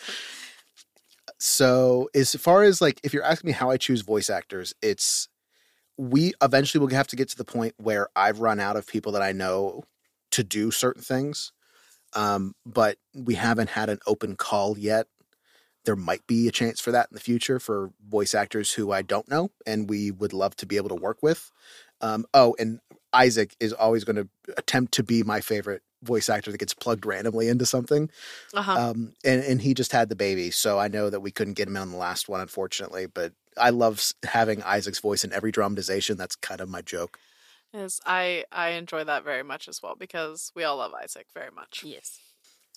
so 1.39 2.11
as 2.15 2.35
far 2.35 2.63
as 2.63 2.83
like 2.83 3.01
if 3.03 3.15
you're 3.15 3.25
asking 3.25 3.49
me 3.49 3.53
how 3.53 3.71
I 3.71 3.79
choose 3.79 4.03
voice 4.03 4.29
actors, 4.29 4.75
it's 4.83 5.29
we 5.97 6.33
eventually 6.43 6.81
will 6.81 6.95
have 6.95 7.07
to 7.09 7.17
get 7.17 7.29
to 7.31 7.37
the 7.37 7.45
point 7.45 7.75
where 7.79 8.09
I've 8.17 8.41
run 8.41 8.61
out 8.61 8.77
of 8.77 8.87
people 8.87 9.13
that 9.13 9.23
I 9.23 9.33
know 9.33 9.85
to 10.33 10.45
do 10.45 10.71
certain 10.71 11.03
things. 11.03 11.53
Um, 12.15 12.55
but 12.67 12.99
we 13.15 13.35
haven't 13.35 13.71
had 13.71 13.89
an 13.89 13.99
open 14.07 14.37
call 14.37 14.79
yet. 14.79 15.07
There 15.85 15.97
might 15.97 16.27
be 16.27 16.47
a 16.47 16.53
chance 16.53 16.81
for 16.81 16.93
that 16.93 17.09
in 17.11 17.15
the 17.15 17.21
future 17.21 17.59
for 17.59 17.91
voice 18.07 18.35
actors 18.35 18.73
who 18.73 18.93
I 18.93 19.03
don't 19.03 19.29
know 19.29 19.51
and 19.67 19.89
we 19.89 20.11
would 20.11 20.33
love 20.33 20.55
to 20.57 20.67
be 20.67 20.77
able 20.77 20.91
to 20.91 20.95
work 20.95 21.19
with. 21.23 21.51
Um, 22.01 22.25
oh, 22.35 22.55
and 22.59 22.81
Isaac 23.13 23.55
is 23.61 23.73
always 23.73 24.05
going 24.05 24.17
to 24.17 24.29
attempt 24.57 24.95
to 24.95 25.03
be 25.03 25.23
my 25.23 25.41
favorite 25.41 25.83
voice 26.03 26.29
actor 26.29 26.51
that 26.51 26.59
gets 26.59 26.75
plugged 26.75 27.07
randomly 27.07 27.49
into 27.49 27.67
something. 27.67 28.11
Uh-huh. 28.55 28.73
Um, 28.73 29.15
and, 29.25 29.43
and 29.43 29.63
he 29.63 29.75
just 29.75 29.93
had 29.93 30.09
the 30.09 30.17
baby, 30.17 30.51
so 30.51 30.79
I 30.79 30.89
know 30.89 31.11
that 31.11 31.21
we 31.21 31.31
couldn't 31.31 31.55
get 31.55 31.69
him 31.69 31.77
in 31.77 31.83
on 31.83 31.91
the 31.91 31.97
last 31.97 32.29
one, 32.29 32.41
unfortunately. 32.41 33.07
But 33.07 33.33
I 33.59 33.71
love 33.71 34.13
having 34.25 34.63
Isaac's 34.63 34.99
voice 34.99 35.25
in 35.25 35.33
every 35.33 35.53
dramatization. 35.53 36.17
That's 36.17 36.37
kind 36.37 36.61
of 36.61 36.69
my 36.69 36.83
joke. 36.83 37.19
Yes, 37.73 38.01
I 38.05 38.45
I 38.53 38.71
enjoy 38.71 39.05
that 39.05 39.25
very 39.25 39.43
much 39.43 39.69
as 39.69 39.83
well 39.83 39.95
because 39.99 40.53
we 40.55 40.65
all 40.65 40.77
love 40.79 40.93
Isaac 40.95 41.27
very 41.35 41.51
much. 41.51 41.83
Yes. 41.85 42.19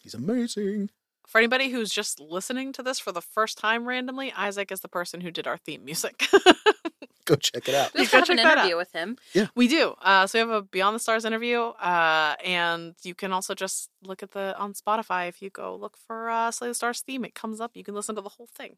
He's 0.01 0.13
amazing. 0.13 0.89
For 1.27 1.39
anybody 1.39 1.69
who's 1.69 1.91
just 1.91 2.19
listening 2.19 2.71
to 2.73 2.83
this 2.83 2.99
for 2.99 3.11
the 3.11 3.21
first 3.21 3.57
time 3.57 3.87
randomly, 3.87 4.31
Isaac 4.31 4.71
is 4.71 4.81
the 4.81 4.87
person 4.87 5.21
who 5.21 5.31
did 5.31 5.47
our 5.47 5.57
theme 5.57 5.83
music. 5.83 6.27
Go 7.25 7.35
check 7.35 7.67
it 7.67 7.73
out. 7.73 7.91
We 7.95 8.01
also 8.01 8.17
have 8.17 8.29
an 8.29 8.37
check 8.37 8.45
that 8.45 8.57
interview 8.59 8.77
with 8.77 8.91
him. 8.91 9.17
Yeah, 9.33 9.47
we 9.55 9.67
do. 9.67 9.95
Uh, 9.99 10.27
so 10.27 10.37
we 10.37 10.39
have 10.41 10.49
a 10.49 10.61
Beyond 10.61 10.95
the 10.95 10.99
Stars 10.99 11.25
interview, 11.25 11.59
uh, 11.59 12.35
and 12.45 12.93
you 13.01 13.15
can 13.15 13.31
also 13.31 13.55
just 13.55 13.89
look 14.03 14.21
at 14.21 14.31
the 14.31 14.55
on 14.59 14.73
Spotify. 14.73 15.27
If 15.27 15.41
you 15.41 15.49
go 15.49 15.75
look 15.75 15.97
for 15.97 16.29
uh, 16.29 16.51
Slay 16.51 16.67
the 16.67 16.75
Stars 16.75 17.01
theme, 17.01 17.25
it 17.25 17.33
comes 17.33 17.59
up. 17.59 17.71
You 17.73 17.83
can 17.83 17.95
listen 17.95 18.13
to 18.15 18.21
the 18.21 18.29
whole 18.29 18.47
thing. 18.55 18.77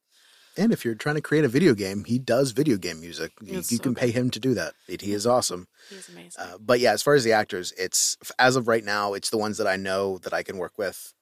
And 0.57 0.73
if 0.73 0.83
you're 0.83 0.95
trying 0.95 1.15
to 1.15 1.21
create 1.21 1.45
a 1.45 1.49
video 1.49 1.73
game, 1.75 2.03
he 2.03 2.17
does 2.17 2.51
video 2.51 2.77
game 2.77 2.99
music. 2.99 3.31
You, 3.41 3.59
It's 3.59 3.71
you 3.71 3.77
so 3.77 3.83
can 3.83 3.95
pay 3.95 4.11
him 4.11 4.29
to 4.31 4.39
do 4.39 4.53
that. 4.55 4.73
It, 4.87 5.01
he 5.01 5.13
is 5.13 5.27
awesome. 5.27 5.67
He's 5.89 6.09
amazing. 6.09 6.31
Uh, 6.37 6.57
but 6.59 6.79
yeah, 6.79 6.93
as 6.93 7.03
far 7.03 7.13
as 7.13 7.23
the 7.23 7.33
actors, 7.33 7.73
it's 7.77 8.17
as 8.39 8.55
of 8.55 8.67
right 8.67 8.83
now, 8.83 9.13
it's 9.13 9.29
the 9.29 9.37
ones 9.37 9.57
that 9.59 9.67
I 9.67 9.75
know 9.75 10.17
that 10.19 10.33
I 10.33 10.43
can 10.43 10.57
work 10.57 10.77
with 10.77 11.13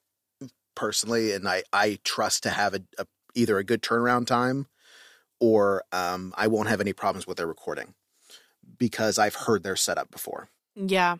personally, 0.76 1.34
and 1.34 1.48
I 1.48 1.64
I 1.74 2.00
trust 2.04 2.44
to 2.44 2.50
have 2.50 2.74
a, 2.74 2.82
a 2.98 3.06
either 3.34 3.58
a 3.58 3.64
good 3.64 3.82
turnaround 3.82 4.28
time, 4.28 4.68
or 5.40 5.84
um, 5.92 6.34
I 6.38 6.48
won't 6.48 6.70
have 6.70 6.82
any 6.82 6.94
problems 6.94 7.28
with 7.28 7.38
their 7.38 7.48
recording 7.48 7.94
because 8.78 9.20
I've 9.20 9.36
heard 9.36 9.64
their 9.64 9.76
setup 9.76 10.12
before. 10.12 10.50
Yeah. 10.76 11.18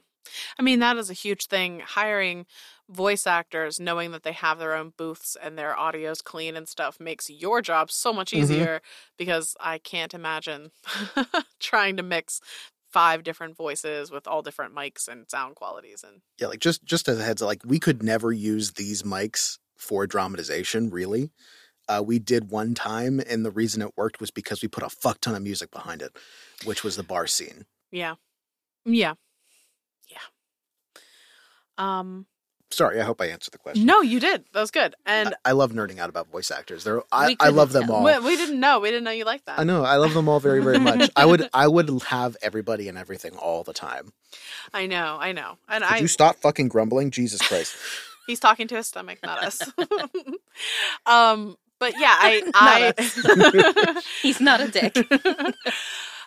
I 0.58 0.64
mean, 0.64 0.80
that 0.80 0.98
is 0.98 1.10
a 1.10 1.14
huge 1.14 1.46
thing. 1.48 1.82
Hiring 1.82 2.48
voice 2.90 3.26
actors, 3.26 3.80
knowing 3.80 4.12
that 4.12 4.24
they 4.24 4.32
have 4.32 4.60
their 4.60 4.76
own 4.76 4.94
booths 4.98 5.36
and 5.42 5.58
their 5.58 5.78
audio's 5.80 6.22
clean 6.22 6.56
and 6.56 6.68
stuff, 6.68 7.00
makes 7.00 7.30
your 7.30 7.62
job 7.62 7.90
so 7.92 8.14
much 8.14 8.32
Mhm. 8.32 8.40
easier 8.40 8.82
because 9.18 9.56
I 9.60 9.80
can't 9.80 10.14
imagine 10.14 10.72
trying 11.60 11.98
to 11.98 12.04
mix 12.04 12.42
five 12.92 13.24
different 13.24 13.58
voices 13.58 14.12
with 14.12 14.28
all 14.28 14.42
different 14.42 14.74
mics 14.76 15.08
and 15.08 15.30
sound 15.30 15.56
qualities. 15.56 16.04
And 16.04 16.22
Yeah, 16.40 16.48
like 16.48 16.60
just 16.60 16.84
just 16.86 17.08
as 17.10 17.20
a 17.20 17.24
heads 17.24 17.42
up, 17.42 17.48
like 17.48 17.62
we 17.66 17.80
could 17.80 18.04
never 18.04 18.32
use 18.32 18.74
these 18.74 19.04
mics 19.04 19.58
for 19.78 20.08
dramatization. 20.08 20.90
Really, 20.90 21.32
uh, 21.90 22.04
we 22.06 22.20
did 22.20 22.52
one 22.52 22.74
time, 22.76 23.20
and 23.20 23.46
the 23.46 23.52
reason 23.52 23.82
it 23.82 23.98
worked 23.98 24.20
was 24.22 24.32
because 24.32 24.62
we 24.62 24.68
put 24.70 24.84
a 24.84 24.90
fuck 24.90 25.20
ton 25.22 25.36
of 25.36 25.44
music 25.44 25.72
behind 25.72 26.02
it, 26.02 26.16
which 26.66 26.84
was 26.84 26.96
the 26.96 27.04
bar 27.04 27.28
scene. 27.28 27.66
yeah. 27.92 28.16
Yeah. 28.86 29.16
Yeah. 30.10 30.20
Um, 31.78 32.26
Sorry, 32.76 33.00
I 33.00 33.06
hope 33.06 33.22
I 33.22 33.28
answered 33.28 33.54
the 33.54 33.58
question. 33.58 33.86
no, 33.86 34.02
you 34.02 34.20
did. 34.20 34.44
That 34.52 34.60
was 34.60 34.70
good. 34.70 34.96
And 35.06 35.30
I, 35.46 35.52
I 35.52 35.52
love 35.54 35.72
nerding 35.72 35.98
out 36.00 36.10
about 36.10 36.30
voice 36.30 36.52
actors. 36.52 36.84
They're 36.84 37.02
I, 37.10 37.38
I 37.40 37.48
love 37.48 37.72
them 37.72 37.90
all. 37.90 38.04
we, 38.04 38.20
we 38.20 38.36
didn't 38.36 38.60
know. 38.60 38.82
We 38.82 38.90
didn't 38.90 39.06
know 39.06 39.12
you 39.12 39.24
liked 39.24 39.46
that. 39.46 39.58
I 39.58 39.64
know 39.64 39.86
I 39.86 39.96
love 39.96 40.14
them 40.14 40.28
all 40.28 40.42
very 40.42 40.62
very 40.62 40.78
much. 40.78 41.10
I 41.16 41.26
would 41.26 41.50
I 41.54 41.70
would 41.70 41.90
have 42.08 42.36
everybody 42.42 42.90
and 42.90 42.98
everything 42.98 43.38
all 43.38 43.64
the 43.64 43.72
time. 43.72 44.12
I 44.74 44.88
know. 44.88 45.18
I 45.22 45.32
know. 45.32 45.58
And 45.70 45.86
Could 45.86 45.94
I, 45.94 45.98
you 46.00 46.10
stop 46.10 46.36
fucking 46.36 46.68
grumbling? 46.68 47.12
Jesus 47.12 47.42
Christ! 47.42 47.78
He's 48.28 48.42
talking 48.42 48.68
to 48.68 48.76
his 48.76 48.88
stomach, 48.88 49.20
not 49.24 49.42
us. 49.42 49.62
um, 51.06 51.56
but 51.80 51.94
yeah, 51.98 52.14
I 52.20 52.42
Not 52.42 52.54
I 52.56 54.02
He's 54.22 54.42
not 54.42 54.60
a 54.60 54.68
dick. 54.68 54.98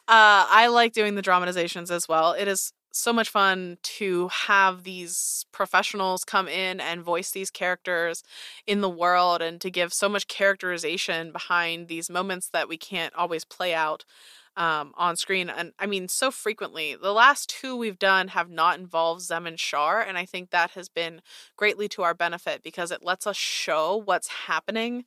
Uh, 0.08 0.46
I 0.48 0.68
like 0.68 0.94
doing 0.94 1.14
the 1.16 1.22
dramatizations 1.22 1.90
as 1.90 2.08
well. 2.08 2.32
It 2.32 2.48
is 2.48 2.72
so 2.92 3.12
much 3.12 3.28
fun 3.28 3.76
to 3.82 4.28
have 4.28 4.82
these 4.82 5.44
professionals 5.52 6.24
come 6.24 6.48
in 6.48 6.80
and 6.80 7.02
voice 7.02 7.30
these 7.30 7.50
characters 7.50 8.22
in 8.66 8.80
the 8.80 8.88
world 8.88 9.42
and 9.42 9.60
to 9.60 9.70
give 9.70 9.92
so 9.92 10.08
much 10.08 10.26
characterization 10.26 11.30
behind 11.30 11.88
these 11.88 12.08
moments 12.08 12.48
that 12.48 12.68
we 12.68 12.78
can't 12.78 13.14
always 13.14 13.44
play 13.44 13.74
out 13.74 14.04
um, 14.56 14.92
on 14.96 15.16
screen. 15.16 15.50
And 15.50 15.72
I 15.78 15.86
mean, 15.86 16.08
so 16.08 16.30
frequently, 16.30 16.96
the 16.96 17.12
last 17.12 17.48
two 17.48 17.76
we've 17.76 17.98
done 17.98 18.28
have 18.28 18.50
not 18.50 18.78
involved 18.78 19.20
Zem 19.20 19.46
and 19.46 19.60
Shar. 19.60 20.00
And 20.00 20.18
I 20.18 20.24
think 20.24 20.50
that 20.50 20.70
has 20.70 20.88
been 20.88 21.20
greatly 21.56 21.88
to 21.90 22.02
our 22.02 22.14
benefit 22.14 22.62
because 22.62 22.90
it 22.90 23.04
lets 23.04 23.26
us 23.26 23.36
show 23.36 24.02
what's 24.04 24.28
happening 24.28 25.04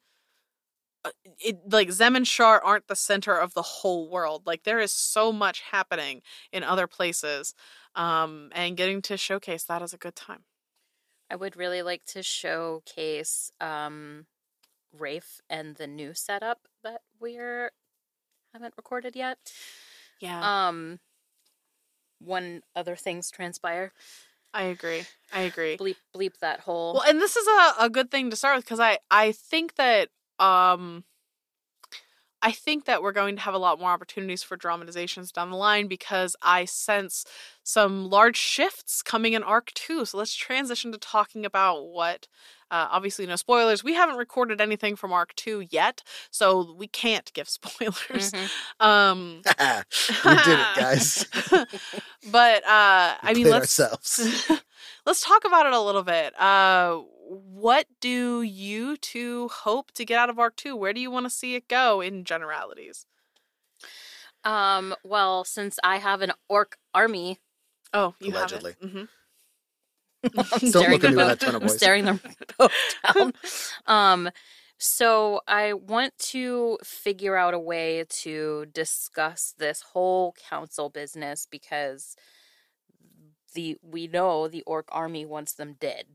it 1.39 1.59
like 1.71 1.91
Zem 1.91 2.15
and 2.15 2.27
Shar 2.27 2.63
aren't 2.63 2.87
the 2.87 2.95
center 2.95 3.35
of 3.35 3.53
the 3.53 3.61
whole 3.61 4.09
world. 4.09 4.43
Like 4.45 4.63
there 4.63 4.79
is 4.79 4.91
so 4.91 5.31
much 5.31 5.61
happening 5.61 6.21
in 6.51 6.63
other 6.63 6.87
places. 6.87 7.53
Um 7.95 8.49
and 8.53 8.77
getting 8.77 9.01
to 9.03 9.17
showcase 9.17 9.63
that 9.65 9.81
is 9.81 9.93
a 9.93 9.97
good 9.97 10.15
time. 10.15 10.43
I 11.31 11.35
would 11.37 11.55
really 11.55 11.81
like 11.81 12.03
to 12.07 12.21
showcase 12.21 13.51
um, 13.61 14.25
Rafe 14.91 15.39
and 15.49 15.75
the 15.75 15.87
new 15.87 16.13
setup 16.13 16.67
that 16.83 17.01
we're 17.21 17.71
haven't 18.51 18.73
recorded 18.75 19.15
yet. 19.15 19.37
Yeah. 20.19 20.67
Um, 20.67 20.99
when 22.19 22.63
other 22.75 22.97
things 22.97 23.31
transpire, 23.31 23.93
I 24.53 24.63
agree. 24.63 25.03
I 25.31 25.43
agree. 25.43 25.77
bleep 25.77 25.95
bleep 26.13 26.37
that 26.41 26.59
whole. 26.59 26.95
Well, 26.95 27.03
and 27.07 27.21
this 27.21 27.37
is 27.37 27.47
a, 27.47 27.85
a 27.85 27.89
good 27.89 28.11
thing 28.11 28.29
to 28.29 28.35
start 28.35 28.57
with 28.57 28.65
because 28.65 28.81
I 28.81 28.99
I 29.09 29.31
think 29.31 29.75
that 29.75 30.09
um 30.41 31.03
I 32.43 32.51
think 32.51 32.85
that 32.85 33.03
we're 33.03 33.11
going 33.11 33.35
to 33.35 33.41
have 33.43 33.53
a 33.53 33.59
lot 33.59 33.80
more 33.80 33.91
opportunities 33.91 34.41
for 34.41 34.57
dramatizations 34.57 35.31
down 35.31 35.51
the 35.51 35.57
line 35.57 35.88
because 35.88 36.35
I 36.41 36.65
sense 36.65 37.23
some 37.63 38.09
large 38.09 38.35
shifts 38.38 39.03
coming 39.03 39.34
in 39.34 39.43
Arc 39.43 39.72
2. 39.76 40.05
So 40.05 40.18
let's 40.18 40.34
transition 40.34 40.91
to 40.91 40.97
talking 40.97 41.45
about 41.45 41.84
what 41.89 42.27
uh, 42.72 42.88
obviously 42.89 43.27
no 43.27 43.35
spoilers. 43.35 43.84
We 43.84 43.93
haven't 43.93 44.15
recorded 44.15 44.59
anything 44.59 44.95
from 44.95 45.13
Arc 45.13 45.35
2 45.35 45.68
yet, 45.69 46.01
so 46.31 46.73
we 46.76 46.88
can't 46.88 47.31
give 47.34 47.47
spoilers. 47.59 48.31
Mhm. 48.31 48.49
Um 48.80 49.41
we 50.26 50.35
did 50.43 50.59
it, 50.59 50.68
guys. 50.76 51.26
but 52.31 52.63
uh 52.65 53.18
I 53.22 53.34
mean 53.35 53.49
let's 53.49 53.80
ourselves. 53.80 54.49
Let's 55.05 55.21
talk 55.25 55.45
about 55.45 55.65
it 55.65 55.73
a 55.73 55.79
little 55.81 56.03
bit. 56.03 56.39
Uh 56.39 57.01
what 57.29 57.85
do 58.01 58.41
you 58.41 58.97
two 58.97 59.47
hope 59.49 59.91
to 59.93 60.03
get 60.03 60.19
out 60.19 60.29
of 60.29 60.37
Arc 60.37 60.55
2? 60.57 60.75
Where 60.75 60.91
do 60.91 60.99
you 60.99 61.09
want 61.09 61.25
to 61.25 61.29
see 61.29 61.55
it 61.55 61.69
go 61.69 62.01
in 62.01 62.25
generalities? 62.25 63.05
Um, 64.43 64.95
well, 65.03 65.43
since 65.45 65.79
I 65.83 65.97
have 65.97 66.21
an 66.21 66.31
orc 66.49 66.77
army, 66.93 67.39
Oh, 67.93 68.15
you 68.19 68.31
Allegedly. 68.31 68.75
have 68.81 68.83
it. 68.83 68.89
hmm 68.91 69.03
I'm 70.53 70.59
Don't 70.59 70.67
staring 70.71 70.91
look 70.93 71.03
at 71.03 71.09
me 71.11 71.15
with 71.17 71.27
that 71.27 71.39
tone 71.39 71.55
of 71.55 71.61
I'm 71.61 71.69
staring 71.69 72.05
them 72.05 72.19
both 72.57 72.71
down. 73.03 73.33
Um, 73.85 74.29
so 74.77 75.41
I 75.47 75.73
want 75.73 76.17
to 76.19 76.77
figure 76.83 77.35
out 77.35 77.53
a 77.53 77.59
way 77.59 78.05
to 78.09 78.65
discuss 78.73 79.53
this 79.57 79.81
whole 79.81 80.33
council 80.49 80.89
business 80.89 81.47
because 81.49 82.15
the 83.53 83.77
we 83.81 84.07
know 84.07 84.47
the 84.47 84.63
orc 84.63 84.87
army 84.91 85.25
wants 85.25 85.53
them 85.53 85.75
dead. 85.79 86.05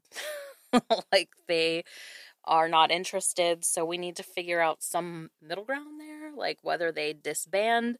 like 1.12 1.30
they 1.48 1.84
are 2.44 2.68
not 2.68 2.90
interested, 2.90 3.64
so 3.64 3.84
we 3.84 3.98
need 3.98 4.16
to 4.16 4.22
figure 4.22 4.60
out 4.60 4.82
some 4.82 5.30
middle 5.42 5.64
ground 5.64 6.00
there, 6.00 6.32
like 6.34 6.58
whether 6.62 6.92
they 6.92 7.12
disband 7.12 7.98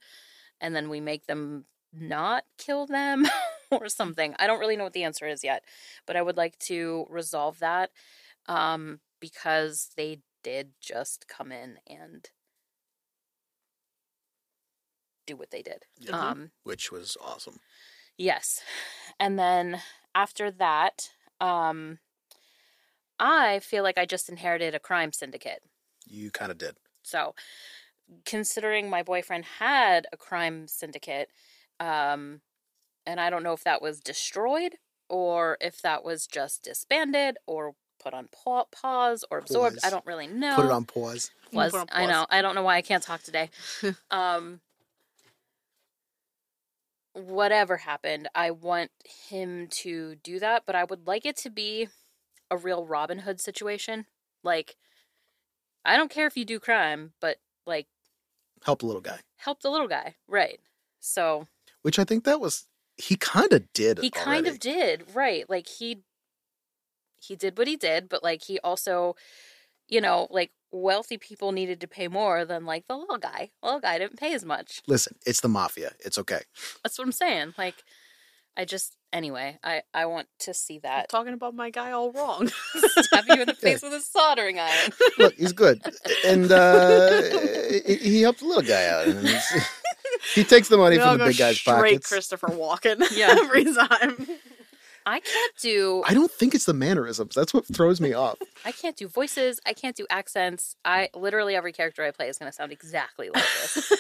and 0.60 0.74
then 0.74 0.88
we 0.88 1.00
make 1.00 1.26
them 1.26 1.64
not 1.92 2.44
kill 2.58 2.86
them 2.86 3.26
or 3.70 3.88
something. 3.88 4.34
I 4.38 4.46
don't 4.46 4.60
really 4.60 4.76
know 4.76 4.84
what 4.84 4.92
the 4.92 5.04
answer 5.04 5.26
is 5.26 5.44
yet, 5.44 5.64
but 6.06 6.16
I 6.16 6.22
would 6.22 6.36
like 6.36 6.58
to 6.60 7.06
resolve 7.10 7.58
that 7.60 7.90
um, 8.46 9.00
because 9.20 9.90
they 9.96 10.20
did 10.42 10.70
just 10.80 11.26
come 11.28 11.52
in 11.52 11.78
and 11.86 12.28
do 15.26 15.36
what 15.36 15.50
they 15.50 15.62
did. 15.62 15.84
Mhm. 16.00 16.14
Um, 16.14 16.50
Which 16.62 16.92
was 16.92 17.16
awesome. 17.20 17.60
Yes. 18.18 18.62
And 19.18 19.38
then 19.38 19.80
after 20.14 20.50
that, 20.50 21.10
um, 21.40 21.98
I 23.18 23.60
feel 23.60 23.82
like 23.82 23.98
I 23.98 24.06
just 24.06 24.28
inherited 24.28 24.74
a 24.74 24.78
crime 24.78 25.12
syndicate. 25.12 25.62
You 26.06 26.30
kind 26.30 26.50
of 26.50 26.58
did. 26.58 26.76
So, 27.02 27.34
considering 28.24 28.90
my 28.90 29.02
boyfriend 29.02 29.44
had 29.58 30.06
a 30.12 30.16
crime 30.16 30.68
syndicate, 30.68 31.30
um, 31.80 32.40
and 33.06 33.20
I 33.20 33.30
don't 33.30 33.42
know 33.42 33.52
if 33.52 33.64
that 33.64 33.80
was 33.80 34.00
destroyed 34.00 34.76
or 35.08 35.56
if 35.60 35.80
that 35.82 36.04
was 36.04 36.26
just 36.26 36.64
disbanded 36.64 37.38
or 37.46 37.74
put 38.02 38.12
on 38.12 38.28
pa- 38.28 38.64
pause 38.64 39.24
or 39.30 39.38
absorbed. 39.38 39.78
I 39.84 39.90
don't 39.90 40.04
really 40.06 40.26
know. 40.26 40.56
Put 40.56 40.66
it 40.66 40.72
on 40.72 40.84
pause. 40.84 41.30
Was 41.52 41.72
Put 41.72 41.82
on 41.82 41.86
I 41.92 42.06
know. 42.06 42.26
I 42.28 42.42
don't 42.42 42.54
know 42.54 42.62
why 42.62 42.76
I 42.76 42.82
can't 42.82 43.02
talk 43.02 43.22
today. 43.22 43.50
um, 44.10 44.60
whatever 47.16 47.78
happened, 47.78 48.28
I 48.34 48.50
want 48.50 48.90
him 49.28 49.68
to 49.82 50.16
do 50.16 50.38
that, 50.38 50.64
but 50.66 50.74
I 50.74 50.84
would 50.84 51.06
like 51.06 51.24
it 51.24 51.36
to 51.38 51.50
be 51.50 51.88
a 52.50 52.56
real 52.56 52.84
Robin 52.84 53.20
Hood 53.20 53.40
situation. 53.40 54.06
Like, 54.44 54.76
I 55.84 55.96
don't 55.96 56.10
care 56.10 56.26
if 56.26 56.36
you 56.36 56.44
do 56.44 56.60
crime, 56.60 57.12
but 57.20 57.38
like, 57.66 57.86
Help 58.64 58.80
the 58.80 58.86
little 58.86 59.02
guy, 59.02 59.20
help 59.36 59.60
the 59.62 59.70
little 59.70 59.86
guy, 59.88 60.16
right? 60.26 60.58
So 60.98 61.46
which 61.82 61.98
I 61.98 62.04
think 62.04 62.24
that 62.24 62.40
was 62.40 62.66
he 62.96 63.16
kind 63.16 63.52
of 63.52 63.72
did. 63.72 63.98
he 64.00 64.10
kind 64.10 64.46
of 64.46 64.58
did, 64.58 65.04
right? 65.14 65.48
Like 65.48 65.68
he 65.68 66.02
he 67.20 67.36
did 67.36 67.56
what 67.56 67.68
he 67.68 67.76
did, 67.76 68.08
but 68.08 68.22
like 68.24 68.42
he 68.44 68.58
also, 68.60 69.14
you 69.88 70.00
know, 70.00 70.26
like 70.30 70.50
wealthy 70.76 71.18
people 71.18 71.52
needed 71.52 71.80
to 71.80 71.88
pay 71.88 72.08
more 72.08 72.44
than 72.44 72.64
like 72.66 72.86
the 72.88 72.96
little 72.96 73.18
guy. 73.18 73.50
The 73.62 73.66
little 73.66 73.80
guy 73.80 73.98
didn't 73.98 74.18
pay 74.18 74.34
as 74.34 74.44
much. 74.44 74.82
Listen, 74.86 75.16
it's 75.26 75.40
the 75.40 75.48
mafia. 75.48 75.92
It's 76.04 76.18
okay. 76.18 76.42
That's 76.82 76.98
what 76.98 77.06
I'm 77.06 77.12
saying. 77.12 77.54
Like, 77.58 77.76
I 78.56 78.64
just 78.64 78.96
anyway, 79.12 79.58
I 79.62 79.82
I 79.92 80.06
want 80.06 80.28
to 80.40 80.54
see 80.54 80.78
that. 80.80 81.08
Talking 81.08 81.34
about 81.34 81.54
my 81.54 81.70
guy 81.70 81.90
all 81.92 82.10
wrong. 82.12 82.48
Stab 82.76 83.24
you 83.28 83.42
in 83.42 83.46
the 83.46 83.54
face 83.60 83.82
with 83.82 83.92
a 83.92 84.00
soldering 84.00 84.58
iron. 84.58 84.90
Look, 85.18 85.34
he's 85.34 85.52
good, 85.52 85.82
and 86.24 86.50
uh, 86.50 87.22
he, 87.86 87.96
he 87.96 88.22
helped 88.22 88.40
the 88.40 88.46
little 88.46 88.62
guy 88.62 88.86
out. 88.86 89.06
He 90.34 90.44
takes 90.44 90.68
the 90.68 90.76
money 90.78 90.96
We 90.96 91.02
all 91.02 91.10
from 91.12 91.18
the 91.18 91.24
go 91.24 91.30
big 91.30 91.38
guy's 91.38 91.58
straight 91.58 91.74
pockets. 91.74 92.08
Christopher 92.08 92.48
Walken. 92.48 93.04
Yeah. 93.14 93.36
every 93.38 93.64
time. 93.64 94.26
I 95.06 95.20
can't 95.20 95.54
do 95.60 96.02
I 96.04 96.14
don't 96.14 96.30
think 96.30 96.54
it's 96.54 96.64
the 96.64 96.74
mannerisms. 96.74 97.34
That's 97.34 97.54
what 97.54 97.64
throws 97.72 98.00
me 98.00 98.12
off. 98.12 98.38
I 98.64 98.72
can't 98.72 98.96
do 98.96 99.06
voices. 99.06 99.60
I 99.64 99.72
can't 99.72 99.96
do 99.96 100.06
accents. 100.10 100.76
I 100.84 101.10
literally 101.14 101.54
every 101.54 101.72
character 101.72 102.02
I 102.02 102.10
play 102.10 102.28
is 102.28 102.38
going 102.38 102.50
to 102.50 102.54
sound 102.54 102.72
exactly 102.72 103.30
like 103.32 103.44
this. 103.62 103.92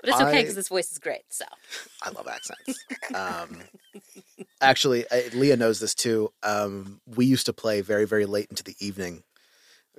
But 0.00 0.10
it's 0.10 0.20
okay 0.20 0.40
because 0.40 0.54
this 0.54 0.68
voice 0.68 0.90
is 0.90 0.98
great. 0.98 1.24
So 1.28 1.44
I 2.02 2.10
love 2.10 2.26
accents. 2.26 2.84
Um, 3.14 3.62
actually, 4.60 5.04
I, 5.10 5.28
Leah 5.34 5.56
knows 5.56 5.80
this 5.80 5.94
too. 5.94 6.32
Um, 6.42 7.00
we 7.06 7.26
used 7.26 7.46
to 7.46 7.52
play 7.52 7.80
very, 7.80 8.06
very 8.06 8.24
late 8.24 8.46
into 8.50 8.62
the 8.62 8.74
evening 8.80 9.24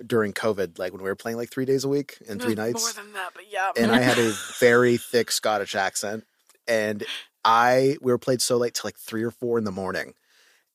during 0.04 0.32
COVID, 0.32 0.78
like 0.78 0.92
when 0.92 1.02
we 1.02 1.08
were 1.08 1.14
playing 1.14 1.36
like 1.36 1.50
three 1.50 1.64
days 1.64 1.84
a 1.84 1.88
week 1.88 2.18
and 2.28 2.42
three 2.42 2.54
nights. 2.54 2.82
More 2.82 3.04
than 3.04 3.12
that, 3.12 3.30
but 3.34 3.44
yeah. 3.50 3.70
and 3.76 3.92
I 3.92 4.00
had 4.00 4.18
a 4.18 4.32
very 4.58 4.96
thick 4.96 5.30
Scottish 5.30 5.74
accent, 5.74 6.24
and 6.66 7.04
I 7.44 7.96
we 8.00 8.10
were 8.10 8.18
played 8.18 8.42
so 8.42 8.56
late 8.56 8.74
till 8.74 8.88
like 8.88 8.96
three 8.96 9.22
or 9.22 9.30
four 9.30 9.58
in 9.58 9.64
the 9.64 9.70
morning, 9.70 10.14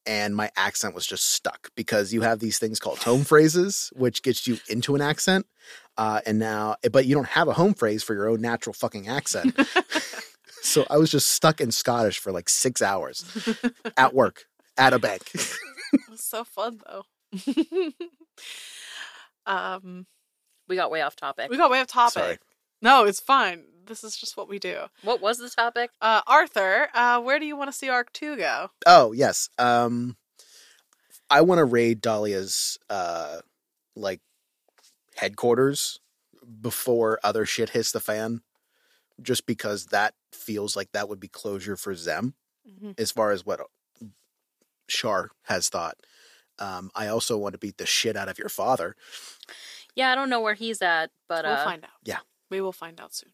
and 0.08 0.36
my 0.36 0.50
accent 0.56 0.96
was 0.96 1.06
just 1.06 1.26
stuck 1.26 1.70
because 1.76 2.14
you 2.14 2.22
have 2.22 2.40
these 2.40 2.58
things 2.58 2.80
called 2.80 3.00
home 3.00 3.24
phrases, 3.24 3.92
which 3.96 4.24
gets 4.24 4.48
you 4.48 4.58
into 4.70 4.96
an 4.96 5.02
accent, 5.02 5.46
uh, 5.98 6.22
and 6.26 6.40
now 6.40 6.78
but 6.92 7.06
you 7.06 7.14
don't 7.14 7.28
have 7.28 7.48
a 7.48 7.54
home 7.54 7.74
phrase 7.74 8.02
for 8.04 8.14
your 8.14 8.30
own 8.30 8.42
natural 8.42 8.74
fucking 8.74 9.08
accent. 9.08 9.60
so 10.62 10.86
I 10.90 10.98
was 10.98 11.12
just 11.12 11.30
stuck 11.30 11.60
in 11.62 11.72
Scottish 11.72 12.20
for 12.20 12.32
like 12.32 12.50
six 12.50 12.82
hours 12.82 13.24
at 13.98 14.14
work 14.14 14.46
at 14.78 14.94
a 14.94 15.00
bank. 15.00 15.30
It 15.94 16.02
was 16.12 16.22
so 16.22 16.44
fun 16.44 16.82
though. 16.86 17.06
um, 19.46 20.06
we 20.68 20.76
got 20.76 20.92
way 20.92 21.02
off 21.02 21.16
topic. 21.16 21.50
we 21.50 21.56
got 21.56 21.72
way 21.72 21.80
off 21.80 21.88
topic. 21.88 22.14
Sorry. 22.14 22.38
No, 22.82 23.06
it's 23.06 23.22
fine. 23.22 23.64
This 23.88 24.04
is 24.04 24.16
just 24.16 24.38
what 24.38 24.50
we 24.50 24.60
do. 24.60 24.82
What 25.04 25.22
was 25.22 25.38
the 25.38 25.50
topic? 25.50 25.92
Uh, 26.02 26.22
Arthur, 26.28 26.90
uh, 26.94 27.22
where 27.22 27.40
do 27.40 27.46
you 27.46 27.56
want 27.56 27.70
to 27.72 27.78
see 27.78 27.90
Arc 27.90 28.12
Two 28.14 28.36
go? 28.38 28.70
Oh 28.86 29.12
yes. 29.12 29.50
Um 29.58 30.18
I 31.30 31.42
want 31.42 31.60
to 31.60 31.66
raid 31.66 32.02
Dahlia's 32.02 32.78
uh 32.90 33.40
like 33.96 34.22
headquarters 35.16 36.00
before 36.62 37.20
other 37.24 37.46
shit 37.46 37.70
hits 37.70 37.92
the 37.92 38.00
fan. 38.00 38.42
Just 39.22 39.46
because 39.48 39.88
that 39.88 40.14
feels 40.32 40.76
like 40.76 40.92
that 40.92 41.10
would 41.10 41.20
be 41.20 41.28
closure 41.28 41.76
for 41.76 41.96
Zem 41.96 42.36
as 43.00 43.12
far 43.12 43.32
as 43.32 43.44
what 43.46 43.62
Shar 44.88 45.32
has 45.44 45.70
thought. 45.70 45.96
Um, 46.60 46.92
I 46.96 47.08
also 47.08 47.38
want 47.38 47.54
to 47.54 47.60
beat 47.60 47.78
the 47.78 47.86
shit 47.86 48.16
out 48.16 48.30
of 48.30 48.38
your 48.38 48.50
father. 48.50 48.96
Yeah, 49.96 50.12
I 50.12 50.16
don't 50.16 50.30
know 50.30 50.42
where 50.42 50.54
he's 50.54 50.82
at, 50.82 51.10
but 51.28 51.46
we'll 51.46 51.54
uh, 51.54 51.64
find 51.64 51.84
out. 51.84 51.90
yeah. 52.04 52.20
we 52.50 52.62
will 52.62 52.72
find 52.72 53.00
out 53.00 53.14
soon. 53.16 53.32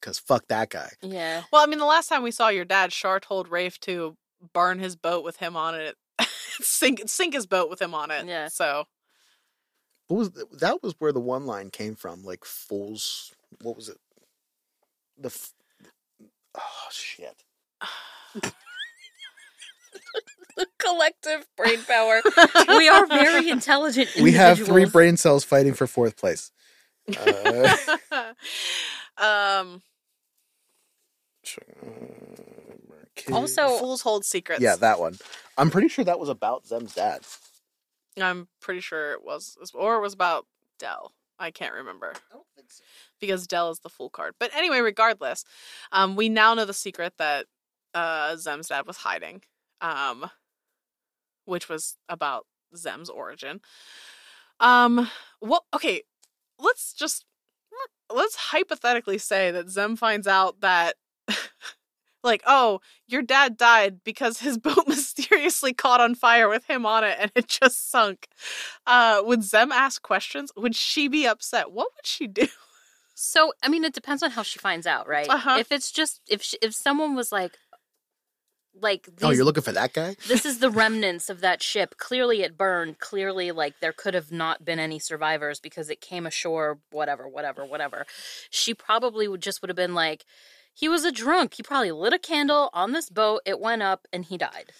Cause 0.00 0.18
fuck 0.18 0.46
that 0.48 0.70
guy. 0.70 0.90
yeah, 1.02 1.42
Well, 1.52 1.62
I 1.62 1.66
mean, 1.66 1.78
the 1.80 1.84
last 1.84 2.08
time 2.08 2.22
we 2.22 2.30
saw 2.30 2.48
your 2.48 2.64
dad, 2.64 2.92
Shar 2.92 3.18
told 3.20 3.48
Rafe 3.48 3.80
to 3.80 4.16
burn 4.54 4.78
his 4.78 4.94
boat 4.96 5.24
with 5.24 5.38
him 5.38 5.56
on 5.56 5.74
it, 5.74 5.96
sink 6.60 7.02
sink 7.06 7.34
his 7.34 7.46
boat 7.46 7.68
with 7.68 7.82
him 7.82 7.94
on 7.94 8.10
it. 8.12 8.26
Yeah. 8.26 8.46
So 8.48 8.84
What 10.06 10.16
was 10.18 10.30
th- 10.30 10.46
that? 10.60 10.82
Was 10.82 10.94
where 10.98 11.12
the 11.12 11.20
one 11.20 11.46
line 11.46 11.70
came 11.70 11.94
from? 11.96 12.22
Like 12.24 12.44
fools. 12.44 13.32
What 13.62 13.74
was 13.76 13.88
it? 13.88 13.98
The. 15.18 15.28
F- 15.28 15.52
oh 16.56 16.88
shit. 16.92 17.42
collective 20.78 21.46
brain 21.56 21.82
power. 21.86 22.20
we 22.68 22.88
are 22.88 23.06
very 23.06 23.48
intelligent. 23.50 24.08
We 24.20 24.32
have 24.32 24.58
three 24.60 24.84
brain 24.86 25.16
cells 25.16 25.44
fighting 25.44 25.74
for 25.74 25.86
fourth 25.86 26.16
place. 26.16 26.50
Uh, 27.08 27.76
um, 29.20 29.82
Also- 33.32 33.78
fools 33.78 34.02
hold 34.02 34.24
secrets. 34.24 34.60
yeah, 34.62 34.76
that 34.76 35.00
one. 35.00 35.18
I'm 35.56 35.70
pretty 35.70 35.88
sure 35.88 36.04
that 36.04 36.18
was 36.20 36.28
about 36.28 36.66
Zem's 36.66 36.94
dad. 36.94 37.22
I'm 38.20 38.48
pretty 38.60 38.80
sure 38.80 39.12
it 39.12 39.22
was, 39.24 39.56
or 39.74 39.96
it 39.96 40.00
was 40.00 40.12
about 40.12 40.46
Dell. 40.78 41.12
I 41.38 41.50
can't 41.52 41.74
remember 41.74 42.12
I 42.14 42.34
don't 42.34 42.46
think 42.56 42.70
so. 42.70 42.82
because 43.20 43.46
Dell 43.46 43.70
is 43.70 43.78
the 43.80 43.88
fool 43.88 44.10
card. 44.10 44.34
But 44.40 44.52
anyway, 44.56 44.80
regardless, 44.80 45.44
um, 45.92 46.16
we 46.16 46.28
now 46.28 46.54
know 46.54 46.64
the 46.64 46.72
secret 46.74 47.14
that 47.18 47.46
uh, 47.94 48.34
Zem's 48.36 48.68
dad 48.68 48.86
was 48.86 48.98
hiding, 48.98 49.42
um, 49.80 50.30
which 51.44 51.68
was 51.68 51.96
about 52.08 52.46
Zem's 52.76 53.08
origin. 53.08 53.60
Um, 54.58 55.08
well, 55.40 55.64
okay, 55.74 56.02
let's 56.58 56.92
just 56.92 57.24
let's 58.14 58.36
hypothetically 58.36 59.18
say 59.18 59.50
that 59.50 59.70
Zem 59.70 59.96
finds 59.96 60.26
out 60.26 60.60
that. 60.60 60.96
Like, 62.24 62.42
oh, 62.48 62.80
your 63.06 63.22
dad 63.22 63.56
died 63.56 64.02
because 64.02 64.40
his 64.40 64.58
boat 64.58 64.88
mysteriously 64.88 65.72
caught 65.72 66.00
on 66.00 66.16
fire 66.16 66.48
with 66.48 66.64
him 66.68 66.84
on 66.84 67.04
it 67.04 67.16
and 67.18 67.30
it 67.36 67.46
just 67.46 67.92
sunk. 67.92 68.26
Uh, 68.88 69.22
would 69.24 69.44
Zem 69.44 69.70
ask 69.70 70.02
questions? 70.02 70.50
Would 70.56 70.74
she 70.74 71.06
be 71.06 71.28
upset? 71.28 71.70
What 71.70 71.88
would 71.96 72.06
she 72.06 72.26
do? 72.26 72.48
So, 73.14 73.52
I 73.64 73.68
mean, 73.68 73.82
it 73.82 73.94
depends 73.94 74.22
on 74.22 74.30
how 74.30 74.42
she 74.42 74.60
finds 74.60 74.86
out, 74.86 75.08
right? 75.08 75.28
Uh-huh. 75.28 75.56
If 75.58 75.72
it's 75.72 75.90
just 75.90 76.20
if 76.28 76.40
she, 76.40 76.56
if 76.62 76.72
someone 76.72 77.16
was 77.16 77.32
like, 77.32 77.56
like 78.80 79.04
these, 79.06 79.22
Oh, 79.24 79.30
you're 79.30 79.44
looking 79.44 79.62
for 79.62 79.72
that 79.72 79.92
guy? 79.92 80.16
this 80.26 80.44
is 80.46 80.58
the 80.60 80.70
remnants 80.82 81.28
of 81.30 81.40
that 81.40 81.62
ship. 81.62 81.96
Clearly, 81.98 82.42
it 82.42 82.56
burned. 82.56 82.98
Clearly, 82.98 83.52
like 83.52 83.80
there 83.80 83.92
could 83.92 84.14
have 84.14 84.30
not 84.32 84.64
been 84.64 84.78
any 84.78 84.98
survivors 84.98 85.60
because 85.60 85.90
it 85.90 86.00
came 86.00 86.26
ashore. 86.26 86.78
Whatever, 86.90 87.28
whatever, 87.28 87.64
whatever. 87.64 88.06
She 88.50 88.74
probably 88.74 89.28
would 89.28 89.42
just 89.42 89.60
would 89.62 89.68
have 89.68 89.76
been 89.76 89.94
like, 89.94 90.24
he 90.74 90.88
was 90.88 91.04
a 91.04 91.12
drunk. 91.12 91.54
He 91.54 91.62
probably 91.62 91.90
lit 91.92 92.12
a 92.12 92.18
candle 92.18 92.70
on 92.72 92.92
this 92.92 93.10
boat. 93.10 93.42
It 93.44 93.60
went 93.60 93.82
up 93.82 94.06
and 94.12 94.24
he 94.24 94.36
died. 94.38 94.72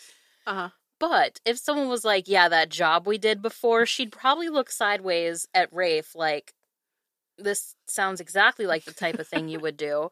Uh 0.47 0.55
huh. 0.55 0.69
But 1.01 1.41
if 1.45 1.59
someone 1.59 1.89
was 1.89 2.05
like, 2.05 2.27
yeah, 2.27 2.49
that 2.49 2.71
job 2.71 3.07
we 3.07 3.19
did 3.19 3.41
before, 3.41 3.87
she'd 3.87 4.11
probably 4.11 4.49
look 4.49 4.71
sideways 4.71 5.47
at 5.55 5.73
Rafe 5.73 6.15
like, 6.15 6.55
this 7.37 7.77
sounds 7.87 8.21
exactly 8.21 8.67
like 8.67 8.85
the 8.85 8.93
type 8.93 9.19
of 9.21 9.29
thing 9.29 9.49
you 9.49 9.61
would 9.61 9.77
do. 9.77 10.11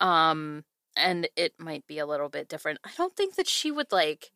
Um, 0.00 0.64
and 0.96 1.28
it 1.36 1.54
might 1.58 1.86
be 1.86 1.98
a 1.98 2.06
little 2.06 2.28
bit 2.28 2.48
different. 2.48 2.78
I 2.84 2.90
don't 2.96 3.14
think 3.14 3.34
that 3.36 3.48
she 3.48 3.70
would 3.70 3.92
like, 3.92 4.32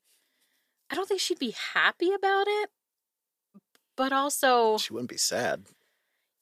I 0.91 0.95
don't 0.95 1.09
think 1.09 1.21
she'd 1.21 1.39
be 1.39 1.55
happy 1.75 2.13
about 2.13 2.47
it. 2.47 2.71
But 3.97 4.13
also, 4.13 4.79
She 4.79 4.93
wouldn't 4.93 5.11
be 5.11 5.17
sad. 5.19 5.65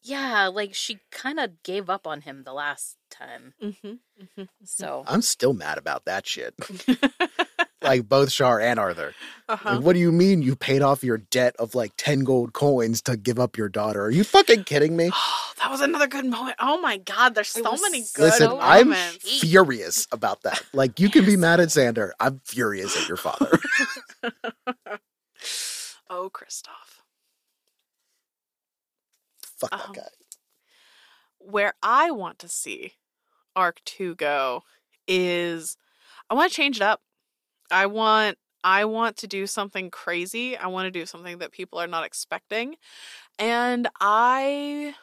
yeah, 0.03 0.47
like 0.49 0.75
she 0.75 1.01
kind 1.11 1.41
of 1.41 1.63
gave 1.63 1.89
up 1.91 2.07
on 2.07 2.21
him 2.23 2.43
the 2.45 2.53
last 2.53 2.97
time. 3.11 3.55
Mm-hmm. 3.63 3.89
mm-hmm. 3.89 4.43
So, 4.65 5.05
I'm 5.07 5.23
still 5.23 5.55
mad 5.55 5.79
about 5.79 6.05
that 6.05 6.27
shit. 6.27 6.55
like 7.83 8.09
both 8.09 8.31
Shar 8.33 8.61
and 8.61 8.79
Arthur. 8.79 9.15
uh-huh. 9.49 9.77
Like, 9.77 9.85
what 9.85 9.93
do 9.95 9.99
you 10.01 10.11
mean 10.13 10.43
you 10.43 10.57
paid 10.57 10.83
off 10.83 11.05
your 11.05 11.19
debt 11.19 11.55
of 11.59 11.75
like 11.75 11.93
10 11.97 12.21
gold 12.25 12.53
coins 12.53 13.01
to 13.03 13.17
give 13.17 13.39
up 13.39 13.57
your 13.57 13.69
daughter? 13.69 14.03
Are 14.03 14.11
you 14.11 14.25
fucking 14.25 14.65
kidding 14.65 14.97
me? 14.97 15.11
Oh, 15.13 15.53
that 15.59 15.71
was 15.71 15.81
another 15.81 16.07
good 16.07 16.25
moment. 16.25 16.57
Oh 16.59 16.81
my 16.81 16.97
god, 16.99 17.35
there's 17.35 17.49
so 17.49 17.63
was 17.71 17.81
many 17.83 18.03
so 18.03 18.17
good 18.23 18.25
Listen, 18.27 18.49
so 18.49 18.61
I'm 18.61 18.93
furious 18.93 20.07
about 20.13 20.43
that. 20.43 20.63
Like, 20.73 20.99
you 21.01 21.09
can 21.09 21.25
be 21.25 21.37
mad 21.37 21.61
at 21.61 21.69
Xander. 21.69 22.11
I'm 22.21 22.41
furious 22.45 22.97
at 23.01 23.07
your 23.09 23.17
father. 23.17 23.59
oh, 26.11 26.31
Kristoff. 26.33 27.03
Fuck 29.59 29.71
that 29.71 29.87
Um, 29.89 29.93
guy. 29.93 30.09
Where 31.39 31.75
I 31.83 32.11
want 32.11 32.39
to 32.41 32.49
see 32.49 32.95
Arc 33.57 33.81
2 33.85 34.15
go 34.17 34.63
is 35.07 35.77
I 36.31 36.35
want 36.35 36.51
to 36.51 36.57
change 36.57 36.77
it 36.77 36.83
up. 36.83 37.01
I 37.71 37.87
want 37.87 38.39
I 38.65 38.85
want 38.85 39.17
to 39.19 39.27
do 39.27 39.47
something 39.47 39.91
crazy. 39.91 40.57
I 40.57 40.67
want 40.67 40.87
to 40.87 40.91
do 40.91 41.07
something 41.07 41.39
that 41.39 41.53
people 41.53 41.79
are 41.79 41.87
not 41.87 42.05
expecting. 42.05 42.77
And 43.39 43.89
I 44.01 44.95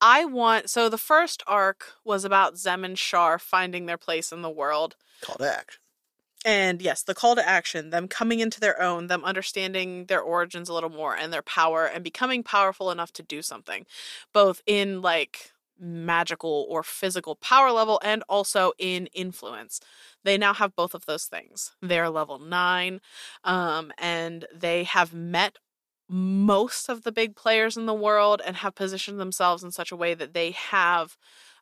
I 0.00 0.24
want 0.26 0.68
so 0.70 0.88
the 0.88 0.98
first 0.98 1.42
arc 1.46 1.94
was 2.04 2.24
about 2.24 2.58
Zem 2.58 2.84
and 2.84 2.98
Shar 2.98 3.38
finding 3.38 3.86
their 3.86 3.96
place 3.96 4.32
in 4.32 4.42
the 4.42 4.50
world. 4.50 4.96
Call 5.22 5.36
to 5.36 5.56
action. 5.58 5.80
And 6.44 6.80
yes, 6.80 7.02
the 7.02 7.14
call 7.14 7.34
to 7.34 7.48
action, 7.48 7.90
them 7.90 8.06
coming 8.06 8.38
into 8.38 8.60
their 8.60 8.80
own, 8.80 9.08
them 9.08 9.24
understanding 9.24 10.06
their 10.06 10.20
origins 10.20 10.68
a 10.68 10.74
little 10.74 10.90
more 10.90 11.16
and 11.16 11.32
their 11.32 11.42
power 11.42 11.86
and 11.86 12.04
becoming 12.04 12.44
powerful 12.44 12.92
enough 12.92 13.12
to 13.14 13.22
do 13.24 13.42
something, 13.42 13.84
both 14.32 14.62
in 14.64 15.02
like 15.02 15.50
magical 15.78 16.66
or 16.68 16.82
physical 16.82 17.36
power 17.36 17.70
level 17.70 18.00
and 18.04 18.22
also 18.28 18.72
in 18.78 19.06
influence. 19.08 19.80
They 20.24 20.38
now 20.38 20.54
have 20.54 20.76
both 20.76 20.94
of 20.94 21.06
those 21.06 21.24
things. 21.24 21.72
They're 21.82 22.10
level 22.10 22.38
nine, 22.38 23.00
um, 23.44 23.92
and 23.98 24.46
they 24.54 24.84
have 24.84 25.14
met 25.14 25.58
most 26.08 26.88
of 26.88 27.02
the 27.02 27.12
big 27.12 27.34
players 27.34 27.76
in 27.76 27.86
the 27.86 27.94
world 27.94 28.40
and 28.44 28.56
have 28.56 28.74
positioned 28.74 29.18
themselves 29.18 29.62
in 29.62 29.70
such 29.70 29.90
a 29.90 29.96
way 29.96 30.14
that 30.14 30.34
they 30.34 30.52
have 30.52 31.16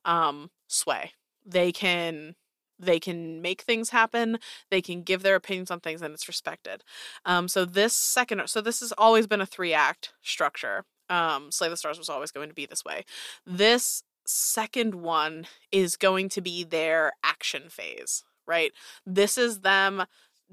um, 0.04 0.50
sway. 0.66 1.12
They 1.46 1.72
can 1.72 2.34
they 2.78 2.98
can 2.98 3.40
make 3.40 3.62
things 3.62 3.90
happen 3.90 4.36
they 4.68 4.82
can 4.82 5.02
give 5.02 5.22
their 5.22 5.36
opinions 5.36 5.70
on 5.70 5.78
things 5.78 6.02
and 6.02 6.12
it's 6.12 6.26
respected 6.26 6.82
um, 7.24 7.46
so 7.46 7.64
this 7.64 7.94
second 7.94 8.42
so 8.46 8.60
this 8.60 8.80
has 8.80 8.92
always 8.98 9.28
been 9.28 9.40
a 9.40 9.46
three 9.46 9.72
act 9.72 10.12
structure 10.22 10.84
um, 11.10 11.50
slay 11.50 11.68
the 11.68 11.76
stars 11.76 11.98
was 11.98 12.08
always 12.08 12.30
going 12.30 12.48
to 12.48 12.54
be 12.54 12.66
this 12.66 12.84
way 12.84 13.04
this 13.46 14.02
second 14.26 14.94
one 14.94 15.46
is 15.70 15.96
going 15.96 16.28
to 16.30 16.40
be 16.40 16.64
their 16.64 17.12
action 17.22 17.64
phase 17.68 18.24
right 18.46 18.72
this 19.04 19.36
is 19.36 19.60
them 19.60 20.04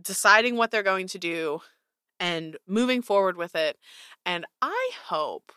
deciding 0.01 0.57
what 0.57 0.71
they're 0.71 0.83
going 0.83 1.07
to 1.07 1.17
do 1.17 1.61
and 2.19 2.57
moving 2.67 3.01
forward 3.01 3.37
with 3.37 3.55
it 3.55 3.77
and 4.25 4.45
i 4.61 4.91
hope 5.05 5.51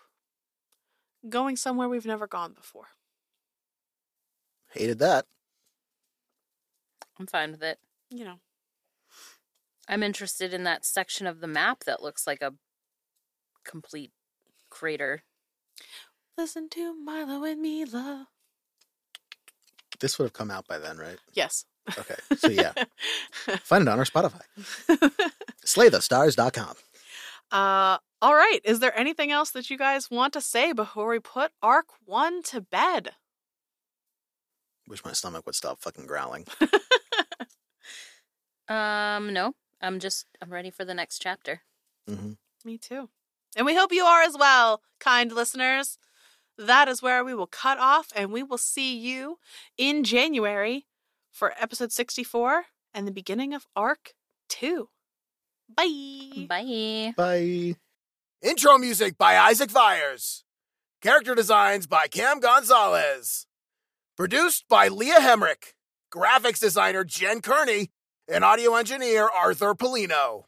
going 1.29 1.57
somewhere 1.57 1.89
we've 1.89 2.07
never 2.07 2.27
gone 2.27 2.53
before 2.53 2.87
Hated 4.73 4.99
that. 4.99 5.27
I'm 7.19 7.29
fine 7.29 7.53
with 7.53 7.63
it. 7.63 7.79
you 8.11 8.25
know 8.25 8.39
I'm 9.89 10.03
interested 10.03 10.55
in 10.55 10.65
that 10.65 10.85
section 10.85 11.27
of 11.27 11.41
the 11.41 11.47
map 11.47 11.85
that 11.85 12.03
looks 12.03 12.27
like 12.27 12.43
a 12.43 12.55
complete 13.65 14.13
crater. 14.75 15.23
listen 16.37 16.69
to 16.69 16.93
milo 16.95 17.45
and 17.45 17.63
mila 17.63 18.27
This 20.01 20.19
would 20.19 20.25
have 20.25 20.33
come 20.33 20.51
out 20.51 20.67
by 20.67 20.79
then, 20.79 20.97
right? 20.99 21.19
yes 21.33 21.65
Okay. 21.99 22.17
So 22.39 22.49
yeah, 22.49 22.73
find 23.63 23.83
it 23.83 23.89
on 23.89 23.99
our 23.99 24.07
Spotify. 24.07 24.41
SlayTheStars.com. 25.67 26.75
Uh, 27.53 27.99
all 28.23 28.35
right. 28.35 28.61
Is 28.65 28.81
there 28.81 28.99
anything 28.99 29.31
else 29.31 29.51
that 29.51 29.69
you 29.69 29.77
guys 29.77 30.11
want 30.11 30.33
to 30.33 30.41
say 30.41 30.73
before 30.73 31.09
we 31.11 31.19
put 31.21 31.53
Arc 31.63 31.87
1 32.07 32.43
to 32.45 32.63
bed? 32.63 33.11
Wish 34.89 35.05
my 35.05 35.13
stomach 35.13 35.45
would 35.47 35.55
stop 35.55 35.79
fucking 35.81 36.07
growling. 36.07 36.47
Um, 38.67 39.33
no. 39.35 39.53
I'm 39.83 40.01
just 40.01 40.27
I'm 40.41 40.51
ready 40.51 40.71
for 40.71 40.85
the 40.87 40.95
next 40.95 41.19
chapter. 41.21 41.61
hmm 42.09 42.33
Me 42.65 42.79
too. 42.79 43.11
And 43.57 43.67
we 43.67 43.77
hope 43.77 43.93
you 43.93 44.05
are 44.05 44.23
as 44.23 44.37
well, 44.39 44.83
kind 44.99 45.31
listeners. 45.33 45.99
That 46.59 46.89
is 46.89 47.03
where 47.03 47.25
we 47.25 47.35
will 47.35 47.47
cut 47.47 47.79
off, 47.79 48.13
and 48.15 48.33
we 48.33 48.43
will 48.43 48.59
see 48.59 48.97
you 48.97 49.39
in 49.77 50.05
January 50.05 50.87
for 51.33 51.53
episode 51.59 51.93
64 51.93 52.67
and 52.93 53.07
the 53.07 53.13
beginning 53.13 53.55
of 53.55 53.67
Arc 53.75 54.15
2. 54.49 54.89
Bye. 55.77 56.47
Bye. 56.49 57.15
Bye. 57.17 57.77
Intro 58.43 58.79
music 58.79 59.19
by 59.19 59.37
Isaac 59.37 59.71
Vyers. 59.71 60.45
Character 61.03 61.35
designs 61.35 61.87
by 61.87 62.07
Cam 62.07 62.41
Gonzalez. 62.41 63.47
Produced 64.17 64.65
by 64.69 64.89
Leah 64.89 65.19
Hemrick. 65.21 65.75
Graphics 66.13 66.61
designer 66.61 67.05
Jenn 67.05 67.41
Kearney. 67.41 67.91
And 68.29 68.45
audio 68.45 68.75
engineer 68.75 69.29
Arthur 69.29 69.75
Polino. 69.75 70.45